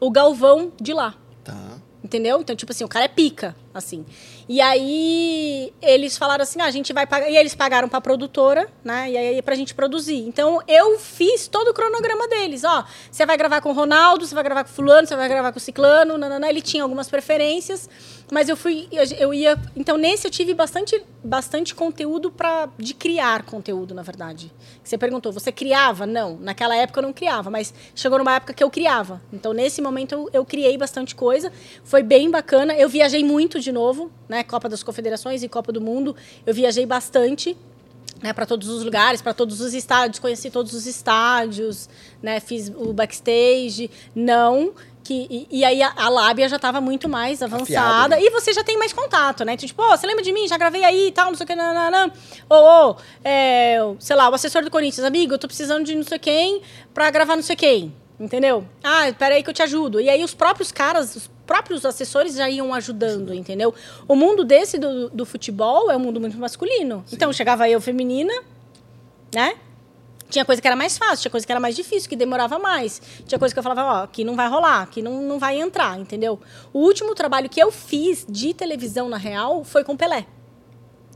[0.00, 1.14] o Galvão de lá.
[1.44, 1.78] Tá.
[2.04, 2.38] Entendeu?
[2.42, 3.56] Então, tipo assim, o cara é pica.
[3.72, 4.04] assim.
[4.48, 8.68] E aí eles falaram assim, ah, a gente vai pagar, e eles pagaram pra produtora,
[8.84, 9.10] né?
[9.10, 10.18] E aí pra gente produzir.
[10.18, 14.34] Então eu fiz todo o cronograma deles, ó, você vai gravar com o Ronaldo, você
[14.34, 16.48] vai gravar com fulano, você vai gravar com o ciclano, nanana.
[16.48, 17.88] ele tinha algumas preferências,
[18.30, 18.88] mas eu fui
[19.18, 24.52] eu, ia, então nesse eu tive bastante bastante conteúdo para de criar conteúdo, na verdade.
[24.82, 26.06] Você perguntou, você criava?
[26.06, 29.20] Não, naquela época eu não criava, mas chegou numa época que eu criava.
[29.32, 31.52] Então nesse momento eu, eu criei bastante coisa,
[31.84, 32.74] foi bem bacana.
[32.74, 34.42] Eu viajei muito de novo, né?
[34.42, 37.56] Copa das Confederações e Copa do Mundo, eu viajei bastante.
[38.22, 41.90] Né, para todos os lugares, para todos os estádios, conheci todos os estádios,
[42.22, 44.72] né, fiz o backstage, não
[45.04, 48.16] que, e, e aí a, a lábia já estava muito mais avançada.
[48.16, 48.22] né?
[48.22, 49.52] E você já tem mais contato, né?
[49.52, 50.48] Então, tipo, ô, você lembra de mim?
[50.48, 52.10] Já gravei aí e tal, não sei o que, nananã.
[52.48, 56.02] Ou, ô, é, sei lá, o assessor do Corinthians, amigo, eu tô precisando de não
[56.02, 56.62] sei quem
[56.94, 57.94] pra gravar não sei quem.
[58.18, 58.64] Entendeu?
[58.82, 60.00] Ah, peraí que eu te ajudo.
[60.00, 63.74] E aí os próprios caras, os próprios assessores já iam ajudando, entendeu?
[64.08, 67.04] O mundo desse do, do futebol é um mundo muito masculino.
[67.12, 68.32] Então chegava eu feminina,
[69.34, 69.54] né?
[70.30, 73.00] Tinha coisa que era mais fácil, tinha coisa que era mais difícil, que demorava mais.
[73.26, 75.98] Tinha coisa que eu falava, ó, que não vai rolar, que não, não vai entrar,
[76.00, 76.40] entendeu?
[76.72, 80.26] O último trabalho que eu fiz de televisão, na real, foi com o Pelé.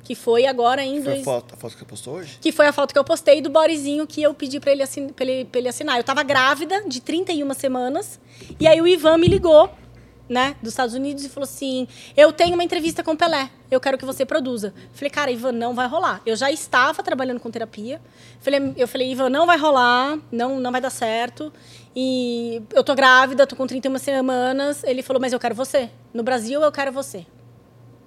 [0.05, 1.03] Que foi agora em...
[1.03, 2.39] Foi a dois- foto, a foto que você postou hoje?
[2.41, 5.09] que foi a foto que eu postei do bodyzinho que eu pedi pra ele, assin
[5.09, 5.99] pra ele, pra ele assinar.
[5.99, 8.19] Eu tava grávida de 31 semanas.
[8.61, 9.69] E aí o Ivan me ligou,
[10.29, 13.51] né, dos Estados Unidos e falou assim: Eu tenho uma entrevista com o Pelé.
[13.71, 14.73] Eu quero que você produza.
[14.93, 16.21] Falei, cara, Ivan, não vai rolar.
[16.25, 18.01] Eu já estava trabalhando com terapia.
[18.41, 21.53] Falei, eu falei, Ivan, não vai rolar, não, não vai dar certo.
[21.95, 24.83] E eu tô grávida, tô com 31 semanas.
[24.85, 25.91] Ele falou, mas eu quero você.
[26.15, 27.27] No Brasil, eu quero você.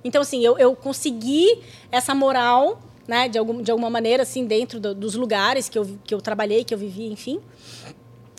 [0.04, 1.60] Então, assim, eu, eu consegui
[1.92, 6.00] essa moral, né, de, algum, de alguma maneira, assim, dentro do- dos lugares que eu,
[6.04, 7.40] que eu trabalhei, que eu vivi, enfim.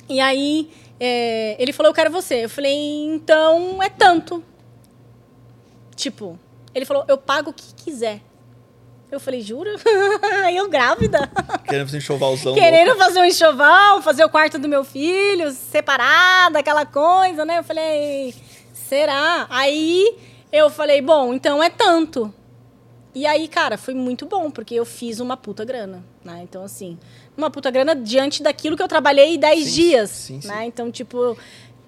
[0.08, 0.70] E aí,
[1.04, 2.44] é, ele falou, eu quero você.
[2.44, 2.72] Eu falei,
[3.06, 4.40] então é tanto.
[5.96, 6.38] Tipo,
[6.72, 8.20] ele falou, eu pago o que quiser.
[9.10, 9.74] Eu falei, jura?
[10.44, 11.28] Aí eu grávida.
[11.64, 12.54] Querendo fazer um enxovalzão.
[12.54, 17.58] Querendo fazer um enxoval, fazer o quarto do meu filho, separada, aquela coisa, né?
[17.58, 18.32] Eu falei,
[18.72, 19.48] será?
[19.50, 20.16] Aí
[20.52, 22.32] eu falei, bom, então é tanto.
[23.12, 26.42] E aí, cara, foi muito bom, porque eu fiz uma puta grana, né?
[26.44, 26.96] Então, assim,
[27.36, 30.48] uma puta grana diante daquilo que eu trabalhei 10 Sim, dias, sim, sim.
[30.48, 30.66] né?
[30.66, 31.36] Então, tipo,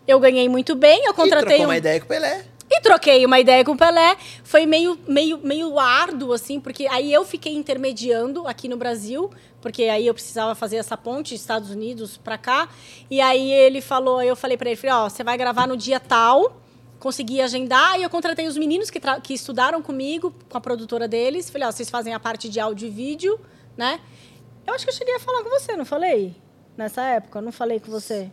[0.07, 1.69] eu ganhei muito bem, eu E contratei trocou um...
[1.69, 2.45] uma ideia com o Pelé.
[2.71, 4.17] E troquei uma ideia com o Pelé.
[4.43, 9.31] Foi meio, meio, meio árduo, assim, porque aí eu fiquei intermediando aqui no Brasil,
[9.61, 12.69] porque aí eu precisava fazer essa ponte Estados Unidos pra cá.
[13.11, 16.01] E aí ele falou, eu falei pra ele, falei, ó, você vai gravar no dia
[16.01, 16.61] tal.
[16.99, 21.51] Consegui agendar e eu contratei os meninos que, que estudaram comigo, com a produtora deles.
[21.51, 23.39] Falei, ó, vocês fazem a parte de áudio e vídeo,
[23.77, 24.01] né?
[24.67, 26.37] Eu acho que eu cheguei a falar com você, não falei?
[26.77, 28.31] Nessa época, eu não falei com você.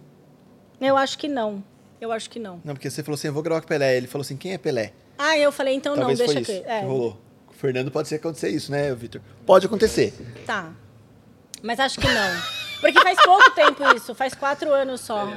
[0.80, 1.64] Eu acho que não.
[2.00, 2.60] Eu acho que não.
[2.64, 3.96] Não, porque você falou assim, eu vou gravar com o Pelé.
[3.98, 4.94] Ele falou assim, quem é Pelé?
[5.18, 6.70] Ah, eu falei, então Talvez não, foi deixa isso que.
[6.70, 7.22] É, que rolou.
[7.48, 9.22] O Fernando pode ser acontecer isso, né, Vitor?
[9.46, 10.14] Pode acontecer.
[10.46, 10.72] Tá.
[11.62, 12.42] Mas acho que não.
[12.80, 15.28] Porque faz pouco tempo isso, faz quatro anos só.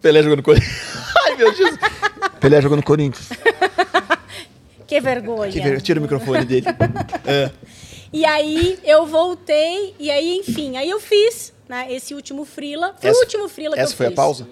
[0.00, 1.04] Pelé jogou no Corinthians.
[1.26, 1.76] Ai, meu Deus.
[2.40, 3.28] Pelé jogou no Corinthians.
[4.88, 5.52] Que vergonha.
[5.52, 5.82] Que ver...
[5.82, 6.66] Tira o microfone dele.
[7.26, 7.50] É.
[8.12, 12.94] E aí eu voltei, e aí, enfim, aí eu fiz, né, esse último frila.
[12.98, 14.16] Foi Essa- o último frila que eu Essa foi a fiz.
[14.16, 14.48] pausa?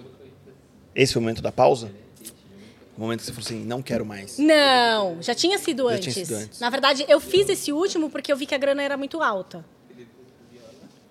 [0.95, 1.91] Esse foi o momento da pausa?
[2.97, 4.39] O momento que você falou assim, não quero mais.
[4.39, 6.13] Não, já tinha sido Já antes.
[6.13, 6.59] tinha sido antes.
[6.59, 9.63] Na verdade, eu fiz esse último porque eu vi que a grana era muito alta.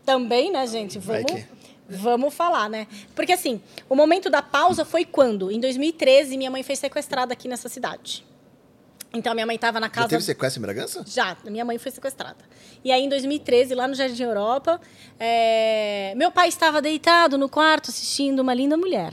[0.05, 0.99] Também, né, gente?
[0.99, 1.45] Vamos,
[1.89, 2.87] vamos falar, né?
[3.15, 5.51] Porque assim, o momento da pausa foi quando?
[5.51, 8.25] Em 2013, minha mãe foi sequestrada aqui nessa cidade.
[9.17, 10.09] Então, minha mãe estava na Já casa...
[10.09, 11.05] teve sequestro em Bragança?
[11.07, 12.45] Já, minha mãe foi sequestrada.
[12.85, 14.81] E aí, em 2013, lá no Jardim Europa,
[15.19, 19.13] é, meu pai estava deitado no quarto assistindo uma linda mulher.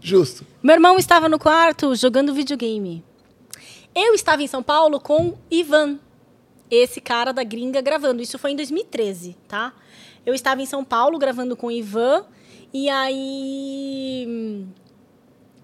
[0.00, 0.46] Justo.
[0.62, 3.04] Meu irmão estava no quarto jogando videogame.
[3.94, 5.98] Eu estava em São Paulo com Ivan,
[6.70, 8.22] esse cara da gringa gravando.
[8.22, 9.72] Isso foi em 2013, tá?
[10.24, 12.24] Eu estava em São Paulo gravando com Ivan
[12.72, 14.66] e aí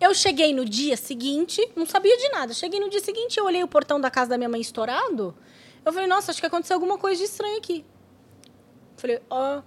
[0.05, 2.53] eu cheguei no dia seguinte, não sabia de nada.
[2.53, 5.35] Cheguei no dia seguinte, eu olhei o portão da casa da minha mãe estourado.
[5.85, 7.85] Eu falei, nossa, acho que aconteceu alguma coisa de estranho aqui.
[8.97, 9.63] Falei, ó.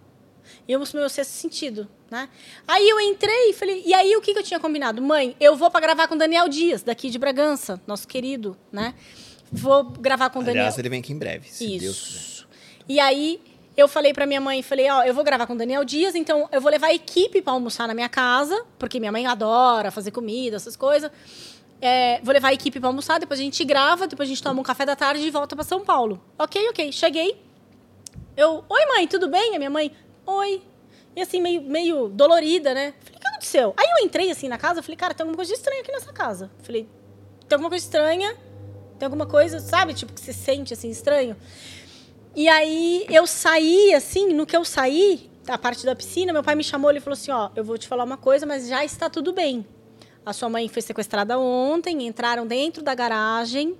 [0.68, 2.30] E eu mostrei meu sexto sentido, né?
[2.68, 5.01] Aí eu entrei e falei, e aí o que, que eu tinha combinado?
[5.01, 8.93] Mãe, eu vou para gravar com o Daniel Dias, daqui de Bragança, nosso querido, né?
[9.51, 10.64] Vou gravar com o Daniel.
[10.64, 12.19] Aliás, ele vem aqui em breve, se Deus quiser.
[12.19, 12.47] Isso.
[12.88, 13.41] E aí
[13.78, 16.49] eu falei pra minha mãe, falei, ó, eu vou gravar com o Daniel Dias, então
[16.52, 20.10] eu vou levar a equipe pra almoçar na minha casa, porque minha mãe adora fazer
[20.10, 21.12] comida, essas coisas.
[21.80, 24.60] É, vou levar a equipe pra almoçar, depois a gente grava, depois a gente toma
[24.60, 26.20] um café da tarde e volta pra São Paulo.
[26.40, 26.91] Ok, ok.
[26.91, 27.40] Cheguei.
[28.36, 29.56] Eu, oi mãe, tudo bem?
[29.56, 29.91] A minha mãe,
[30.26, 30.64] oi.
[31.16, 32.95] E assim, meio, meio dolorida, né?
[33.04, 33.74] Falei, o que aconteceu?
[33.78, 36.49] Aí eu entrei assim na casa, falei, cara, tem alguma coisa estranha aqui nessa casa.
[36.64, 36.90] Falei,
[37.48, 38.36] tem alguma coisa estranha,
[38.98, 41.36] tem alguma coisa, sabe, tipo, que você sente assim, estranho.
[42.38, 46.53] E aí eu saí, assim, no que eu saí, a parte da piscina, meu pai
[46.53, 49.09] me chamou e falou assim: ó, eu vou te falar uma coisa, mas já está
[49.09, 49.65] tudo bem.
[50.23, 53.76] A sua mãe foi sequestrada ontem, entraram dentro da garagem,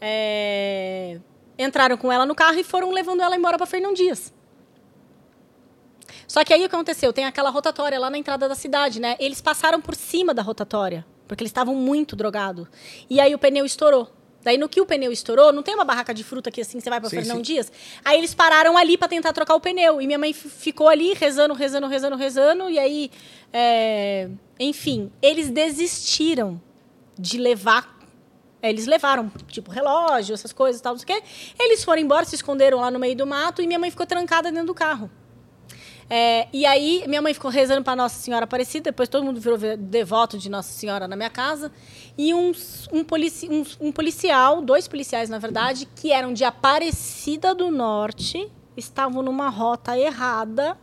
[0.00, 1.18] é,
[1.58, 4.32] entraram com ela no carro e foram levando ela embora para Fernão Dias.
[6.28, 7.12] Só que aí o que aconteceu?
[7.12, 9.16] Tem aquela rotatória lá na entrada da cidade, né?
[9.18, 12.68] Eles passaram por cima da rotatória, porque eles estavam muito drogados.
[13.10, 14.15] E aí o pneu estourou.
[14.46, 16.88] Daí, no que o pneu estourou, não tem uma barraca de fruta que assim você
[16.88, 17.42] vai para Fernão sim.
[17.42, 17.72] Dias?
[18.04, 20.00] Aí eles pararam ali para tentar trocar o pneu.
[20.00, 22.70] E minha mãe ficou ali rezando, rezando, rezando, rezando.
[22.70, 23.10] E aí,
[23.52, 24.28] é,
[24.60, 26.62] enfim, eles desistiram
[27.18, 27.98] de levar.
[28.62, 31.26] é, Eles levaram, tipo, relógio, essas coisas e tal, não sei o quê.
[31.58, 34.52] Eles foram embora, se esconderam lá no meio do mato e minha mãe ficou trancada
[34.52, 35.10] dentro do carro.
[36.08, 39.58] É, e aí, minha mãe ficou rezando para Nossa Senhora Aparecida, depois todo mundo virou
[39.76, 41.72] devoto de Nossa Senhora na minha casa.
[42.16, 47.54] E uns- um, polici um, um policial, dois policiais, na verdade, que eram de Aparecida
[47.54, 50.78] do Norte, estavam numa rota errada,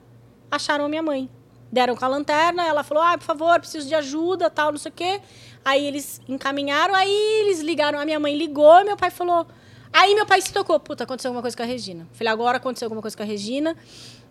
[0.52, 1.30] acharam a minha mãe.
[1.72, 4.92] Deram com a lanterna, ela falou: ah, por favor, preciso de ajuda, tal, não sei
[4.92, 5.22] o quê.
[5.66, 7.10] Aí eles encaminharam, aí
[7.46, 9.48] eles ligaram, a minha mãe ligou, meu pai falou.
[9.92, 12.08] Aí meu pai se tocou, puta, aconteceu alguma coisa com a Regina.
[12.14, 13.76] Falei, agora aconteceu alguma coisa com a Regina.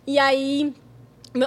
[0.06, 0.74] E aí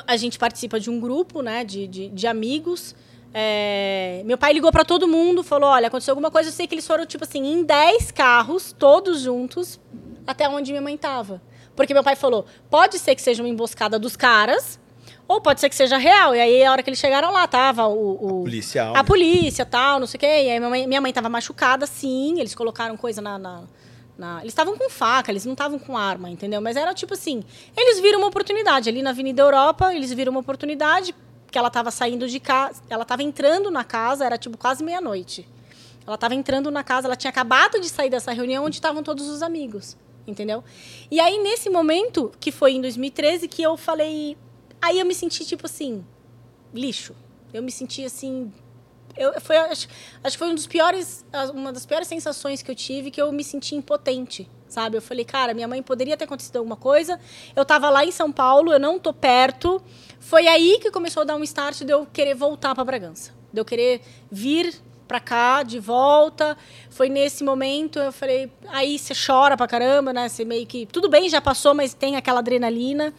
[0.08, 2.96] a gente participa de um grupo, né, de, de, de amigos.
[3.34, 6.50] É, meu pai ligou para todo mundo, falou: olha, aconteceu alguma coisa.
[6.50, 9.80] Eu sei que eles foram, tipo assim, em 10 carros, todos juntos,
[10.26, 11.42] até onde minha mãe tava.
[11.76, 14.80] Porque meu pai falou: pode ser que seja uma emboscada dos caras,
[15.28, 16.34] ou pode ser que seja real.
[16.34, 18.14] E aí, a hora que eles chegaram lá, tava o.
[18.14, 18.96] o Policial.
[18.96, 20.26] A polícia tal, não sei o quê.
[20.26, 22.40] E aí, minha mãe, minha mãe tava machucada, sim.
[22.40, 23.38] Eles colocaram coisa na.
[23.38, 23.64] na-
[24.18, 26.62] na- Eles estavam com faca, eles não estavam com arma, entendeu?
[26.62, 27.44] Mas era tipo assim:
[27.76, 28.90] eles viram uma oportunidade.
[28.90, 31.14] Ali na Avenida Europa, eles viram uma oportunidade
[31.52, 32.82] que ela tava saindo de casa.
[32.90, 35.48] Ela tava entrando na casa, era tipo quase meia-noite.
[36.06, 39.28] Ela estava entrando na casa, ela tinha acabado de sair dessa reunião onde estavam todos
[39.28, 39.98] os amigos,
[40.28, 40.64] entendeu?
[41.10, 44.38] E aí, nesse momento, que foi em 2013, que eu falei.
[44.82, 46.06] Aí eu me senti, tipo assim,
[46.74, 47.16] lixo.
[47.54, 48.54] Eu me senti assim.
[49.18, 49.88] Eu, foi, acho,
[50.24, 53.32] acho que foi um dos piores, uma das piores sensações que eu tive, que eu
[53.32, 54.98] me senti impotente, sabe?
[54.98, 57.20] Eu falei, cara, minha mãe poderia ter acontecido alguma coisa.
[57.56, 59.82] Eu tava lá em São Paulo, eu não tô perto.
[60.20, 63.32] Foi aí que começou a dar um start de eu querer voltar para Bragança.
[63.54, 64.76] De eu querer vir
[65.08, 66.58] pra cá de volta.
[66.90, 70.28] Foi nesse momento, eu falei, aí você chora pra caramba, né?
[70.28, 73.14] Você meio que tudo bem, já passou, mas tem aquela adrenalina.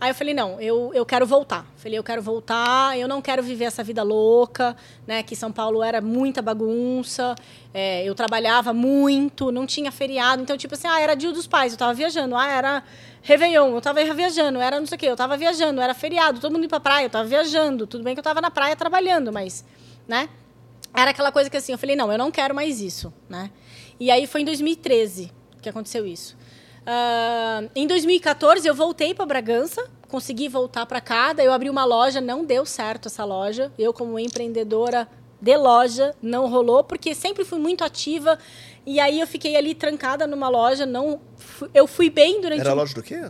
[0.00, 1.66] Aí eu falei, não, eu, eu quero voltar.
[1.76, 5.22] Falei, eu quero voltar, eu não quero viver essa vida louca, né?
[5.22, 7.34] Que São Paulo era muita bagunça,
[7.72, 10.42] é, eu trabalhava muito, não tinha feriado.
[10.42, 12.36] Então, tipo assim, ah, era dia dos pais, eu tava viajando.
[12.36, 12.82] Ah, era
[13.22, 14.60] Réveillon, eu tava viajando.
[14.60, 15.80] Era não sei o quê, eu tava viajando.
[15.80, 17.86] Era feriado, todo mundo ia pra praia, eu tava viajando.
[17.86, 19.64] Tudo bem que eu tava na praia trabalhando, mas,
[20.06, 20.28] né?
[20.94, 23.50] Era aquela coisa que assim, eu falei, não, eu não quero mais isso, né?
[23.98, 26.35] E aí foi em 2013 que aconteceu isso.
[26.86, 31.84] Ah, em 2014 eu voltei para Bragança, consegui voltar para cá, daí eu abri uma
[31.84, 33.72] loja, não deu certo essa loja.
[33.78, 35.08] Eu como empreendedora
[35.40, 38.38] de loja não rolou porque sempre fui muito ativa
[38.86, 41.20] e aí eu fiquei ali trancada numa loja, não
[41.74, 43.28] eu fui bem durante Era um- loja do quê?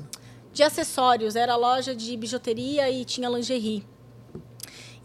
[0.52, 3.84] de acessórios, era loja de bijuteria e tinha lingerie.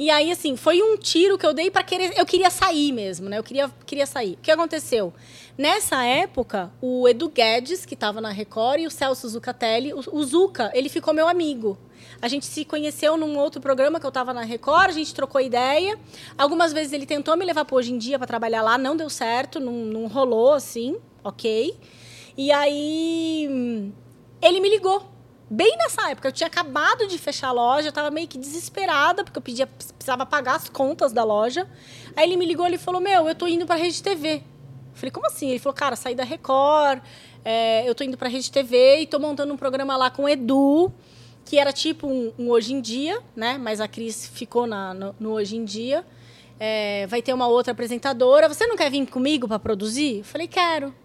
[0.01, 2.17] E aí, assim, foi um tiro que eu dei para querer.
[2.17, 3.37] Eu queria sair mesmo, né?
[3.37, 4.33] Eu queria, queria sair.
[4.33, 5.13] O que aconteceu?
[5.55, 10.23] Nessa época, o Edu Guedes, que estava na Record, e o Celso Zucatelli, o, o
[10.23, 11.77] Zuca, ele ficou meu amigo.
[12.19, 15.39] A gente se conheceu num outro programa que eu estava na Record, a gente trocou
[15.39, 15.99] ideia.
[16.35, 19.07] Algumas vezes ele tentou me levar para hoje em dia para trabalhar lá, não deu
[19.07, 21.77] certo, não, não rolou assim, ok.
[22.35, 23.93] E aí
[24.41, 25.10] ele me ligou.
[25.53, 29.21] Bem nessa época, eu tinha acabado de fechar a loja, eu tava meio que desesperada,
[29.21, 31.67] porque eu pedia, precisava pagar as contas da loja.
[32.15, 34.35] Aí ele me ligou e falou: Meu, eu tô indo pra Rede TV.
[34.35, 34.41] Eu
[34.93, 35.49] falei, como assim?
[35.49, 37.01] Ele falou, cara, saí da Record,
[37.43, 40.29] é, eu tô indo pra Rede TV e tô montando um programa lá com o
[40.29, 40.89] Edu,
[41.43, 43.57] que era tipo um, um Hoje em Dia, né?
[43.57, 46.05] Mas a Cris ficou na, no, no Hoje em Dia.
[46.57, 48.47] É, vai ter uma outra apresentadora.
[48.47, 50.19] Você não quer vir comigo para produzir?
[50.19, 50.95] Eu falei, quero.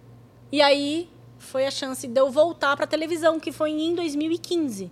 [0.52, 1.08] E aí
[1.46, 4.90] foi a chance de eu voltar para televisão, que foi em 2015.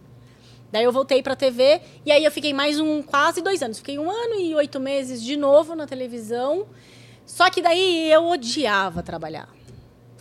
[0.73, 3.79] Daí eu voltei para TV e aí eu fiquei mais um quase dois anos.
[3.79, 6.67] Fiquei um ano e oito meses de novo na televisão.
[7.27, 9.49] Só que daí eu odiava trabalhar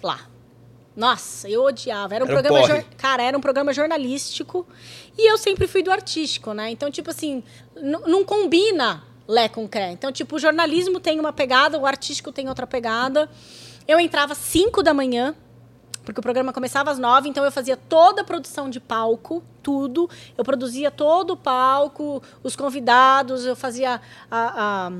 [0.02, 0.20] lá.
[0.96, 2.14] Nossa, eu odiava.
[2.14, 4.68] Era um Era um programa, jor- cara, era um programa jornalístico
[5.18, 6.70] e eu sempre fui do artístico, né?
[6.70, 7.44] Então, tipo assim,
[7.76, 9.92] não combina Lé com Cré.
[9.92, 13.28] Então, tipo, o jornalismo tem uma pegada, o artístico tem outra pegada.
[13.88, 15.34] Eu entrava às 5 da manhã,
[16.04, 20.10] Porque o programa começava às nove, então eu fazia toda a produção de palco, tudo.
[20.38, 24.92] Eu produzia todo o palco, os convidados, eu fazia a- a-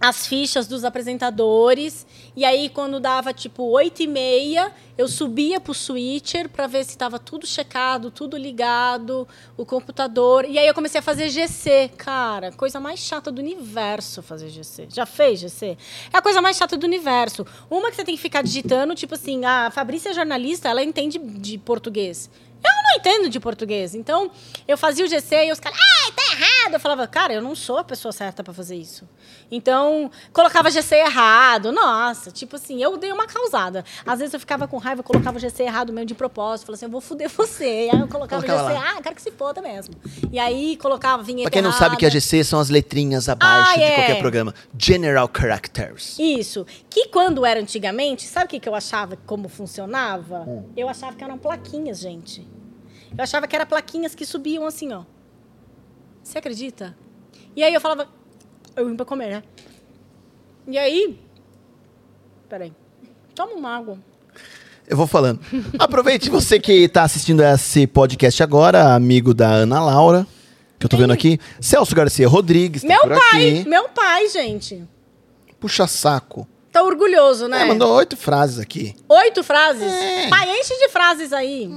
[0.00, 2.06] as fichas dos apresentadores.
[2.34, 6.90] E aí, quando dava tipo oito e meia, eu subia pro switcher para ver se
[6.90, 10.44] estava tudo checado, tudo ligado, o computador.
[10.44, 11.90] E aí eu comecei a fazer GC.
[11.96, 14.88] Cara, coisa mais chata do universo fazer GC.
[14.90, 15.78] Já fez GC?
[16.12, 17.46] É a coisa mais chata do universo.
[17.70, 21.18] Uma que você tem que ficar digitando, tipo assim, a Fabrícia é jornalista, ela entende
[21.18, 22.30] de português.
[22.64, 23.94] Eu não entendo de português.
[23.94, 24.30] Então,
[24.66, 26.74] eu fazia o GC e os caras, ai, tá errado.
[26.74, 29.08] Eu falava, cara, eu não sou a pessoa certa pra fazer isso.
[29.50, 31.70] Então, colocava GC errado.
[31.70, 33.84] Nossa, tipo assim, eu dei uma causada.
[34.04, 36.66] Às vezes eu ficava com raiva, colocava o GC errado mesmo de propósito.
[36.66, 37.86] Falava assim, eu vou foder você.
[37.86, 38.94] E aí eu colocava Colocava GC, lá.
[38.98, 39.94] ah, quero que se foda mesmo.
[40.32, 42.20] E aí colocava vinheta Pra quem não sabe que a errada.
[42.20, 43.94] GC são as letrinhas abaixo Ah, de é.
[43.94, 44.54] qualquer programa.
[44.76, 46.18] General Characters.
[46.18, 46.66] Isso.
[46.90, 50.40] Que quando era antigamente, sabe o que, que eu achava como funcionava?
[50.40, 50.64] Hum.
[50.76, 52.46] Eu achava que eram plaquinhas, gente.
[53.16, 55.02] Eu achava que eram plaquinhas que subiam assim, ó.
[56.22, 56.96] Você acredita?
[57.54, 58.08] E aí eu falava.
[58.76, 59.42] Eu vim pra comer, né?
[60.68, 61.18] E aí.
[62.48, 62.72] Peraí.
[63.34, 63.98] Toma uma água.
[64.86, 65.40] Eu vou falando.
[65.78, 70.26] Aproveite você que tá assistindo esse podcast agora, amigo da Ana Laura,
[70.78, 71.40] que eu tô vendo aqui.
[71.60, 73.68] Celso Garcia Rodrigues, tá Meu pai, aqui.
[73.68, 74.84] meu pai, gente.
[75.58, 76.46] Puxa saco.
[76.70, 77.62] Tá orgulhoso, né?
[77.62, 78.94] É, mandou oito frases aqui.
[79.08, 79.82] Oito frases.
[79.90, 80.28] É.
[80.28, 81.70] Pai, enche de frases aí.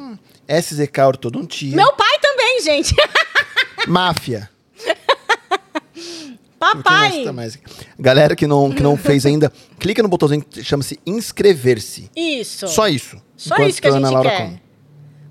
[0.47, 1.75] SZK ortodontia.
[1.75, 2.93] Meu pai também, gente.
[3.87, 4.49] Máfia.
[6.59, 7.23] Papai.
[7.23, 7.57] tá mais?
[7.97, 12.09] Galera que não, que não fez ainda, clica no botãozinho que chama-se inscrever-se.
[12.15, 12.67] Isso.
[12.67, 13.17] Só isso.
[13.37, 14.45] Só Enquanto isso que a Ana gente Laura quer.
[14.45, 14.61] come.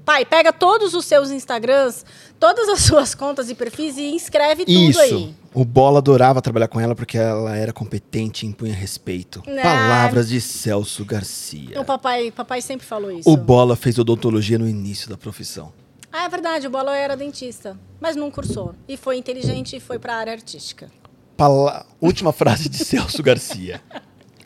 [0.04, 2.02] Pai, pega todos os seus Instagrams,
[2.40, 5.00] todas as suas contas e perfis e inscreve tudo Isso.
[5.00, 5.34] aí.
[5.52, 9.42] O Bola adorava trabalhar com ela porque ela era competente e impunha respeito.
[9.46, 9.62] Ah.
[9.62, 11.78] Palavras de Celso Garcia.
[11.78, 13.28] O papai, papai sempre falou isso.
[13.28, 15.74] O Bola fez odontologia no início da profissão.
[16.10, 18.74] Ah, é verdade, o Bola era dentista, mas não cursou.
[18.88, 20.90] E foi inteligente e foi pra área artística.
[21.38, 23.80] Pala- Última frase de Celso Garcia.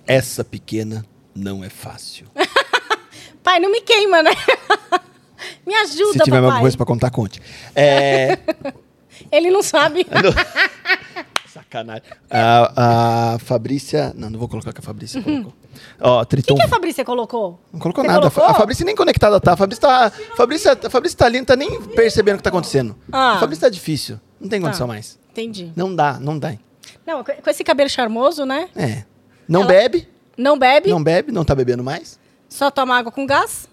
[0.06, 1.04] Essa pequena
[1.34, 2.26] não é fácil.
[3.42, 4.30] Pai, não me queima, né?
[5.66, 6.36] me ajuda, Se tiver papai.
[6.36, 7.40] alguma coisa pra contar, conte.
[7.74, 8.38] É...
[9.32, 10.06] Ele não sabe.
[11.52, 12.02] Sacanagem.
[12.30, 14.12] A, a Fabrícia...
[14.16, 15.52] Não, não vou colocar o que a Fabrícia colocou.
[16.00, 16.54] Ó, O Triton...
[16.54, 17.60] que, que a Fabrícia colocou?
[17.72, 18.30] Não colocou Você nada.
[18.30, 18.44] colocou?
[18.44, 19.52] A Fabrícia nem conectada tá.
[19.52, 22.42] A Fabrícia tá, a Fabrícia, a Fabrícia tá ali, não tá nem percebendo o que
[22.44, 22.96] tá acontecendo.
[23.10, 23.32] Ah.
[23.36, 24.20] A Fabrícia tá difícil.
[24.40, 24.92] Não tem condição Tá.
[24.92, 25.18] mais.
[25.30, 25.72] Entendi.
[25.74, 26.54] Não dá, não dá.
[27.06, 28.68] Não, com com esse cabelo charmoso, né?
[28.76, 29.04] É.
[29.48, 32.18] Não Ela- bebe, Não bebe, não bebe, não tá bebendo mais.
[32.48, 33.68] só toma água com gás.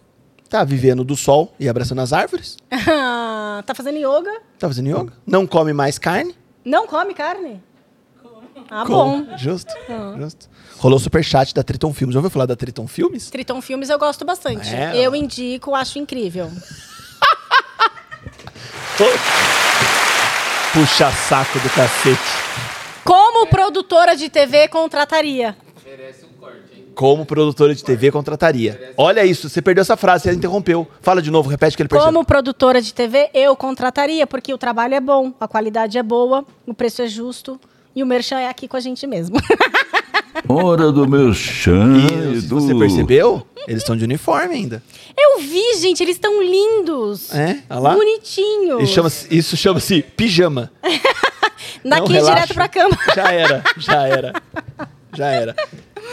[0.49, 2.57] Tá vivendo do sol e abraçando as árvores.
[3.65, 4.41] tá fazendo yoga.
[4.57, 5.13] Tá fazendo yoga.
[5.25, 6.35] Não come mais carne.
[6.65, 7.61] Não come carne?
[8.69, 9.25] Ah, Come.
[9.25, 9.37] bom.
[9.37, 9.71] Justo,
[10.17, 10.49] justo.
[10.77, 12.13] Rolou superchat da Triton Filmes.
[12.13, 13.29] Já ouviu falar da Triton Filmes?
[13.29, 14.73] Triton Filmes eu gosto bastante.
[14.75, 16.51] É, eu indico, acho incrível.
[20.73, 22.19] Puxa saco do cacete.
[23.03, 25.55] Como produtora de TV contrataria?
[26.93, 28.93] Como produtora de TV contrataria.
[28.97, 30.85] Olha isso, você perdeu essa frase, você interrompeu.
[31.01, 32.13] Fala de novo, repete que ele percebeu.
[32.13, 36.43] Como produtora de TV, eu contrataria, porque o trabalho é bom, a qualidade é boa,
[36.67, 37.59] o preço é justo
[37.95, 39.37] e o merchan é aqui com a gente mesmo.
[40.47, 41.85] Hora do meu chão,
[42.39, 44.83] se você percebeu, eles estão de uniforme ainda.
[45.17, 47.33] eu vi, gente, eles estão lindos.
[47.33, 47.61] É?
[47.69, 47.93] Olha lá.
[47.95, 48.83] Bonitinhos.
[48.83, 50.71] Isso chama-se, isso chama-se pijama.
[51.85, 52.97] Daqui Não, direto pra cama.
[53.15, 54.33] Já era, já era.
[55.15, 55.55] Já era.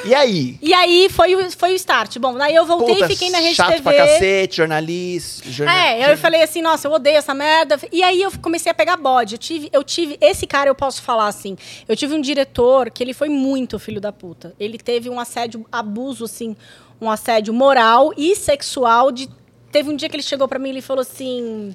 [0.04, 0.58] E aí?
[0.62, 2.18] E aí foi o, foi o start.
[2.18, 3.82] Bom, daí eu voltei Puta, e fiquei na Rede chato TV.
[3.82, 5.50] pra cacete, jornalista.
[5.50, 5.76] Jornal...
[5.76, 7.78] É, eu falei assim, nossa, eu odeio essa merda.
[7.90, 9.34] E aí eu comecei a pegar bode.
[9.34, 11.56] Eu tive, eu tive, esse cara eu posso falar assim.
[11.88, 14.54] Eu tive um diretor que ele foi muito filho da puta.
[14.60, 16.56] Ele teve um assédio, abuso assim,
[17.00, 19.28] um assédio moral e sexual de
[19.70, 21.74] teve um dia que ele chegou pra mim e ele falou assim,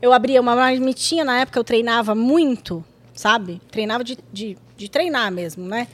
[0.00, 2.84] eu abria uma marmitinha na época eu treinava muito,
[3.14, 3.60] sabe?
[3.70, 5.88] Treinava de, de, de treinar mesmo, né?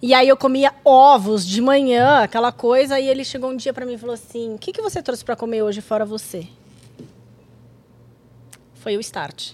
[0.00, 3.86] E aí eu comia ovos de manhã, aquela coisa, e ele chegou um dia pra
[3.86, 6.46] mim e falou assim: "O que que você trouxe pra comer hoje fora você?"
[8.74, 9.52] Foi o start.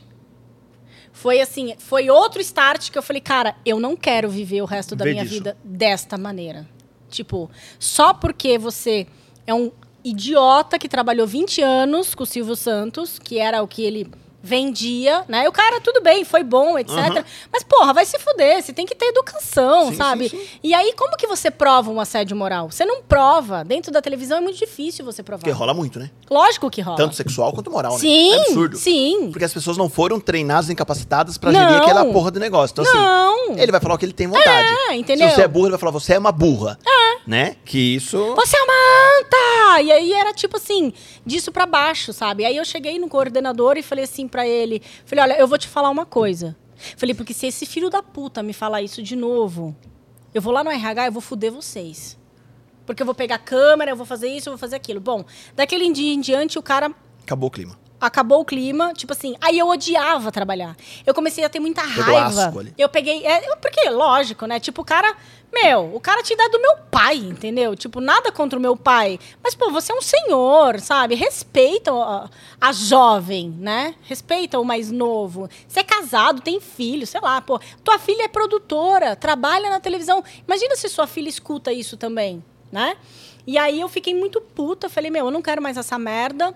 [1.13, 4.97] Foi assim, foi outro start que eu falei, cara, eu não quero viver o resto
[4.97, 5.35] da Vê minha disso.
[5.37, 6.67] vida desta maneira.
[7.09, 9.07] Tipo, só porque você
[9.47, 9.71] é um
[10.03, 14.11] idiota que trabalhou 20 anos com o Silvio Santos, que era o que ele
[14.43, 15.45] vendia, né?
[15.45, 16.97] E o cara, tudo bem, foi bom, etc.
[16.97, 17.25] Aham.
[17.53, 20.29] Mas, porra, vai se fuder, você tem que ter educação, Sim, sabe?
[20.29, 20.49] sim, sim.
[20.63, 22.71] E aí, como que você prova um assédio moral?
[22.71, 23.65] Você não prova.
[23.65, 25.41] Dentro da televisão é muito difícil você provar.
[25.41, 26.11] Porque rola muito, né?
[26.31, 26.97] Lógico que rola.
[26.97, 28.37] Tanto sexual quanto moral, sim, né?
[28.37, 28.77] É absurdo.
[28.77, 29.31] sim.
[29.31, 31.61] Porque as pessoas não foram treinadas, incapacitadas pra Não.
[31.61, 32.73] gerir aquela porra do negócio.
[32.73, 33.45] Então, Não.
[33.45, 34.69] assim, ele vai falar o que ele tem vontade.
[34.91, 35.29] É, entendeu?
[35.29, 36.79] Se você é burro, ele vai falar, você é uma burra.
[37.25, 37.55] Né?
[37.65, 38.19] Que isso.
[38.35, 38.75] Você é uma
[39.21, 39.83] anta!
[39.83, 40.93] E aí era tipo assim,
[41.25, 42.45] disso pra baixo, sabe?
[42.45, 45.69] Aí eu cheguei no coordenador e falei assim pra ele, falei, olha, eu vou te
[45.69, 46.57] falar uma coisa.
[46.97, 49.77] Falei, porque se esse filho da puta me falar isso de novo,
[50.35, 52.19] eu vou lá no RH e vou fuder vocês.
[52.85, 54.99] Porque eu vou pegar câmera, eu vou fazer isso, eu vou fazer aquilo.
[54.99, 56.93] Bom, daquele dia em diante, o cara
[57.23, 57.79] Acabou o clima.
[58.03, 60.77] Acabou o clima, tipo assim, aí eu odiava trabalhar.
[61.07, 62.51] Eu comecei a ter muita raiva.
[62.77, 64.59] Eu peguei, é, porque lógico, né?
[64.59, 65.17] Tipo, o cara,
[65.53, 67.77] meu, o cara te dá do meu pai, entendeu?
[67.77, 71.15] Tipo, nada contra o meu pai, mas pô, você é um senhor, sabe?
[71.15, 72.29] Respeita a,
[72.61, 73.95] a jovem, né?
[74.03, 75.49] Respeita o mais novo.
[75.69, 77.61] Você é casado, tem filho, sei lá, pô.
[77.85, 80.25] Tua filha é produtora, trabalha na televisão.
[80.45, 82.97] Imagina se sua filha escuta isso também, né?
[83.47, 86.55] E aí eu fiquei muito puta, falei, meu, eu não quero mais essa merda.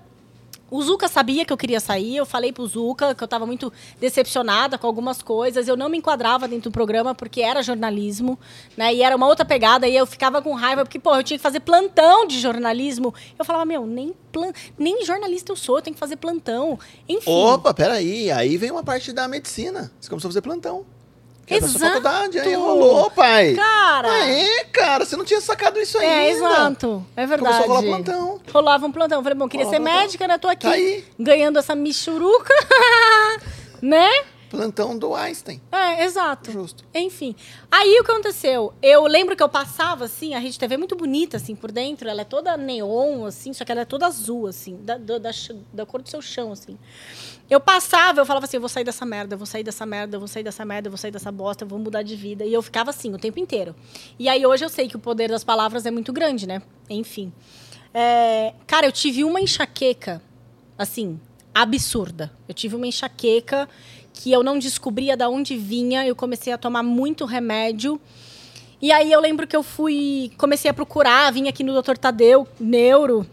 [0.70, 3.72] O Zuca sabia que eu queria sair, eu falei pro Zuca que eu tava muito
[4.00, 8.38] decepcionada com algumas coisas, eu não me enquadrava dentro do programa porque era jornalismo,
[8.76, 8.92] né?
[8.92, 11.42] E era uma outra pegada, e eu ficava com raiva porque, pô, eu tinha que
[11.42, 13.14] fazer plantão de jornalismo.
[13.38, 14.52] Eu falava, meu, nem, plan...
[14.76, 16.78] nem jornalista eu sou, eu tenho que fazer plantão.
[17.08, 17.30] Enfim.
[17.30, 18.30] Opa, peraí.
[18.30, 19.92] Aí vem uma parte da medicina.
[20.00, 20.84] Você começou a fazer plantão.
[21.46, 21.92] Que é da sua Exato.
[22.02, 22.38] faculdade.
[22.40, 23.54] Aí rolou, pai.
[23.54, 24.10] Cara!
[24.12, 26.12] Aê, cara, você não tinha sacado isso ainda.
[26.12, 27.06] É, exato.
[27.16, 27.54] É verdade.
[27.58, 28.40] Começou a rolar plantão.
[28.52, 29.22] Rolava um plantão.
[29.22, 30.02] Falei, bom, queria Rolava ser plantão.
[30.06, 30.38] médica, né?
[30.38, 31.04] Tô aqui Tá aí.
[31.18, 32.52] ganhando essa michuruca,
[33.80, 34.10] né?
[34.48, 35.60] Plantão do Einstein.
[35.72, 36.52] É, exato.
[36.52, 36.84] Justo.
[36.94, 37.34] Enfim.
[37.70, 38.72] Aí o que aconteceu?
[38.80, 42.08] Eu lembro que eu passava, assim, a Rede TV é muito bonita, assim, por dentro.
[42.08, 45.30] Ela é toda neon, assim, só que ela é toda azul, assim, da, da, da,
[45.72, 46.78] da cor do seu chão, assim.
[47.48, 50.16] Eu passava, eu falava assim, eu vou sair dessa merda, eu vou sair dessa merda,
[50.16, 52.44] eu vou sair dessa merda, eu vou sair dessa bosta, eu vou mudar de vida.
[52.44, 53.74] E eu ficava assim o tempo inteiro.
[54.18, 56.60] E aí hoje eu sei que o poder das palavras é muito grande, né?
[56.90, 57.32] Enfim.
[57.94, 60.20] É, cara, eu tive uma enxaqueca,
[60.76, 61.20] assim,
[61.54, 62.32] absurda.
[62.48, 63.68] Eu tive uma enxaqueca
[64.12, 68.00] que eu não descobria de onde vinha, eu comecei a tomar muito remédio.
[68.82, 71.96] E aí eu lembro que eu fui, comecei a procurar, vim aqui no Dr.
[71.96, 73.26] Tadeu, neuro.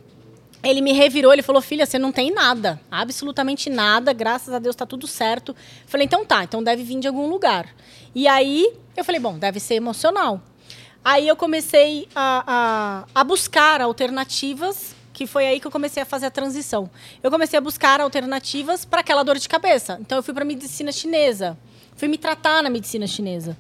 [0.64, 4.76] Ele me revirou, ele falou: "Filha, você não tem nada, absolutamente nada, graças a Deus
[4.76, 5.56] tá tudo certo".
[5.85, 7.68] Falei: "Então tá, então deve vir de algum lugar".
[8.15, 10.41] E aí eu falei: "Bom, deve ser emocional".
[11.06, 16.06] Aí eu comecei a, a, a buscar alternativas, que foi aí que eu comecei a
[16.06, 16.90] fazer a transição.
[17.22, 19.98] Eu comecei a buscar alternativas para aquela dor de cabeça.
[19.99, 21.57] Então eu fui para medicina chinesa,
[21.98, 23.57] fui me tratar na medicina chinesa.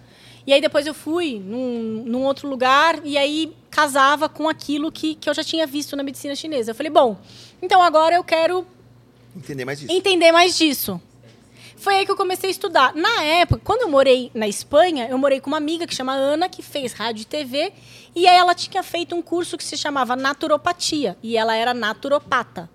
[0.47, 5.15] E aí depois eu fui num, num outro lugar e aí casava com aquilo que,
[5.15, 6.69] que eu já tinha visto na medicina chinesa.
[6.71, 7.17] Eu falei, bom,
[7.59, 8.67] então agora eu quero
[9.35, 9.91] Entender mais isso.
[9.91, 11.01] entender mais disso.
[11.75, 12.93] Foi aí que eu comecei a estudar.
[12.95, 16.47] Na época, quando eu morei na Espanha, eu morei com uma amiga que chama Ana,
[16.47, 17.73] que fez rádio e TV,
[18.15, 22.69] e aí ela tinha feito um curso que se chamava naturopatia, e ela era naturopata.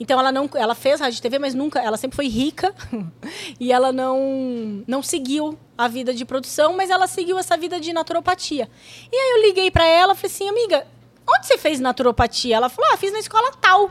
[0.00, 2.74] Então ela não, ela fez rádio e TV, mas nunca, ela sempre foi rica
[3.60, 7.90] e ela não não seguiu a vida de produção, mas ela seguiu essa vida de
[7.90, 8.68] naturopatia.
[9.10, 10.86] E aí eu liguei para ela, falei assim, amiga,
[11.26, 12.56] onde você fez naturopatia?
[12.56, 13.90] Ela falou, ah, fiz na escola tal.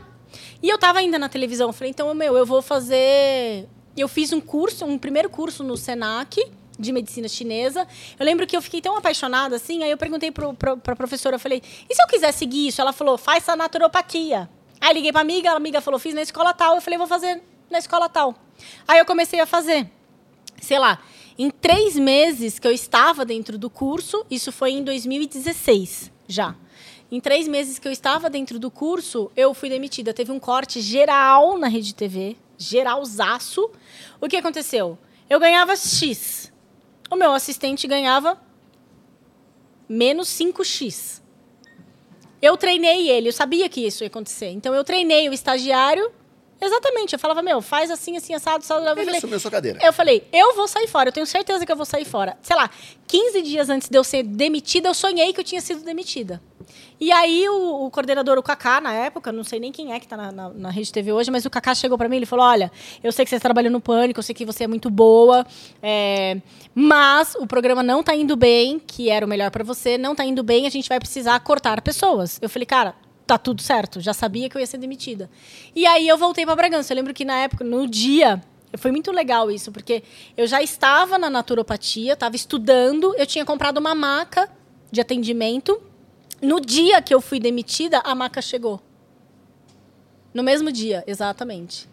[0.61, 3.67] E eu tava ainda na televisão, falei, então, meu, eu vou fazer.
[3.97, 6.39] Eu fiz um curso, um primeiro curso no Senac
[6.77, 7.87] de medicina chinesa.
[8.19, 11.37] Eu lembro que eu fiquei tão apaixonada assim, aí eu perguntei pro, pro, pra professora,
[11.37, 12.79] eu falei, e se eu quiser seguir isso?
[12.79, 14.47] Ela falou, faz a naturopatia.
[14.79, 16.75] Aí liguei pra amiga, a amiga falou, fiz na escola tal.
[16.75, 18.35] Eu falei, vou fazer na escola tal.
[18.87, 19.89] Aí eu comecei a fazer.
[20.61, 20.99] Sei lá,
[21.39, 26.53] em três meses que eu estava dentro do curso, isso foi em 2016 já.
[27.09, 30.13] Em três meses que eu estava dentro do curso, eu fui demitida.
[30.13, 33.71] Teve um corte geral na Rede TV, geralzaço.
[34.19, 34.97] O que aconteceu?
[35.29, 36.51] Eu ganhava X.
[37.09, 38.37] O meu assistente ganhava
[39.87, 41.21] menos 5X.
[42.41, 44.49] Eu treinei ele, eu sabia que isso ia acontecer.
[44.49, 46.11] Então eu treinei o estagiário.
[46.61, 48.85] Exatamente, eu falava, meu, faz assim, assim, assado, assado.
[48.85, 49.79] Eu Ele falei, assumiu sua cadeira.
[49.81, 52.37] eu falei, eu vou sair fora, eu tenho certeza que eu vou sair fora.
[52.41, 52.69] Sei lá,
[53.07, 56.41] 15 dias antes de eu ser demitida, eu sonhei que eu tinha sido demitida.
[56.99, 60.07] E aí o, o coordenador, o Kaká, na época, não sei nem quem é que
[60.07, 62.25] tá na, na, na Rede TV hoje, mas o Kaká chegou pra mim e ele
[62.25, 62.69] falou: Olha,
[63.01, 65.45] eu sei que você trabalha no Pânico, eu sei que você é muito boa,
[65.81, 66.37] é,
[66.75, 70.25] mas o programa não tá indo bem, que era o melhor pra você, não tá
[70.25, 72.37] indo bem, a gente vai precisar cortar pessoas.
[72.41, 72.93] Eu falei, cara,
[73.29, 75.29] tá tudo certo, já sabia que eu ia ser demitida.
[75.75, 76.91] E aí eu voltei para Bragança.
[76.91, 78.41] Eu lembro que na época, no dia,
[78.75, 80.01] foi muito legal isso, porque
[80.35, 84.49] eu já estava na naturopatia, estava estudando, eu tinha comprado uma maca
[84.91, 85.79] de atendimento.
[86.41, 88.81] No dia que eu fui demitida, a maca chegou.
[90.33, 91.87] No mesmo dia, exatamente.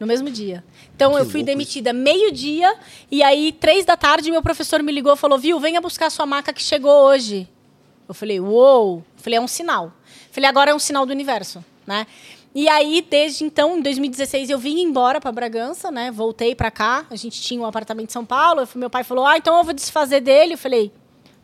[0.00, 0.64] No mesmo dia.
[0.96, 2.74] Então Que eu fui louco demitida meio-dia,
[3.10, 6.24] e aí, três da tarde, meu professor me ligou e falou: Viu, venha buscar sua
[6.24, 7.48] maca que chegou hoje.
[8.06, 9.02] Eu falei, uou!
[9.16, 9.92] Falei, é um sinal.
[10.34, 12.08] Falei, agora é um sinal do universo, né?
[12.52, 16.10] E aí, desde então, em 2016, eu vim embora para Bragança, né?
[16.10, 17.06] Voltei para cá.
[17.08, 18.68] A gente tinha um apartamento em São Paulo.
[18.74, 20.54] Meu pai falou, ah, então eu vou desfazer dele.
[20.54, 20.90] Eu falei,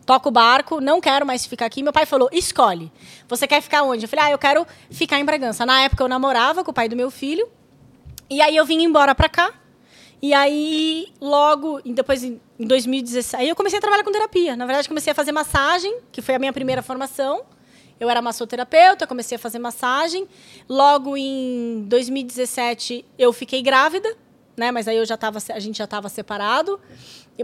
[0.05, 1.85] toca o barco, não quero mais ficar aqui.
[1.85, 2.91] Meu pai falou, escolhe.
[3.29, 4.07] Você quer ficar onde?
[4.07, 5.65] Eu falei, ah, eu quero ficar em Bragança.
[5.65, 7.49] Na época eu namorava com o pai do meu filho.
[8.29, 9.55] E aí eu vim embora pra cá.
[10.21, 14.57] E aí, logo, depois em 2016, aí eu comecei a trabalhar com terapia.
[14.57, 17.45] Na verdade, comecei a fazer massagem, que foi a minha primeira formação.
[18.01, 20.27] Eu era massoterapeuta, comecei a fazer massagem.
[20.67, 24.17] Logo em 2017, eu fiquei grávida,
[24.57, 24.71] né?
[24.71, 26.81] Mas aí eu já tava, a gente já estava separado.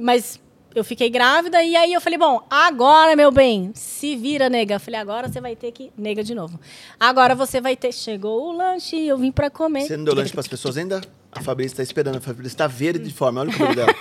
[0.01, 0.41] Mas
[0.74, 4.74] eu fiquei grávida e aí eu falei, bom, agora, meu bem, se vira, nega.
[4.77, 5.93] Eu falei, agora você vai ter que.
[5.97, 6.59] Nega de novo.
[6.99, 7.93] Agora você vai ter.
[7.93, 9.83] Chegou o lanche, eu vim pra comer.
[9.87, 11.03] Você não deu lanche pras pessoas ainda?
[11.33, 12.16] A Fabrícia tá esperando.
[12.16, 13.41] A Fabrícia tá verde de forma.
[13.41, 13.95] Olha o cabelo dela.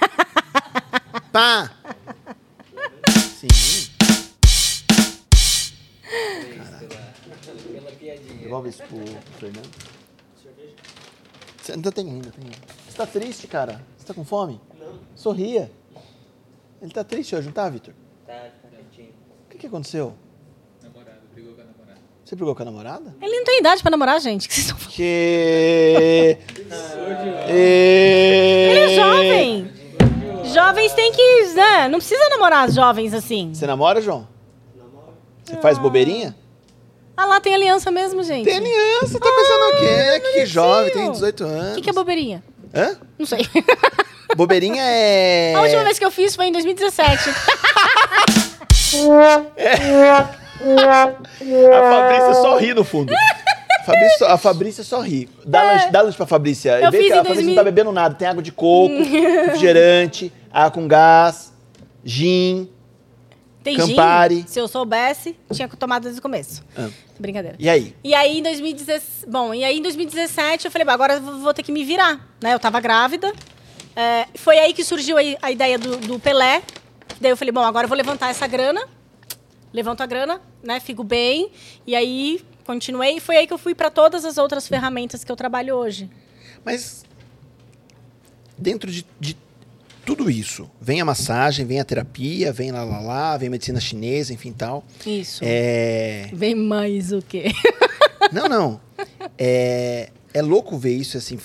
[1.32, 1.72] Pá!
[3.40, 3.85] Sim.
[7.72, 8.38] Pela piadinha.
[8.42, 8.98] Devolve isso pro
[9.40, 9.70] Fernando.
[11.62, 12.58] Você ainda tem ainda, tem ainda.
[12.88, 13.82] Você tá triste, cara?
[13.98, 14.62] Você tá com fome?
[14.80, 15.00] Não.
[15.16, 15.72] Sorria.
[16.82, 17.94] Ele tá triste hoje, não tá, Vitor?
[18.28, 19.10] Tá, tá quietinho.
[19.46, 20.14] O que, que aconteceu?
[20.84, 22.00] Namorado, brigou com a namorada.
[22.24, 23.16] Você brigou com a namorada?
[23.20, 24.48] Ele não tem idade pra namorar, gente.
[24.48, 24.96] que vocês estão falando?
[24.96, 26.38] Que.
[27.50, 29.72] Ele é jovem.
[30.54, 31.46] Jovens têm que.
[31.56, 31.88] Né?
[31.90, 33.54] Não precisa namorar jovens assim.
[33.54, 34.35] Você namora, João?
[35.46, 36.36] Você faz bobeirinha?
[37.16, 38.46] Ah lá, tem aliança mesmo, gente.
[38.46, 40.20] Tem aliança, tá pensando o quê?
[40.20, 41.14] Que, que jovem, tem bonitinho.
[41.14, 41.72] 18 anos.
[41.72, 42.44] O que, que é bobeirinha?
[42.74, 42.98] Hã?
[43.18, 43.48] Não sei.
[44.36, 45.54] Bobeirinha é.
[45.56, 47.30] A última vez que eu fiz foi em 2017.
[51.74, 53.14] A Fabrícia só ri no fundo.
[53.14, 55.30] A Fabrícia, a Fabrícia só ri.
[55.46, 56.80] Dá, lanche, dá lanche pra Fabrícia.
[56.80, 57.48] Eu Vê que a Fabrícia 2000.
[57.50, 58.16] não tá bebendo nada.
[58.16, 61.54] Tem água de coco, refrigerante, água com gás,
[62.04, 62.70] gin.
[63.66, 64.42] Tem Campari.
[64.42, 64.48] gin.
[64.48, 66.64] Se eu soubesse, tinha tomado desde o começo.
[66.78, 66.88] Ah.
[67.20, 67.58] Brincadeira.
[67.60, 67.96] E aí?
[68.04, 71.52] E aí, em 2017, bom, e aí em 2017 eu falei, "Bom, agora eu vou
[71.52, 72.54] ter que me virar, né?
[72.54, 73.34] Eu tava grávida.
[73.96, 76.62] É, foi aí que surgiu a, a ideia do, do Pelé.
[77.20, 78.88] Daí eu falei, bom, agora eu vou levantar essa grana.
[79.74, 80.80] Levanto a grana, né?
[80.80, 81.50] Fico bem.
[81.88, 83.18] E aí continuei.
[83.18, 86.08] E foi aí que eu fui para todas as outras ferramentas que eu trabalho hoje.
[86.64, 87.04] Mas
[88.58, 89.36] dentro de, de
[90.06, 94.34] tudo isso, vem a massagem, vem a terapia, vem lá lá lá, vem medicina chinesa,
[94.34, 94.84] enfim tal.
[95.06, 95.42] Isso.
[95.44, 96.30] É.
[96.32, 97.46] Vem mais o quê?
[98.32, 98.82] Não, não.
[99.38, 101.38] É, é louco ver isso, assim,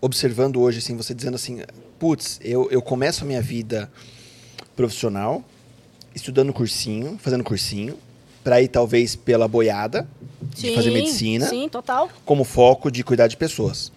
[0.00, 1.60] observando hoje, assim, você dizendo assim,
[1.98, 3.90] putz, eu, eu começo a minha vida
[4.76, 5.42] profissional,
[6.14, 7.96] estudando cursinho, fazendo cursinho,
[8.44, 10.08] para ir talvez pela boiada,
[10.54, 12.08] de fazer medicina, Sim, total.
[12.24, 13.92] como foco de cuidar de pessoas.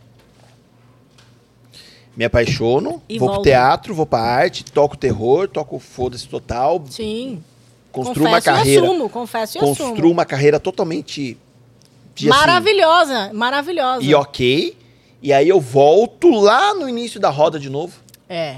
[2.15, 3.49] Me apaixono, E vou pro volta.
[3.49, 7.41] teatro, vou pra arte, toco terror, toco foda-se total, Sim.
[7.91, 8.85] construo uma confesso e carreira.
[8.85, 10.11] assumo, confesso e Construo assumo.
[10.11, 11.37] uma carreira totalmente
[12.13, 14.03] de, assim, Maravilhosa, maravilhosa.
[14.03, 14.77] e ok.
[15.23, 17.93] E aí eu volto lá no início da roda de novo.
[18.27, 18.57] É,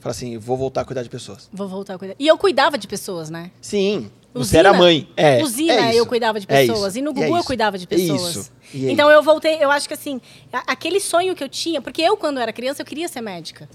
[0.00, 1.48] Falo assim, vou voltar a cuidar de pessoas.
[1.52, 2.14] vou voltar a cuidar.
[2.18, 3.50] E eu cuidava de pessoas, né?
[3.60, 4.10] Sim.
[4.34, 5.08] Você era mãe.
[5.16, 6.92] É, Usina, é eu cuidava de É pessoas.
[6.94, 6.98] isso.
[6.98, 7.46] E no É Gugu eu isso.
[7.46, 8.50] cuidava de É pessoas.
[8.74, 10.20] Então eu voltei, eu acho que assim,
[10.66, 13.68] aquele sonho que eu tinha, porque eu, quando era criança, eu queria ser médica.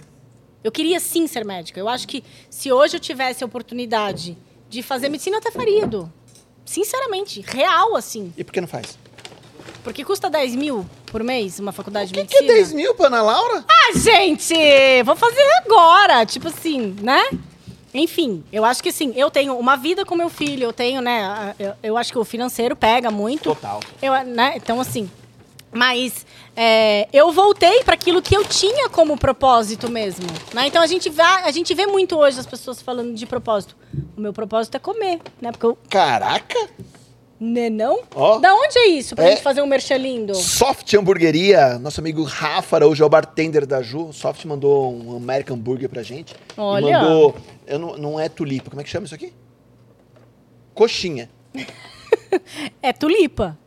[0.64, 1.80] Eu queria sim ser médica.
[1.80, 4.38] Eu acho que se hoje eu tivesse a oportunidade
[4.70, 6.12] de fazer medicina, eu até faria, Edu.
[6.66, 8.34] Sinceramente, real, assim.
[8.38, 8.98] E por que não faz?
[9.84, 12.52] Porque custa 10 mil por mês uma faculdade de O que, que medicina.
[12.60, 13.64] é 10 mil pra Ana Laura?
[13.68, 14.54] Ah, gente!
[15.06, 16.26] Vou fazer agora.
[16.26, 17.22] Tipo assim, né?
[17.94, 21.56] Enfim, eu acho que assim, eu tenho uma vida com meu filho, eu tenho, né?
[21.58, 23.44] Eu, eu acho que o financeiro pega muito.
[23.46, 23.80] Total.
[24.02, 24.54] Eu, né?
[24.56, 25.10] Então, assim.
[25.72, 26.26] Mas
[26.58, 30.26] é, eu voltei para aquilo que eu tinha como propósito mesmo.
[30.52, 30.66] Né?
[30.66, 33.76] Então a gente, vê, a gente vê muito hoje as pessoas falando de propósito.
[34.18, 35.52] O meu propósito é comer, né?
[35.52, 35.78] Porque eu.
[35.88, 36.58] Caraca!
[37.40, 38.02] Né, não?
[38.16, 38.38] Ó.
[38.40, 39.16] Da onde é isso?
[39.16, 39.30] Pra É.
[39.32, 40.36] gente fazer um merchan lindo?
[40.36, 44.12] Soft Hamburgueria, nosso amigo Rafa, hoje é o bartender da Ju.
[44.12, 46.34] Soft mandou um American Burger pra gente.
[46.34, 47.00] E Olha.
[47.00, 47.36] mandou.
[47.70, 49.32] Eu não, não é tulipa, como é que chama isso aqui?
[50.74, 51.30] Coxinha.
[52.82, 53.58] É tulipa.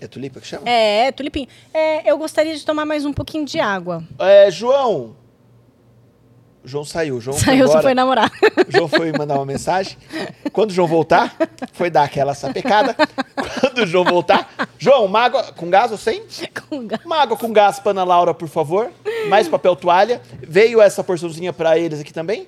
[0.00, 0.68] É tulipa que chama?
[0.68, 1.46] É, é tulipinho.
[1.72, 4.02] É, eu gostaria de tomar mais um pouquinho de água.
[4.18, 5.14] É, João.
[6.64, 7.20] João saiu.
[7.20, 8.30] João Saiu, foi foi namorar.
[8.68, 9.96] João foi mandar uma mensagem.
[10.52, 11.36] Quando o João voltar,
[11.72, 12.94] foi dar aquela sapecada.
[13.60, 16.24] Quando o João voltar, João, uma água com gás ou sem?
[16.68, 18.90] Com ga- Uma água com gás para Ana Laura, por favor.
[19.28, 20.20] Mais papel toalha.
[20.42, 22.46] Veio essa porçãozinha para eles aqui também?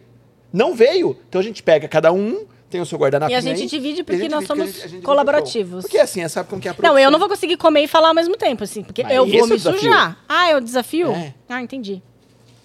[0.52, 1.16] Não veio.
[1.28, 4.28] Então a gente pega cada um, tem o seu guardanapo E a gente divide porque
[4.28, 4.70] nós somos
[5.02, 5.82] colaborativos.
[5.84, 6.98] Porque assim, sabe como que é a Não, produção?
[6.98, 9.28] eu não vou conseguir comer e falar ao mesmo tempo, assim, porque Mas eu é
[9.28, 10.18] vou o me sujar.
[10.28, 11.10] Ah, é o desafio?
[11.12, 11.34] É.
[11.48, 12.02] Ah, entendi.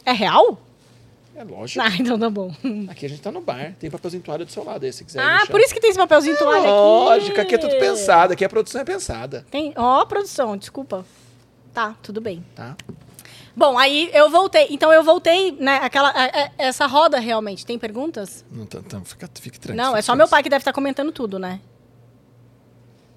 [0.05, 0.61] É real?
[1.35, 1.85] É lógico.
[1.85, 2.51] Ah, então tá bom.
[2.89, 3.73] Aqui a gente tá no bar.
[3.79, 5.19] Tem papelzinho toalha do seu lado aí, se quiser.
[5.21, 5.51] Ah, deixar.
[5.51, 6.67] por isso que tem esse papelzinho toalha aqui.
[6.67, 8.33] Lógico, aqui é tudo pensado.
[8.33, 9.71] Aqui a produção é pensada, Tem...
[9.75, 11.05] Ó, produção, desculpa.
[11.73, 12.43] Tá, tudo bem.
[12.55, 12.75] tá?
[13.57, 14.67] Bom, aí eu voltei.
[14.69, 15.77] Então eu voltei, né?
[15.77, 17.65] Aquela, é- é- essa roda realmente.
[17.65, 18.45] Tem perguntas?
[18.51, 19.83] Não, tá, tá, fica, fique tranquilo.
[19.89, 21.59] Não, é só meu pai que deve estar comentando tudo, né?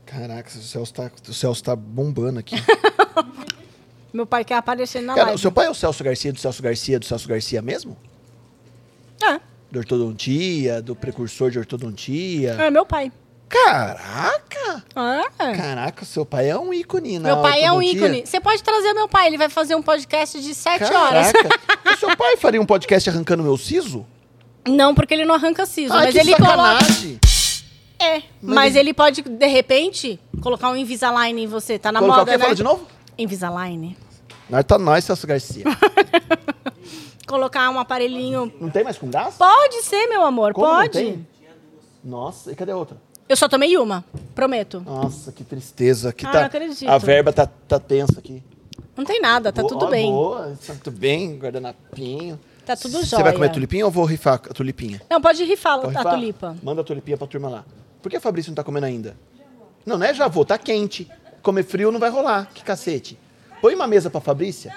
[0.06, 2.56] Caraca, o Celso tá, o Celso tá bombando aqui.
[4.12, 5.36] Meu pai quer aparecer na Cara, live.
[5.36, 7.96] o seu pai é o Celso Garcia, do Celso Garcia, do Celso Garcia mesmo?
[9.22, 9.38] É,
[9.70, 12.54] Do ortodontia, do precursor de ortodontia.
[12.54, 13.12] é meu pai.
[13.50, 14.84] Caraca!
[15.40, 15.56] É.
[15.56, 18.24] Caraca, seu pai é um ícone na Meu pai é um ícone.
[18.24, 21.32] Você pode trazer meu pai, ele vai fazer um podcast de sete horas.
[21.32, 21.60] Caraca!
[21.92, 24.06] o seu pai faria um podcast arrancando meu siso?
[24.68, 26.84] Não, porque ele não arranca siso, Ai, mas ele coloca.
[27.98, 31.78] É, mas, ele pode, de repente, colocar um Invisalign em você.
[31.78, 32.38] Tá na Colocar o moda, quê?
[32.38, 32.44] né?
[32.44, 32.86] Fala de novo?
[33.18, 33.96] Invisalign.
[34.48, 35.64] Nós tá nós, Celso Garcia.
[37.26, 38.50] Colocar um aparelhinho.
[38.58, 39.34] Não tem mais com gás?
[39.34, 41.26] Pode ser, meu amor, Como não pode.
[42.02, 42.96] Nossa, e cadê a outra?
[43.30, 44.04] Eu só tomei uma,
[44.34, 44.80] prometo.
[44.84, 46.08] Nossa, que tristeza.
[46.08, 46.88] Aqui Ah, tá, não acredito.
[46.90, 48.42] A verba tá, tá tensa aqui.
[48.96, 50.10] Não tem nada, tá Boa, tudo bem.
[50.10, 52.40] Boa, tá tudo bem, guardanapinho.
[52.66, 53.22] Tá tudo Você jóia.
[53.22, 55.00] vai comer tulipinha ou vou rifar a tulipinha?
[55.08, 56.14] Não, pode rifar Pode a rifar?
[56.14, 56.56] tulipa.
[56.60, 57.64] Manda a tulipinha pra turma lá.
[58.02, 59.16] Por que a Fabrício não tá comendo ainda?
[59.86, 61.08] Não, não é já vou, tá quente.
[61.40, 62.50] Comer frio não vai rolar.
[62.52, 63.16] Que cacete.
[63.62, 64.74] Põe uma mesa pra Fabrícia.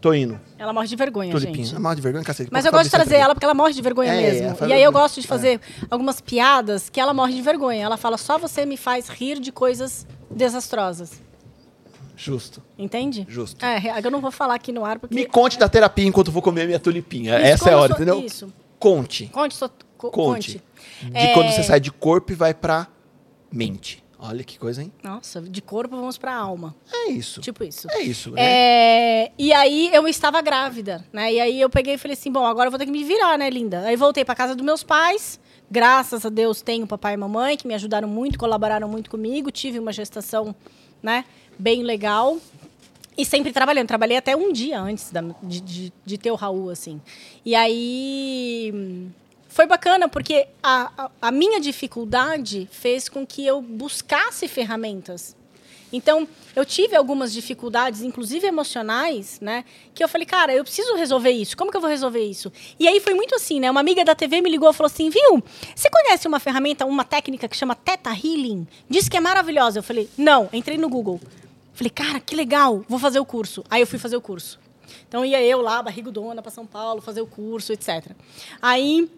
[0.00, 0.40] Tô indo.
[0.58, 1.64] Ela morre de vergonha, Tulipinha.
[1.64, 1.76] gente.
[1.76, 2.48] É mal de vergonha, cacete.
[2.50, 3.22] Mas eu gosto de trazer também.
[3.22, 4.64] ela porque ela morre de vergonha É, mesmo.
[4.64, 4.92] é, e aí eu é.
[4.92, 5.60] gosto de fazer
[5.90, 7.84] algumas piadas que ela morre de vergonha.
[7.84, 11.20] Ela fala, só você me faz rir de coisas desastrosas.
[12.16, 12.62] Justo.
[12.78, 13.26] Entende?
[13.28, 13.64] Justo.
[13.64, 15.14] É, eu não vou falar aqui no ar porque.
[15.14, 17.36] Me conte da terapia enquanto eu vou comer minha tulipinha.
[17.38, 18.20] Isso, Essa é a como hora, so- entendeu?
[18.24, 18.52] Isso.
[18.78, 19.26] Conte.
[19.28, 20.10] Conte, co- Conte.
[20.10, 20.62] conte.
[21.02, 22.86] De É, quando você sai de corpo e vai pra
[23.52, 24.02] mente.
[24.22, 24.92] Olha que coisa, hein?
[25.02, 26.74] Nossa, de corpo vamos pra alma.
[26.92, 27.40] É isso.
[27.40, 27.88] Tipo isso.
[27.90, 28.42] É isso, né?
[28.42, 31.32] É, e aí eu estava grávida, né?
[31.32, 33.38] E aí eu peguei e falei assim, bom, agora eu vou ter que me virar,
[33.38, 33.80] né, linda?
[33.86, 35.40] Aí voltei para casa dos meus pais.
[35.70, 39.50] Graças a Deus tenho papai e mamãe que me ajudaram muito, colaboraram muito comigo.
[39.50, 40.54] Tive uma gestação,
[41.02, 41.24] né,
[41.58, 42.36] bem legal.
[43.16, 43.86] E sempre trabalhando.
[43.88, 47.00] Trabalhei até um dia antes da- de, de, de ter o Raul, assim.
[47.44, 49.08] E aí
[49.50, 55.36] foi bacana, porque a, a, a minha dificuldade fez com que eu buscasse ferramentas.
[55.92, 59.64] Então, eu tive algumas dificuldades, inclusive emocionais, né?
[59.92, 61.56] Que eu falei, cara, eu preciso resolver isso.
[61.56, 62.52] Como que eu vou resolver isso?
[62.78, 63.68] E aí foi muito assim, né?
[63.68, 65.42] Uma amiga da TV me ligou e falou assim: viu,
[65.74, 68.68] você conhece uma ferramenta, uma técnica que chama Theta Healing?
[68.88, 69.80] Diz que é maravilhosa.
[69.80, 71.20] Eu falei, não, entrei no Google.
[71.74, 73.64] Falei, cara, que legal, vou fazer o curso.
[73.68, 74.60] Aí eu fui fazer o curso.
[75.08, 78.12] Então ia eu lá, barrigudona, para São Paulo, fazer o curso, etc.
[78.62, 79.10] Aí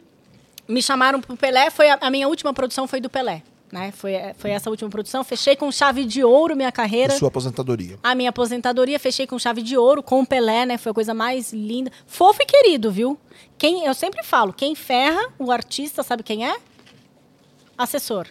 [0.69, 3.93] me chamaram pro Pelé, foi a, a minha última produção foi do Pelé, né?
[3.93, 7.17] Foi, foi essa última produção, fechei com chave de ouro minha carreira.
[7.17, 7.99] Sua aposentadoria.
[8.03, 10.79] A minha aposentadoria, fechei com chave de ouro, com o Pelé, né?
[10.79, 11.91] Foi a coisa mais linda.
[12.07, 13.19] Fofo e querido, viu?
[13.59, 16.57] Quem, eu sempre falo, quem ferra o artista, sabe quem é?
[17.77, 18.27] Assessor,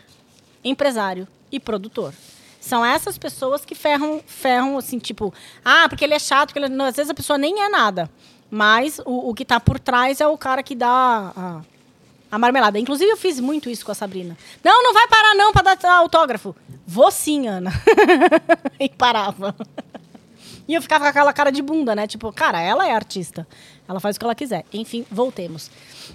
[0.63, 2.13] empresário e produtor.
[2.59, 5.33] São essas pessoas que ferram, ferram assim, tipo,
[5.65, 6.69] ah, porque ele é chato, porque ele...
[6.69, 8.07] Não, às vezes a pessoa nem é nada.
[8.51, 11.61] Mas o, o que está por trás é o cara que dá a,
[12.31, 12.79] a marmelada.
[12.79, 14.37] Inclusive, eu fiz muito isso com a Sabrina.
[14.63, 16.55] Não, não vai parar não para dar autógrafo.
[16.87, 17.71] Vou sim, Ana.
[18.79, 19.55] e parava.
[20.67, 22.07] E eu ficava com aquela cara de bunda, né?
[22.07, 23.45] Tipo, cara, ela é artista.
[23.87, 24.63] Ela faz o que ela quiser.
[24.71, 25.69] Enfim, voltemos.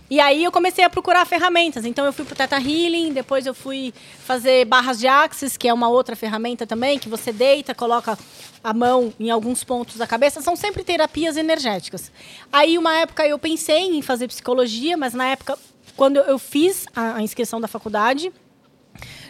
[0.08, 1.84] E aí eu comecei a procurar ferramentas.
[1.84, 5.74] Então eu fui pro Teta Healing, depois eu fui fazer barras de axis, que é
[5.74, 8.18] uma outra ferramenta também, que você deita, coloca
[8.64, 10.40] a mão em alguns pontos da cabeça.
[10.40, 12.10] São sempre terapias energéticas.
[12.50, 15.58] Aí uma época eu pensei em fazer psicologia, mas na época,
[15.96, 18.32] quando eu fiz a, a inscrição da faculdade,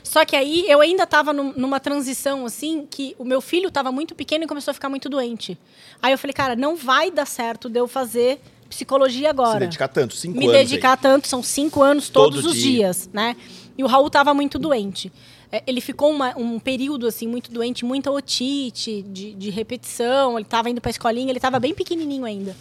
[0.02, 4.14] só que aí eu ainda estava numa transição assim que o meu filho estava muito
[4.14, 5.58] pequeno e começou a ficar muito doente.
[6.00, 9.52] Aí eu falei, cara, não vai dar certo de eu fazer psicologia agora.
[9.54, 10.58] Se dedicar tanto, cinco Me anos.
[10.58, 10.98] dedicar aí.
[11.00, 12.70] tanto, são cinco anos todos Todo os dia.
[12.72, 13.36] dias, né?
[13.76, 15.12] E o Raul estava muito doente.
[15.52, 20.36] É, Ele ficou uma- um período assim muito doente, muita otite, de, de repetição.
[20.38, 22.56] Ele estava indo para a escolinha, ele estava bem pequenininho ainda.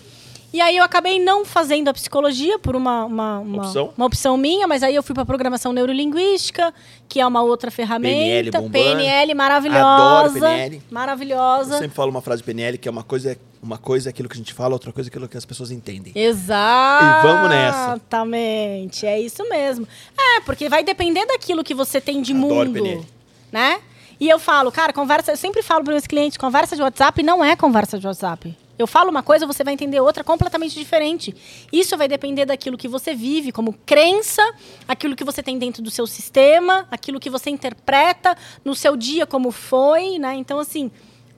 [0.55, 3.93] E aí eu acabei não fazendo a psicologia por uma, uma, uma, Opção?
[3.97, 6.73] uma opção minha, mas aí eu fui para programação neurolinguística,
[7.09, 8.61] que é uma outra PNL ferramenta.
[8.61, 8.71] bombando.
[8.71, 9.85] PNL maravilhosa.
[9.85, 10.75] Adoro PNL.
[10.77, 11.77] Eu Maravilhosa.
[11.77, 14.35] sempre falo uma frase PNL que é uma coisa, é- uma coisa é aquilo que
[14.35, 16.13] a gente fala, outra coisa é aquilo que as pessoas entendem.
[16.15, 17.05] Exato.
[17.05, 17.83] E vamos nessa.
[17.91, 19.85] Exatamente, é isso mesmo.
[20.17, 23.05] É, porque vai depender daquilo que você tem de Adoro mundo, PNL.
[23.51, 23.79] né?
[24.17, 27.43] E eu falo, cara, conversa, eu sempre falo para meus clientes, conversa de WhatsApp não
[27.43, 28.57] é conversa de WhatsApp.
[28.77, 31.35] Eu falo uma coisa, você vai entender outra completamente diferente.
[31.71, 34.41] Isso vai depender daquilo que você vive como crença,
[34.87, 39.25] aquilo que você tem dentro do seu sistema, aquilo que você interpreta no seu dia
[39.25, 40.35] como foi, né?
[40.35, 40.91] Então assim,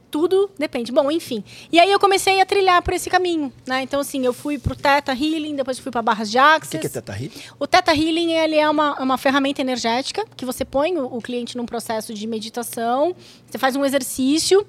[0.10, 0.92] tudo depende.
[0.92, 1.44] Bom, enfim.
[1.72, 3.82] E aí eu comecei a trilhar por esse caminho, né?
[3.82, 6.72] Então, assim, eu fui pro Teta Healing, depois fui para Barras de O Axis.
[6.72, 7.32] que, que é Teta Healing?
[7.60, 11.58] O Teta Healing, ele é uma, uma ferramenta energética que você põe o, o cliente
[11.58, 13.16] num processo de meditação,
[13.46, 14.66] você faz um exercício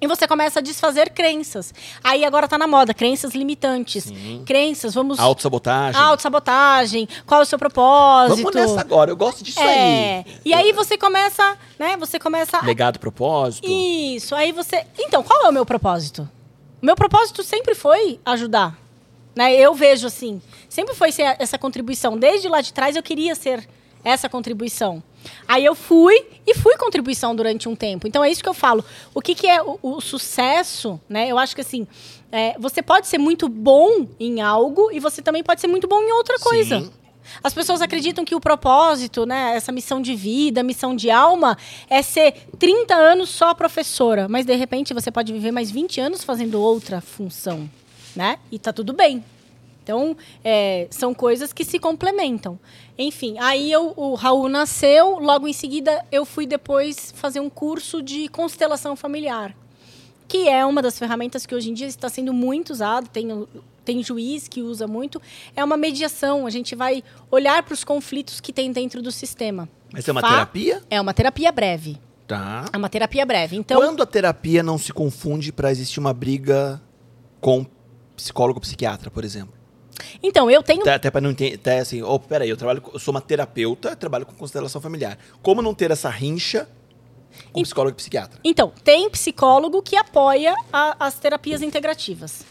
[0.00, 1.74] E você começa a desfazer crenças.
[2.04, 4.12] Aí agora tá na moda, crenças limitantes.
[4.46, 5.18] Crenças, vamos.
[5.18, 6.00] Autossabotagem.
[6.00, 7.08] Autossabotagem.
[7.26, 8.36] Qual é o seu propósito?
[8.36, 10.18] Vamos nessa agora, eu gosto disso É.
[10.18, 10.40] aí.
[10.44, 11.96] E aí você começa, né?
[11.96, 12.60] Você começa.
[12.64, 13.68] Legado, propósito.
[13.68, 14.34] Isso.
[14.34, 14.86] Aí você.
[14.98, 16.28] Então, qual é o meu propósito?
[16.80, 18.78] O meu propósito sempre foi ajudar.
[19.34, 19.54] Né?
[19.54, 20.40] Eu vejo assim.
[20.68, 22.16] Sempre foi ser essa contribuição.
[22.16, 23.68] Desde lá de trás eu queria ser
[24.04, 25.02] essa contribuição.
[25.46, 28.06] Aí eu fui e fui contribuição durante um tempo.
[28.06, 28.84] Então é isso que eu falo.
[29.14, 31.28] O que, que é o, o sucesso, né?
[31.28, 31.86] Eu acho que assim,
[32.30, 36.00] é, você pode ser muito bom em algo e você também pode ser muito bom
[36.00, 36.80] em outra coisa.
[36.80, 36.90] Sim.
[37.42, 41.56] As pessoas acreditam que o propósito, né, essa missão de vida, missão de alma,
[41.88, 44.28] é ser 30 anos só professora.
[44.28, 47.68] Mas, de repente, você pode viver mais 20 anos fazendo outra função,
[48.16, 48.38] né?
[48.50, 49.22] E tá tudo bem.
[49.82, 52.58] Então, é, são coisas que se complementam.
[52.98, 58.02] Enfim, aí eu, o Raul nasceu, logo em seguida eu fui depois fazer um curso
[58.02, 59.54] de constelação familiar
[60.28, 63.48] que é uma das ferramentas que hoje em dia está sendo muito usado, tem,
[63.82, 65.20] tem juiz que usa muito,
[65.56, 66.46] é uma mediação.
[66.46, 69.66] A gente vai olhar para os conflitos que tem dentro do sistema.
[69.90, 70.82] Mas é uma Fa- terapia?
[70.90, 71.98] É uma terapia breve.
[72.26, 72.66] Tá.
[72.70, 73.56] É uma terapia breve.
[73.56, 76.78] Então, Quando a terapia não se confunde pra existir uma briga
[77.40, 77.64] com
[78.14, 79.57] psicólogo ou psiquiatra, por exemplo?
[80.22, 82.92] Então eu tenho Até, até pra não entender, até assim, oh, peraí, eu trabalho, com-
[82.92, 85.18] eu sou uma terapeuta, trabalho com constelação familiar.
[85.42, 86.68] Como não ter essa rincha
[87.52, 88.40] com psicólogo e psiquiatra?
[88.44, 92.44] Então, tem psicólogo que apoia a- as terapias integrativas.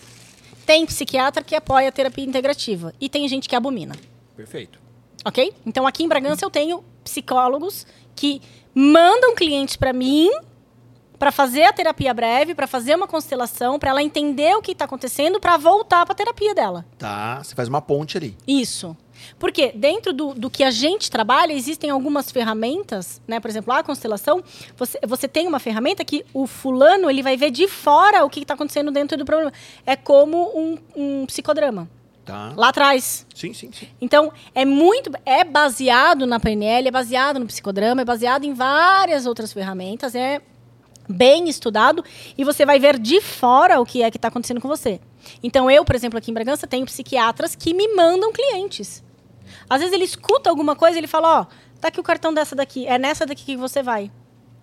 [0.66, 2.94] Tem psiquiatra que apoia a terapia integrativa.
[3.00, 3.96] E tem gente que abomina.
[4.36, 4.80] Perfeito.
[5.26, 5.54] Ok?
[5.66, 8.42] Então, aqui em Bragança, eu tenho psicólogos que
[8.74, 10.30] mandam clientes para mim
[11.18, 14.86] para fazer a terapia breve, para fazer uma constelação, para ela entender o que está
[14.86, 16.86] acontecendo, para voltar para a terapia dela.
[16.98, 18.38] Tá, você faz uma ponte ali.
[18.48, 18.96] Isso.
[19.40, 23.40] Porque dentro do, do que a gente trabalha, existem algumas ferramentas, né?
[23.40, 24.44] Por exemplo, a constelação,
[24.76, 28.42] você, você tem uma ferramenta que o fulano ele vai ver de fora o que
[28.42, 29.52] está acontecendo dentro do problema.
[29.86, 31.90] É como um, um psicodrama.
[32.24, 32.52] Tá.
[32.58, 33.88] Lá atrás, Sim, sim, sim.
[34.02, 35.10] então, é muito.
[35.26, 40.42] É baseado na PNL, é baseado no psicodrama, é baseado em várias outras ferramentas, é
[41.10, 42.04] bem estudado
[42.38, 45.00] e você vai ver de fora o que é que está acontecendo com você.
[45.42, 49.04] Então, eu, por exemplo, aqui em Bragança, tenho psiquiatras que me mandam clientes.
[49.70, 51.46] Às vezes ele escuta alguma coisa e ele fala: Ó,
[51.80, 54.12] tá aqui o cartão dessa daqui, é nessa daqui que você vai.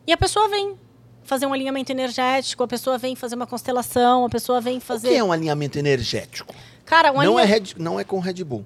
[0.07, 0.75] E a pessoa vem
[1.23, 5.09] fazer um alinhamento energético, a pessoa vem fazer uma constelação, a pessoa vem O fazer.
[5.09, 6.55] que é um alinhamento energético?
[6.85, 8.65] Cara, um Não, é alinha- Red, não é com Red Bull.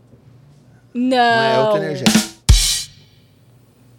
[0.92, 1.16] Não.
[1.16, 2.18] Não é outro energético.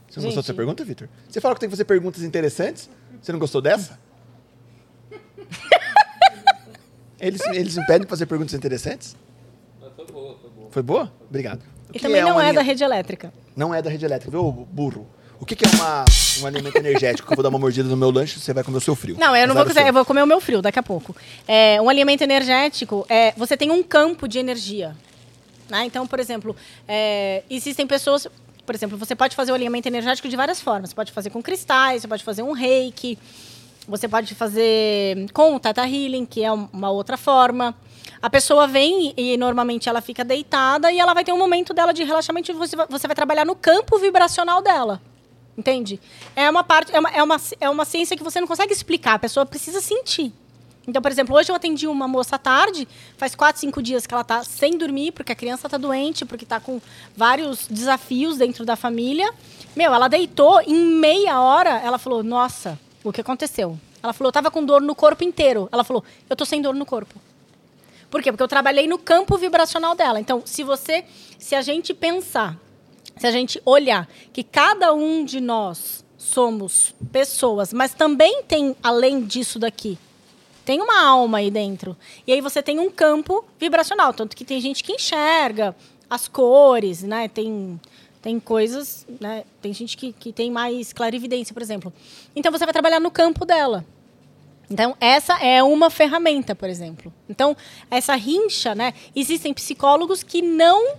[0.10, 1.08] Você não gostou dessa pergunta, Vitor?
[1.30, 2.90] Você falou que tem que fazer perguntas interessantes?
[3.22, 4.00] Você não gostou dessa?
[7.20, 9.16] eles, eles me pedem fazer perguntas interessantes?
[9.80, 10.68] Mas foi boa, foi boa.
[10.72, 11.14] Foi boa?
[11.28, 11.62] Obrigado.
[11.62, 13.34] O E que também um não é da alinha- rede elétrica.
[13.56, 15.08] Não é da rede elétrica, viu, burro?
[15.40, 16.04] O que, que é uma,
[16.42, 17.32] um alimento energético?
[17.32, 19.16] Eu vou dar uma mordida no meu lanche você vai comer o seu frio.
[19.18, 19.86] Não, eu não vou seu.
[19.88, 21.16] eu vou comer o meu frio daqui a pouco.
[21.48, 24.96] É, um alimento energético, é, você tem um campo de energia.
[25.70, 25.86] né?
[25.86, 26.56] Então, por exemplo,
[26.88, 28.28] é, existem pessoas.
[28.70, 30.92] Por exemplo, você pode fazer o alimento energético de várias formas.
[30.92, 33.18] Você pode fazer com cristais, você pode fazer um reiki,
[33.88, 37.76] você pode fazer com o Tata Healing, que é um- uma outra forma.
[38.22, 41.92] A pessoa vem e, normalmente ela fica deitada e ela vai ter um momento dela
[41.92, 45.02] de relaxamento e você você vai trabalhar no campo vibracional dela.
[45.58, 46.00] Entende?
[46.36, 49.16] É uma parte, é uma, é, uma, é uma ciência que você não consegue explicar,
[49.16, 50.32] a pessoa precisa sentir.
[50.90, 54.14] Então, por exemplo, hoje eu atendi uma moça à tarde, faz quatro, cinco dias que
[54.14, 56.82] ela está sem dormir, porque a criança está doente, porque está com
[57.16, 59.32] vários desafios dentro da família.
[59.76, 63.80] Meu, ela deitou, em meia hora, ela falou, nossa, o que aconteceu?
[64.02, 65.70] Ela falou, eu tava com dor no corpo inteiro.
[65.72, 67.22] Ela falou, eu tô sem dor no corpo.
[68.10, 68.32] Por quê?
[68.32, 70.20] Porque eu trabalhei no campo vibracional dela.
[70.20, 71.06] Então, se você,
[71.38, 72.58] se a gente pensar,
[73.16, 79.24] se a gente olhar que cada um de nós somos pessoas, mas também tem além
[79.24, 79.98] disso daqui,
[80.70, 81.98] tem uma alma aí dentro.
[82.28, 85.76] E aí você tem um campo vibracional, tanto que tem gente que enxerga
[86.08, 87.28] as cores, né?
[87.28, 87.82] Tem
[88.22, 89.46] tem coisas, né?
[89.64, 91.92] Tem gente que, que tem mais clarividência, por exemplo.
[92.36, 93.84] Então você vai trabalhar no campo dela.
[94.70, 97.12] Então, essa é uma ferramenta, por exemplo.
[97.28, 97.58] Então,
[97.90, 98.94] essa rincha, né?
[99.16, 100.98] Existem psicólogos que não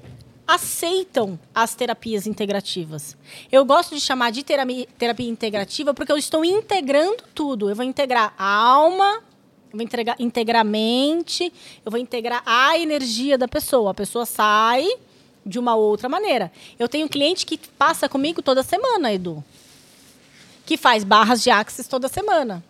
[0.49, 3.17] aceitam as terapias integrativas.
[3.53, 7.71] Eu gosto de chamar de terapia, terapia integrativa porque eu estou integrando tudo.
[7.71, 9.23] Eu vou integrar a alma,
[9.73, 11.53] eu vou entregar, integrar a mente,
[11.85, 13.93] eu vou integrar a energia da pessoa.
[13.93, 14.87] A pessoa sai
[15.47, 16.53] de uma outra maneira.
[16.79, 19.43] Eu tenho cliente que passa comigo toda semana, Edu.
[20.67, 22.65] Que faz barras de axis toda semana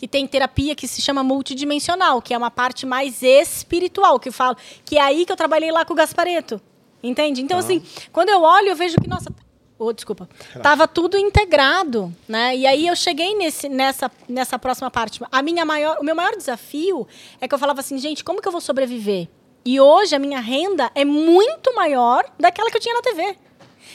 [0.00, 4.32] que tem terapia que se chama multidimensional, que é uma parte mais espiritual, que eu
[4.32, 6.58] falo, que é aí que eu trabalhei lá com o Gaspareto.
[7.02, 7.42] Entende?
[7.42, 9.30] Então, assim, quando eu olho, eu vejo que, nossa,
[9.86, 10.28] oh, desculpa.
[10.62, 12.54] Tava tudo integrado, né?
[12.56, 15.20] E aí eu cheguei nesse, nessa, nessa próxima parte.
[15.32, 17.08] A minha maior, o meu maior desafio
[17.40, 19.28] é que eu falava assim, gente, como que eu vou sobreviver?
[19.64, 23.36] E hoje a minha renda é muito maior daquela que eu tinha na TV.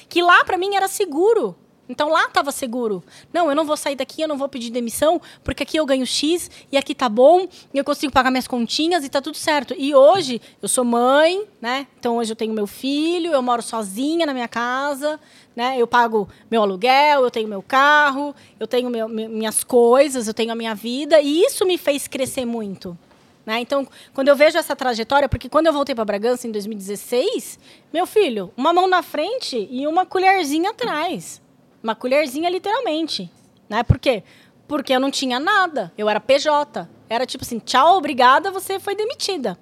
[0.09, 1.55] Que lá para mim era seguro.
[1.87, 3.03] Então lá estava seguro.
[3.31, 6.05] Não, eu não vou sair daqui, eu não vou pedir demissão, porque aqui eu ganho
[6.05, 9.75] X e aqui tá bom, e eu consigo pagar minhas continhas e tá tudo certo.
[9.77, 11.85] E hoje eu sou mãe, né?
[11.99, 15.19] Então hoje eu tenho meu filho, eu moro sozinha na minha casa,
[15.55, 15.75] né?
[15.77, 20.33] Eu pago meu aluguel, eu tenho meu carro, eu tenho meu- mi- minhas coisas, eu
[20.33, 22.97] tenho a minha vida, e isso me fez crescer muito.
[23.45, 23.59] Né?
[23.59, 27.59] Então, quando eu vejo essa trajetória, porque quando eu voltei para Bragança em 2016,
[27.93, 31.39] meu filho, uma mão na frente e uma colherzinha atrás.
[31.85, 33.29] Uma colherzinha, literalmente.
[33.69, 33.83] Né?
[33.83, 34.23] Por quê?
[34.67, 35.93] Porque eu não tinha nada.
[35.95, 36.89] Eu era PJ.
[37.07, 39.55] Era tipo assim, tchau, obrigada, você foi demitida.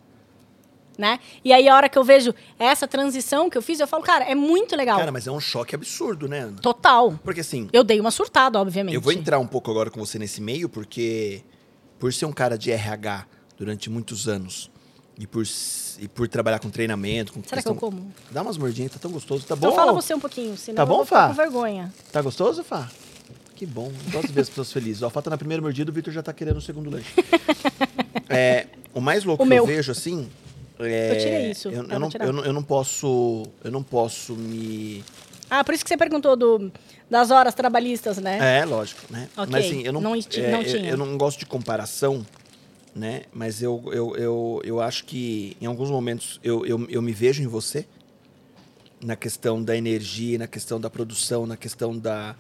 [0.98, 1.20] Né?
[1.44, 4.24] E aí, a hora que eu vejo essa transição que eu fiz, eu falo, cara,
[4.24, 4.98] é muito legal.
[4.98, 6.62] Cara, mas é um choque absurdo, né, Ana?
[6.62, 7.20] Total.
[7.26, 8.96] Porque assim, Eu dei uma surtada, obviamente.
[8.96, 11.44] eu vou entrar um pouco agora com você nesse meio, porque
[12.00, 13.26] por ser um cara de RH
[13.58, 14.72] durante muitos anos
[15.20, 15.44] e por,
[16.00, 17.74] e por trabalhar com treinamento, com Será que questão...
[17.74, 18.12] eu como?
[18.32, 19.46] Dá umas mordinhas, tá tão gostoso.
[19.46, 19.76] Tá Então bom?
[19.76, 21.28] fala você um pouquinho, senão Tá bom, eu vou ficar Fá?
[21.30, 21.94] com vergonha.
[22.12, 22.90] Tá gostoso, Fá?
[23.56, 23.92] Que bom.
[24.12, 25.02] Gosto de ver as pessoas felizes.
[25.04, 27.08] Ó, a Fá tá na primeira mordida, o Vitor já tá querendo o segundo lanche.
[28.30, 29.64] É, o mais louco O que meu.
[29.64, 30.28] eu vejo, assim...
[30.80, 33.44] é, Eu tirei isso, Eu, eu não eu, não, eu não posso...
[33.64, 35.04] Eu não posso me...
[35.50, 36.72] Ah, por isso que você perguntou do,
[37.10, 38.60] das horas trabalhistas, né?
[38.62, 39.30] É, lógico, né?
[39.38, 39.52] Ok.
[39.52, 40.18] Mas assim, eu não, Não é,
[40.52, 40.90] não eu- tinha.
[40.90, 42.26] Eu, não gosto de comparação,
[42.96, 43.24] né?
[43.34, 47.42] Mas eu, eu, eu, eu acho que em alguns momentos eu, eu, eu me vejo
[47.42, 47.86] em você
[49.02, 52.36] na questão da energia, na questão da produção, na questão da,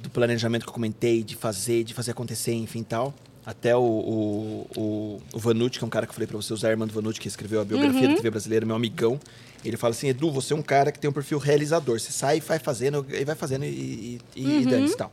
[0.00, 3.14] do planejamento que eu comentei, de fazer, de fazer acontecer, enfim tal.
[3.44, 6.52] Até o, o, o, o Vanucci, que é um cara que eu falei pra você,
[6.52, 9.18] o Zé Armando Vanucci, que escreveu a biografia da TV brasileira, meu amigão.
[9.64, 11.98] Ele fala assim, Edu, você é um cara que tem um perfil realizador.
[11.98, 15.12] Você sai e vai fazendo, e vai fazendo e, e, e dane-se e tal.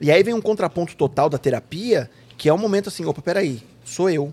[0.00, 2.08] E aí vem um contraponto total da terapia,
[2.42, 4.32] que é um momento assim, opa, peraí, sou eu.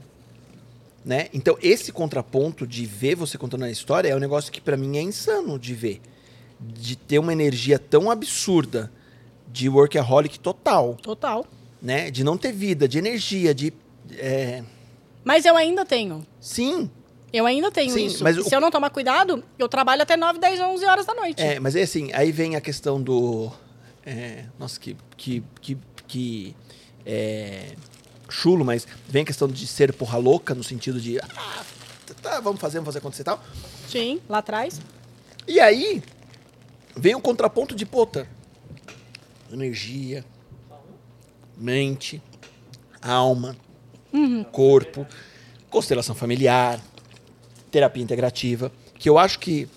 [1.05, 1.27] Né?
[1.31, 4.97] Então, esse contraponto de ver você contando a história é um negócio que pra mim
[4.97, 6.01] é insano de ver.
[6.59, 8.91] De ter uma energia tão absurda
[9.47, 11.45] de workaholic total, Total.
[11.79, 12.09] né?
[12.09, 13.71] De não ter vida, de energia, de...
[14.17, 14.63] é,
[15.23, 16.25] Mas eu ainda tenho.
[16.41, 16.89] Sim,
[17.31, 18.23] Eu ainda tenho Sim, isso.
[18.23, 21.13] mas o- Se eu não tomar cuidado, eu trabalho até 9, 10, 11 horas da
[21.13, 21.39] noite.
[21.39, 23.51] É, mas é assim, aí vem a questão do.
[24.03, 24.97] é, nossa, que.
[25.15, 25.77] que, que,
[26.07, 26.55] que
[27.05, 27.75] é,
[28.29, 31.19] chulo, mas vem a questão de ser porra louca, no sentido de.
[31.19, 31.63] Ah,
[32.21, 33.43] tá, vamos fazer, vamos fazer acontecer e tal.
[33.87, 34.79] Sim, lá atrás.
[35.47, 36.01] E aí
[36.95, 38.27] vem o contraponto de puta.
[39.51, 40.23] Energia,
[41.57, 42.21] mente,
[43.01, 43.55] alma,
[44.51, 45.05] corpo,
[45.69, 46.79] constelação familiar,
[47.71, 49.67] terapia integrativa, que eu acho que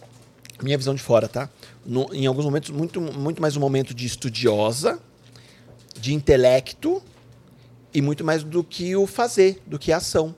[0.63, 1.49] minha visão de fora, tá?
[1.85, 5.01] No- em alguns momentos muito muito mais um momento de estudiosa,
[5.99, 7.03] de intelecto
[7.95, 10.35] e muito mais do que o fazer, do que a ação,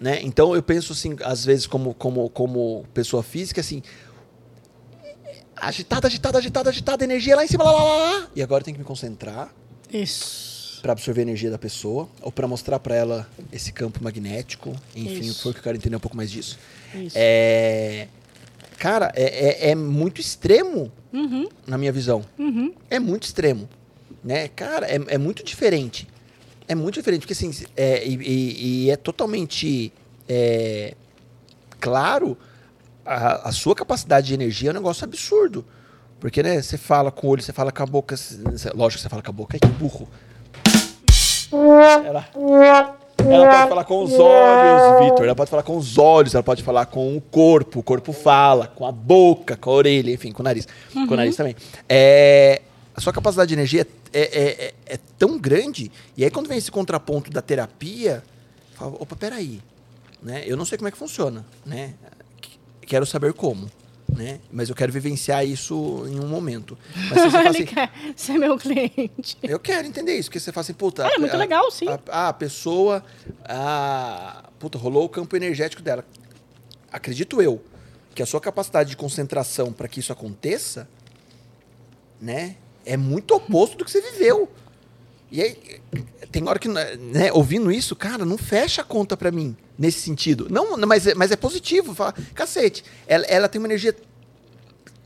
[0.00, 0.20] né?
[0.22, 3.82] Então eu penso assim, às vezes como como como pessoa física assim,
[5.56, 8.30] agitada, agitada, agitada, agitada, energia lá em cima, lá, lá, lá, lá.
[8.34, 9.52] E agora tem que me concentrar
[9.92, 10.80] Isso.
[10.82, 14.74] para absorver a energia da pessoa ou para mostrar para ela esse campo magnético.
[14.94, 15.42] Enfim, Isso.
[15.42, 16.58] foi o que eu quero entender um pouco mais disso.
[16.94, 17.16] Isso.
[17.18, 18.08] É,
[18.78, 22.24] cara, é, é- é muito extremo Uhum, na minha visão.
[22.38, 22.72] uhum.
[22.88, 23.68] É muito extremo,
[24.24, 24.48] né?
[24.48, 26.06] Cara, é, é muito diferente.
[26.70, 29.92] É muito diferente, porque assim, é, e, e- e é totalmente
[30.28, 30.94] é,
[31.80, 32.38] claro
[33.04, 35.64] a, a sua capacidade de energia é um negócio absurdo.
[36.20, 38.16] Porque, né, você fala com o olho, você fala com a boca.
[38.16, 38.36] cê-
[38.74, 40.06] lógico que você fala com a boca, ai que burro.
[42.06, 42.28] Ela,
[43.18, 45.24] ela pode falar com os olhos, Vitor.
[45.24, 47.80] Ela pode falar com os olhos, ela pode falar com o corpo.
[47.80, 50.68] O corpo fala, com a boca, com a orelha, enfim, com o nariz.
[50.92, 51.56] Com o nariz também.
[51.88, 52.62] É,
[52.94, 55.90] a sua capacidade de energia é, é- é- é tão grande.
[56.16, 58.22] E aí, quando vem esse contraponto da terapia,
[58.74, 59.60] fala, opa, peraí.
[60.22, 60.42] Né?
[60.46, 61.94] Eu não sei como é que funciona, né?
[62.42, 63.70] Qu- Quero saber como,
[64.14, 64.38] né?
[64.52, 66.76] Mas eu quero vivenciar isso em um momento.
[67.08, 69.38] Mas você fala assim, quer ser meu cliente.
[69.42, 71.06] eu quero entender isso, porque você fala assim, puta.
[71.06, 71.86] Ah, é muito a- legal, sim.
[71.88, 73.02] A, a- a pessoa.
[73.44, 76.04] A, puta, rolou o campo energético dela.
[76.92, 77.62] Acredito eu
[78.14, 80.86] que a sua capacidade de concentração para que isso aconteça,
[82.20, 84.48] né, é muito oposto do que você viveu.
[85.30, 85.80] E aí,
[86.32, 90.48] tem hora que, né, ouvindo isso, cara, não fecha a conta pra mim, nesse sentido.
[90.50, 91.94] Não, mas, é, mas é positivo.
[91.94, 93.94] Fala, cacete, ela, ela tem uma energia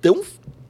[0.01, 0.23] tão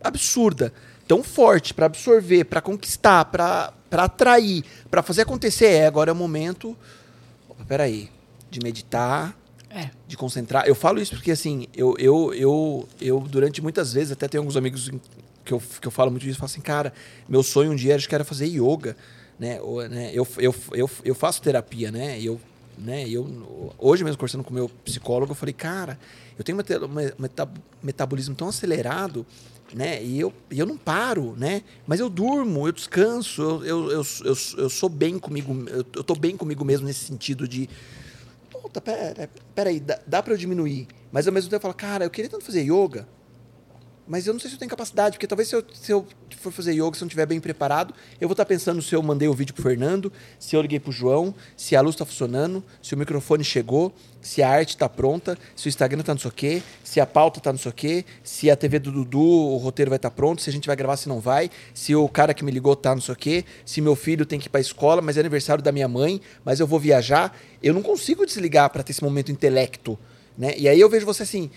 [0.03, 0.73] absurda,
[1.07, 5.67] tão forte pra absorver, pra conquistar, pra pra atrair, pra fazer acontecer.
[5.67, 6.77] É, agora é o momento.
[7.49, 8.11] Opa, peraí.
[8.51, 9.39] De meditar,
[9.71, 9.91] É.
[10.09, 10.67] de concentrar.
[10.67, 14.57] Eu falo isso porque, assim, eu, eu, eu, eu durante muitas vezes, até tenho alguns
[14.57, 14.91] amigos
[15.45, 16.93] que eu, que eu falo muito disso, eu falo assim, cara,
[17.29, 18.97] meu sonho um dia era, acho que era fazer yoga,
[19.39, 19.61] né?
[19.61, 20.11] Ou, né?
[20.13, 22.19] Eu, eu, eu, eu faço terapia, né?
[22.19, 22.41] E Eu,
[22.79, 23.09] né?
[23.09, 25.99] Eu, hoje mesmo, conversando com meu psicólogo, eu falei, cara,
[26.39, 27.49] eu tenho um meta- meta-
[27.83, 29.25] metabolismo tão acelerado,
[29.73, 30.03] né?
[30.03, 31.63] E eu, eu não paro, né?
[31.87, 36.15] Mas eu durmo, eu descanso, eu, eu, eu, eu, sou bem comigo, eu, eu tô
[36.15, 37.69] bem comigo mesmo nesse sentido de
[38.51, 40.89] puta, pera, pera aí, dá, dá pra eu diminuir.
[41.13, 43.07] Mas ao mesmo tempo eu falo, cara, eu queria tanto fazer yoga,
[44.07, 46.07] mas eu não sei se eu tenho capacidade, porque talvez se eu, se eu
[46.37, 49.03] for fazer yoga, se eu não estiver bem preparado, eu vou estar pensando se eu
[49.03, 52.63] mandei o vídeo pro Fernando, se eu liguei pro João, se a luz tá funcionando,
[52.83, 56.31] se o microfone chegou, se a arte tá pronta, se o Instagram tá não sei
[56.31, 59.21] o quê, se a pauta tá não sei o quê, se a TV do Dudu,
[59.21, 62.09] o roteiro vai estar pronto, se a gente vai gravar, se não vai, se o
[62.09, 64.51] cara que me ligou tá não sei o quê, se meu filho tem que ir
[64.51, 67.37] pra escola, mas é aniversário da minha mãe, mas eu vou viajar.
[67.63, 69.99] Eu não consigo desligar para ter esse momento intelecto,
[70.37, 70.55] né?
[70.57, 71.51] E aí eu vejo você assim,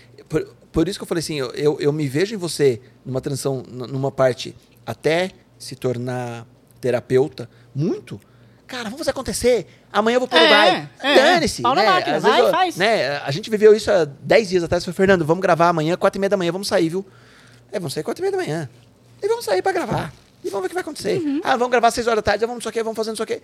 [0.72, 3.62] por, isso que eu falei assim, eu, eu, eu me vejo em você numa transição,
[3.68, 4.54] numa parte
[4.86, 6.46] até se tornar
[6.80, 8.20] terapeuta, muito.
[8.66, 9.66] Cara, vamos fazer acontecer.
[9.92, 10.90] Amanhã eu vou pro É, Uruguai.
[11.00, 11.14] é.
[11.14, 11.62] Dane-se.
[11.62, 11.88] Pau na né?
[11.90, 12.76] máquina, Às vai, eu- faz.
[12.76, 13.16] Né?
[13.18, 14.84] A gente viveu isso há 10 dias atrás.
[14.84, 17.04] Foi, Fernando, vamos gravar amanhã, 4 e meia da manhã, vamos sair, viu?
[17.72, 18.68] É, vamos sair 4 e meia da manhã.
[19.22, 20.12] E vamos sair pra gravar.
[20.44, 21.18] E vamos ver o que vai acontecer.
[21.18, 21.40] Uhum.
[21.42, 23.26] Ah, vamos gravar 6 horas da tarde, vamos não sei o que, vamos fazendo não
[23.26, 23.42] sei o que.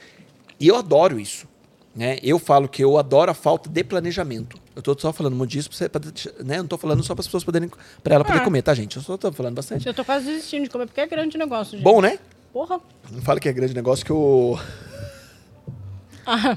[0.61, 1.49] E eu adoro isso.
[1.97, 2.19] Né?
[2.23, 4.59] Eu falo que eu adoro a falta de planejamento.
[4.77, 6.01] Eu tô só falando muito disso, pra você, pra
[6.45, 6.59] né?
[6.59, 7.71] Eu não tô falando só para as pessoas poderem,
[8.03, 8.45] para ela poder Ah.
[8.45, 8.97] comer, tá, gente?
[8.97, 9.87] Eu só tô falando bastante.
[9.87, 11.85] Eu tô quase desistindo de comer, porque é grande negócio, gente.
[11.85, 12.19] Bom, né?
[12.53, 12.81] Porra.
[13.11, 14.59] Não fala que é grande negócio que o...
[16.27, 16.57] Ah,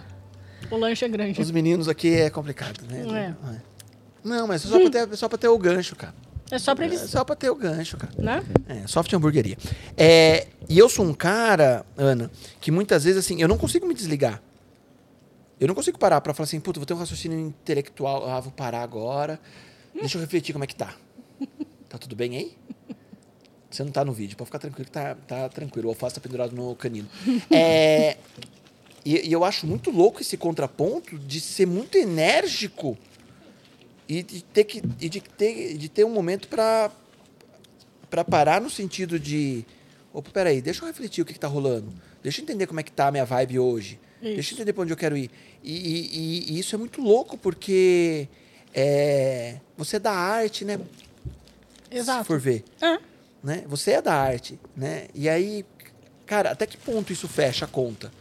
[0.71, 1.41] o lanche é grande.
[1.41, 3.03] os meninos aqui é complicado, né?
[3.45, 3.53] É.
[3.55, 3.61] É.
[4.23, 6.13] Não, mas é só pra, ter, é só pra ter o gancho, cara.
[6.49, 8.13] É só pra É eles, só pra ter o gancho, cara.
[8.17, 8.43] né?
[8.67, 9.57] É, soft hamburgueria.
[9.97, 12.31] É, e eu sou um cara, Ana,
[12.61, 14.41] que muitas vezes, assim, eu não consigo me desligar.
[15.59, 18.51] Eu não consigo parar pra falar assim, puta, vou ter um raciocínio intelectual, ah, vou
[18.51, 19.39] parar agora.
[19.93, 20.95] Deixa eu refletir como é que tá.
[21.89, 22.57] Tá tudo bem aí?
[23.71, 25.87] Você não tá no vídeo, pode ficar tranquilo que tá, tá tranquilo.
[25.87, 27.07] O alface tá pendurado no canino.
[27.49, 28.17] É,
[29.05, 32.97] e, e eu acho muito louco esse contraponto de ser muito enérgico
[34.05, 36.91] e de ter, que, e de ter, de ter um momento pra
[38.09, 39.65] para parar no sentido de,
[40.13, 41.93] opa, peraí, deixa eu refletir o que, que tá rolando.
[42.23, 43.99] Deixa eu entender como é que tá a minha vibe hoje.
[44.21, 44.33] Isso.
[44.35, 45.29] Deixa eu entender para onde eu quero ir.
[45.63, 48.27] E, e- e- isso é muito louco, porque
[48.73, 50.79] é, você é da arte, né?
[51.91, 52.25] Se Exato.
[52.25, 52.63] for ver.
[52.81, 52.97] É.
[53.43, 53.63] Né?
[53.67, 55.07] Você é da arte, né?
[55.13, 55.63] E aí,
[56.25, 58.11] cara, até que ponto isso fecha a conta?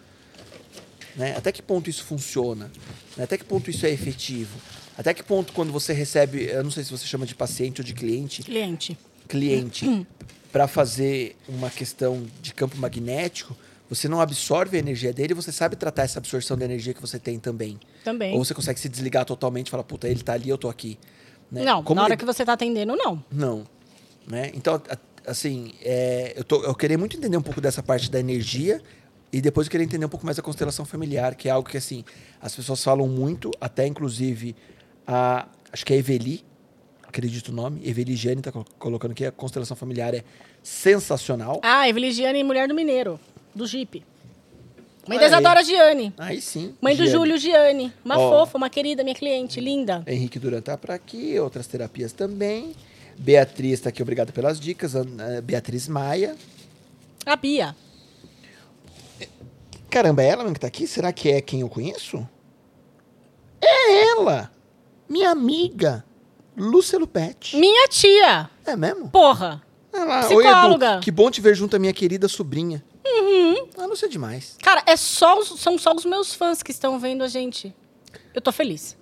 [1.16, 1.34] Né?
[1.36, 2.70] Até que ponto isso funciona?
[3.16, 3.24] Né?
[3.24, 4.58] Até que ponto isso é efetivo?
[4.98, 7.84] Até que ponto quando você recebe, eu não sei se você chama de paciente ou
[7.84, 8.96] de cliente, Cliente.
[9.28, 10.06] cliente
[10.52, 13.54] para fazer uma questão de campo magnético,
[13.88, 17.18] você não absorve a energia dele, você sabe tratar essa absorção de energia que você
[17.18, 17.78] tem também.
[18.04, 18.34] Também.
[18.34, 20.98] Ou você consegue se desligar totalmente e falar, puta, ele tá ali, eu tô aqui.
[21.50, 21.62] né?
[21.64, 23.22] Não, Como na hora li- que você tá atendendo, não.
[23.30, 23.64] Não.
[24.26, 24.50] Né?
[24.54, 24.80] Então,
[25.26, 28.82] assim, é, eu, tô, eu queria muito entender um pouco dessa parte da energia
[29.32, 31.76] e depois eu queria entender um pouco mais da constelação familiar, que é algo que,
[31.76, 32.04] assim,
[32.40, 34.56] as pessoas falam muito, até inclusive
[35.06, 36.44] a, acho que é Eveli,
[37.06, 40.24] acredito o nome, Eveli Gianni tá colo- colocando aqui, a constelação familiar é
[40.62, 41.60] sensacional.
[41.62, 43.18] Ah, Eveligiane, mulher do Mineiro,
[43.56, 44.04] do Jeep.
[45.08, 45.26] Mãe da.
[45.26, 46.12] Isadora Gianni.
[46.18, 46.74] Aí sim.
[46.80, 47.12] Mãe do Gianni.
[47.12, 47.92] Júlio Gianni.
[48.04, 48.30] Uma Ó.
[48.30, 50.02] fofa, uma querida, minha cliente, linda.
[50.06, 52.74] Henrique Duran tá por aqui, outras terapias também.
[53.18, 54.94] Beatriz está aqui, obrigado pelas dicas.
[54.94, 56.36] Ana- Beatriz Maia.
[57.24, 57.74] A Bia.
[59.90, 60.86] Caramba, é ela mesmo que tá aqui?
[60.86, 62.26] Será que é quem eu conheço?
[63.62, 64.50] É ela!
[65.08, 66.04] Minha amiga,
[66.56, 67.56] Lúcia Lupete.
[67.56, 68.50] Minha tia.
[68.66, 69.08] É mesmo?
[69.08, 69.62] Porra.
[69.92, 70.86] Ah lá, Psicóloga.
[70.88, 72.84] Oi, Edu, que bom te ver junto à minha querida sobrinha.
[73.06, 73.68] Uhum.
[73.78, 74.56] Ah, Lúcia é demais.
[74.62, 77.74] Cara, é só, os- são só os meus fãs que estão vendo a gente.
[78.34, 78.96] Eu tô feliz.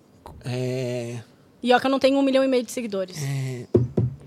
[0.45, 1.21] É,
[1.63, 3.17] E ó, que eu não tenho um milhão e meio de seguidores.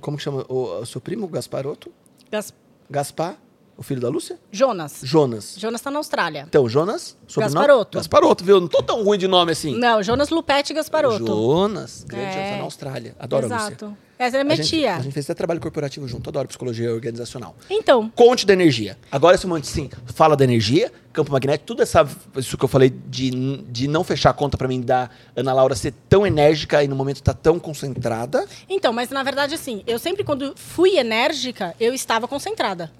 [0.01, 1.91] como que chama o, o seu primo, Gasparoto?
[2.31, 2.53] Gas-
[2.89, 3.37] Gaspar,
[3.77, 4.39] o filho da Lúcia?
[4.51, 4.99] Jonas.
[5.03, 5.55] Jonas.
[5.57, 6.45] Jonas tá na Austrália.
[6.47, 7.15] Então, Jonas?
[7.27, 7.53] sobrenome?
[7.55, 7.97] Gasparoto.
[7.97, 8.59] Gasparoto, viu?
[8.59, 9.77] Não tô tão ruim de nome assim.
[9.77, 11.25] Não, Jonas Lupete Gasparoto.
[11.25, 12.33] Jonas, grande É.
[12.33, 13.15] Jonas, tá na Austrália.
[13.19, 13.67] Adoro a Lúcia.
[13.67, 13.97] Exato.
[14.19, 14.95] Essa é minha a gente, tia.
[14.95, 17.55] A gente fez até trabalho corporativo junto, adoro psicologia organizacional.
[17.69, 18.97] Então, Conte da energia.
[19.11, 22.89] Agora esse momento, sim, fala da energia, campo magnético, tudo essa, isso que eu falei
[22.89, 23.29] de,
[23.69, 26.95] de não fechar a conta pra mim da Ana Laura ser tão enérgica e no
[26.95, 28.47] momento tá tão concentrada.
[28.67, 32.91] então, mas na verdade, assim, eu sempre, quando fui enérgica, eu estava concentrada.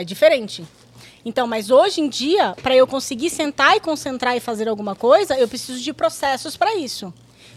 [0.00, 0.64] É diferente.
[1.26, 5.38] Então, mas hoje em dia, para eu conseguir sentar e concentrar e fazer alguma coisa,
[5.38, 7.12] eu preciso de processos para isso.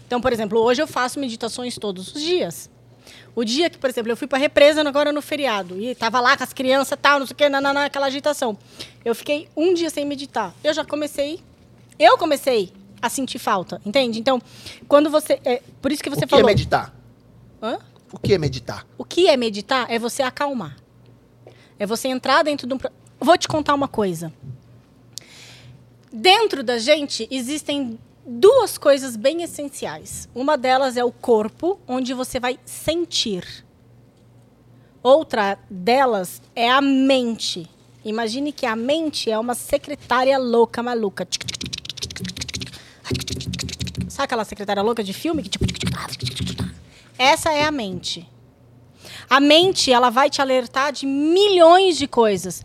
[0.06, 2.68] Então, por exemplo, hoje eu faço meditações todos os dias.
[3.34, 6.36] O dia que, por exemplo, eu fui para represa agora no feriado e tava lá
[6.36, 8.58] com as crianças, tal, não sei o que, naná, aquela agitação.
[9.02, 10.54] Eu fiquei um dia sem meditar.
[10.62, 11.40] Eu já comecei,
[11.98, 14.20] eu comecei a sentir falta, entende?
[14.20, 14.38] Então,
[14.86, 16.44] quando você, é, por isso que você o que falou.
[16.46, 16.94] é meditar?
[17.62, 17.78] Hã?
[18.12, 18.86] O que é meditar?
[18.98, 20.83] O que é meditar é você acalmar.
[21.78, 22.78] É você entrar dentro de um.
[23.18, 24.32] Vou te contar uma coisa.
[26.12, 30.28] Dentro da gente existem duas coisas bem essenciais.
[30.34, 33.64] Uma delas é o corpo, onde você vai sentir.
[35.02, 37.68] Outra delas é a mente.
[38.04, 41.26] Imagine que a mente é uma secretária louca, maluca.
[44.08, 45.42] Sabe aquela secretária louca de filme?
[45.42, 45.64] tipo,
[47.18, 48.28] Essa é a mente.
[49.34, 52.64] A mente, ela vai te alertar de milhões de coisas.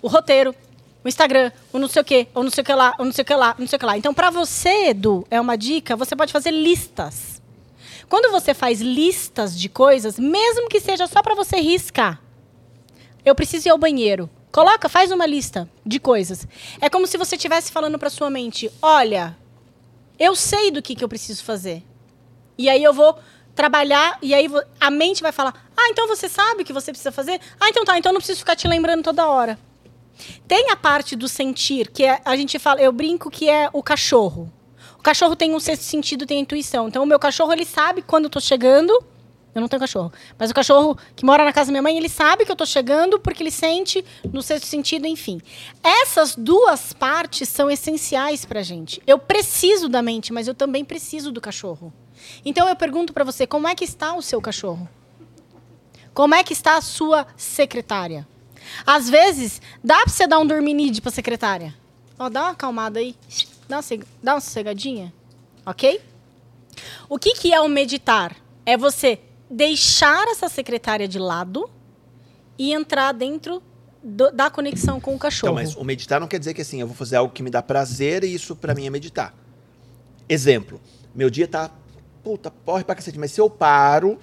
[0.00, 0.54] O roteiro,
[1.02, 3.10] o Instagram, o não sei o quê, o não sei o que lá, o não
[3.10, 3.98] sei o que lá, não sei o que lá.
[3.98, 7.42] Então, para você, Edu, é uma dica, você pode fazer listas.
[8.08, 12.22] Quando você faz listas de coisas, mesmo que seja só para você riscar,
[13.24, 14.30] eu preciso ir ao banheiro.
[14.52, 16.46] Coloca, faz uma lista de coisas.
[16.80, 19.36] É como se você estivesse falando para sua mente: olha,
[20.16, 21.82] eu sei do que, que eu preciso fazer.
[22.56, 23.18] E aí eu vou
[23.56, 27.10] trabalhar, e aí a mente vai falar: ah, então você sabe o que você precisa
[27.10, 27.40] fazer?
[27.58, 29.58] Ah, então tá, então não preciso ficar te lembrando toda hora.
[30.46, 33.82] Tem a parte do sentir, que é, a gente fala, eu brinco que é o
[33.82, 34.52] cachorro.
[34.98, 36.88] O cachorro tem um sexto sentido, tem intuição.
[36.88, 38.92] Então o meu cachorro, ele sabe quando eu tô chegando.
[39.54, 40.12] Eu não tenho cachorro.
[40.38, 42.66] Mas o cachorro que mora na casa da minha mãe, ele sabe que eu tô
[42.66, 45.40] chegando porque ele sente no sexto sentido, enfim.
[45.82, 49.00] Essas duas partes são essenciais pra gente.
[49.06, 51.90] Eu preciso da mente, mas eu também preciso do cachorro.
[52.44, 54.88] Então eu pergunto pra você, como é que está o seu cachorro?
[56.14, 58.26] Como é que está a sua secretária?
[58.86, 61.74] Às vezes, dá pra você dar um dorminide pra secretária.
[62.18, 63.14] Ó, dá uma acalmada aí.
[63.68, 65.12] Dá uma, dá uma sossegadinha.
[65.64, 66.00] Ok?
[67.08, 68.34] O que, que é o meditar?
[68.64, 69.20] É você
[69.50, 71.68] deixar essa secretária de lado
[72.58, 73.62] e entrar dentro
[74.02, 75.52] do- da conexão com o cachorro.
[75.52, 77.50] Então, mas o meditar não quer dizer que assim, eu vou fazer algo que me
[77.50, 79.34] dá prazer e isso pra mim é meditar.
[80.28, 80.80] Exemplo,
[81.14, 81.70] meu dia tá,
[82.26, 84.18] puta, porre pra cacete, mas se eu paro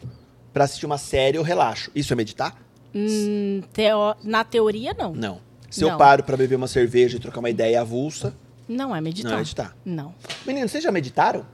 [0.52, 1.90] pra assistir uma série, eu relaxo.
[1.96, 2.62] Isso é meditar?
[2.94, 5.14] Hum, teo- Na teoria, não.
[5.14, 5.40] Não.
[5.70, 5.98] Se eu Não.
[5.98, 8.36] paro pra beber uma cerveja e trocar uma ideia avulsa,
[8.68, 9.32] Não é meditar.
[9.32, 9.78] não é meditar.
[9.86, 10.14] Não.
[10.46, 11.46] Menino, vocês já meditaram?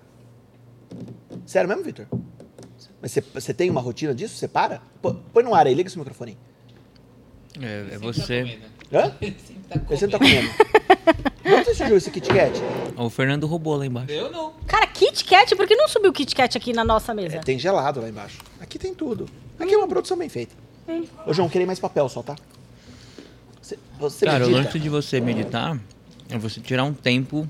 [1.45, 2.07] Sério mesmo, Vitor?
[2.99, 4.35] Mas você, você tem uma rotina disso?
[4.35, 4.81] Você para?
[5.03, 6.35] Pô, põe no ar aí, liga esse microfone.
[7.61, 8.41] É, é você.
[8.41, 8.65] comendo.
[8.91, 9.15] Hã?
[9.69, 10.49] Tá Ele sempre tá comendo.
[10.49, 11.29] comendo.
[11.43, 12.53] De Onde você surgiu esse Kit Kat?
[12.95, 14.11] O Fernando roubou lá embaixo.
[14.11, 14.53] Eu não.
[14.67, 17.37] Cara, Kit Kat, por que não subiu o Kit Kat aqui na nossa mesa?
[17.37, 18.39] É, tem gelado lá embaixo.
[18.59, 19.27] Aqui tem tudo.
[19.59, 20.55] Aqui é uma produção bem feita.
[21.25, 22.35] Ô, João, queria mais papel só, tá?
[23.61, 24.63] Você, você Cara, o medita?
[24.65, 25.79] lance de você meditar
[26.29, 27.47] é você tirar um tempo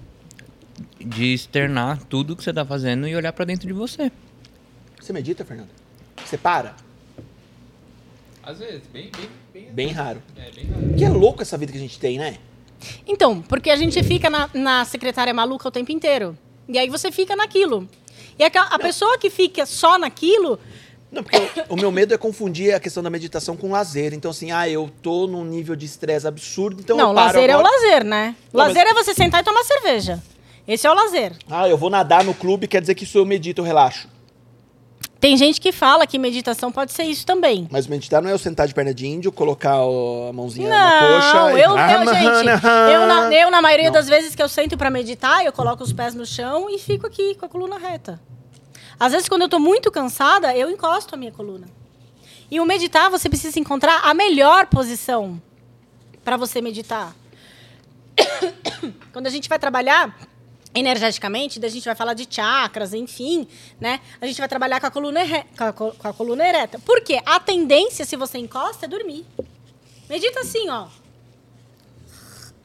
[1.00, 4.12] de externar tudo que você tá fazendo e olhar pra dentro de você.
[5.00, 5.70] Você medita, Fernando?
[6.26, 6.76] Você para?
[8.44, 9.72] Às vezes, bem, bem, bem.
[9.72, 10.22] Bem raro.
[10.38, 10.94] É, bem raro.
[10.98, 12.38] Que é louco essa vida que a gente tem, né?
[13.06, 16.38] Então, porque a gente fica na, na secretária maluca o tempo inteiro.
[16.68, 17.88] E aí você fica naquilo.
[18.38, 20.60] E a, a pessoa que fica só naquilo,
[21.12, 21.38] Não, porque
[21.68, 24.14] o, o meu medo é confundir a questão da meditação com lazer.
[24.14, 27.50] Então, assim, ah, eu tô num nível de estresse absurdo, então não, eu paro lazer
[27.50, 27.74] é o agora.
[27.76, 28.36] lazer, né?
[28.54, 30.24] Não, lazer é você sentar e tomar cerveja.
[30.68, 31.34] Esse é o lazer.
[31.50, 34.08] Ah, eu vou nadar no clube, quer dizer que isso eu medito, eu relaxo.
[35.20, 37.68] Tem gente que fala que meditação pode ser isso também.
[37.70, 41.00] Mas meditar não é eu sentar de perna de índio, colocar o- a mãozinha na
[41.00, 41.34] coxa.
[41.34, 42.90] Não, e- eu, Ah, eu, gente, não.
[42.90, 43.94] eu na, eu, na maioria Não.
[43.94, 47.06] das vezes que eu sento pra meditar, eu coloco os pés no chão e fico
[47.06, 48.20] aqui com a coluna reta.
[48.98, 51.68] Às vezes, quando eu tô muito cansada, eu encosto a minha coluna.
[52.50, 55.42] E o meditar, você precisa encontrar a melhor posição
[56.24, 57.14] para você meditar.
[59.14, 60.18] quando a gente vai trabalhar
[60.74, 63.48] energeticamente, a gente vai falar de chakras, enfim,
[63.80, 64.00] né?
[64.22, 65.22] A gente vai trabalhar com a coluna,
[65.58, 66.78] com a, co- com a coluna ereta.
[66.80, 67.20] Por quê?
[67.26, 69.26] A tendência, se você encosta, é dormir.
[70.10, 70.88] Medita assim, ó.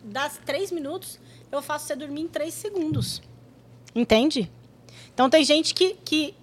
[0.03, 1.19] Dá três minutos,
[1.51, 3.23] eu faço você dormir em três segundos.
[3.95, 4.51] Entende?
[5.15, 6.35] Então tem gente que, que,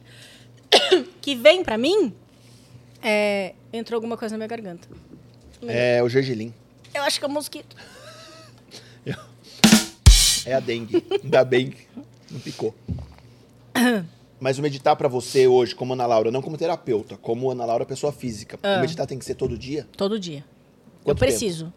[1.22, 2.14] que vem pra mim.
[3.04, 4.88] é, entrou alguma coisa na minha garganta.
[5.68, 6.54] É o gergelim.
[6.94, 7.76] Eu acho que é um mosquito.
[10.46, 11.04] É a dengue.
[11.24, 11.88] Ainda bem que
[12.30, 12.74] não picou.
[14.40, 17.86] Mas o meditar pra você hoje, como Ana Laura, não como terapeuta, como Ana Laura,
[17.86, 18.58] pessoa física.
[18.64, 18.78] Ah.
[18.78, 19.88] O meditar tem que ser todo dia?
[19.96, 20.40] Todo dia.
[20.40, 21.72] eu Quanto preciso.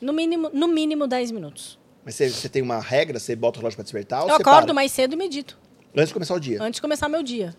[0.00, 1.78] No mínimo, no mínimo 10 minutos.
[2.04, 3.20] Mas você, você tem uma regra?
[3.20, 4.22] Você bota o relógio pra despertar?
[4.22, 4.74] ou Eu você acordo para?
[4.74, 5.56] mais cedo e medito.
[5.94, 6.60] Antes de começar o dia.
[6.62, 7.54] Antes de começar meu dia.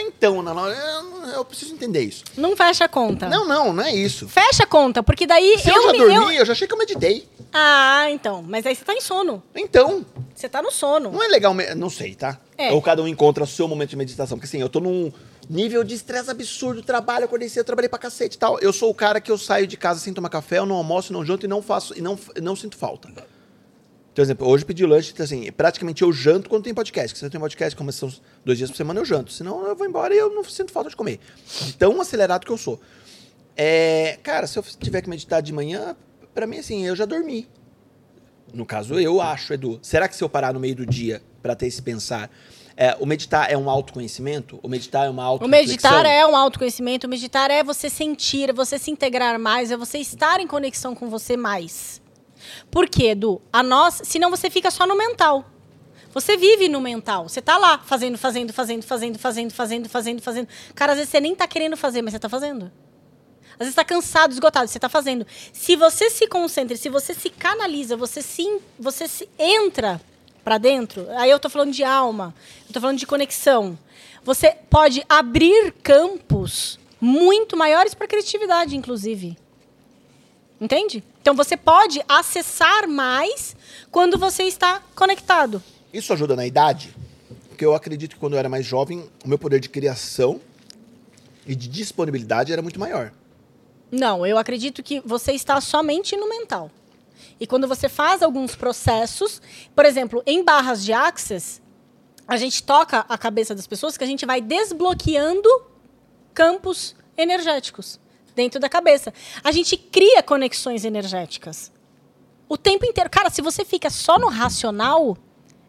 [0.00, 2.24] Então, Ana Laura, eu, eu preciso entender isso.
[2.36, 3.28] Não fecha a conta.
[3.28, 4.28] Não, não, não é isso.
[4.28, 6.78] Fecha a conta, porque daí Se eu, já me- dormi, eu- já achei que eu
[6.78, 7.28] meditei.
[7.52, 8.42] Ah, então.
[8.46, 9.42] Mas aí você tá em sono.
[9.54, 10.04] Então,
[10.34, 11.10] Você tá no sono.
[11.12, 11.54] não é legal...
[11.54, 12.38] me- Não sei, tá?
[12.58, 12.72] É.
[12.72, 14.36] Ou cada um encontra o seu momento de meditação.
[14.36, 15.12] Porque assim, eu tô num
[15.48, 18.58] nível de estresse absurdo, trabalho, acordei cedo, trabalhei pra cacete e tal.
[18.60, 21.12] Eu sou o cara que eu saio de casa sem tomar café, eu não almoço,
[21.12, 21.96] não janto e não faço...
[21.96, 23.08] E não, não sinto falta.
[24.14, 27.08] Por exemplo, hoje eu pedi lanche, então, assim, praticamente eu janto quando tem podcast.
[27.08, 28.12] Porque se eu tenho podcast, como são
[28.44, 29.32] dois dias por semana, eu janto.
[29.32, 31.18] Senão eu vou embora e eu não sinto falta de comer.
[31.62, 32.80] De tão acelerado que eu sou.
[33.56, 35.96] É, cara, se eu tiver que meditar de manhã,
[36.32, 37.48] pra mim, assim, eu já dormi.
[38.52, 39.80] No caso, eu acho, Edu.
[39.82, 42.30] Será que se eu parar no meio do dia pra ter esse pensar,
[42.76, 44.60] é, o meditar é um autoconhecimento?
[44.62, 48.50] O meditar é uma O auto meditar é um autoconhecimento, o meditar é você sentir,
[48.50, 52.00] é você se integrar mais, é você estar em conexão com você mais.
[52.70, 53.40] Por quê, Edu?
[53.52, 55.44] A nós, senão você fica só no mental.
[56.12, 57.28] Você vive no mental.
[57.28, 60.48] Você tá lá fazendo, fazendo, fazendo, fazendo, fazendo, fazendo, fazendo, fazendo.
[60.74, 62.70] Cara, às vezes você nem tá querendo fazer, mas você tá fazendo.
[63.54, 65.26] Às vezes tá cansado, esgotado, você tá fazendo.
[65.52, 70.00] Se você se concentra, se você se canaliza, você se, você se entra
[70.44, 72.34] pra dentro, aí eu tô falando de alma,
[72.68, 73.78] eu tô falando de conexão.
[74.22, 79.36] Você pode abrir campos muito maiores para criatividade, inclusive.
[80.60, 81.02] Entende?
[81.20, 83.56] Então você pode acessar mais
[83.90, 85.62] quando você está conectado.
[85.92, 86.94] Isso ajuda na idade?
[87.48, 90.40] Porque eu acredito que quando eu era mais jovem, o meu poder de criação
[91.46, 93.12] e de disponibilidade era muito maior.
[93.90, 96.70] Não, eu acredito que você está somente no mental.
[97.38, 99.40] E quando você faz alguns processos,
[99.74, 101.60] por exemplo, em barras de access,
[102.26, 105.48] a gente toca a cabeça das pessoas que a gente vai desbloqueando
[106.32, 108.00] campos energéticos
[108.34, 109.12] dentro da cabeça.
[109.42, 111.72] A gente cria conexões energéticas.
[112.48, 113.10] O tempo inteiro.
[113.10, 115.16] Cara, se você fica só no racional,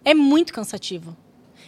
[0.04, 1.16] é muito cansativo.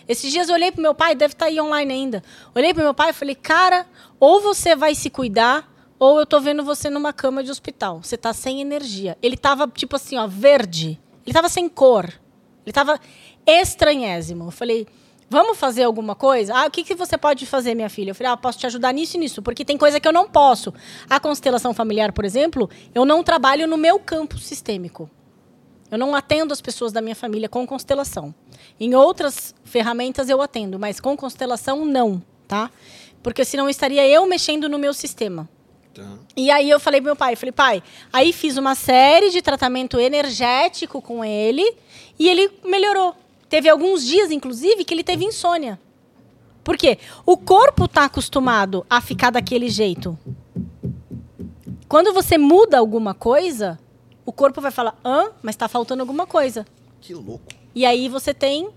[0.08, 2.24] Esses dias eu olhei pro meu pai, deve estar aí online ainda.
[2.56, 3.86] Olhei pro meu pai e falei, cara,
[4.20, 5.70] ou você vai se cuidar,
[6.00, 8.02] ou eu tô vendo você numa cama de hospital.
[8.02, 9.18] Você tá sem energia.
[9.22, 11.00] Ele tava, tipo assim, ó, verde.
[11.26, 12.06] Ele tava sem cor.
[12.66, 13.00] Ele tava
[13.46, 14.46] estranhésimo.
[14.46, 14.88] Eu falei,
[15.30, 16.54] vamos fazer alguma coisa?
[16.56, 18.12] Ah, o que, que você pode fazer, minha filha?
[18.12, 20.28] Eu falei, ah, posso te ajudar nisso e nisso, porque tem coisa que eu não
[20.28, 20.74] posso.
[21.10, 25.10] A constelação familiar, por exemplo, eu não trabalho no meu campo sistêmico.
[25.90, 28.36] Eu não atendo as pessoas da minha família com constelação.
[28.80, 32.70] Em outras ferramentas eu atendo, mas com constelação não, tá?
[33.24, 35.48] Porque senão estaria eu mexendo no meu sistema.
[36.36, 37.84] E aí eu falei pro meu pai, falei, pai,
[38.14, 41.76] aí fiz uma série de tratamento energético com ele
[42.20, 43.16] e ele melhorou.
[43.50, 45.80] Teve alguns dias, inclusive, que ele teve insônia.
[46.64, 46.98] Por quê?
[47.26, 50.18] O corpo está acostumado a ficar daquele jeito.
[51.88, 53.80] Quando você muda alguma coisa,
[54.26, 55.32] o corpo vai falar, hã?
[55.42, 56.66] Mas está faltando alguma coisa.
[57.00, 57.46] Que louco.
[57.74, 58.70] E aí você tem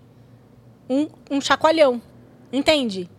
[0.89, 2.01] um, um chacoalhão.
[2.53, 3.11] Entende?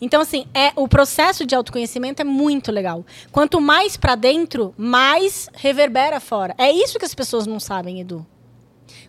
[0.00, 3.04] Então, assim, é, o processo de autoconhecimento é muito legal.
[3.30, 6.54] Quanto mais pra dentro, mais reverbera fora.
[6.56, 8.26] É isso que as pessoas não sabem, Edu.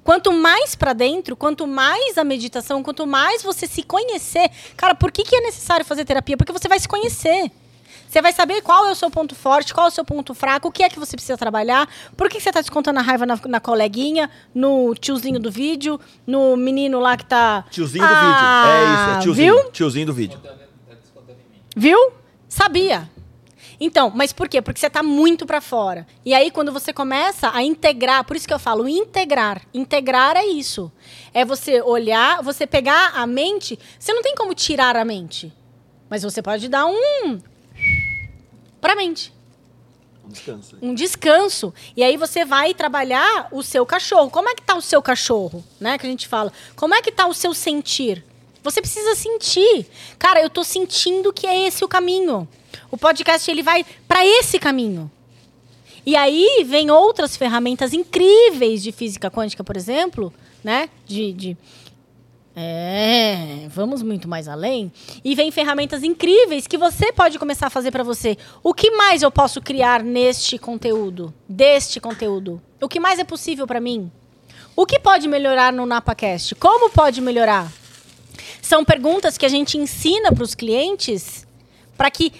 [0.03, 4.49] Quanto mais pra dentro, quanto mais a meditação, quanto mais você se conhecer.
[4.75, 6.35] Cara, por que, que é necessário fazer terapia?
[6.37, 7.51] Porque você vai se conhecer.
[8.09, 10.67] Você vai saber qual é o seu ponto forte, qual é o seu ponto fraco,
[10.67, 11.87] o que é que você precisa trabalhar,
[12.17, 15.97] por que que você está descontando a raiva na, na coleguinha, no tiozinho do vídeo,
[16.27, 17.63] no menino lá que tá.
[17.71, 18.69] Tiozinho do Ah, vídeo.
[18.69, 19.55] É isso, é tiozinho.
[19.55, 19.71] Viu?
[19.71, 20.39] Tiozinho do vídeo.
[21.73, 22.11] Viu?
[22.49, 23.09] Sabia.
[23.83, 24.61] Então, mas por quê?
[24.61, 26.05] Porque você está muito para fora.
[26.23, 29.63] E aí, quando você começa a integrar, por isso que eu falo integrar.
[29.73, 30.91] Integrar é isso.
[31.33, 33.79] É você olhar, você pegar a mente.
[33.97, 35.51] Você não tem como tirar a mente.
[36.07, 37.41] Mas você pode dar um.
[38.79, 39.33] para a mente.
[40.23, 40.77] Um descanso.
[40.79, 41.73] Um descanso.
[41.97, 44.29] E aí você vai trabalhar o seu cachorro.
[44.29, 45.63] Como é que tá o seu cachorro?
[45.79, 45.97] Né?
[45.97, 46.53] Que a gente fala.
[46.75, 48.23] Como é que tá o seu sentir?
[48.61, 49.87] Você precisa sentir.
[50.19, 52.47] Cara, eu tô sentindo que é esse o caminho.
[52.91, 55.09] O podcast ele vai para esse caminho.
[56.05, 60.89] E aí vem outras ferramentas incríveis de física quântica, por exemplo, né?
[61.07, 61.57] De, de
[62.55, 64.91] é, vamos muito mais além.
[65.23, 68.37] E vem ferramentas incríveis que você pode começar a fazer para você.
[68.61, 71.33] O que mais eu posso criar neste conteúdo?
[71.47, 72.61] Deste conteúdo?
[72.81, 74.11] O que mais é possível para mim?
[74.75, 76.55] O que pode melhorar no NapaCast?
[76.55, 77.71] Como pode melhorar?
[78.61, 81.47] São perguntas que a gente ensina para os clientes
[81.97, 82.33] para que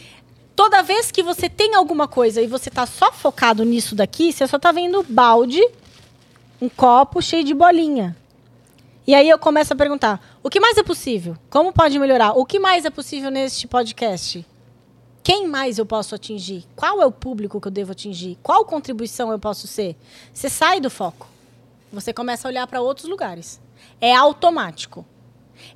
[0.55, 4.47] toda vez que você tem alguma coisa e você está só focado nisso daqui, você
[4.47, 5.61] só está vendo balde,
[6.61, 8.15] um copo cheio de bolinha.
[9.07, 11.35] E aí eu começo a perguntar: o que mais é possível?
[11.49, 12.33] Como pode melhorar?
[12.33, 14.45] O que mais é possível neste podcast?
[15.23, 16.65] Quem mais eu posso atingir?
[16.75, 18.37] Qual é o público que eu devo atingir?
[18.41, 19.95] Qual contribuição eu posso ser?
[20.33, 21.27] Você sai do foco.
[21.93, 23.59] Você começa a olhar para outros lugares.
[23.99, 25.05] É automático.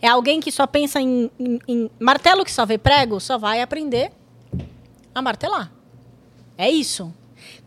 [0.02, 3.62] É alguém que só pensa em, em- em martelo que só vê prego, só vai
[3.62, 4.12] aprender
[5.16, 5.72] a martelar.
[6.58, 7.14] É isso.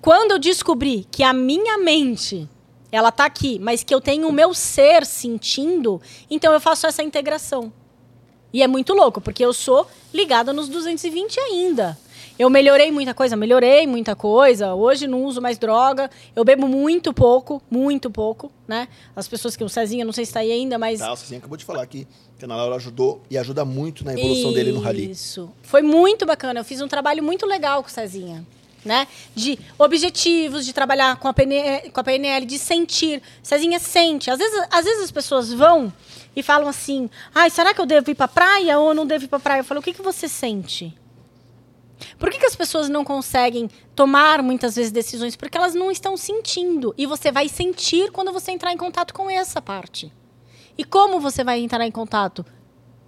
[0.01, 2.49] Quando eu descobri que a minha mente,
[2.93, 6.01] ela tá aqui, mas que eu tenho o meu ser sentindo,
[6.31, 7.73] então eu faço essa integração.
[8.53, 11.99] E é muito louco, porque eu sou ligada nos 220 ainda.
[12.39, 14.73] Eu melhorei muita coisa, melhorei muita coisa.
[14.73, 16.09] Hoje não uso mais droga.
[16.37, 18.87] Eu bebo muito pouco, muito pouco, né?
[19.17, 21.39] As pessoas que o Cezinha, não sei se está aí ainda, mas Tá, o Cezinha
[21.39, 22.07] acabou de falar aqui
[22.39, 25.11] que a Ana Laura ajudou e ajuda muito na evolução dele no rally.
[25.11, 25.51] Isso.
[25.63, 26.61] Foi muito bacana.
[26.61, 28.47] Eu fiz um trabalho muito legal com o Cezinha.
[28.85, 29.09] Né?
[29.35, 33.21] De objetivos, de trabalhar com a, PNL, com a PNL, de sentir.
[33.43, 34.31] Cezinha sente.
[34.31, 35.93] Às vezes, às vezes as pessoas vão
[36.37, 39.29] e falam assim: ai, será que eu devo ir pra praia ou não devo ir
[39.29, 39.61] pra praia?
[39.61, 40.97] Eu falo: o que, que você sente?
[42.19, 45.37] Por que, que as pessoas não conseguem tomar muitas vezes decisões?
[45.37, 46.95] Porque elas não estão sentindo.
[46.97, 50.13] E você vai sentir quando você entrar em contato com essa parte.
[50.77, 52.45] E como você vai entrar em contato?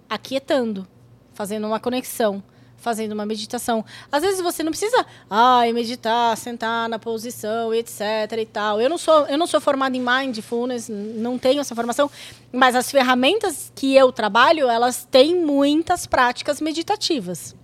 [0.09, 0.87] Aquietando,
[1.33, 2.43] fazendo uma conexão,
[2.81, 3.85] fazendo uma meditação.
[4.11, 8.01] Às vezes você não precisa, ai, meditar, sentar na posição, etc
[8.37, 8.81] e tal.
[8.81, 12.11] Eu não sou, eu não sou formada em mindfulness, não tenho essa formação,
[12.51, 17.55] mas as ferramentas que eu trabalho, elas têm muitas práticas meditativas,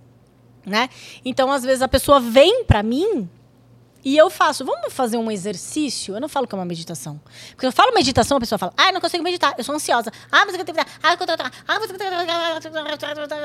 [0.68, 0.88] né?
[1.24, 3.28] Então, às vezes a pessoa vem para mim
[4.04, 6.14] e eu faço, vamos fazer um exercício?
[6.14, 7.20] Eu não falo que é uma meditação.
[7.50, 10.12] Porque eu falo meditação, a pessoa fala, ah, eu não consigo meditar, eu sou ansiosa.
[10.30, 12.78] Ah, mas eu tenho que ah, eu tenho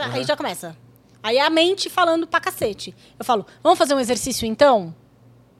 [0.01, 0.77] ah, Aí já começa.
[1.21, 2.95] Aí a mente falando pra cacete.
[3.17, 4.93] Eu falo, vamos fazer um exercício então?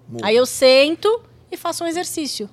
[0.08, 0.28] Muda.
[0.28, 1.22] Aí eu sento
[1.52, 2.50] e faço um exercício.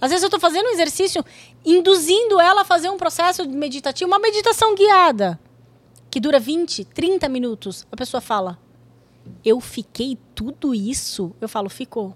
[0.00, 1.24] Às vezes eu tô fazendo um exercício
[1.64, 5.38] induzindo ela a fazer um processo meditativo, uma meditação guiada,
[6.12, 7.86] que dura 20, 30 minutos.
[7.90, 8.58] A pessoa fala,
[9.42, 11.34] eu fiquei tudo isso?
[11.40, 12.14] Eu falo, ficou.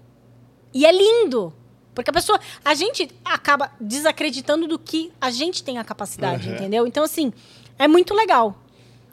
[0.71, 1.51] E é lindo.
[1.95, 2.39] Porque a pessoa.
[2.63, 6.53] A gente acaba desacreditando do que a gente tem a capacidade, Uhum.
[6.55, 6.85] entendeu?
[6.85, 7.33] Então, assim,
[7.79, 8.55] é muito legal.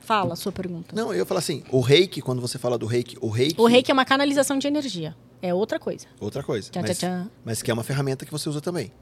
[0.01, 0.95] Fala a sua pergunta.
[0.95, 3.59] Não, eu ia falar assim, o reiki, quando você fala do reiki, o reiki...
[3.59, 5.17] O reiki é uma canalização de energia.
[5.41, 6.07] É outra coisa.
[6.21, 6.71] Outra coisa.
[6.71, 8.93] Tchan, mas, tchan, mas que é uma ferramenta que você usa também.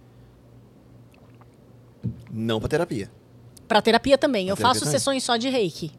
[2.30, 3.10] Não pra terapia.
[3.68, 4.46] Pra terapia também.
[4.46, 4.98] Pra eu terapia faço também.
[4.98, 5.92] sessões só de reiki.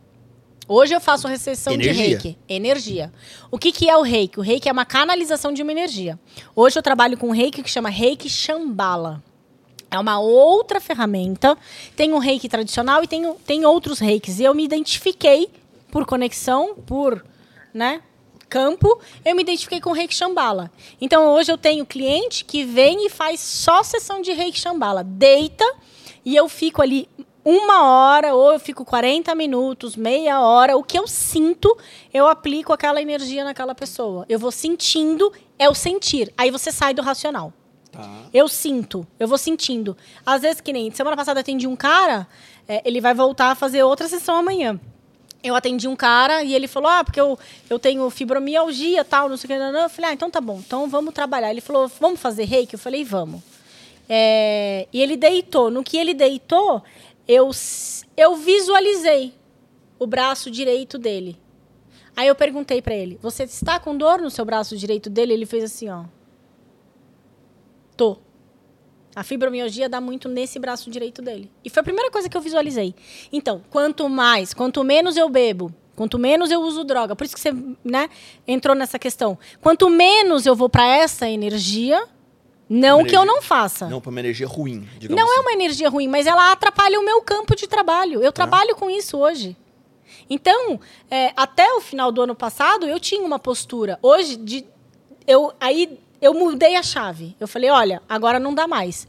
[0.68, 2.08] Hoje eu faço sessão de Energia.
[2.08, 2.38] reiki.
[2.48, 3.14] Energia.
[3.52, 4.40] O que, que é o reiki?
[4.40, 6.18] O reiki é uma canalização de uma energia.
[6.56, 9.22] Hoje eu trabalho com um reiki que chama reiki Shambhala.
[9.92, 11.58] É uma outra ferramenta.
[11.96, 14.40] Tem um reiki tradicional e tem, tem outros reikis.
[14.40, 15.50] E eu me identifiquei
[15.92, 17.24] por conexão, por
[17.74, 18.02] né,
[18.50, 20.72] campo, eu me identifiquei com o reiki Shambhala.
[21.02, 25.04] Então hoje eu tenho cliente que vem e faz só sessão de reiki Shambhala.
[25.04, 25.66] Deita
[26.24, 27.08] e eu fico ali
[27.46, 30.78] uma hora, ou eu fico 40 minutos, meia hora.
[30.78, 31.78] O que eu sinto,
[32.14, 34.26] eu aplico aquela energia naquela pessoa.
[34.30, 36.34] Eu vou sentindo, é o sentir.
[36.38, 37.52] Aí você sai do racional.
[38.34, 39.96] Eu sinto, eu vou sentindo.
[40.26, 42.28] Às vezes, que nem semana passada eu atendi um cara,
[42.68, 44.80] é, ele vai voltar a fazer outra sessão amanhã.
[45.44, 47.38] Eu atendi um cara e ele falou: Ah, porque eu,
[47.70, 49.60] eu tenho fibromialgia tal, não sei o que.
[49.60, 49.82] não, não.
[49.82, 51.52] Eu falei: Ah, então tá bom, então vamos trabalhar.
[51.52, 52.74] Ele falou: Vamos fazer reiki?
[52.74, 53.42] Eu falei: Vamos.
[54.10, 55.70] É, e ele deitou.
[55.70, 56.82] No que ele deitou,
[57.28, 57.50] eu,
[58.18, 59.34] eu visualizei
[59.98, 61.40] o braço direito dele.
[62.16, 65.34] Aí eu perguntei pra ele: Você está com dor no seu braço direito dele?
[65.34, 66.06] Ele fez assim: Ó.
[67.96, 68.18] Tô.
[69.16, 71.52] A fibromialgia dá muito nesse braço direito dele.
[71.64, 72.96] E foi a primeira coisa que eu visualizei.
[73.32, 77.40] Então, quanto mais, quanto menos eu bebo, quanto menos eu uso droga, por isso que
[77.40, 77.52] você,
[77.84, 78.10] né,
[78.48, 79.38] entrou nessa questão.
[79.62, 82.04] Quanto menos eu vou para essa energia,
[82.70, 83.88] não que eu não faça.
[83.88, 85.42] Não pra uma energia ruim, digamos Não é assim.
[85.42, 88.22] uma energia ruim, mas ela atrapalha o meu campo de trabalho.
[88.22, 89.56] Eu trabalho com isso hoje.
[90.30, 90.80] Então,
[91.12, 94.00] é, até o final do ano passado, eu tinha uma postura.
[94.02, 94.66] Hoje, de,
[95.28, 97.36] eu, aí eu mudei a chave.
[97.40, 99.08] Eu falei, olha, agora não dá mais.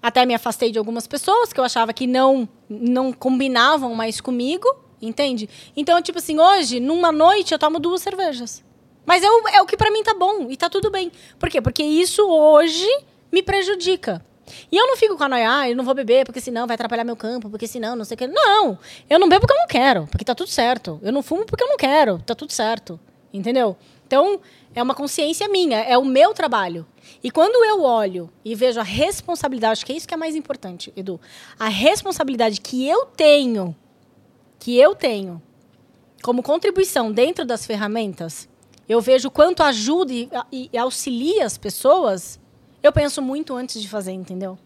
[0.00, 4.66] Até me afastei de algumas pessoas que eu achava que não, não combinavam mais comigo,
[5.00, 5.48] entende?
[5.76, 8.64] Então, tipo assim, hoje, numa noite, eu tomo duas cervejas.
[9.04, 11.10] Mas é o, é o que pra mim tá bom e tá tudo bem.
[11.38, 11.60] Por quê?
[11.60, 12.88] Porque isso hoje
[13.30, 14.24] me prejudica.
[14.70, 16.74] E eu não fico com a noia, ah, eu não vou beber porque senão vai
[16.74, 18.26] atrapalhar meu campo, porque senão não sei o que.
[18.26, 21.00] Não, eu não bebo porque eu não quero, porque tá tudo certo.
[21.02, 22.98] Eu não fumo porque eu não quero, tá tudo certo.
[23.32, 23.76] Entendeu?
[24.06, 24.40] Então,
[24.74, 26.86] é uma consciência minha, é o meu trabalho.
[27.24, 30.36] E quando eu olho e vejo a responsabilidade, acho que é isso que é mais
[30.36, 31.18] importante, Edu.
[31.58, 33.74] A responsabilidade que eu tenho,
[34.58, 35.40] que eu tenho,
[36.22, 38.48] como contribuição dentro das ferramentas,
[38.92, 40.28] eu vejo quanto ajuda e,
[40.72, 42.38] e- auxilia as pessoas,
[42.82, 44.58] eu penso muito antes de fazer, entendeu?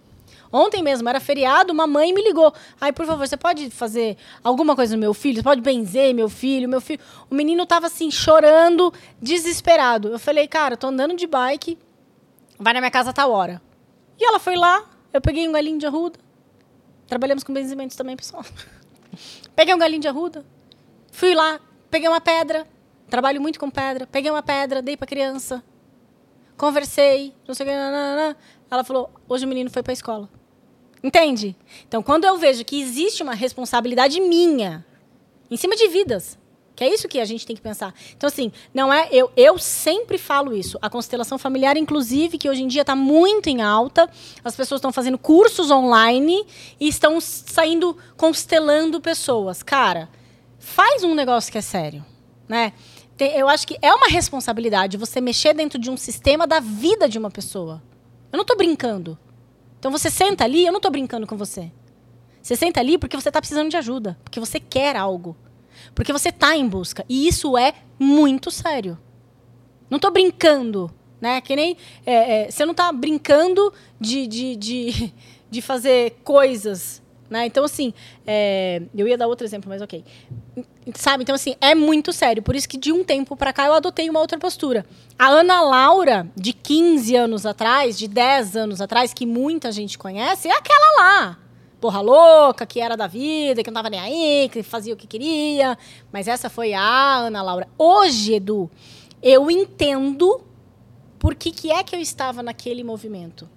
[0.53, 2.53] Ontem mesmo, era feriado, uma mãe me ligou.
[2.81, 5.37] Ai, por favor, você pode fazer alguma coisa no meu filho?
[5.37, 6.69] Você pode benzer meu filho?
[6.69, 7.01] Meu filho.
[7.29, 10.09] O menino tava assim, chorando, desesperado.
[10.09, 11.79] Eu falei, cara, tô andando de bike,
[12.59, 13.61] vai na minha casa tal hora.
[14.19, 16.19] E ela foi lá, eu peguei um galinho de arruda.
[17.07, 18.45] Trabalhamos com benzimentos também, pessoal.
[19.55, 20.45] peguei um galinho de arruda,
[21.11, 22.67] fui lá, peguei uma pedra,
[23.09, 25.63] trabalho muito com pedra, peguei uma pedra, dei pra criança,
[26.57, 28.37] conversei, não sei o que, nananã.
[28.71, 30.29] ela falou, hoje o menino foi pra escola.
[31.03, 31.55] Entende?
[31.87, 34.85] Então, quando eu vejo que existe uma responsabilidade minha,
[35.51, 36.39] em cima de vidas,
[36.77, 37.95] Que é isso que a gente tem que pensar.
[38.15, 39.09] Então, assim, não é.
[39.11, 40.79] Eu, eu sempre falo isso.
[40.83, 44.09] A constelação familiar, inclusive, que hoje em dia está muito em alta.
[44.45, 46.47] As pessoas estão fazendo cursos online
[46.79, 49.63] e estão saindo constelando pessoas.
[49.63, 50.11] Cara,
[50.59, 52.05] faz um negócio que é sério.
[52.47, 52.75] Né?
[53.19, 57.19] Eu acho que é uma responsabilidade você mexer dentro de um sistema da vida de
[57.19, 57.83] uma pessoa.
[58.31, 59.19] Eu não estou brincando.
[59.79, 61.71] Então você senta ali, eu não estou brincando com você.
[62.43, 65.37] Você senta ali porque você está precisando de ajuda, porque você quer algo,
[65.95, 67.05] porque você está em busca.
[67.09, 68.99] E isso é muito sério.
[69.89, 70.91] Não estou brincando,
[71.21, 71.41] né?
[71.41, 75.15] Que nem é, é, você não está brincando de, de, de,
[75.51, 77.47] de fazer coisas, né?
[77.47, 77.93] Então assim,
[78.27, 80.05] é, eu ia dar outro exemplo, mas ok.
[80.95, 81.23] Sabe?
[81.23, 82.43] Então assim, é muito sério.
[82.43, 84.87] Por isso que de um tempo para cá eu adotei uma outra postura.
[85.19, 90.49] A Ana Laura de 15 anos atrás, de 10 anos atrás, que muita gente conhece,
[90.49, 91.39] é aquela lá
[91.81, 95.07] porra louca, que era da vida, que não tava nem aí, que fazia o que
[95.07, 95.79] queria.
[96.11, 97.69] Mas essa foi a Ana Laura.
[97.79, 98.71] Hoje, Edu,
[99.23, 100.41] eu entendo
[101.19, 103.49] por que, que é que eu estava naquele movimento.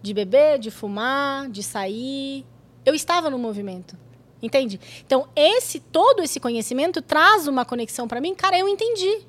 [0.00, 2.44] De beber, de fumar, de sair.
[2.88, 3.96] Eu estava no movimento.
[4.42, 4.80] Entende?
[5.04, 8.34] Então, esse todo esse conhecimento traz uma conexão para mim.
[8.34, 9.26] Cara, eu entendi.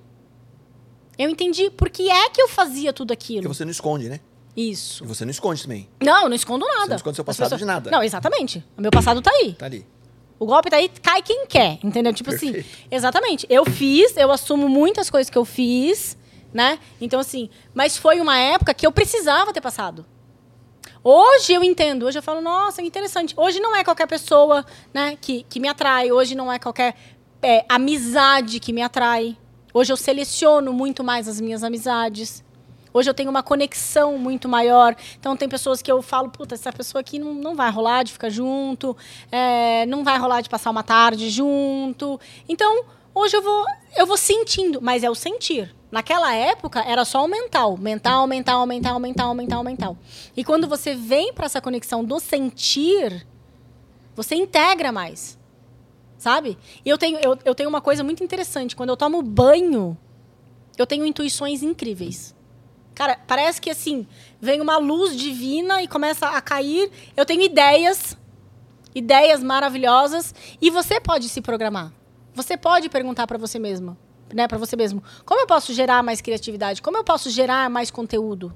[1.17, 3.53] Eu entendi por que é que eu fazia tudo Porque aquilo.
[3.53, 4.21] você não esconde, né?
[4.55, 5.03] Isso.
[5.03, 5.89] E você não esconde também.
[6.01, 6.87] Não, eu não escondo nada.
[6.87, 7.91] não esconde seu As passado de nada.
[7.91, 8.63] Não, exatamente.
[8.77, 9.53] O meu passado tá aí.
[9.53, 9.85] Tá ali.
[10.39, 12.13] O golpe tá aí, cai quem quer, entendeu?
[12.13, 12.87] Tipo assim, Perfeito.
[12.89, 13.45] exatamente.
[13.49, 16.17] Eu fiz, eu assumo muitas coisas que eu fiz,
[16.53, 16.79] né?
[17.01, 20.05] Então, assim, mas foi uma época que eu precisava ter passado.
[21.03, 23.33] Hoje eu entendo, hoje eu falo, nossa, interessante.
[23.37, 26.95] Hoje não é qualquer pessoa né, que, que me atrai, hoje não é qualquer
[27.41, 29.37] é, amizade que me atrai.
[29.73, 32.43] Hoje eu seleciono muito mais as minhas amizades.
[32.91, 34.95] Hoje eu tenho uma conexão muito maior.
[35.19, 38.11] Então, tem pessoas que eu falo, puta, essa pessoa aqui não, não vai rolar de
[38.11, 38.97] ficar junto,
[39.31, 42.19] é, não vai rolar de passar uma tarde junto.
[42.47, 42.83] Então,
[43.19, 43.65] hoje eu vou,
[43.95, 45.75] eu vou sentindo, mas é o sentir.
[45.91, 47.75] Naquela época, era só o mental.
[47.77, 49.97] Mental, mental, mental, mental, mental, mental.
[50.37, 53.25] E quando você vem para essa conexão do sentir,
[54.15, 55.37] você integra mais.
[56.17, 56.57] Sabe?
[56.85, 58.75] E eu tenho, eu, eu tenho uma coisa muito interessante.
[58.75, 59.97] Quando eu tomo banho,
[60.77, 62.35] eu tenho intuições incríveis.
[62.93, 64.05] Cara, parece que assim,
[64.41, 66.91] vem uma luz divina e começa a cair.
[67.15, 68.17] Eu tenho ideias,
[68.93, 71.93] ideias maravilhosas, e você pode se programar.
[72.41, 73.97] Você pode perguntar para você mesmo,
[74.33, 76.81] né, para você mesmo, como eu posso gerar mais criatividade?
[76.81, 78.55] Como eu posso gerar mais conteúdo?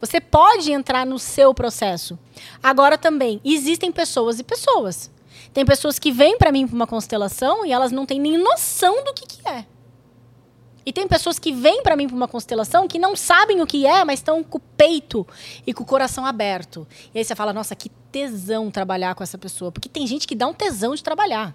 [0.00, 2.16] Você pode entrar no seu processo.
[2.62, 5.10] Agora também, existem pessoas e pessoas.
[5.52, 9.02] Tem pessoas que vêm para mim para uma constelação e elas não têm nem noção
[9.02, 9.66] do que, que é.
[10.86, 13.84] E tem pessoas que vêm para mim para uma constelação que não sabem o que
[13.84, 15.26] é, mas estão com o peito
[15.66, 16.86] e com o coração aberto.
[17.12, 19.72] E aí você fala, nossa, que tesão trabalhar com essa pessoa.
[19.72, 21.52] Porque tem gente que dá um tesão de trabalhar.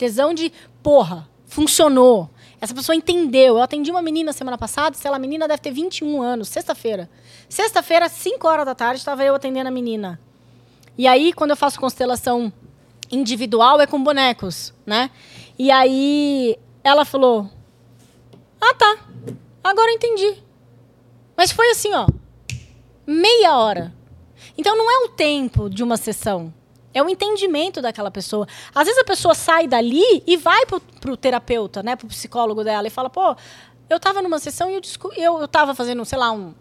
[0.00, 0.50] Tesão de,
[0.82, 2.30] porra, funcionou.
[2.58, 3.58] Essa pessoa entendeu.
[3.58, 7.10] Eu atendi uma menina semana passada, sei lá, a menina deve ter 21 anos, sexta-feira.
[7.50, 10.18] Sexta-feira, 5 horas da tarde, estava eu atendendo a menina.
[10.96, 12.50] E aí, quando eu faço constelação
[13.10, 15.10] individual, é com bonecos, né?
[15.58, 17.50] E aí, ela falou,
[18.58, 19.00] ah, tá.
[19.62, 20.42] Agora eu entendi.
[21.36, 22.06] Mas foi assim, ó.
[23.06, 23.92] Meia hora.
[24.56, 26.54] Então não é o tempo de uma sessão.
[26.92, 28.46] É o entendimento daquela pessoa.
[28.74, 31.94] Às vezes a pessoa sai dali e vai pro, pro terapeuta, né?
[31.96, 33.36] Pro psicólogo dela e fala, pô,
[33.88, 36.52] eu tava numa sessão e eu, desco- eu, eu tava fazendo, sei lá, um,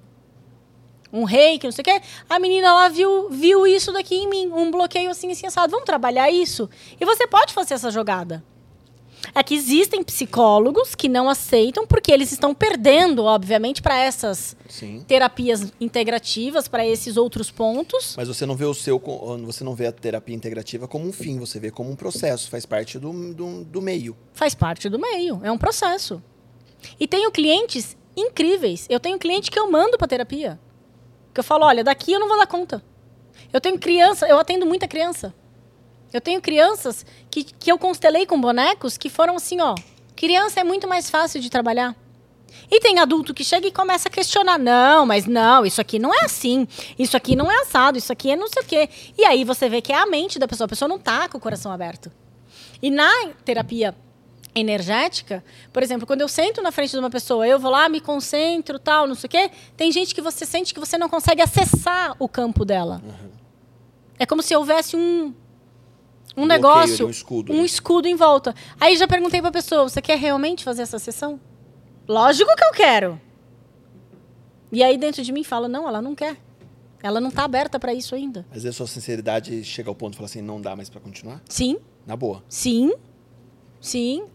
[1.11, 2.01] um reiki, não sei o quê.
[2.29, 5.71] A menina lá viu, viu isso daqui em mim, um bloqueio assim, assim, assado.
[5.71, 6.69] Vamos trabalhar isso?
[6.99, 8.43] E você pode fazer essa jogada.
[9.33, 15.03] É que existem psicólogos que não aceitam porque eles estão perdendo, obviamente, para essas Sim.
[15.07, 18.15] terapias integrativas, para esses outros pontos.
[18.17, 19.01] Mas você não vê o seu,
[19.45, 22.65] você não vê a terapia integrativa como um fim, você vê como um processo, faz
[22.65, 24.15] parte do, do, do meio.
[24.33, 26.21] Faz parte do meio, é um processo.
[26.99, 28.85] E tenho clientes incríveis.
[28.89, 30.59] Eu tenho cliente que eu mando para terapia.
[31.33, 32.83] Que eu falo, olha, daqui eu não vou dar conta.
[33.51, 35.33] Eu tenho criança, eu atendo muita criança.
[36.11, 39.75] Eu tenho crianças que, que eu constelei com bonecos que foram assim, ó.
[40.15, 41.95] Criança é muito mais fácil de trabalhar.
[42.69, 44.57] E tem adulto que chega e começa a questionar.
[44.57, 46.67] Não, mas não, isso aqui não é assim.
[46.97, 48.89] Isso aqui não é assado, isso aqui é não sei o quê.
[49.17, 50.65] E aí você vê que é a mente da pessoa.
[50.65, 52.11] A pessoa não tá com o coração aberto.
[52.81, 53.11] E na
[53.45, 53.95] terapia
[54.55, 58.01] energética, por exemplo, quando eu sento na frente de uma pessoa, eu vou lá, me
[58.01, 61.41] concentro, tal, não sei o quê, tem gente que você sente que você não consegue
[61.41, 63.01] acessar o campo dela.
[64.17, 65.33] É como se houvesse um
[66.43, 67.65] um, negócio, bloqueio, um escudo um ali.
[67.65, 68.53] escudo em volta.
[68.79, 71.39] Aí já perguntei pra pessoa, você quer realmente fazer essa sessão?
[72.07, 73.21] Lógico que eu quero.
[74.71, 76.37] E aí dentro de mim fala, não, ela não quer.
[77.01, 78.45] Ela não tá aberta pra isso ainda.
[78.49, 80.99] Às vezes a sua sinceridade chega ao ponto de falar assim, não dá mais pra
[80.99, 81.41] continuar.
[81.47, 82.43] Sim, Na boa.
[82.49, 82.91] Sim.
[83.79, 84.25] Sim.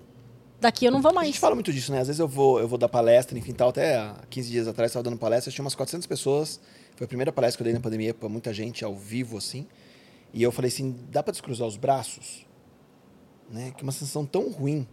[0.61, 1.27] Daqui eu não vou A mais.
[1.29, 2.01] gente fala muito disso, né?
[2.01, 3.69] Às vezes eu vou, eu vou dar palestra, enfim, tal.
[3.69, 6.59] Até há 15 dias atrás eu estava dando palestra, tinha umas 400 pessoas.
[6.97, 9.67] Foi a primeira palestra que eu dei na pandemia para muita gente ao vivo, assim.
[10.35, 12.45] E eu falei assim, dá para descruzar os braços?
[13.49, 13.71] Né?
[13.77, 14.87] Que é uma sensação tão ruim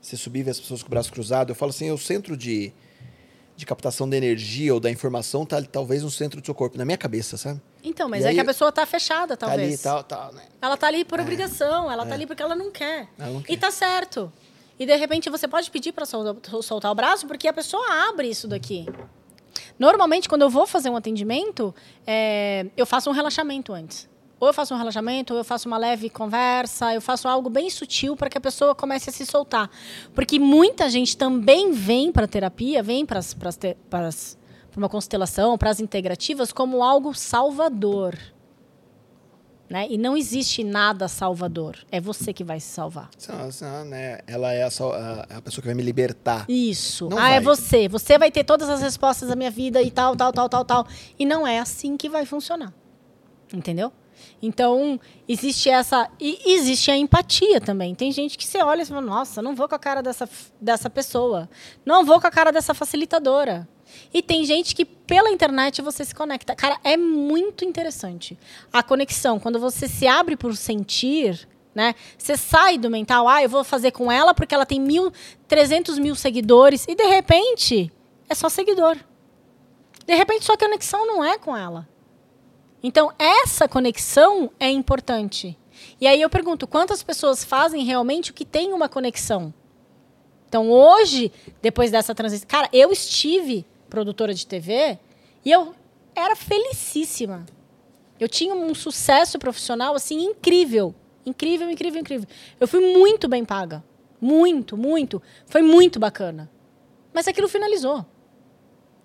[0.00, 1.50] você subir e ver as pessoas com o braço cruzado.
[1.50, 2.72] Eu falo assim, é o centro de,
[3.56, 6.84] de captação da energia ou da informação tá talvez no centro do seu corpo, na
[6.84, 7.60] minha cabeça, sabe?
[7.82, 9.82] Então, mas E é aí- que a pessoa tá fechada, Tá ali e talvez.
[9.82, 10.44] tal, tal, né?
[10.62, 13.08] Ela tá ali por obrigação, ela tá ali porque ela não quer.
[13.18, 13.56] Ela não E quer.
[13.56, 14.32] tá certo.
[14.78, 18.46] E de repente você pode pedir para soltar o braço porque a pessoa abre isso
[18.46, 18.86] daqui.
[19.76, 21.74] Normalmente, quando eu vou fazer um atendimento,
[22.06, 24.08] é, eu faço um relaxamento antes.
[24.40, 27.68] Ou eu faço um relaxamento, ou eu faço uma leve conversa, eu faço algo bem
[27.68, 29.68] sutil para que a pessoa comece a se soltar.
[30.14, 33.20] Porque muita gente também vem para terapia, vem para
[34.76, 38.16] uma constelação, para as integrativas, como algo salvador.
[39.68, 39.86] Né?
[39.90, 41.76] E não existe nada salvador.
[41.90, 43.10] É você que vai se salvar.
[43.18, 46.46] Senão- senão, né, ela é a, a- pessoa que vai me libertar.
[46.48, 47.08] Isso.
[47.08, 47.56] Não ah, é vai.
[47.56, 47.86] você.
[47.86, 50.86] Você vai ter todas as respostas da minha vida e tal, tal, tal, tal, tal.
[51.18, 52.72] E não é assim que vai funcionar.
[53.52, 53.92] Entendeu?
[54.40, 56.08] Então, existe essa.
[56.20, 57.94] E existe a empatia também.
[57.94, 60.28] Tem gente que você olha e fala, nossa, não vou com a cara dessa,
[60.60, 61.48] dessa pessoa.
[61.84, 63.68] Não vou com a cara dessa facilitadora.
[64.12, 66.54] E tem gente que pela internet você se conecta.
[66.54, 68.38] Cara, é muito interessante.
[68.72, 71.94] A conexão, quando você se abre por sentir, né?
[72.16, 75.12] Você sai do mental, ah, eu vou fazer com ela porque ela tem mil,
[75.46, 76.84] 300 mil seguidores.
[76.88, 77.92] E de repente,
[78.28, 78.96] é só seguidor.
[80.06, 81.88] De repente, sua conexão não é com ela.
[82.82, 85.58] Então, essa conexão é importante.
[86.00, 89.52] E aí eu pergunto, quantas pessoas fazem realmente o que tem uma conexão?
[90.48, 92.48] Então, hoje, depois dessa transição...
[92.48, 94.98] Cara, eu estive produtora de TV
[95.44, 95.74] e eu
[96.14, 97.44] era felicíssima.
[98.18, 100.94] Eu tinha um sucesso profissional, assim, incrível.
[101.24, 102.28] Incrível, incrível, incrível.
[102.58, 103.84] Eu fui muito bem paga.
[104.20, 105.22] Muito, muito.
[105.46, 106.50] Foi muito bacana.
[107.12, 108.04] Mas aquilo finalizou.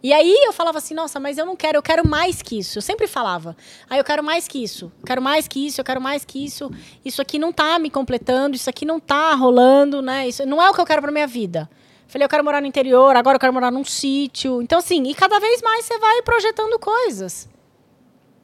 [0.04, 2.78] E aí eu falava assim, nossa, mas eu não quero, eu quero mais que isso.
[2.78, 3.56] Eu sempre falava,
[3.90, 6.44] ah, eu quero mais que isso, eu quero mais que isso, eu quero mais que
[6.44, 6.70] isso.
[7.06, 10.28] Isso aqui não tá me completando, isso aqui não tá rolando, né?
[10.28, 11.70] Isso não é o que eu quero pra minha vida.
[12.06, 14.62] Falei, eu quero morar no interior, agora eu quero morar num sítio.
[14.62, 17.50] Então, assim, e cada vez mais você vai projetando coisas.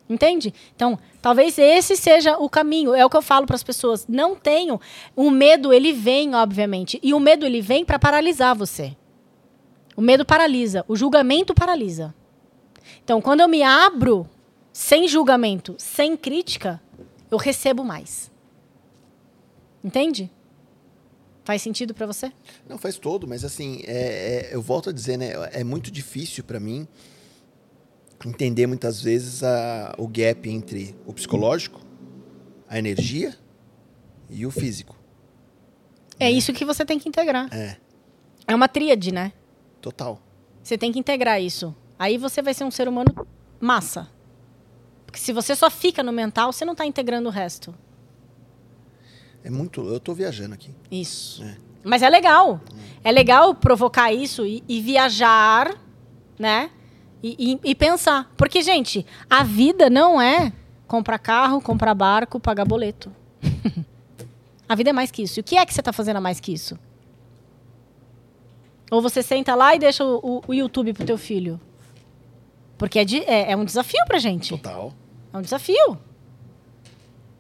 [0.10, 0.54] Entende?
[0.74, 2.96] Então, talvez esse seja o caminho.
[2.96, 4.08] É o que eu falo para as pessoas.
[4.08, 4.80] Não tenham.
[5.14, 7.00] O medo, ele vem, obviamente.
[7.04, 8.96] E o medo, ele vem para paralisar você.
[10.00, 10.86] O medo paralisa.
[10.88, 12.16] O julgamento paralisa.
[13.04, 14.26] Então, quando eu me abro
[14.72, 16.82] sem julgamento, sem crítica,
[17.30, 18.32] eu recebo mais.
[19.84, 20.32] Entende?
[21.44, 22.32] Faz sentido para você?
[22.66, 25.32] Não, faz todo, mas assim, é- é- eu volto a dizer, né?
[25.52, 26.88] É muito difícil para mim
[28.26, 31.82] entender muitas vezes a- o gap entre o psicológico,
[32.70, 33.36] a energia
[34.30, 34.96] e o físico.
[36.18, 37.50] É isso que você tem que integrar.
[37.54, 37.76] É,
[38.48, 39.34] É uma tríade, né?
[39.82, 40.22] Total.
[40.64, 41.76] Você tem que integrar isso.
[41.98, 43.14] Aí você vai ser um ser humano
[43.60, 44.08] massa.
[45.06, 47.74] Porque se você só fica no mental, você não está integrando o resto.
[49.44, 49.82] É muito.
[49.88, 50.74] Eu tô viajando aqui.
[50.92, 51.44] Isso.
[51.44, 51.58] É.
[51.84, 52.60] Mas é legal.
[53.04, 55.74] É legal provocar isso e, e viajar,
[56.38, 56.70] né?
[57.24, 58.32] E, e- e pensar.
[58.38, 60.52] Porque, gente, a vida não é
[60.88, 63.12] comprar carro, comprar barco, pagar boleto.
[64.68, 65.40] a vida é mais que isso.
[65.40, 66.78] E o que é que você está fazendo a mais que isso?
[68.92, 71.60] Ou você senta lá e deixa o, o- YouTube pro teu filho?
[72.78, 74.50] Porque é, de- é- é um desafio pra gente.
[74.50, 74.94] Total.
[75.34, 75.98] É um desafio.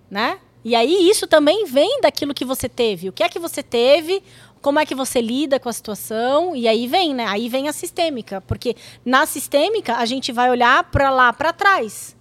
[0.09, 0.39] Né?
[0.63, 3.09] E aí isso também vem daquilo que você teve.
[3.09, 4.21] O que é que você teve?
[4.61, 6.53] Como é que você lida com a situação?
[6.55, 7.25] E aí vem, né?
[7.27, 12.15] Aí vem a sistêmica, porque na sistêmica a gente vai olhar para lá, para trás.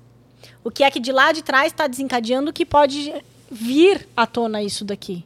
[0.62, 3.12] O que é que de lá de trás está desencadeando que pode
[3.50, 5.24] vir à tona isso daqui?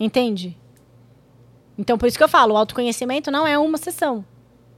[0.00, 0.56] Entende?
[1.78, 4.24] Então por isso que eu falo, o autoconhecimento não é uma sessão.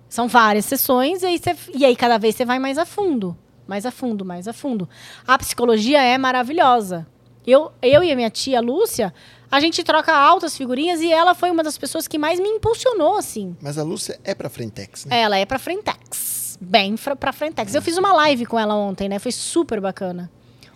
[0.09, 3.37] São várias sessões e aí, você- e aí cada vez você vai mais a fundo.
[3.67, 4.89] Mais a fundo, mais a fundo.
[5.27, 7.07] A psicologia é maravilhosa.
[7.47, 9.13] Eu, eu e a minha tia Lúcia,
[9.51, 13.17] a gente troca altas figurinhas e ela foi uma das pessoas que mais me impulsionou,
[13.17, 13.57] assim.
[13.61, 15.21] Mas a Lúcia é pra Frentex, né?
[15.21, 16.57] Ela é pra Frentex.
[16.61, 17.75] Bem fra- pra Frentex.
[17.75, 19.19] Eu fiz uma live com ela ontem, né?
[19.19, 20.31] Foi super bacana.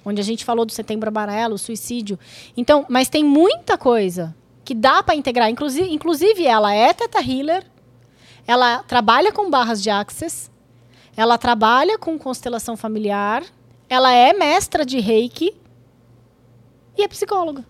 [0.05, 2.19] Onde a gente falou do setembro amarelo, suicídio.
[2.57, 4.35] Então, mas tem muita coisa
[4.71, 5.51] que dá pra integrar.
[5.51, 7.67] Inclusive, inclusive ela é teta healer.
[8.47, 10.49] Ela trabalha com barras de access.
[11.17, 13.43] Ela trabalha com constelação familiar.
[13.89, 15.61] Ela é mestra de reiki.
[16.97, 17.67] E é psicóloga.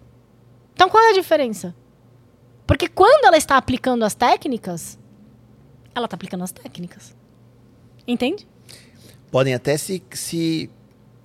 [0.75, 1.75] Então, qual é a diferença?
[2.67, 4.99] Porque quando ela está aplicando as técnicas,
[5.95, 7.17] ela está aplicando as técnicas.
[8.07, 8.47] Entende?
[9.31, 10.69] Podem até se, se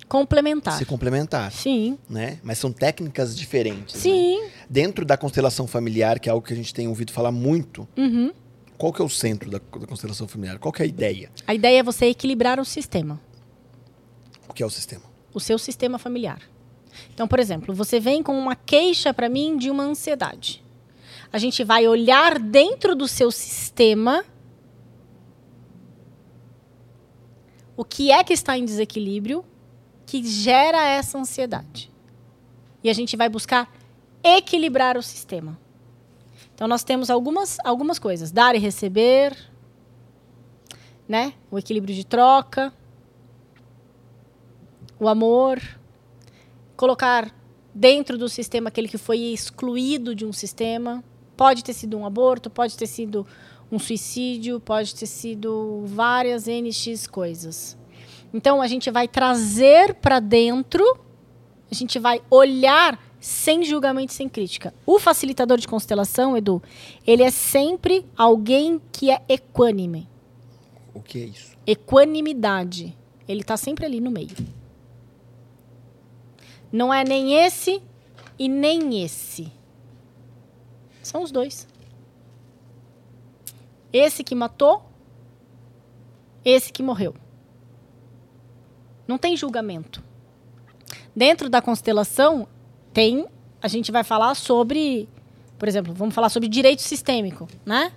[0.08, 0.78] Complementar.
[0.78, 2.38] se complementar, Sim, né?
[2.42, 3.94] Mas são técnicas diferentes.
[3.96, 4.00] né?
[4.00, 4.48] sim.
[4.70, 8.32] Dentro da constelação familiar, que é algo que a gente tem ouvido falar muito, Uhum.
[8.78, 10.58] qual que é o centro da, da constelação familiar?
[10.58, 11.30] Qual que é a ideia?
[11.46, 13.20] A ideia é você equilibrar o sistema,
[14.48, 15.02] O que é o sistema?
[15.34, 16.40] o seu sistema familiar.
[17.12, 20.64] Então, por exemplo, você vem com uma queixa para mim de uma ansiedade.
[21.32, 24.24] A gente vai olhar dentro do seu sistema
[27.76, 29.44] o que é que está em desequilíbrio
[30.06, 31.90] que gera essa ansiedade.
[32.82, 33.70] E a gente vai buscar
[34.22, 35.58] equilibrar o sistema.
[36.54, 39.36] Então nós temos algumas, algumas coisas: dar e receber,
[41.08, 41.34] né?
[41.50, 42.72] O equilíbrio de troca,
[44.98, 45.60] o amor,
[46.76, 47.34] colocar
[47.74, 51.04] dentro do sistema aquele que foi excluído de um sistema.
[51.36, 53.26] Pode ter sido um aborto, pode ter sido
[53.70, 57.76] um suicídio, pode ter sido várias NX coisas.
[58.32, 60.84] Então a gente vai trazer para dentro,
[61.70, 64.72] a gente vai olhar sem julgamento, sem crítica.
[64.84, 66.62] O facilitador de constelação, Edu,
[67.06, 70.08] ele é sempre alguém que é equânime.
[70.94, 71.56] O que é isso?
[71.66, 72.96] Equanimidade.
[73.28, 74.36] Ele está sempre ali no meio.
[76.70, 77.82] Não é nem esse
[78.38, 79.52] e nem esse.
[81.02, 81.66] São os dois.
[83.92, 84.84] Esse que matou,
[86.44, 87.14] esse que morreu.
[89.06, 90.02] Não tem julgamento.
[91.14, 92.46] Dentro da constelação,
[92.92, 93.26] tem.
[93.62, 95.08] A gente vai falar sobre.
[95.58, 97.92] Por exemplo, vamos falar sobre direito sistêmico, né?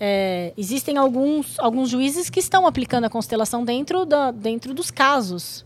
[0.00, 5.64] É, existem alguns, alguns juízes que estão aplicando a constelação dentro, da, dentro dos casos.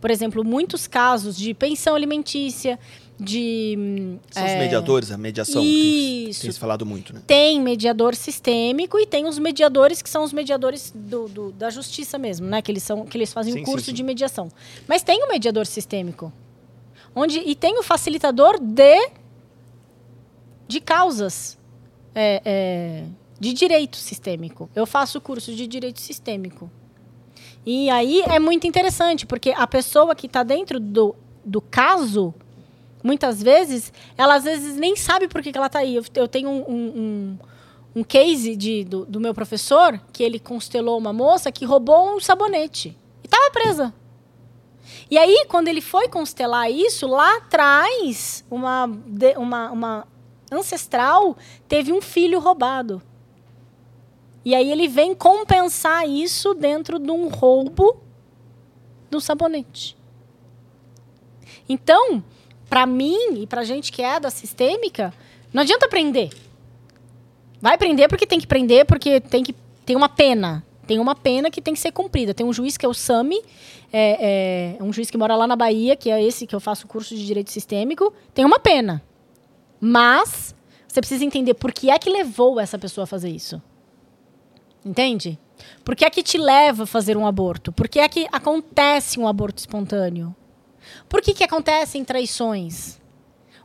[0.00, 2.78] Por exemplo, muitos casos de pensão alimentícia,
[3.18, 4.18] de.
[4.30, 5.62] São os é, mediadores, a mediação.
[5.62, 6.42] Tem, Isso.
[6.42, 7.22] tem falado muito, né?
[7.26, 12.18] Tem mediador sistêmico e tem os mediadores que são os mediadores do, do- da justiça
[12.18, 12.60] mesmo, né?
[12.60, 13.92] Que eles, são, que eles fazem Sim, o sim, curso sim.
[13.92, 14.48] de mediação.
[14.88, 16.32] Mas tem o mediador sistêmico.
[17.14, 19.08] Onde, e tem o facilitador de,
[20.66, 21.56] de causas
[22.14, 23.04] é, é,
[23.38, 24.68] de direito sistêmico.
[24.74, 26.68] Eu faço o curso de direito sistêmico.
[27.64, 32.34] E aí é muito interessante, porque a pessoa que está dentro do, do caso,
[33.04, 35.94] muitas vezes, ela às vezes nem sabe por que, que ela está aí.
[35.94, 37.38] Eu, eu tenho um, um, um,
[37.96, 42.18] um case de, do, do meu professor, que ele constelou uma moça que roubou um
[42.18, 42.98] sabonete.
[43.22, 43.94] E estava presa.
[45.10, 48.86] E aí, quando ele foi constelar isso, lá atrás, uma,
[49.36, 50.08] uma, uma
[50.50, 51.36] ancestral
[51.68, 53.02] teve um filho roubado.
[54.44, 58.00] E aí ele vem compensar isso dentro de um roubo
[59.10, 59.96] do sabonete.
[61.68, 62.22] Então,
[62.68, 65.12] para mim e para gente que é da sistêmica,
[65.52, 66.30] não adianta prender.
[67.60, 70.64] Vai prender porque tem que prender, porque tem que tem uma pena.
[70.86, 72.34] Tem uma pena que tem que ser cumprida.
[72.34, 73.40] Tem um juiz que é o Sami,
[73.92, 76.84] é, é um juiz que mora lá na Bahia, que é esse que eu faço
[76.84, 78.12] o curso de direito sistêmico.
[78.34, 79.02] Tem uma pena.
[79.80, 80.54] Mas
[80.86, 83.62] você precisa entender por que é que levou essa pessoa a fazer isso.
[84.84, 85.38] Entende?
[85.82, 87.72] Por que é que te leva a fazer um aborto?
[87.72, 90.34] Por que é que acontece um aborto espontâneo?
[91.08, 93.00] Por que, que acontecem traições?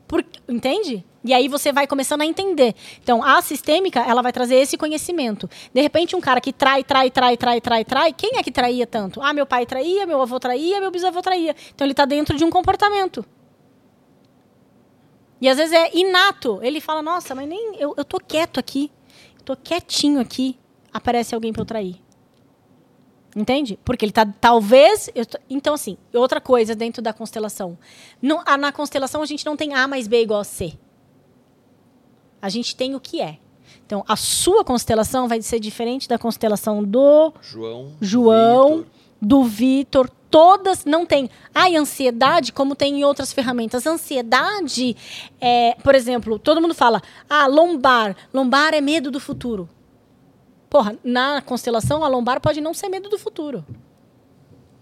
[0.08, 1.06] Por, entende?
[1.24, 2.74] E aí você vai começando a entender.
[3.04, 5.50] Então, a sistêmica, ela vai trazer esse conhecimento.
[5.74, 8.88] De repente, um cara que trai, trai, trai, trai, trai, trai, quem é que traía
[8.88, 9.22] tanto?
[9.22, 11.56] Ah, meu pai traía, meu avô traía, meu bisavô traía.
[11.76, 13.24] Então, ele está dentro de um comportamento.
[15.42, 16.60] E às vezes é inato.
[16.62, 18.92] Ele fala, nossa, mas nem eu, eu tô quieto aqui.
[19.46, 20.58] Tô quietinho aqui.
[20.92, 22.02] Aparece alguém para eu trair.
[23.40, 23.80] Entende?
[23.86, 24.26] Porque ele tá.
[24.26, 25.10] Talvez.
[25.30, 27.78] tô- então, assim, outra coisa dentro da constelação.
[28.22, 30.74] Não, a- na constelação a gente não tem A mais B igual a C.
[32.42, 33.38] A gente tem o que é.
[33.86, 37.94] Então, a sua constelação vai ser diferente da constelação do João.
[38.02, 38.86] João, Vitor.
[39.22, 41.30] do Vitor, todas não tem.
[41.56, 43.88] Ai, ansiedade, como tem em outras ferramentas.
[43.88, 44.98] Ansiedade,
[45.40, 48.16] é, por exemplo, todo mundo fala, ah, lombar.
[48.34, 49.70] Lombar é medo do futuro.
[50.70, 53.66] Porra, na constelação, a lombar pode não ser medo do futuro.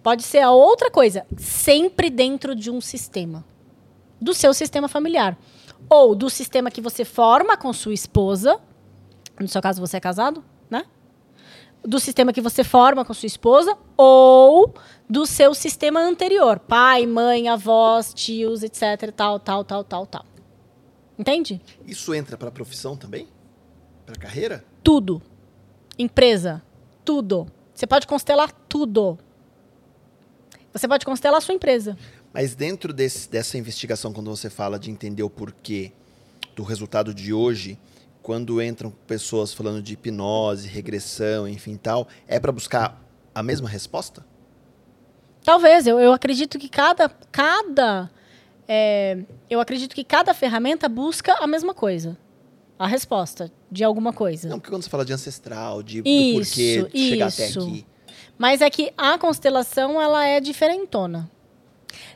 [0.04, 3.46] Pode ser a outra coisa, sempre dentro de um sistema.
[4.20, 5.38] Do seu sistema familiar.
[5.90, 8.60] Ou do sistema que você forma com sua esposa.
[9.40, 10.86] No seu caso, você é casado, né?
[11.86, 14.74] do sistema que você forma com sua esposa ou
[15.10, 20.26] do seu sistema anterior, pai, mãe, avós, tios, etc, tal, tal, tal, tal, tal.
[21.18, 21.62] Entende?
[21.86, 23.28] Isso entra pra profissão também?
[24.06, 24.66] Pra carreira?
[24.84, 25.22] Tudo.
[25.98, 26.62] Empresa,
[27.04, 27.48] tudo.
[27.74, 29.18] Você pode constelar tudo.
[30.74, 31.98] Você pode constelar a sua empresa.
[32.34, 35.92] Mas dentro desse- dessa investigação, quando você fala de entender o porquê
[36.56, 37.80] do resultado de hoje,
[38.22, 43.02] quando entram pessoas falando de hipnose, regressão, enfim tal, é pra buscar
[43.34, 44.26] a mesma resposta?
[45.44, 47.10] Talvez, eu, eu acredito que cada.
[47.32, 48.12] cada
[48.68, 49.20] é,
[49.50, 52.18] eu acredito que cada ferramenta busca a mesma coisa.
[52.78, 54.48] A resposta de alguma coisa.
[54.50, 57.60] Não, porque quando você fala de ancestral, de, Isso, do porquê de chegar até isso.
[57.62, 57.86] aqui.
[58.38, 61.30] Mas é que a constelação ela é diferentona.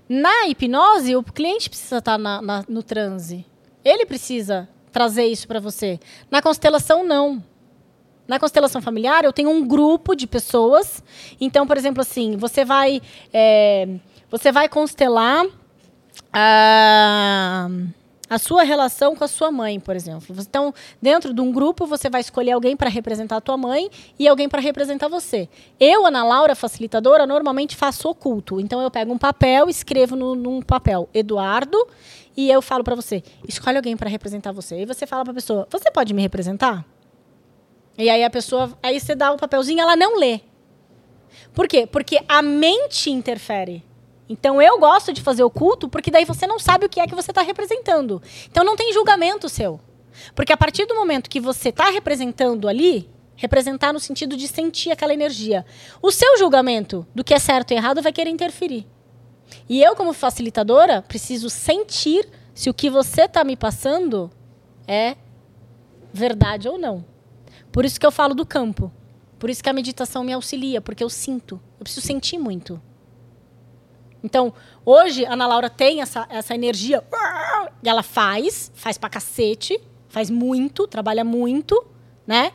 [0.08, 3.46] Na hipnose, o cliente precisa estar na- na- no transe.
[3.84, 6.00] Ele precisa trazer isso para você.
[6.30, 7.44] Na constelação, não.
[8.28, 11.04] Na constelação familiar, eu tenho um grupo de pessoas.
[11.40, 13.02] Então, por exemplo, assim, você vai,
[13.34, 13.88] é,
[14.30, 15.46] você vai constelar
[16.32, 17.68] a,
[18.32, 20.34] a sua relação com a sua mãe, por exemplo.
[20.40, 24.26] Então, dentro de um grupo, você vai escolher alguém para representar a tua mãe e
[24.26, 25.50] alguém para representar você.
[25.78, 28.58] Eu, Ana Laura, facilitadora, normalmente faço oculto.
[28.62, 31.78] Então, eu pego um papel, escrevo no, num papel Eduardo
[32.38, 34.84] e eu falo para você, escolhe alguém para representar você.
[34.84, 36.86] E você fala para a pessoa, você pode me representar?
[37.98, 40.40] E aí a pessoa, aí você dá o papelzinho, ela não lê.
[41.54, 41.86] Por quê?
[41.86, 43.84] Porque a mente interfere.
[44.32, 47.14] Então eu gosto de fazer oculto porque daí você não sabe o que é que
[47.14, 48.22] você está representando.
[48.50, 49.78] Então não tem julgamento seu.
[50.34, 54.90] Porque a partir do momento que você está representando ali, representar no sentido de sentir
[54.90, 55.66] aquela energia,
[56.02, 58.88] o seu julgamento do que é certo e errado vai querer interferir.
[59.68, 64.32] E eu, como facilitadora, preciso sentir se o que você está me passando
[64.88, 65.18] é
[66.14, 67.04] verdade ou não.
[67.70, 68.90] Por isso que eu falo do campo.
[69.38, 71.60] Por isso que a meditação me auxilia, porque eu sinto.
[71.78, 72.82] Eu preciso sentir muito.
[74.24, 74.54] Então,
[74.86, 77.04] hoje, a Ana Laura tem essa, essa energia.
[77.84, 81.84] E ela faz, faz pra cacete, faz muito, trabalha muito,
[82.28, 82.52] né?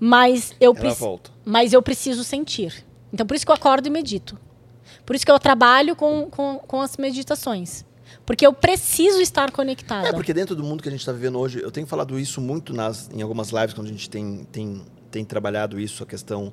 [0.00, 0.96] Mas eu, preci-
[1.44, 2.84] mas eu preciso sentir.
[3.12, 4.38] Então, por isso que eu acordo e medito.
[5.06, 7.84] Por isso que eu trabalho com, com, com as meditações.
[8.26, 10.08] Porque eu preciso estar conectada.
[10.08, 12.40] É, porque dentro do mundo que a gente está vivendo hoje, eu tenho falado isso
[12.40, 16.52] muito nas, em algumas lives, quando a gente tem, tem, tem trabalhado isso, a questão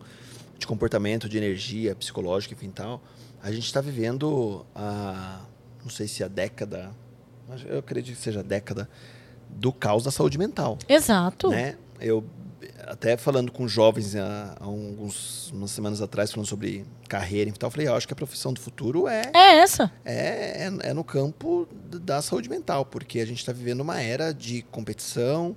[0.60, 3.02] de comportamento, de energia psicológica, enfim tal.
[3.44, 5.42] A gente está vivendo a,
[5.84, 6.92] não sei se a década,
[7.48, 8.88] mas eu acredito que seja a década
[9.50, 10.78] do caos da saúde mental.
[10.88, 11.50] Exato.
[11.50, 11.76] né?
[12.00, 12.24] Eu
[12.88, 17.68] até falando com jovens há, há alguns umas semanas atrás falando sobre carreira e tal,
[17.68, 19.92] eu falei, eu acho que a profissão do futuro é É essa.
[20.06, 24.34] é, é, é no campo da saúde mental, porque a gente está vivendo uma era
[24.34, 25.56] de competição,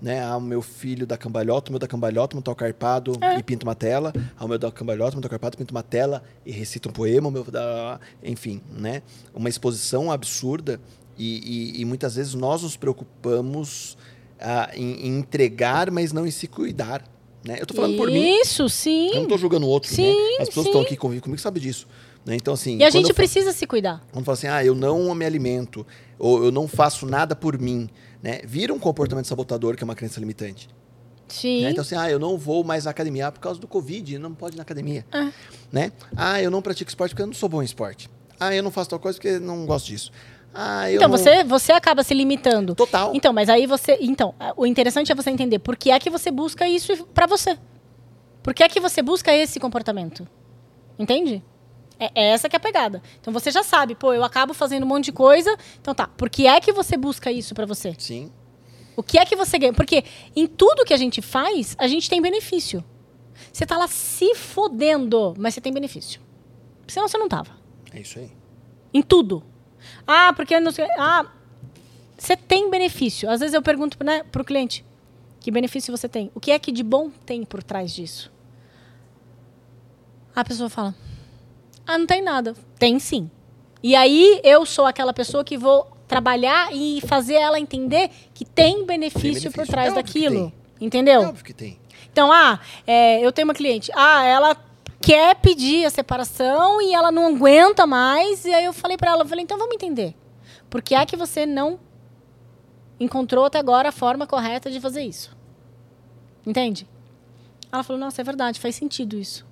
[0.00, 0.22] né?
[0.22, 3.74] Ah, o meu filho da cambalhota, o meu da cambalhota, o carpado e pinta uma
[3.74, 4.12] tela.
[4.38, 7.28] Ah, o meu da cambalhota, o carpado, pinta uma tela e recita um poema.
[7.28, 7.98] O meu da...
[8.22, 9.02] Enfim, né?
[9.34, 10.80] Uma exposição absurda
[11.18, 13.96] e, e- e muitas vezes nós nos preocupamos
[14.40, 17.02] ah, em, em entregar, mas não em se cuidar,
[17.44, 17.56] né?
[17.60, 19.08] Eu tô falando por mim, Isso, sim.
[19.14, 20.42] eu não tô julgando outro, Sim, né?
[20.42, 20.70] As pessoas sim.
[20.70, 21.86] estão aqui convivo comigo sabem disso.
[22.24, 22.34] Né?
[22.34, 22.76] Então, assim.
[22.78, 24.04] E a gente precisa se cuidar.
[24.12, 25.86] quando fala assim, ah, eu não me alimento,
[26.18, 27.88] ou eu não faço nada por mim,
[28.26, 28.40] né?
[28.44, 30.68] Vira um comportamento sabotador, que é uma crença limitante.
[31.28, 31.62] Sim.
[31.62, 31.70] né?
[31.70, 34.56] Então assim, ah, eu não vou mais à academia por causa do Covid, não pode
[34.56, 35.06] ir na academia.
[35.12, 35.32] É.
[35.70, 35.92] Né?
[36.16, 38.10] Ah, eu não pratico esporte porque eu não sou bom em esporte.
[38.38, 40.10] Ah, eu não faço tal coisa porque não gosto disso.
[40.52, 41.16] Ah, então, não...
[41.16, 42.74] você, você acaba se limitando.
[42.74, 43.12] Total.
[43.14, 43.96] Então, mas aí você.
[44.00, 47.56] Então, o interessante é você entender por que é que você busca isso pra você.
[48.42, 50.26] Por que é que você busca esse comportamento?
[50.98, 51.44] Entende?
[51.98, 53.02] É, é essa que é a pegada.
[53.20, 55.56] Então você já sabe, pô, eu acabo fazendo um monte de coisa.
[55.80, 57.94] Então tá, por que é que você busca isso pra você?
[57.98, 58.30] Sim.
[58.96, 59.72] O que é que você ganha?
[59.72, 62.84] Porque em tudo que a gente faz, a gente tem benefício.
[63.52, 66.20] Você tá lá se fodendo, mas você tem benefício.
[66.88, 67.50] Senão você não tava.
[67.92, 68.30] É isso aí.
[68.92, 69.42] Em tudo.
[70.06, 70.86] Ah, porque não sei.
[70.98, 71.26] Ah,
[72.16, 73.28] você tem benefício.
[73.28, 74.84] Às vezes eu pergunto né, para o cliente:
[75.40, 76.30] que benefício você tem?
[76.34, 78.32] O que é que de bom tem por trás disso?
[80.34, 80.94] A pessoa fala:
[81.86, 82.54] ah, não tem nada.
[82.78, 83.30] Tem sim.
[83.82, 88.84] E aí eu sou aquela pessoa que vou trabalhar e fazer ela entender que tem
[88.84, 89.66] benefício, por benefício.
[89.66, 90.52] trás É daquilo.
[90.80, 91.22] É Entendeu?
[91.22, 91.78] óbvio que tem.
[92.12, 93.90] Então, ah, é, eu tenho uma cliente.
[93.94, 94.56] Ah, ela
[95.00, 98.44] quer pedir a separação e ela não aguenta mais.
[98.44, 100.14] E aí eu falei pra ela, falei, então vamos entender.
[100.68, 101.78] Por que é que você não
[102.98, 105.36] encontrou até agora a forma correta de fazer isso?
[106.44, 106.88] Entende?
[107.70, 109.45] Ela falou, nossa, é verdade, faz sentido isso.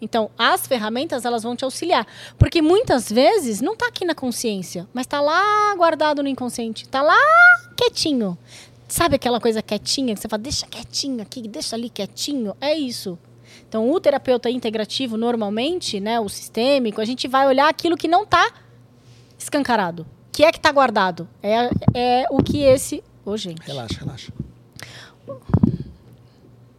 [0.00, 2.06] Então, as ferramentas, elas vão te auxiliar.
[2.38, 6.84] Porque muitas vezes não está aqui na consciência, mas está lá guardado no inconsciente.
[6.84, 7.18] Está lá
[7.76, 8.38] quietinho.
[8.86, 12.56] Sabe aquela coisa quietinha que você fala, deixa quietinho aqui, deixa ali quietinho?
[12.60, 13.18] É isso.
[13.68, 18.22] Então, o terapeuta integrativo, normalmente, né, o sistêmico, a gente vai olhar aquilo que não
[18.22, 18.50] está
[19.38, 20.02] escancarado.
[20.02, 21.28] O que é que está guardado?
[21.42, 23.02] É, é o que esse...
[23.26, 24.32] Ô, gente Relaxa, relaxa.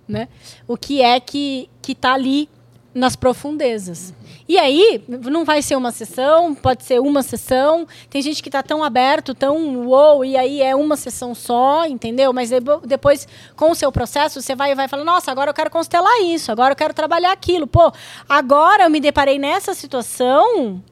[0.07, 0.27] né?
[0.67, 2.49] O que é que que está ali
[2.93, 4.13] nas profundezas.
[4.47, 7.87] E aí, não vai ser uma sessão, pode ser uma sessão.
[8.09, 12.33] Tem gente que tá tão aberto, tão uou, e aí é uma sessão só, entendeu?
[12.33, 12.49] Mas
[12.83, 16.21] depois, com o seu processo, você vai e vai falar, nossa, agora eu quero constelar
[16.21, 17.67] isso, agora eu quero trabalhar aquilo.
[17.67, 17.91] Pô,
[18.27, 20.83] agora eu me deparei nessa situação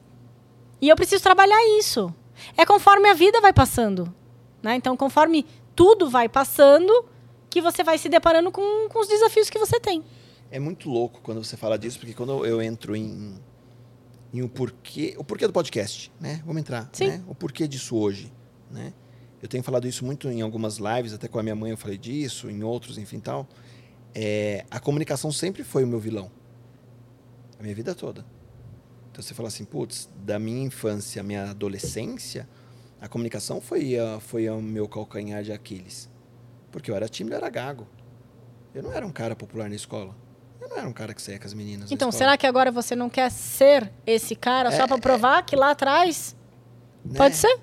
[0.80, 2.14] e eu preciso trabalhar isso.
[2.56, 4.14] É conforme a vida vai passando.
[4.62, 4.76] Né?
[4.76, 5.44] Então, conforme
[5.74, 7.04] tudo vai passando,
[7.50, 10.04] que você vai se deparando com, com os desafios que você tem.
[10.50, 13.38] É muito louco quando você fala disso, porque quando eu entro em,
[14.32, 16.42] em o porquê, o porquê do podcast, né?
[16.44, 17.08] Vamos entrar, Sim.
[17.08, 17.24] né?
[17.26, 18.32] O porquê disso hoje,
[18.70, 18.92] né?
[19.42, 21.96] Eu tenho falado isso muito em algumas lives, até com a minha mãe eu falei
[21.96, 23.46] disso, em outros, enfim, tal.
[24.14, 26.30] É, a comunicação sempre foi o meu vilão.
[27.58, 28.24] A minha vida toda.
[29.10, 32.48] Então você fala assim, putz, da minha infância à minha adolescência,
[33.00, 36.08] a comunicação foi, a, foi o meu calcanhar de Aquiles.
[36.72, 37.86] Porque eu era tímido, eu era gago.
[38.74, 40.16] Eu não era um cara popular na escola.
[40.68, 41.88] Eu não era um cara que saía com as meninas.
[41.90, 45.42] na Então, será que agora você não quer ser esse cara só É, para provar
[45.42, 46.36] que lá atrás
[47.04, 47.16] né?
[47.16, 47.58] pode ser?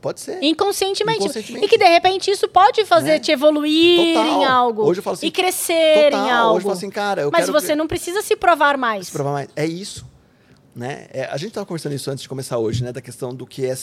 [0.00, 0.42] Pode ser.
[0.42, 1.18] inconscientemente.
[1.24, 1.66] Inconscientemente.
[1.66, 3.18] E que de repente isso pode fazer Né?
[3.18, 4.26] te evoluir Total.
[4.26, 6.26] em algo Hoje eu falo assim, e crescer Total.
[6.26, 6.50] em algo.
[6.50, 9.06] Hoje eu falo assim, cara, eu Mas quero você não precisa se provar mais.
[9.06, 9.48] se provar mais.
[9.56, 10.06] É isso.
[10.74, 11.08] Né?
[11.12, 12.92] É, a gente estava conversando isso antes de começar hoje, né?
[12.92, 13.74] Da questão do que é,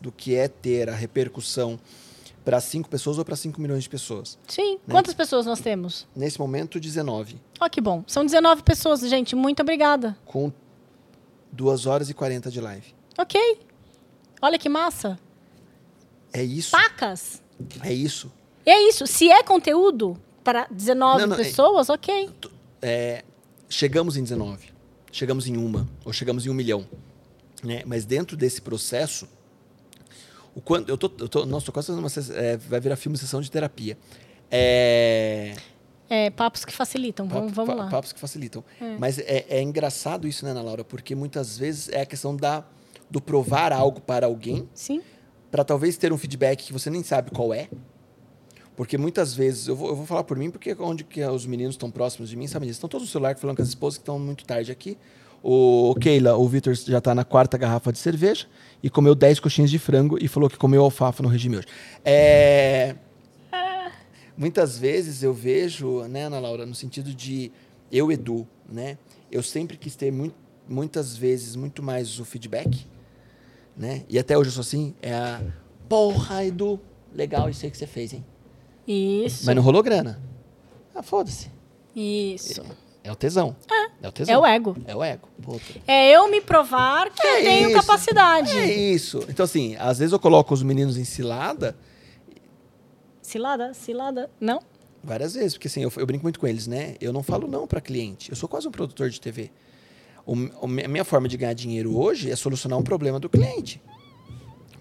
[0.00, 1.78] do que é ter a repercussão
[2.48, 4.38] para 5 pessoas ou para 5 milhões de pessoas.
[4.48, 4.76] Sim.
[4.86, 4.94] Né?
[4.94, 6.08] Quantas pessoas nós temos?
[6.16, 7.38] Nesse momento, 19.
[7.60, 8.02] Ó, que bom.
[8.06, 9.36] São 19 pessoas, gente.
[9.36, 10.16] Muito obrigada.
[10.24, 10.50] Com
[11.52, 12.94] 2 horas e 40 de live.
[13.18, 13.38] Ok.
[14.40, 15.18] Olha que massa.
[16.32, 16.70] É isso.
[16.70, 17.42] Pacas.
[17.84, 18.32] É isso.
[18.64, 19.06] É isso.
[19.06, 22.30] Se é conteúdo para 19 Não, não, é- pessoas, ok.
[22.80, 23.24] É,
[23.68, 24.72] chegamos em 19.
[25.12, 25.86] Chegamos em uma.
[26.02, 26.88] Ou chegamos em um milhão.
[27.62, 27.82] Né?
[27.84, 29.28] Mas dentro desse processo,
[30.58, 33.16] o quanto, eu tô, eu tô, nossa, tô quase fazendo uma é, vai virar filme
[33.16, 33.96] sessão de terapia.
[34.50, 35.54] É,
[36.10, 37.28] É, papos que facilitam.
[37.28, 37.90] Vamos, papo- vamos pa- lá.
[37.90, 38.64] Papos que facilitam.
[38.98, 40.82] Mas é, é engraçado isso, né, Ana Laura?
[40.84, 42.64] Porque muitas vezes é a questão da,
[43.10, 45.00] do provar algo para alguém, Sim.
[45.50, 47.68] para talvez ter um feedback que você nem sabe qual é.
[48.74, 51.74] Porque muitas vezes, eu vou, eu vou falar por mim, porque onde que os meninos
[51.74, 52.78] estão próximos de mim, sabem disso.
[52.78, 54.96] Estão todos no celular falando com as esposas que estão muito tarde aqui.
[55.42, 58.46] O Keila, o Vitor já está na quarta garrafa de cerveja
[58.82, 61.66] e comeu 10 coxinhas de frango e falou que comeu alfafa no regime hoje.
[62.04, 62.96] É...
[64.36, 67.50] Muitas vezes eu vejo, né, Ana Laura, no sentido de
[67.90, 68.96] eu, Edu, né?
[69.32, 70.36] Eu sempre quis ter muito,
[70.68, 72.86] muitas vezes muito mais o feedback,
[73.76, 74.04] né?
[74.08, 75.42] E até hoje eu sou assim, é a
[75.88, 76.78] porra, Edu,
[77.12, 78.24] legal isso aí que você fez, hein?
[78.86, 79.44] Isso.
[79.44, 80.20] Mas não rolou grana.
[80.94, 81.50] Ah, foda-se.
[81.94, 82.60] Isso.
[82.60, 83.56] É o tesão.
[84.02, 84.08] É.
[84.08, 84.34] o tesão.
[84.34, 84.76] É o ego.
[84.86, 85.28] É o ego.
[85.42, 85.64] Puta.
[85.86, 87.80] É eu me provar que É eu tenho isso.
[87.80, 88.56] capacidade.
[88.58, 89.24] É isso.
[89.28, 91.76] Então, assim, às vezes eu coloco os meninos em cilada
[93.22, 94.30] Cilada, cilada.
[94.40, 94.60] Não?
[95.02, 96.96] várias vezes, porque assim, eu, eu brinco muito com eles, né?
[97.00, 98.30] Eu não falo não para cliente.
[98.30, 99.50] Eu sou quase um produtor de TV.
[100.26, 103.80] O- a minha forma de ganhar dinheiro hoje é solucionar um problema do cliente.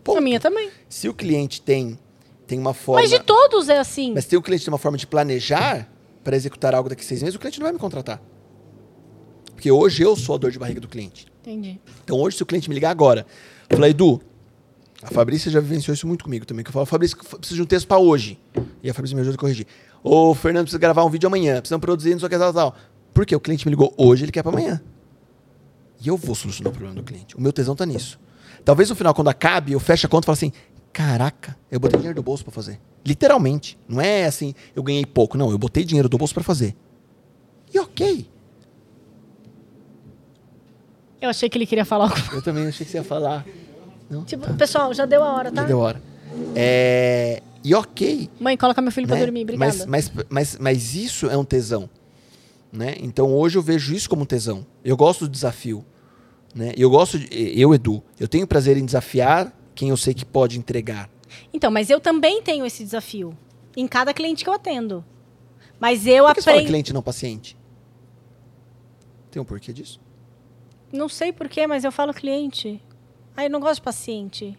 [0.03, 0.17] Ponto.
[0.17, 0.69] A minha também.
[0.89, 1.97] Se o cliente tem,
[2.45, 3.01] tem uma forma.
[3.01, 4.13] Mas de todos é assim.
[4.13, 5.87] Mas se o cliente tem uma forma de planejar
[6.27, 8.21] para executar algo daqui a seis meses, o cliente não vai me contratar.
[9.53, 11.25] Porque hoje eu sou a dor de barriga do cliente.
[11.39, 11.79] Entendi.
[12.03, 13.25] Então hoje, se o cliente me ligar agora,
[13.69, 14.21] falar, Edu,
[15.01, 17.65] a Fabrícia já vivenciou isso muito comigo também, que eu falo, Fabrícia, preciso de um
[17.65, 18.37] texto para hoje.
[18.83, 19.65] E a Fabrícia me ajuda a corrigir.
[20.03, 22.75] Ô, Fernando, precisa gravar um vídeo amanhã, precisamos produzir, não sei o que, tal, tal.
[23.13, 23.33] Por quê?
[23.33, 24.81] O cliente me ligou hoje, ele quer para amanhã.
[26.03, 27.37] E eu vou solucionar o problema do cliente.
[27.37, 28.19] O meu tesão tá nisso.
[28.65, 30.51] Talvez no final, quando acabe, eu feche a conta e falo assim,
[30.93, 32.79] caraca, eu botei dinheiro do bolso para fazer.
[33.05, 33.77] Literalmente.
[33.87, 35.37] Não é assim, eu ganhei pouco.
[35.37, 36.75] Não, eu botei dinheiro do bolso para fazer.
[37.73, 38.27] E ok.
[41.21, 42.35] Eu achei que ele queria falar algo.
[42.35, 43.45] Eu também achei que você ia falar.
[44.09, 44.23] Não?
[44.23, 45.61] Tipo, pessoal, já deu a hora, tá?
[45.61, 46.01] Já deu hora.
[46.55, 48.29] É, e ok.
[48.39, 49.23] Mãe, coloca meu filho pra né?
[49.23, 49.85] dormir, obrigada.
[49.87, 51.89] Mas, mas, mas, mas isso é um tesão.
[52.71, 52.95] Né?
[52.99, 54.65] Então hoje eu vejo isso como um tesão.
[54.83, 55.83] Eu gosto do desafio.
[56.53, 56.73] Né?
[56.77, 57.27] Eu gosto de,
[57.59, 61.07] eu, Edu, eu tenho prazer em desafiar quem eu sei que pode entregar.
[61.53, 63.37] Então, mas eu também tenho esse desafio.
[63.75, 65.05] Em cada cliente que eu atendo.
[65.79, 66.67] Mas eu Por que você fala aprendo.
[66.67, 67.55] cliente não paciente?
[69.29, 70.01] Tem um porquê disso?
[70.91, 72.81] Não sei porquê, mas eu falo cliente.
[73.35, 74.57] Ah, eu não gosto de paciente.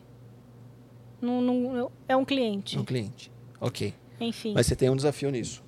[1.21, 2.77] Não, não, é um cliente.
[2.77, 3.33] É um cliente.
[3.61, 3.93] Ok.
[4.21, 4.53] Enfim.
[4.55, 5.65] Mas você tem um desafio nisso.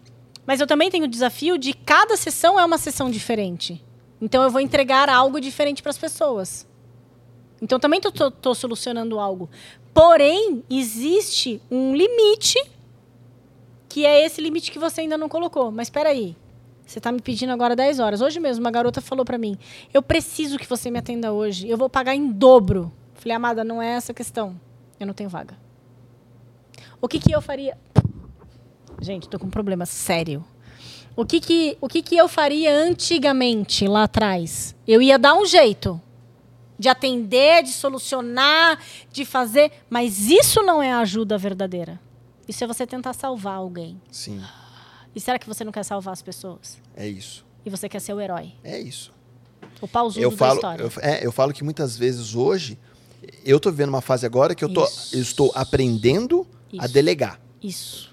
[0.46, 3.84] Mas eu também tenho o desafio de cada sessão é uma sessão diferente.
[4.20, 6.69] Então eu vou entregar algo diferente para as pessoas.
[7.60, 9.50] Então também tô solucionando algo.
[9.92, 12.58] Porém, existe um limite
[13.88, 15.70] que é esse limite que você ainda não colocou.
[15.70, 16.36] Mas espera aí.
[16.86, 18.20] Você está me pedindo agora 10 horas.
[18.20, 19.58] Hoje mesmo, uma garota falou para mim:
[19.92, 21.68] Eu preciso que você me atenda hoje.
[21.68, 22.92] Eu vou pagar em dobro.
[23.14, 24.58] Falei, amada, não é essa a questão.
[24.98, 25.56] Eu não tenho vaga.
[27.00, 27.76] O que, que eu faria?
[29.00, 30.44] Gente, tô com um problema sério.
[31.14, 34.74] O que que, o que que eu faria antigamente, lá atrás?
[34.86, 36.00] Eu ia dar um jeito
[36.80, 38.80] de atender, de solucionar,
[39.12, 39.70] de fazer.
[39.90, 42.00] Mas isso não é a ajuda verdadeira.
[42.48, 44.00] Isso é você tentar salvar alguém.
[44.10, 44.42] Sim,
[45.14, 46.80] E será que você não quer salvar as pessoas?
[46.96, 47.44] é isso.
[47.64, 48.54] E você quer ser o herói?
[48.64, 49.12] É isso.
[49.82, 50.82] O pausudo Eu da falo, história.
[50.82, 52.78] eu, é, eu falo que muitas vezes hoje,
[53.44, 56.46] eu tô vivendo uma fase agora que eu, tô, eu estou aprendendo
[56.78, 56.94] a Isso.
[56.94, 57.38] delegar.
[57.62, 58.09] Isso.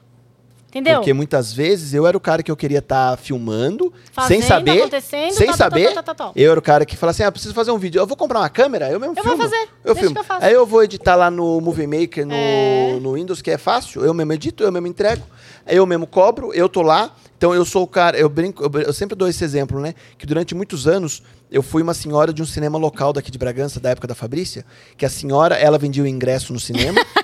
[0.69, 0.95] Entendeu?
[0.99, 3.91] Porque muitas vezes eu era o cara que eu queria estar filmando,
[4.27, 5.87] sem Fazendo, saber, acontecendo, sem tá, tá, saber.
[5.93, 6.31] tá, tá, tá, tá.
[6.35, 7.99] Eu era o cara que falava assim: ah, preciso fazer um vídeo.
[7.99, 9.49] Eu vou comprar uma câmera, eu mesmo Eu vou filmo.
[9.49, 10.17] fazer, Eu filmo.
[10.19, 10.25] eu.
[10.41, 12.97] Aí eu vou editar lá no Movie Maker, no, É.
[13.01, 14.03] no Windows, que é fácil.
[14.03, 15.23] Eu mesmo edito, eu mesmo entrego.
[15.65, 17.11] Eu mesmo cobro, eu tô lá.
[17.37, 19.93] Então eu sou o cara, eu brinco, eu, brin- eu sempre dou esse exemplo, né?
[20.17, 21.21] Que durante muitos anos
[21.51, 24.65] eu fui uma senhora de um cinema local daqui de Bragança, da época da Fabrícia,
[24.97, 26.99] que a senhora, ela vendia o ingresso no cinema.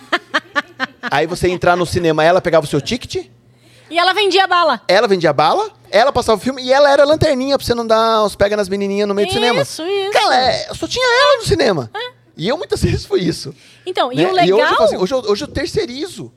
[1.02, 3.28] Aí você ia entrar no cinema, ela pegava o seu ticket,
[3.90, 4.82] E ela vendia bala.
[4.88, 8.24] ela vendia bala, ela passava o filme e ela era lanterninha pra você não dar
[8.24, 9.62] os pega nas menininhas no meio do cinema.
[9.62, 10.12] Isso, isso.
[10.12, 11.92] Cara, é, só tinha ela no cinema.
[12.36, 13.53] E eu muitas vezes fui isso.
[13.86, 14.28] Então, e né?
[14.28, 14.60] o legal...
[14.60, 16.34] hoje, eu, assim, hoje, eu, hoje eu terceirizo.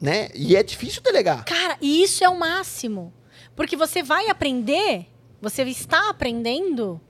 [0.00, 0.28] Né?
[0.34, 1.44] E é difícil delegar.
[1.44, 3.12] Cara, e isso é o máximo.
[3.56, 5.06] Porque você vai aprender,
[5.40, 7.00] você está aprendendo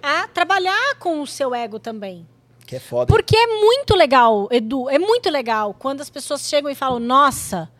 [0.00, 2.26] a trabalhar com o seu ego também.
[2.68, 3.06] Que é foda.
[3.06, 7.72] Porque é muito legal, Edu, é muito legal quando as pessoas chegam e falam: Nossa,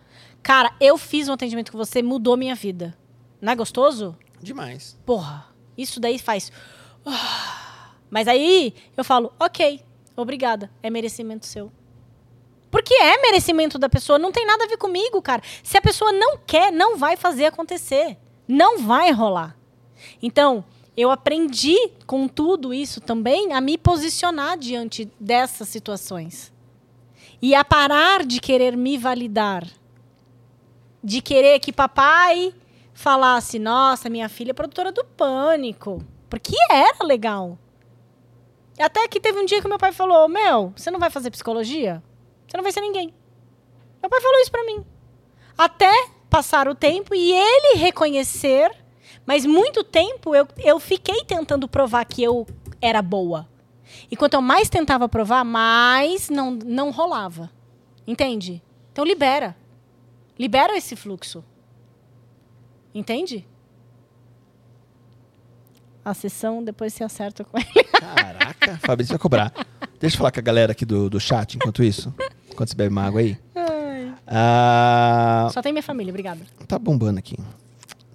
[0.43, 2.97] cara, eu fiz um atendimento com você, mudou minha vida.
[3.39, 4.17] Não é gostoso?
[4.41, 4.99] Demais.
[5.05, 6.51] Porra, isso daí faz.
[7.05, 7.91] Ah.
[8.09, 9.85] Mas aí eu falo: Ok,
[10.17, 11.71] obrigada, é merecimento seu.
[12.71, 15.43] Porque é merecimento da pessoa, não tem nada a ver comigo, cara.
[15.63, 18.17] Se a pessoa não quer, não vai fazer acontecer.
[18.49, 19.55] Não vai rolar.
[20.23, 20.65] Então,
[21.01, 21.77] eu aprendi
[22.09, 26.53] com tudo isso também a me posicionar diante dessas situações.
[27.41, 29.65] E a parar de querer me validar.
[31.03, 32.53] De querer que papai
[32.93, 36.05] falasse: Nossa, minha filha é produtora do pânico.
[36.29, 37.57] Porque era legal.
[38.77, 42.03] Até que teve um dia que meu pai falou: Meu, você não vai fazer psicologia?
[42.49, 43.15] Você não vai ser ninguém.
[44.03, 44.85] Meu pai falou isso pra mim.
[45.57, 45.93] Até
[46.29, 48.71] passar o tempo e ele reconhecer,
[49.29, 52.47] mas muito tempo eu, eu fiquei tentando provar que eu
[52.81, 53.47] era boa.
[54.11, 57.51] E quanto eu mais tentava provar, mais não, não rolava.
[58.07, 58.63] Entende?
[58.91, 59.55] Então libera.
[60.39, 61.45] Libera esse fluxo.
[62.95, 63.47] Entende?
[66.03, 67.85] A sessão, depois se acerta com ele.
[68.01, 69.53] Caraca, Fabrício vai cobrar.
[70.01, 72.15] Deixa eu falar com a galera aqui do, do chat enquanto isso.
[72.51, 73.39] Enquanto você bebe uma água aí.
[74.27, 76.41] Ah, Só tem minha família, obrigada.
[76.67, 77.37] tá bombando aqui.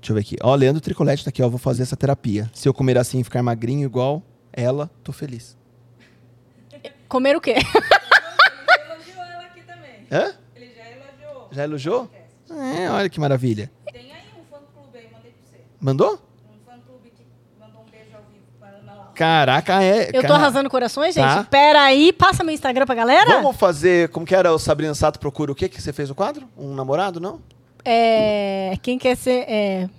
[0.03, 0.35] Deixa eu ver aqui.
[0.43, 1.47] Ó, Leandro Tricolete tá aqui, ó.
[1.47, 2.51] Vou fazer essa terapia.
[2.53, 5.57] Se eu comer assim e ficar magrinho igual ela, tô feliz.
[7.07, 7.51] Comer o quê?
[7.55, 10.05] elogiou ela aqui também.
[10.11, 10.33] Hã?
[10.57, 11.47] Ele já elogiou.
[11.51, 12.11] Já elogiou?
[12.51, 13.71] É, olha que maravilha.
[13.93, 15.63] Tem aí um fã-clube aí, mandei pra você.
[15.79, 16.13] Mandou?
[16.13, 17.25] Um fã-clube que
[17.57, 19.11] mandou um beijo ao vivo pra Ana Laura.
[19.15, 20.09] Caraca, é.
[20.09, 20.35] Eu tô cara.
[20.35, 21.23] arrasando corações, gente.
[21.23, 21.45] Tá.
[21.45, 23.41] Pera aí, passa meu Instagram pra galera.
[23.41, 24.09] Vamos fazer.
[24.09, 26.49] Como que era o Sabrina Sato procura o quê que você fez o quadro?
[26.57, 27.41] Um namorado, não?
[27.85, 29.45] É, quem quer ser.
[29.47, 29.89] é,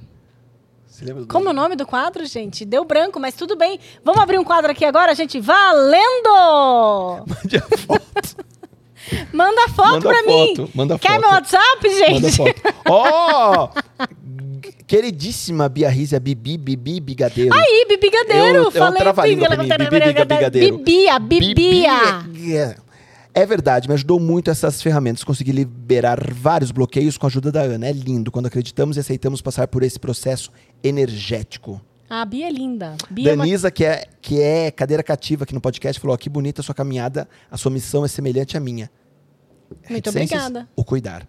[1.29, 2.65] Como o nome do quadro, gente?
[2.65, 3.79] Deu branco, mas tudo bem.
[4.05, 5.39] Vamos abrir um quadro aqui agora, gente?
[5.41, 7.25] Valendo!
[7.29, 8.45] Mande a foto.
[9.35, 10.71] Manda foto Manda pra foto, mim.
[10.75, 11.21] manda Quer foto.
[11.21, 12.39] meu WhatsApp, gente?
[12.89, 13.69] Ó!
[14.87, 17.55] queridíssima Bia Rizzi, a Bibi, Bibi Bigadeiro.
[17.55, 18.57] Aí, Bibigadeiro.
[18.59, 19.57] Eu- é um Falei, pra mim, Bibi
[20.01, 20.79] Bigadeiro.
[20.79, 22.23] Bibia, Bibia.
[22.23, 22.77] Bibia.
[23.35, 25.25] É verdade, me ajudou muito essas ferramentas.
[25.25, 27.89] Consegui liberar vários bloqueios com a ajuda da Ana.
[27.89, 31.81] É lindo quando acreditamos e aceitamos passar por esse processo energético.
[32.09, 32.97] A Bia é linda.
[33.11, 36.17] Bia é uma- Danisa, que é, que é cadeira cativa aqui no podcast, falou: ó,
[36.17, 38.89] que bonita a sua caminhada, a sua missão é semelhante à minha.
[39.91, 40.69] Muito obrigada.
[40.77, 41.27] O cuidar.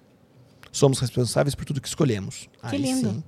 [0.72, 2.50] Somos responsáveis por tudo que escolhemos.
[2.70, 3.10] Que Aí lindo.
[3.10, 3.24] Sim.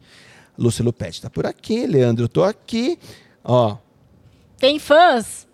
[0.58, 3.00] Lúcia Lupete tá por aqui, Leandro, eu tô aqui.
[3.44, 3.78] Ó,
[4.60, 5.47] Tem fãs?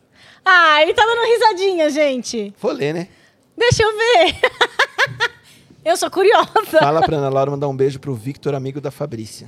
[0.46, 2.54] Ah, ele tá dando risadinha, gente.
[2.60, 3.08] vou ler, né?
[3.58, 4.36] Deixa eu ver.
[5.86, 6.80] eu sou curiosa.
[6.80, 9.48] Fala pra Ana Laura mandar um beijo pro Victor, amigo da Fabrícia.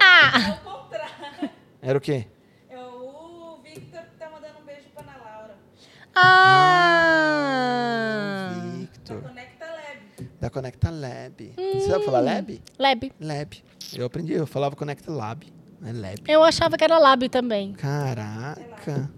[0.00, 1.50] Ah, É o contrário.
[1.82, 2.26] Era o quê?
[2.68, 5.54] É o Victor que tá mandando um beijo pra Ana Laura.
[7.70, 8.50] ah.
[8.78, 9.22] Victor.
[9.22, 10.30] Conecta Lab.
[10.40, 11.54] Da Conecta Lab.
[11.56, 12.62] Você sabe falar Lab?
[12.78, 13.12] Lab.
[13.20, 13.64] Lab.
[13.94, 15.46] Eu aprendi, eu falava Conecta Lab.
[15.84, 16.22] É Lab.
[16.28, 17.72] Eu achava que era Lab também.
[17.72, 19.10] Caraca.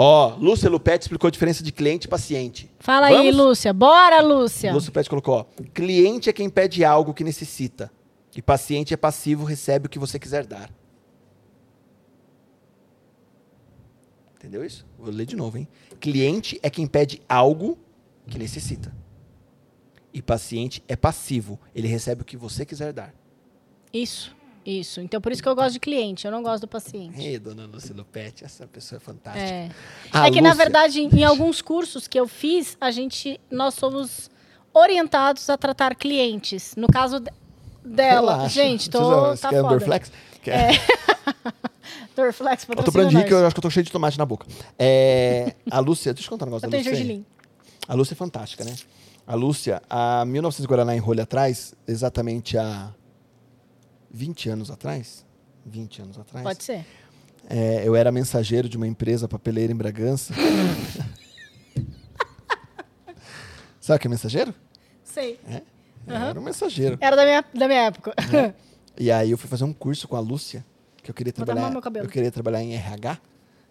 [0.00, 2.70] Ó, Lúcia Lupete explicou a diferença de cliente e paciente.
[2.78, 3.36] Fala aí, Vamos?
[3.36, 3.72] Lúcia.
[3.72, 4.72] Bora, Lúcia.
[4.72, 5.62] Lúcia Lupete colocou, ó.
[5.74, 7.90] Cliente é quem pede algo que necessita.
[8.36, 10.70] E paciente é passivo, recebe o que você quiser dar.
[14.36, 14.86] Entendeu isso?
[14.96, 15.66] Vou ler de novo, hein?
[15.98, 17.76] Cliente é quem pede algo
[18.28, 18.94] que necessita.
[20.14, 21.58] E paciente é passivo.
[21.74, 23.12] Ele recebe o que você quiser dar.
[23.92, 24.32] Isso,
[24.70, 25.00] isso.
[25.00, 27.20] Então, por isso que eu gosto de cliente, eu não gosto do paciente.
[27.20, 29.44] Ei, dona Lúcia Lupete, essa pessoa é fantástica.
[29.44, 29.70] É.
[30.12, 33.40] A é que, na Lúcia- verdade, em, em alguns cursos que eu fiz, a gente,
[33.50, 34.30] nós somos
[34.74, 36.74] orientados a tratar clientes.
[36.76, 37.30] No caso de-
[37.84, 38.54] dela, Relaxa.
[38.54, 39.76] gente, tô, tá quer um foda.
[39.78, 40.12] Dorflex?
[40.42, 40.70] Quer?
[42.14, 43.24] Dorflex, Eu tô nós.
[43.24, 44.46] que eu acho que eu tô cheio de tomate na boca.
[44.78, 46.96] É, a Lúcia, deixa eu contar um negócio Eu da tenho Lúcia.
[46.96, 47.24] gergelim.
[47.86, 48.74] A Lúcia é fantástica, né?
[49.26, 52.90] A Lúcia, há 1900 Guaraná em rolha atrás, exatamente há
[54.10, 55.24] 20 anos atrás,
[55.66, 56.84] 20 anos atrás, Pode ser.
[57.48, 60.34] é, eu era mensageiro de uma empresa papeleira em Bragança.
[63.80, 64.54] Sabe o que é mensageiro?
[65.02, 65.38] Sei.
[66.06, 66.98] Eu Era um mensageiro.
[67.00, 68.14] Era da minha, da minha época.
[69.00, 70.66] E aí eu fui fazer um curso com a Lúcia,
[71.04, 71.72] que eu queria Vou trabalhar,
[72.02, 73.16] eu queria trabalhar em RH.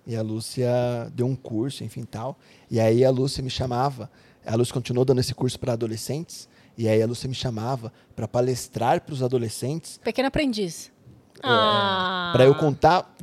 [0.06, 0.72] E a Lúcia
[1.14, 2.40] deu um curso, enfim, tal.
[2.72, 4.09] E aí a Lúcia me chamava,
[4.45, 8.27] a Lúcia continuou dando esse curso para adolescentes, e aí a Lúcia me chamava para
[8.27, 10.91] palestrar para os adolescentes, Pequeno aprendiz.
[11.43, 12.31] Ah.
[12.33, 13.14] para eu contar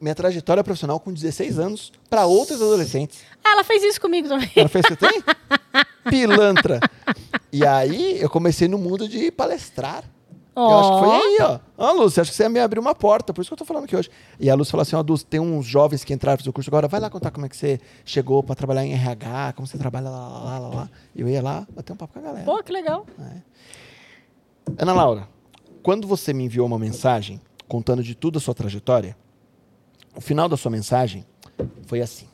[0.00, 3.20] minha trajetória profissional com 16 anos para outros adolescentes.
[3.42, 4.50] Ah, ela fez isso comigo também.
[4.54, 5.22] Ela fez você tem?
[6.08, 6.80] Pilantra.
[7.52, 10.04] E aí eu comecei no mundo de palestrar.
[10.56, 11.60] Eu acho que foi aí, ó.
[11.76, 13.84] Ó, Lúcia, acho que você me abriu uma porta, por isso que eu tô falando
[13.84, 14.10] aqui hoje.
[14.40, 16.70] E a Lúcia falou assim, ó, Dulce, tem uns jovens que entraram pro seu curso
[16.70, 19.76] agora, vai lá contar como é que você chegou pra trabalhar em RH, como você
[19.76, 20.90] trabalha lá, lá, lá, lá.
[21.14, 22.44] E eu ia lá bater um papo com a galera.
[22.44, 23.06] Pô, que legal.
[24.78, 25.28] Ana Laura,
[25.82, 29.14] quando você me enviou uma mensagem contando de tudo a sua trajetória,
[30.14, 31.26] o final da sua mensagem
[31.86, 32.26] foi assim.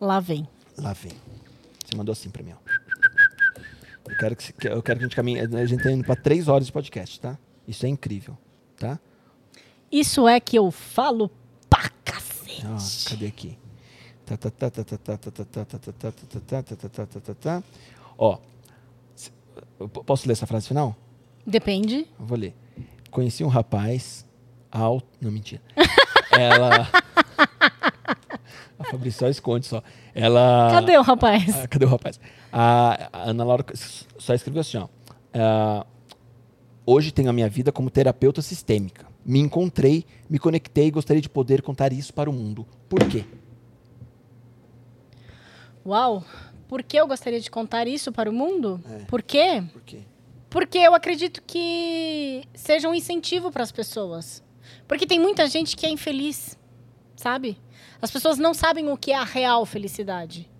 [0.00, 0.48] Lá vem.
[0.76, 1.12] Lá vem.
[1.84, 2.65] Você mandou assim pra mim, ó.
[4.16, 5.40] Eu quero que, eu quero que a gente caminhe.
[5.40, 7.38] A gente está indo para três horas de podcast, tá?
[7.68, 8.36] Isso é incrível,
[8.78, 8.98] tá?
[9.92, 11.30] Isso é que eu falo
[11.68, 12.64] pra cacete.
[12.66, 12.78] Ah,
[13.10, 13.58] cadê aqui?
[18.16, 18.38] Ó,
[20.06, 20.96] posso ler essa frase final?
[21.46, 22.06] Depende.
[22.18, 22.54] Vou ler.
[23.10, 24.26] Conheci um rapaz
[24.72, 25.06] alto.
[25.20, 25.60] Não, mentira.
[26.32, 26.88] Ela.
[28.90, 29.82] Fabrício só esconde só.
[30.14, 30.70] Ela.
[30.72, 31.56] Cadê o rapaz?
[31.56, 32.20] Ah, cadê o rapaz?
[32.52, 33.64] A, a Ana Laura
[34.18, 34.88] só escreveu assim, ó.
[35.34, 35.86] Ah,
[36.84, 39.06] hoje tenho a minha vida como terapeuta sistêmica.
[39.24, 42.66] Me encontrei, me conectei e gostaria de poder contar isso para o mundo.
[42.88, 43.24] Por quê?
[45.84, 46.24] Uau.
[46.68, 48.80] Por que eu gostaria de contar isso para o mundo?
[48.88, 49.04] É.
[49.04, 49.62] Por quê?
[49.72, 50.00] Por quê?
[50.50, 54.42] Porque eu acredito que seja um incentivo para as pessoas.
[54.88, 56.58] Porque tem muita gente que é infeliz,
[57.14, 57.58] sabe?
[58.00, 60.50] As pessoas não sabem o que é a real felicidade.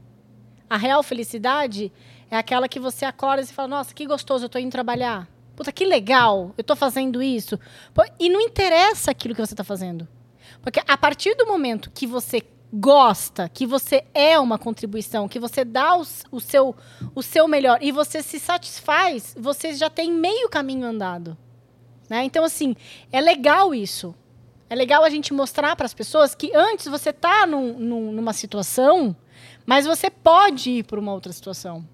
[0.69, 1.93] A real felicidade
[2.31, 5.29] é aquela que você acorda e fala: Nossa, que gostoso, eu tô indo trabalhar.
[5.55, 7.59] Puta, que legal, eu tô fazendo isso.
[8.19, 10.07] E não interessa aquilo que você tá fazendo.
[10.61, 12.43] Porque a partir do momento que você
[12.73, 16.75] gosta, que você é uma contribuição, que você dá o, o seu,
[17.15, 21.37] o seu melhor e você se satisfaz, você já tem meio caminho andado.
[22.09, 22.25] Né?
[22.25, 22.77] Então, assim,
[23.11, 24.15] é legal isso.
[24.69, 28.33] É legal a gente mostrar para as pessoas que antes você tá num- num- numa
[28.33, 29.15] situação,
[29.65, 31.87] mas você pode ir para uma outra situação.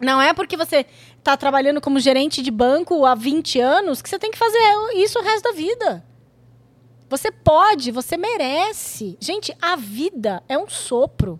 [0.00, 0.84] Não é porque você
[1.18, 4.58] está trabalhando como gerente de banco há 20 anos que você tem que fazer
[4.96, 6.04] isso o resto da vida.
[7.08, 9.16] Você pode, você merece.
[9.20, 11.38] Gente, a vida é um sopro.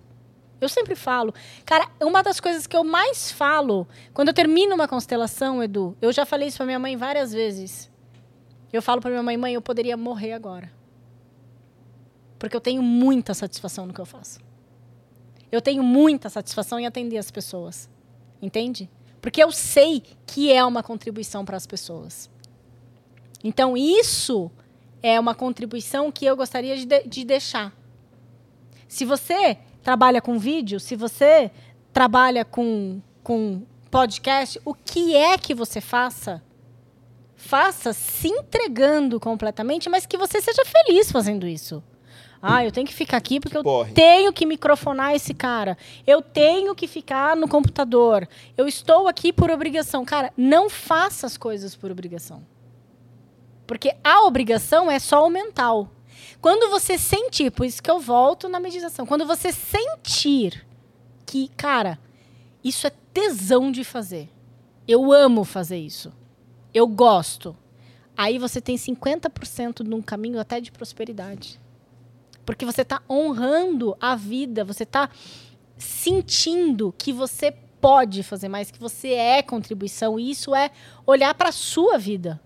[0.60, 1.34] Eu sempre falo.
[1.66, 6.12] Cara, uma das coisas que eu mais falo quando eu termino uma constelação, Edu, eu
[6.12, 7.90] já falei isso pra minha mãe várias vezes.
[8.74, 10.68] Eu falo pra minha mãe, mãe, eu poderia morrer agora.
[12.38, 14.40] Porque eu tenho muita satisfação no que eu faço.
[15.52, 17.88] Eu tenho muita satisfação em atender as pessoas.
[18.42, 18.90] Entende?
[19.20, 22.28] Porque eu sei que é uma contribuição para as pessoas.
[23.44, 24.50] Então, isso
[25.00, 27.72] é uma contribuição que eu gostaria de- de deixar.
[28.88, 31.50] Se você trabalha com vídeo, se você
[31.92, 36.42] trabalha com, com podcast, o que é que você faça?
[37.46, 41.82] Faça se entregando completamente, mas que você seja feliz fazendo isso.
[42.40, 43.92] Ah, eu tenho que ficar aqui porque eu porre.
[43.92, 45.76] tenho que microfonar esse cara.
[46.06, 48.26] Eu tenho que ficar no computador.
[48.56, 50.06] Eu estou aqui por obrigação.
[50.06, 52.42] Cara, não faça as coisas por obrigação.
[53.66, 55.90] Porque a obrigação é só o mental.
[56.40, 60.66] Quando você sentir, por isso que eu volto na meditação, quando você sentir
[61.26, 61.98] que, cara,
[62.62, 64.30] isso é tesão de fazer.
[64.88, 66.10] Eu amo fazer isso.
[66.74, 67.56] Eu gosto.
[68.16, 71.60] Aí você tem 50% num caminho até de prosperidade.
[72.44, 75.08] Porque você está honrando a vida, você está
[75.78, 80.18] sentindo que você pode fazer mais, que você é contribuição.
[80.18, 80.70] E isso é
[81.06, 82.40] olhar para a sua vida.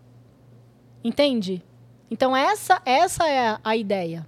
[1.02, 1.62] Entende?
[2.10, 4.26] Então essa essa é a, a ideia.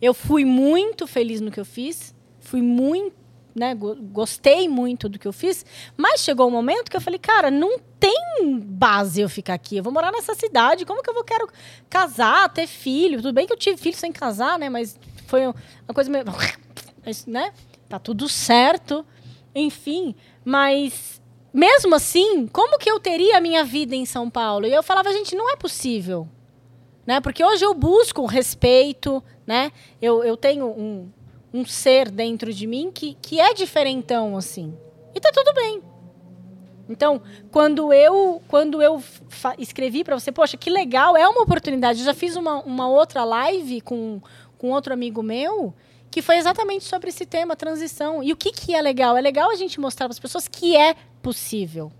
[0.00, 3.23] Eu fui muito feliz no que eu fiz, fui muito
[3.54, 5.64] né, go- gostei muito do que eu fiz,
[5.96, 9.76] mas chegou um momento que eu falei, cara, não tem base eu ficar aqui.
[9.76, 11.48] Eu vou morar nessa cidade, como que eu vou quero
[11.88, 13.18] casar, ter filho?
[13.22, 16.24] Tudo bem que eu tive filho sem casar, né, mas foi uma coisa meio,
[17.04, 17.52] mas, né?
[17.88, 19.06] Tá tudo certo.
[19.54, 24.66] Enfim, mas mesmo assim, como que eu teria a minha vida em São Paulo?
[24.66, 26.28] E eu falava, gente, não é possível.
[27.06, 27.20] Né?
[27.20, 29.70] Porque hoje eu busco respeito, né?
[30.02, 31.08] Eu, eu tenho um,
[31.54, 34.76] um ser dentro de mim que, que é diferentão, assim.
[35.14, 35.80] E tá tudo bem.
[36.88, 39.00] Então, quando eu quando eu
[39.56, 42.00] escrevi para você, poxa, que legal, é uma oportunidade.
[42.00, 44.20] Eu já fiz uma, uma outra live com,
[44.58, 45.72] com outro amigo meu
[46.10, 48.22] que foi exatamente sobre esse tema, transição.
[48.22, 49.16] E o que, que é legal?
[49.16, 51.92] É legal a gente mostrar para as pessoas que é possível.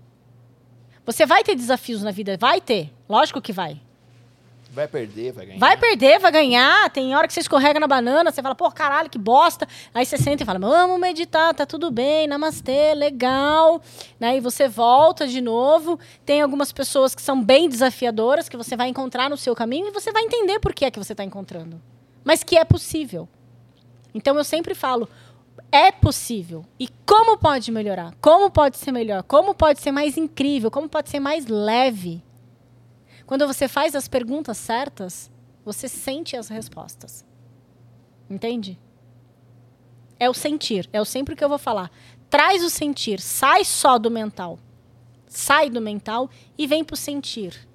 [1.05, 2.37] Você vai ter desafios na vida?
[2.37, 2.93] Vai ter.
[3.07, 3.81] Lógico que vai.
[4.75, 5.59] Vai perder, vai ganhar.
[5.59, 6.89] Vai perder, vai ganhar.
[6.89, 9.65] Tem hora que você escorrega na banana, você fala, pô, caralho, que bosta.
[9.93, 13.81] Aí você senta e fala, vamos meditar, tá tudo bem, namastê, legal.
[14.19, 14.35] Né?
[14.35, 15.97] E você volta de novo.
[16.25, 19.91] Tem algumas pessoas que são bem desafiadoras, que você vai encontrar no seu caminho e
[19.91, 21.81] você vai entender por que é que você está encontrando.
[22.21, 23.29] Mas que é possível.
[24.13, 25.07] Então eu sempre falo,
[25.71, 26.65] é possível.
[26.77, 28.13] E como pode melhorar?
[28.19, 29.23] Como pode ser melhor?
[29.23, 30.69] Como pode ser mais incrível?
[30.69, 32.21] Como pode ser mais leve?
[33.25, 35.31] Quando você faz as perguntas certas,
[35.63, 37.25] você sente as respostas.
[38.29, 38.79] Entende?
[40.19, 40.87] É o sentir.
[40.93, 41.91] É o sempre que eu vou falar.
[42.29, 43.19] Traz o sentir.
[43.19, 44.59] Sai só do mental.
[45.27, 47.67] Sai do mental e vem pro sentir.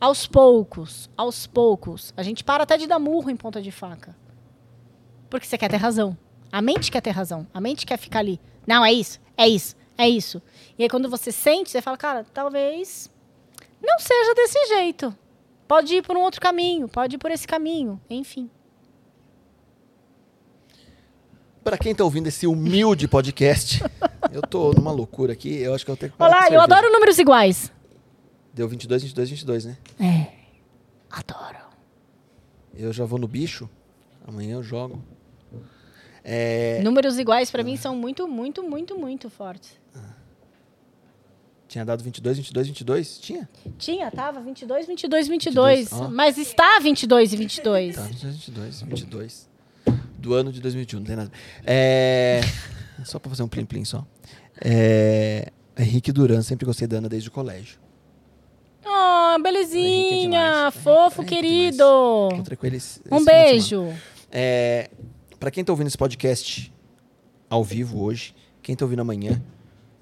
[0.00, 2.12] Aos poucos, aos poucos.
[2.16, 4.16] A gente para até de dar murro em ponta de faca.
[5.28, 6.16] Porque você quer ter razão.
[6.52, 7.46] A mente quer ter razão.
[7.52, 8.40] A mente quer ficar ali.
[8.66, 10.40] Não, é isso, é isso, é isso.
[10.78, 13.10] E aí quando você sente, você fala, cara, talvez
[13.84, 15.16] não seja desse jeito.
[15.68, 18.50] Pode ir por um outro caminho, pode ir por esse caminho, enfim.
[21.62, 23.82] Pra quem tá ouvindo esse humilde podcast,
[24.30, 26.62] eu tô numa loucura aqui, eu acho que eu tenho que Olá, eu cerveja.
[26.64, 27.72] adoro números iguais.
[28.52, 29.78] Deu 22, 22, 22, né?
[29.98, 30.26] É.
[31.10, 31.64] Adoro.
[32.74, 33.68] Eu já vou no bicho,
[34.26, 35.02] amanhã eu jogo.
[36.22, 39.78] É, Números iguais pra mim são muito, muito, muito, muito fortes.
[41.74, 43.18] Tinha dado 22, 22, 22?
[43.18, 43.48] Tinha?
[43.76, 45.78] Tinha, tava 22, 22, 22.
[45.90, 46.08] 22, ó.
[46.08, 47.96] Mas está 22 e 22.
[47.96, 49.48] Tá, 22, 22, 22.
[50.18, 51.32] Do ano de 2021, não tem nada.
[51.66, 52.40] É,
[53.04, 54.06] só pra fazer um plim-plim só.
[54.64, 57.76] É, Henrique Duran, sempre gostei da Ana desde o colégio.
[58.86, 60.74] Oh, Henrique é belezinha, demais.
[60.76, 62.28] fofo, Henrique é querido.
[62.34, 63.92] Encontrei com ele esse- esse Um beijo.
[64.30, 64.90] É,
[65.40, 66.72] para quem tá ouvindo esse podcast
[67.50, 69.42] ao vivo hoje, quem tá ouvindo amanhã,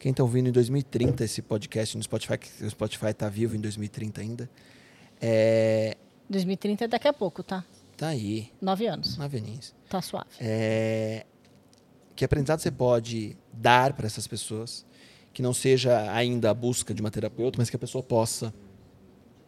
[0.03, 3.61] quem tá ouvindo em 2030 esse podcast no Spotify, que o Spotify tá vivo em
[3.61, 4.51] 2030 ainda,
[5.21, 5.97] é,
[6.29, 7.65] 2030 é daqui a pouco, tá?
[7.97, 9.17] tá aí, Nove anos.
[9.17, 9.73] na Venice.
[9.89, 10.27] Tá suave.
[10.41, 11.25] É,
[12.17, 14.85] que aprendizado você pode dar para essas pessoas
[15.33, 18.53] que não seja ainda a busca de uma terapeuta, mas que a pessoa possa,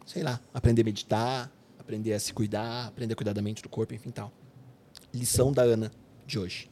[0.05, 3.67] sei lá, aprender a meditar, aprender a se cuidar, aprender a cuidar da mente, do
[3.67, 4.31] corpo, enfim, tal.
[5.13, 5.91] Lição da Ana
[6.25, 6.71] de hoje.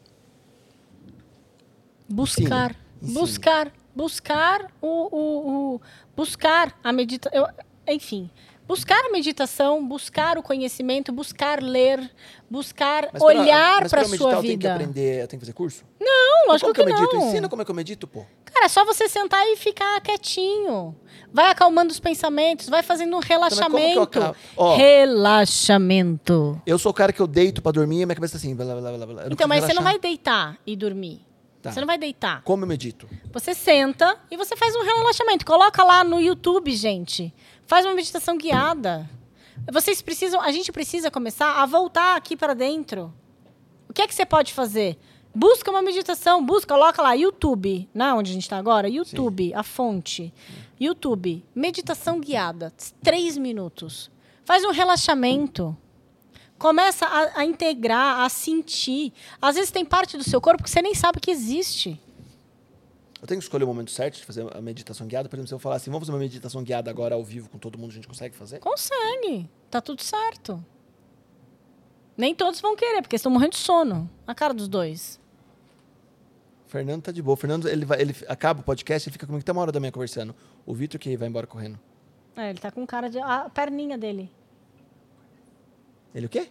[2.07, 2.81] Buscar.
[3.11, 3.71] Buscar.
[3.95, 5.81] Buscar o, o, o-
[6.15, 7.47] buscar a meditação.
[7.87, 8.29] Enfim.
[8.65, 11.99] Buscar a meditação, buscar o conhecimento, buscar ler,
[12.49, 14.73] buscar Mas pra- olhar para meditar sua eu tenho que vida.
[14.73, 15.83] aprender, eu tenho que fazer curso?
[15.99, 17.15] Não, lógico como que eu que medito?
[17.17, 17.27] não.
[17.27, 18.25] Ensina como é que eu medito, pô.
[18.45, 20.95] Cara, é só você sentar e ficar quietinho.
[21.33, 24.37] Vai acalmando os pensamentos, vai fazendo um Então, como que eu relaxamento.
[24.55, 24.75] Ó.
[24.77, 26.61] Relaxamento.
[26.65, 28.65] Eu sou o cara que eu deito pra dormir e minha cabeça tá assim, blá,
[28.65, 29.23] blá, blá, blá.
[29.23, 29.83] Eu Então, mas você não relaxar.
[29.83, 31.21] vai deitar e dormir.
[31.63, 31.71] Tá.
[31.71, 32.43] Você não vai deitar.
[32.43, 33.07] Como eu medito?
[33.31, 35.45] Você senta e você faz um relaxamento.
[35.45, 37.33] Coloca lá no YouTube, gente.
[37.65, 39.09] Faz uma meditação guiada.
[39.71, 43.13] Vocês precisam, a gente precisa começar a voltar aqui para dentro.
[43.87, 44.97] O que é que você pode fazer?
[45.33, 49.63] Busca uma meditação, busca, coloca lá YouTube, né, onde a gente está agora, YouTube, a
[49.63, 50.33] fonte.
[50.77, 54.11] YouTube, meditação guiada, três minutos.
[54.43, 55.75] Faz um relaxamento.
[56.63, 59.11] Começa a, a integrar, a sentir.
[59.41, 61.99] Às vezes tem parte do seu corpo que você nem sabe que existe.
[63.21, 65.27] Eu tenho que escolher o momento certo de fazer a meditação guiada.
[65.27, 67.57] Por exemplo, se eu falar assim, vamos fazer uma meditação guiada agora ao vivo com
[67.57, 68.59] todo mundo, a gente consegue fazer?
[68.59, 69.49] Consegue.
[69.69, 70.63] Tá tudo certo.
[72.15, 74.09] Nem todos vão querer, porque estão morrendo de sono.
[74.25, 75.19] A cara dos dois.
[76.67, 77.33] Fernando tá de boa.
[77.33, 79.81] O Fernando, ele, vai, ele acaba o podcast e fica comigo até uma hora da
[79.81, 80.33] manhã conversando.
[80.65, 81.77] O Vitor que vai embora correndo.
[82.37, 83.19] É, ele tá com cara de.
[83.19, 84.31] A perninha dele.
[86.13, 86.47] Ele o quê?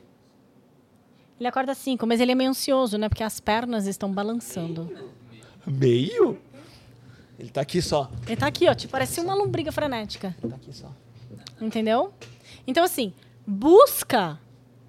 [1.38, 3.08] Ele acorda às 5, mas ele é meio ansioso, né?
[3.08, 4.90] Porque as pernas estão balançando.
[5.66, 6.38] Meio?
[7.38, 8.10] Ele tá aqui só.
[8.26, 10.36] Ele tá aqui, ó, tipo, parece uma lombriga frenética.
[10.40, 10.92] Tá aqui só.
[11.60, 12.12] Entendeu?
[12.66, 13.12] Então, assim,
[13.46, 14.38] busca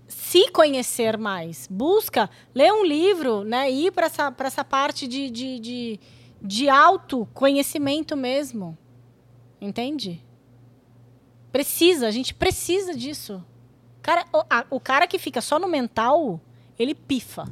[0.07, 1.67] se conhecer mais.
[1.69, 3.71] Busca ler um livro, né?
[3.71, 5.99] Ir para essa, pra essa parte de, de, de,
[6.41, 8.77] de autoconhecimento mesmo.
[9.59, 10.23] Entende?
[11.51, 13.43] Precisa, a gente precisa disso.
[14.03, 16.39] Cara, o, a- o cara que fica só no mental,
[16.77, 17.47] ele pifa.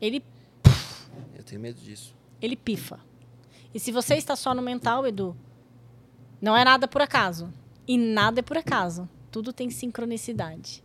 [0.00, 0.24] Ele,
[1.36, 2.12] Eu tenho medo disso.
[2.40, 2.98] ele pifa.
[3.72, 5.36] E se você está só no mental, Edu,
[6.40, 7.52] não é nada por acaso.
[7.86, 9.08] E nada é por acaso.
[9.30, 10.82] Tudo tem sincronicidade.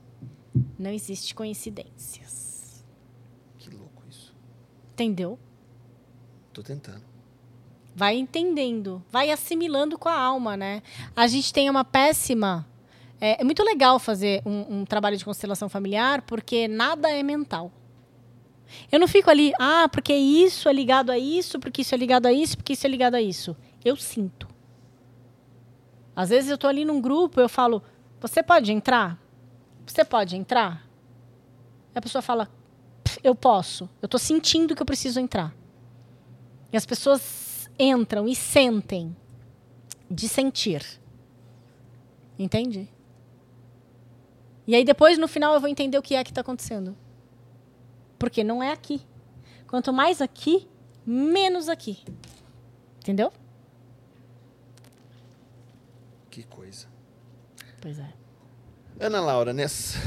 [0.77, 2.85] Não existe coincidências.
[3.57, 4.33] Que louco isso.
[4.93, 5.39] Entendeu?
[6.53, 7.03] Tô tentando.
[7.95, 10.81] vai entendendo, vai assimilando com a alma, né?
[11.15, 12.67] A gente tem uma péssima.
[13.19, 17.71] É, é muito legal fazer um, um trabalho de constelação familiar, porque nada é mental.
[18.91, 22.25] Eu não fico ali, ah, porque isso é ligado a isso, porque isso é ligado
[22.25, 23.55] a isso, porque isso é ligado a isso.
[23.83, 24.47] Eu sinto.
[26.15, 27.81] Às vezes eu tô ali num grupo, eu falo,
[28.19, 29.19] você pode entrar?
[29.85, 30.85] Você pode entrar?
[31.95, 32.49] E a pessoa fala,
[33.03, 33.89] "Pff, eu posso.
[34.01, 35.55] Eu tô sentindo que eu preciso entrar.
[36.71, 39.15] E as pessoas entram e sentem
[40.09, 40.83] de sentir.
[42.37, 42.89] Entende?
[44.67, 46.95] E aí depois, no final, eu vou entender o que é que está acontecendo.
[48.19, 49.01] Porque não é aqui.
[49.65, 50.67] Quanto mais aqui,
[51.05, 52.03] menos aqui.
[52.99, 53.31] Entendeu?
[56.29, 56.87] Que coisa.
[57.81, 58.13] Pois é.
[58.99, 59.97] Ana Laura, nessa.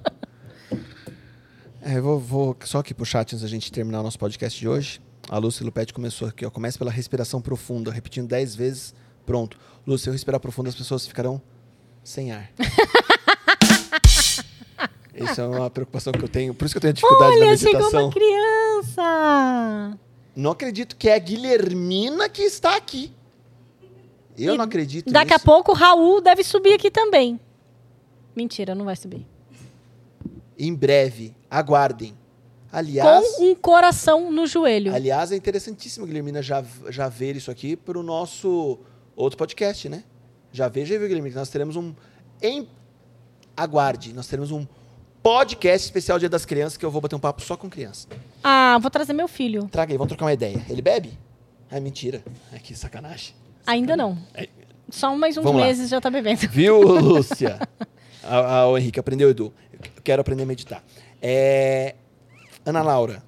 [1.80, 4.58] é, eu vou, vou só aqui pro chat antes da gente terminar o nosso podcast
[4.58, 5.00] de hoje.
[5.30, 6.50] A Lúcia Lupete começou aqui, ó.
[6.50, 8.94] Começa pela respiração profunda, repetindo 10 vezes.
[9.24, 9.58] Pronto.
[9.86, 11.40] Lúcia, se eu respirar profundo, as pessoas ficarão
[12.08, 12.50] sem ar.
[15.14, 16.54] Essa é uma preocupação que eu tenho.
[16.54, 18.04] Por isso que eu tenho dificuldade na Olha, chegou meditação.
[18.04, 19.98] uma criança!
[20.34, 23.12] Não acredito que é a Guilhermina que está aqui.
[24.36, 25.44] Eu E não acredito Daqui a nisso.
[25.44, 27.40] pouco o Raul deve subir aqui também.
[28.36, 29.26] Mentira, não vai subir.
[30.56, 32.16] Em breve, aguardem.
[32.70, 34.94] Aliás, Com um coração no joelho.
[34.94, 38.78] aliás, é interessantíssimo, Guilhermina, já, já ver isso aqui para o nosso
[39.16, 40.04] outro podcast, né?
[40.58, 41.94] Já veja aí, viu, Guilhermina, que nós teremos um...
[42.42, 42.68] Em...
[43.56, 44.66] Aguarde, nós teremos um
[45.22, 48.08] podcast especial Dia das Crianças que eu vou bater um papo só com criança.
[48.42, 49.68] Ah, vou trazer meu filho.
[49.68, 50.60] Traga aí, vamos trocar uma ideia.
[50.68, 51.16] Ele bebe?
[51.70, 52.24] Ah, mentira.
[52.52, 53.34] Ai, que sacanagem.
[53.66, 54.18] Ainda não.
[54.34, 54.48] É.
[54.90, 55.66] Só mais uns Vamos lá.
[55.68, 56.40] meses já tá bebendo.
[56.50, 57.60] Viu, Lúcia?
[58.24, 59.52] a, a- o Henrique aprendeu, Edu.
[59.96, 60.82] Eu quero aprender a meditar.
[61.22, 61.94] É,
[62.66, 63.22] Ana Laura,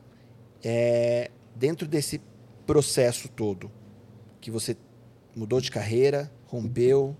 [0.65, 2.21] é, dentro desse
[2.67, 3.71] processo todo,
[4.41, 4.77] que você
[5.37, 7.17] mudou de carreira, rompeu,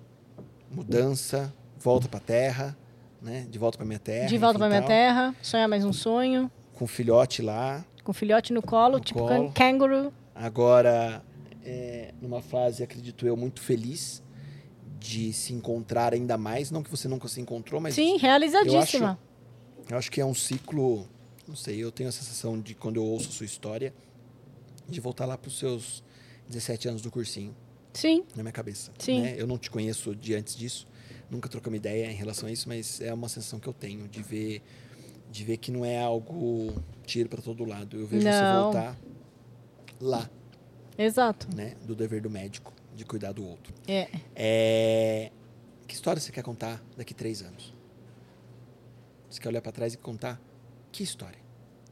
[0.71, 2.77] mudança, volta pra terra,
[3.23, 3.47] né?
[3.49, 4.27] De volta pra minha terra.
[4.27, 7.85] De volta pra minha terra, sonhar mais um sonho, Com o filhote lá.
[8.03, 9.29] com filhote no colo, No tipo colo.
[9.29, 10.13] can- canguru.
[10.35, 11.23] Agora,
[11.65, 14.21] é, numa fase, acredito eu, muito feliz
[14.99, 16.71] de se encontrar ainda mais.
[16.73, 19.17] Não que você nunca se encontrou, mas Sim, realizadíssima.
[19.89, 21.07] Eu acho que é um ciclo,
[21.47, 23.95] não sei, eu tenho a sensação de quando eu ouço a sua história,
[24.89, 26.03] de voltar lá para os seus
[26.49, 27.55] 17 anos do cursinho,
[27.93, 28.93] Sim, na minha cabeça.
[28.99, 29.23] Sim.
[29.23, 29.35] né?
[29.39, 30.87] Eu não te conheço de antes disso,
[31.31, 34.23] nunca trocamos ideia em relação a isso, mas é uma sensação que eu tenho de
[34.23, 34.63] ver,
[35.31, 36.73] de ver que não é algo
[37.05, 37.97] tiro para todo lado.
[37.99, 38.65] Eu vejo você Não.
[38.65, 38.97] voltar
[40.01, 40.31] lá,
[40.97, 41.49] exato.
[41.55, 43.75] né, do dever do médico, de cuidar do outro.
[43.87, 44.09] É.
[44.35, 45.33] É...
[45.87, 47.75] Que história você quer contar daqui três anos?
[49.29, 50.41] Você quer olhar para trás e contar
[50.93, 51.39] que história?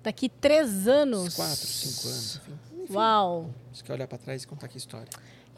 [0.03, 1.35] Daqui três anos.
[1.35, 2.41] Quatro, cinco anos.
[2.83, 3.51] Enfim, Uau.
[3.73, 5.09] Você quer olhar para trás e contar que história?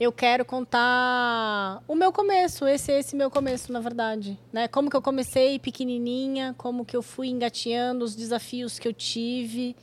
[0.00, 4.66] Eu quero contar o meu começo, esse esse meu começo, na verdade, né?
[4.66, 9.76] Como que eu comecei pequenininha, como que eu fui engateando, os desafios que eu tive.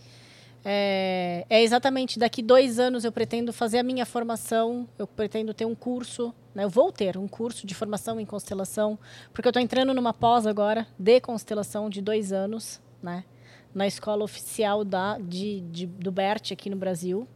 [0.66, 5.66] É, é exatamente daqui dois anos eu pretendo fazer a minha formação, eu pretendo ter
[5.66, 6.64] um curso, né?
[6.64, 8.98] Eu vou ter um curso de formação em constelação,
[9.32, 13.24] porque eu estou entrando numa pós agora de constelação de dois anos, né?
[13.72, 17.28] Na escola oficial da, de, de- do BERT aqui no Brasil.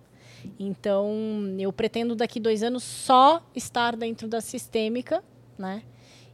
[0.60, 1.10] Então,
[1.60, 5.24] eu pretendo daqui dois anos só estar dentro da sistêmica,
[5.58, 5.84] né?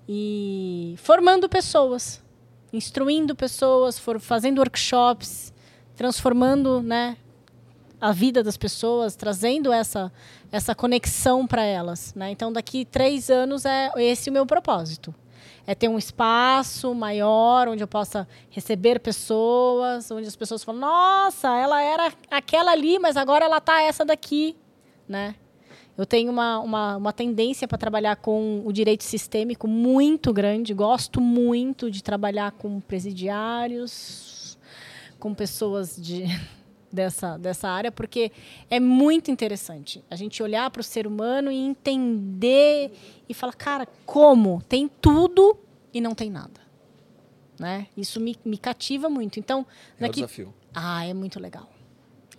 [0.08, 2.24] E formando pessoas,
[2.72, 5.54] instruindo pessoas, for, fazendo workshops,
[5.96, 7.18] transformando, né?
[8.00, 10.12] A vida das pessoas, trazendo essa,
[10.52, 12.30] essa conexão para elas, né?
[12.30, 15.14] Então, daqui três anos é esse o meu propósito.
[15.68, 21.56] É ter um espaço maior onde eu possa receber pessoas, onde as pessoas falam, nossa,
[21.56, 24.56] ela era aquela ali, mas agora ela tá essa daqui,
[25.08, 25.36] né?
[25.98, 30.74] Eu tenho uma, uma, uma tendência para trabalhar com o direito sistêmico muito grande.
[30.74, 34.58] Gosto muito de trabalhar com presidiários,
[35.20, 36.26] com pessoas de,
[36.92, 38.32] dessa, dessa área, porque
[38.70, 42.92] é muito interessante a gente olhar para o ser humano e entender
[43.28, 44.62] e falar, cara, como?
[44.68, 45.58] Tem tudo
[45.94, 46.62] e não tem nada.
[47.60, 47.88] né?
[47.98, 49.40] Isso me, me cativa muito.
[49.40, 49.66] Então,
[50.00, 50.54] É o daqui desafio.
[50.74, 51.68] ah, é muito legal.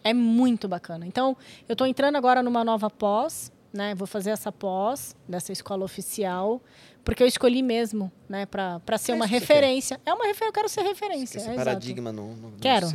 [0.05, 1.05] É muito bacana.
[1.07, 1.37] Então,
[1.69, 3.95] eu estou entrando agora numa nova pós, né?
[3.95, 6.63] Vou fazer essa pós dessa escola oficial,
[7.05, 8.47] porque eu escolhi mesmo, né?
[8.47, 10.01] Para ser É uma referência.
[10.07, 11.39] É uma referência, eu quero ser referência.
[11.39, 11.67] Esse é, exato.
[11.67, 12.87] paradigma no, no Quero.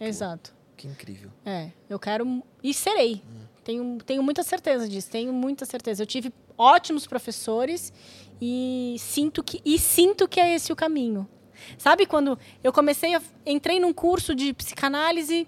[0.00, 0.57] Exato.
[0.78, 1.30] Que incrível.
[1.44, 3.22] É, eu quero e serei.
[3.64, 6.02] Tenho, tenho muita certeza disso, tenho muita certeza.
[6.02, 7.92] Eu tive ótimos professores
[8.40, 11.28] e sinto que e sinto que é esse o caminho.
[11.76, 15.46] Sabe quando eu comecei a entrei num curso de psicanálise,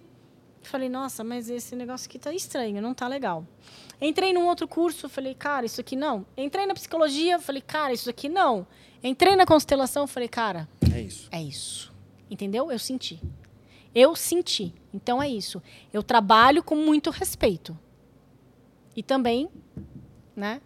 [0.63, 3.47] falei, nossa, mas esse negócio aqui tá estranho, não tá legal.
[4.01, 6.27] Entrei num outro curso, falei, cara, isso aqui não.
[6.37, 8.67] Entrei na psicologia, falei, cara, isso aqui não.
[9.03, 11.29] Entrei na constelação, falei, cara, É isso.
[11.31, 11.95] é isso.
[12.31, 12.71] Entendeu?
[12.71, 13.21] Eu senti.
[13.95, 14.75] Eu senti.
[14.93, 15.63] Então é isso.
[15.93, 17.77] Eu trabalho com muito respeito.
[18.97, 19.49] E também,
[20.35, 20.61] né?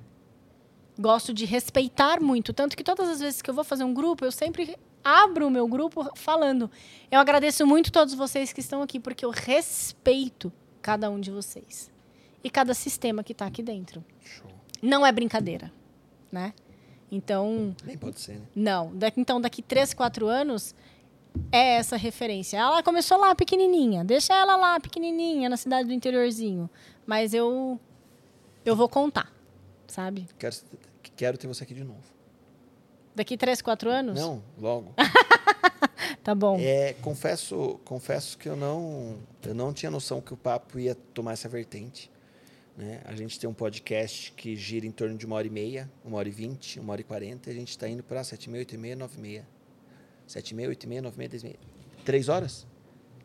[0.99, 2.53] Gosto de respeitar muito.
[2.53, 5.51] Tanto que todas as vezes que eu vou fazer um grupo, eu sempre abro o
[5.51, 6.71] meu grupo falando.
[7.11, 11.91] Eu agradeço muito todos vocês que estão aqui, porque eu respeito cada um de vocês.
[12.43, 14.05] E cada sistema que está aqui dentro.
[14.21, 14.51] Show.
[14.83, 15.73] Não é brincadeira,
[16.31, 16.53] né?
[17.11, 18.47] Então, Nem pode ser, né?
[18.55, 18.95] não.
[18.97, 20.75] Da- então, daqui 3, 4 anos,
[21.51, 22.57] é essa referência.
[22.57, 24.05] Ela começou lá pequenininha.
[24.05, 26.69] Deixa ela lá pequenininha, na cidade do interiorzinho.
[27.07, 27.79] Mas eu
[28.65, 29.33] eu vou contar,
[29.87, 30.27] sabe?
[30.39, 30.57] Quero,
[31.17, 32.03] quero ter você aqui de novo.
[33.15, 34.21] Daqui 3, 4 anos?
[34.21, 34.95] Não, logo.
[36.23, 36.59] Tá bom.
[36.59, 41.33] É, confesso, confesso que eu não, eu não tinha noção que o papo ia tomar
[41.33, 42.11] essa vertente.
[42.77, 43.03] Né?
[43.05, 46.17] A gente tem um podcast que gira em torno de uma hora e meia, uma
[46.17, 48.51] hora e vinte, uma hora e quarenta, e a gente está indo para sete e
[48.51, 49.47] meia, oito e meia, nove e meia.
[50.27, 51.59] Sete e meia, oito e meia, nove e meia, dez e meia.
[52.05, 52.67] Três horas?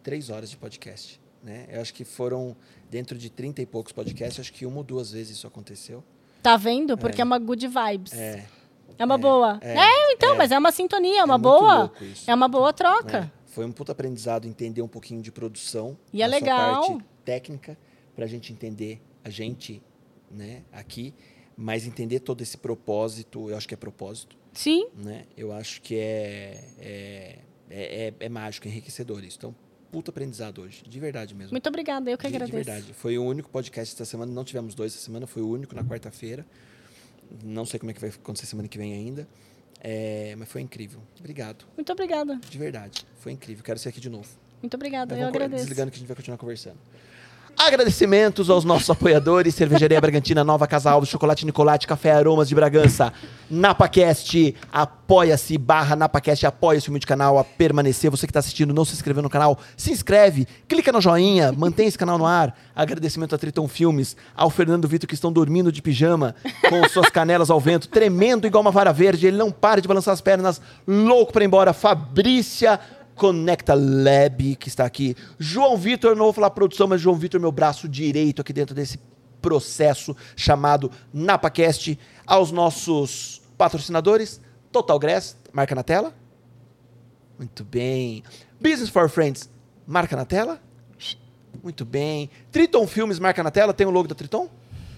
[0.03, 1.19] Três horas de podcast.
[1.43, 1.67] Né?
[1.69, 2.55] Eu acho que foram,
[2.89, 6.03] dentro de trinta e poucos podcasts, acho que uma ou duas vezes isso aconteceu.
[6.43, 6.97] Tá vendo?
[6.97, 8.13] Porque é, uma good vibes.
[8.13, 8.45] É,
[8.97, 9.57] É uma boa.
[9.61, 10.37] é, É, então, é.
[10.37, 11.91] mas é uma sintonia, é uma boa.
[12.27, 13.21] É uma boa troca.
[13.21, 13.31] né?
[13.45, 15.97] Foi um puta aprendizado entender um pouquinho de produção.
[16.13, 16.81] E é legal.
[16.81, 17.77] parte técnica,
[18.15, 19.81] pra gente entender a gente,
[20.29, 21.13] né, aqui.
[21.61, 24.87] Mas entender todo esse propósito, eu acho que é propósito, Sim.
[24.95, 25.25] né?
[25.35, 27.39] Eu acho que é, é,
[27.69, 29.35] é, é- é mágico, é enriquecedor isso.
[29.37, 29.53] Então,
[29.91, 31.51] puta aprendizado hoje, de verdade mesmo.
[31.51, 32.55] Muito obrigada, eu que de, de agradeço.
[32.55, 32.93] verdade.
[32.93, 35.83] Foi o único podcast essa semana, não tivemos dois essa semana, foi o único na
[35.83, 36.45] quarta-feira.
[37.43, 39.27] Não sei como é que vai acontecer semana que vem ainda.
[39.81, 41.01] É, mas foi incrível.
[41.19, 42.35] Obrigado, Muito obrigada.
[42.49, 43.05] de verdade.
[43.19, 43.63] Foi incrível.
[43.65, 44.29] Quero ser aqui de novo.
[44.61, 45.63] Muito obrigada, eu co- agradeço.
[45.63, 46.77] Desligando que a gente vai continuar conversando.
[47.61, 53.11] Agradecimentos aos nossos apoiadores, Cervejaria Bragantina, Nova Casa Alves, Chocolate Nicolate, Café Aromas de Bragança,
[53.51, 58.09] NapaCast, apoia-se, barra NapaCast, apoia-se o meu canal a permanecer.
[58.09, 61.85] Você que está assistindo, não se inscreveu no canal, se inscreve, clica no joinha, mantém
[61.85, 62.57] esse canal no ar.
[62.73, 66.35] Agradecimento a Triton Filmes, ao Fernando Vitor que estão dormindo de pijama,
[66.69, 70.13] com suas canelas ao vento, tremendo igual uma vara verde, ele não para de balançar
[70.13, 71.73] as pernas, louco para ir embora.
[71.73, 72.79] Fabrícia
[73.19, 75.13] Conecta Lab, que está aqui.
[75.37, 78.97] João Vitor, não vou falar produção, mas João Vitor, meu braço direito aqui dentro desse
[79.41, 81.99] processo chamado NapaCast.
[82.25, 84.39] Aos nossos patrocinadores,
[84.71, 86.13] Total Grass, marca na tela.
[87.37, 88.23] Muito bem.
[88.57, 89.49] Business for Friends,
[89.85, 90.61] marca na tela.
[91.61, 92.29] Muito bem.
[92.53, 93.73] Triton Filmes, marca na tela.
[93.73, 94.49] Tem o logo da Triton?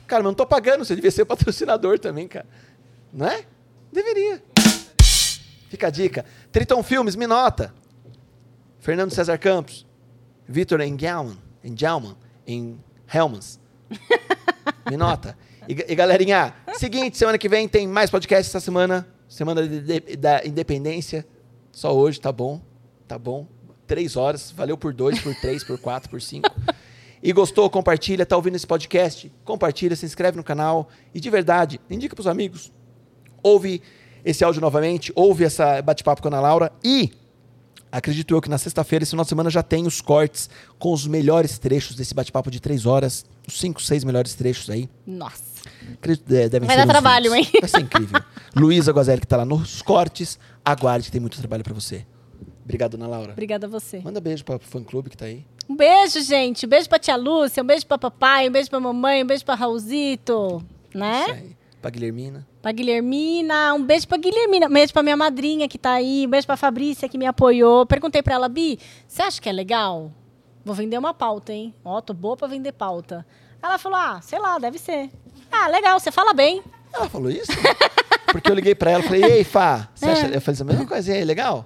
[0.05, 2.45] Cara, mas eu não tô pagando, você devia ser patrocinador também, cara.
[3.11, 3.45] Não é?
[3.91, 4.43] Deveria.
[5.69, 6.23] Fica a dica.
[6.51, 7.80] Triton Filmes, me nota.
[8.81, 9.85] Fernando César Campos,
[10.47, 12.77] Vitor Engelman, Engelman, em
[13.13, 13.59] Helmans.
[14.89, 15.37] Me nota.
[15.69, 20.15] E, e galerinha, seguinte, semana que vem tem mais podcast essa semana, semana de- de-
[20.17, 21.25] da independência.
[21.71, 22.59] Só hoje, tá bom?
[23.07, 23.47] Tá bom.
[23.87, 26.49] Três horas, valeu por dois, por três, por quatro, por cinco.
[27.23, 29.31] E gostou, compartilha, tá ouvindo esse podcast?
[29.45, 30.89] Compartilha, se inscreve no canal.
[31.13, 32.73] E de verdade, indica pros amigos.
[33.43, 33.81] Ouve
[34.25, 37.11] esse áudio novamente, ouve essa bate-papo com a Ana Laura e
[37.91, 41.05] Acredito eu que na sexta-feira, esse final de semana, já tem os cortes com os
[41.05, 43.25] melhores trechos desse bate-papo de três horas.
[43.47, 44.89] Os cinco, seis melhores trechos aí.
[45.05, 45.43] Nossa.
[45.93, 47.45] Acredito, é, devem Vai ser dar trabalho, 20.
[47.45, 47.51] hein?
[47.59, 48.21] Vai ser incrível.
[48.55, 50.39] Luísa Guazelli, que tá lá nos cortes.
[50.63, 52.05] Aguarde, que tem muito trabalho pra você.
[52.63, 53.33] Obrigado, Ana Laura.
[53.33, 53.99] Obrigada a você.
[53.99, 55.45] Manda beijo pra fã-clube que tá aí.
[55.67, 56.65] Um beijo, gente.
[56.65, 59.43] Um beijo pra tia Lúcia, um beijo pra papai, um beijo pra mamãe, um beijo
[59.43, 60.63] pra Raulzito.
[60.89, 61.25] Isso Né?
[61.25, 61.57] aí.
[61.81, 62.47] Pra Guilhermina.
[62.61, 66.29] Pra Guilhermina, um beijo pra Guilhermina, um beijo pra minha madrinha que tá aí, um
[66.29, 67.85] beijo pra Fabrícia que me apoiou.
[67.87, 70.11] Perguntei pra ela, Bi, você acha que é legal?
[70.63, 71.73] Vou vender uma pauta, hein?
[71.83, 73.25] Ó, tô boa pra vender pauta.
[73.63, 75.09] Ela falou, ah, sei lá, deve ser.
[75.51, 76.61] Ah, legal, você fala bem.
[76.93, 77.51] Ela falou isso?
[78.31, 80.11] Porque eu liguei pra ela e falei, ei, Fá, você É.
[80.11, 80.27] acha...
[80.27, 81.65] Eu falei, a mesma coisa, e aí, legal?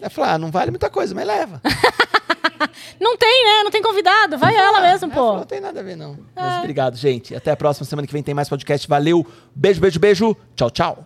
[0.00, 1.62] Ela falou, ah, não vale muita coisa, mas leva.
[3.00, 3.62] Não tem, né?
[3.64, 4.38] Não tem convidado.
[4.38, 5.36] Vai ela mesmo, pô.
[5.36, 6.12] não tem nada a ver, não.
[6.34, 6.40] É.
[6.40, 7.34] Mas obrigado, gente.
[7.34, 8.86] Até a próxima semana que vem tem mais podcast.
[8.88, 9.26] Valeu.
[9.54, 10.36] Beijo, beijo, beijo.
[10.54, 10.94] Tchau, tchau.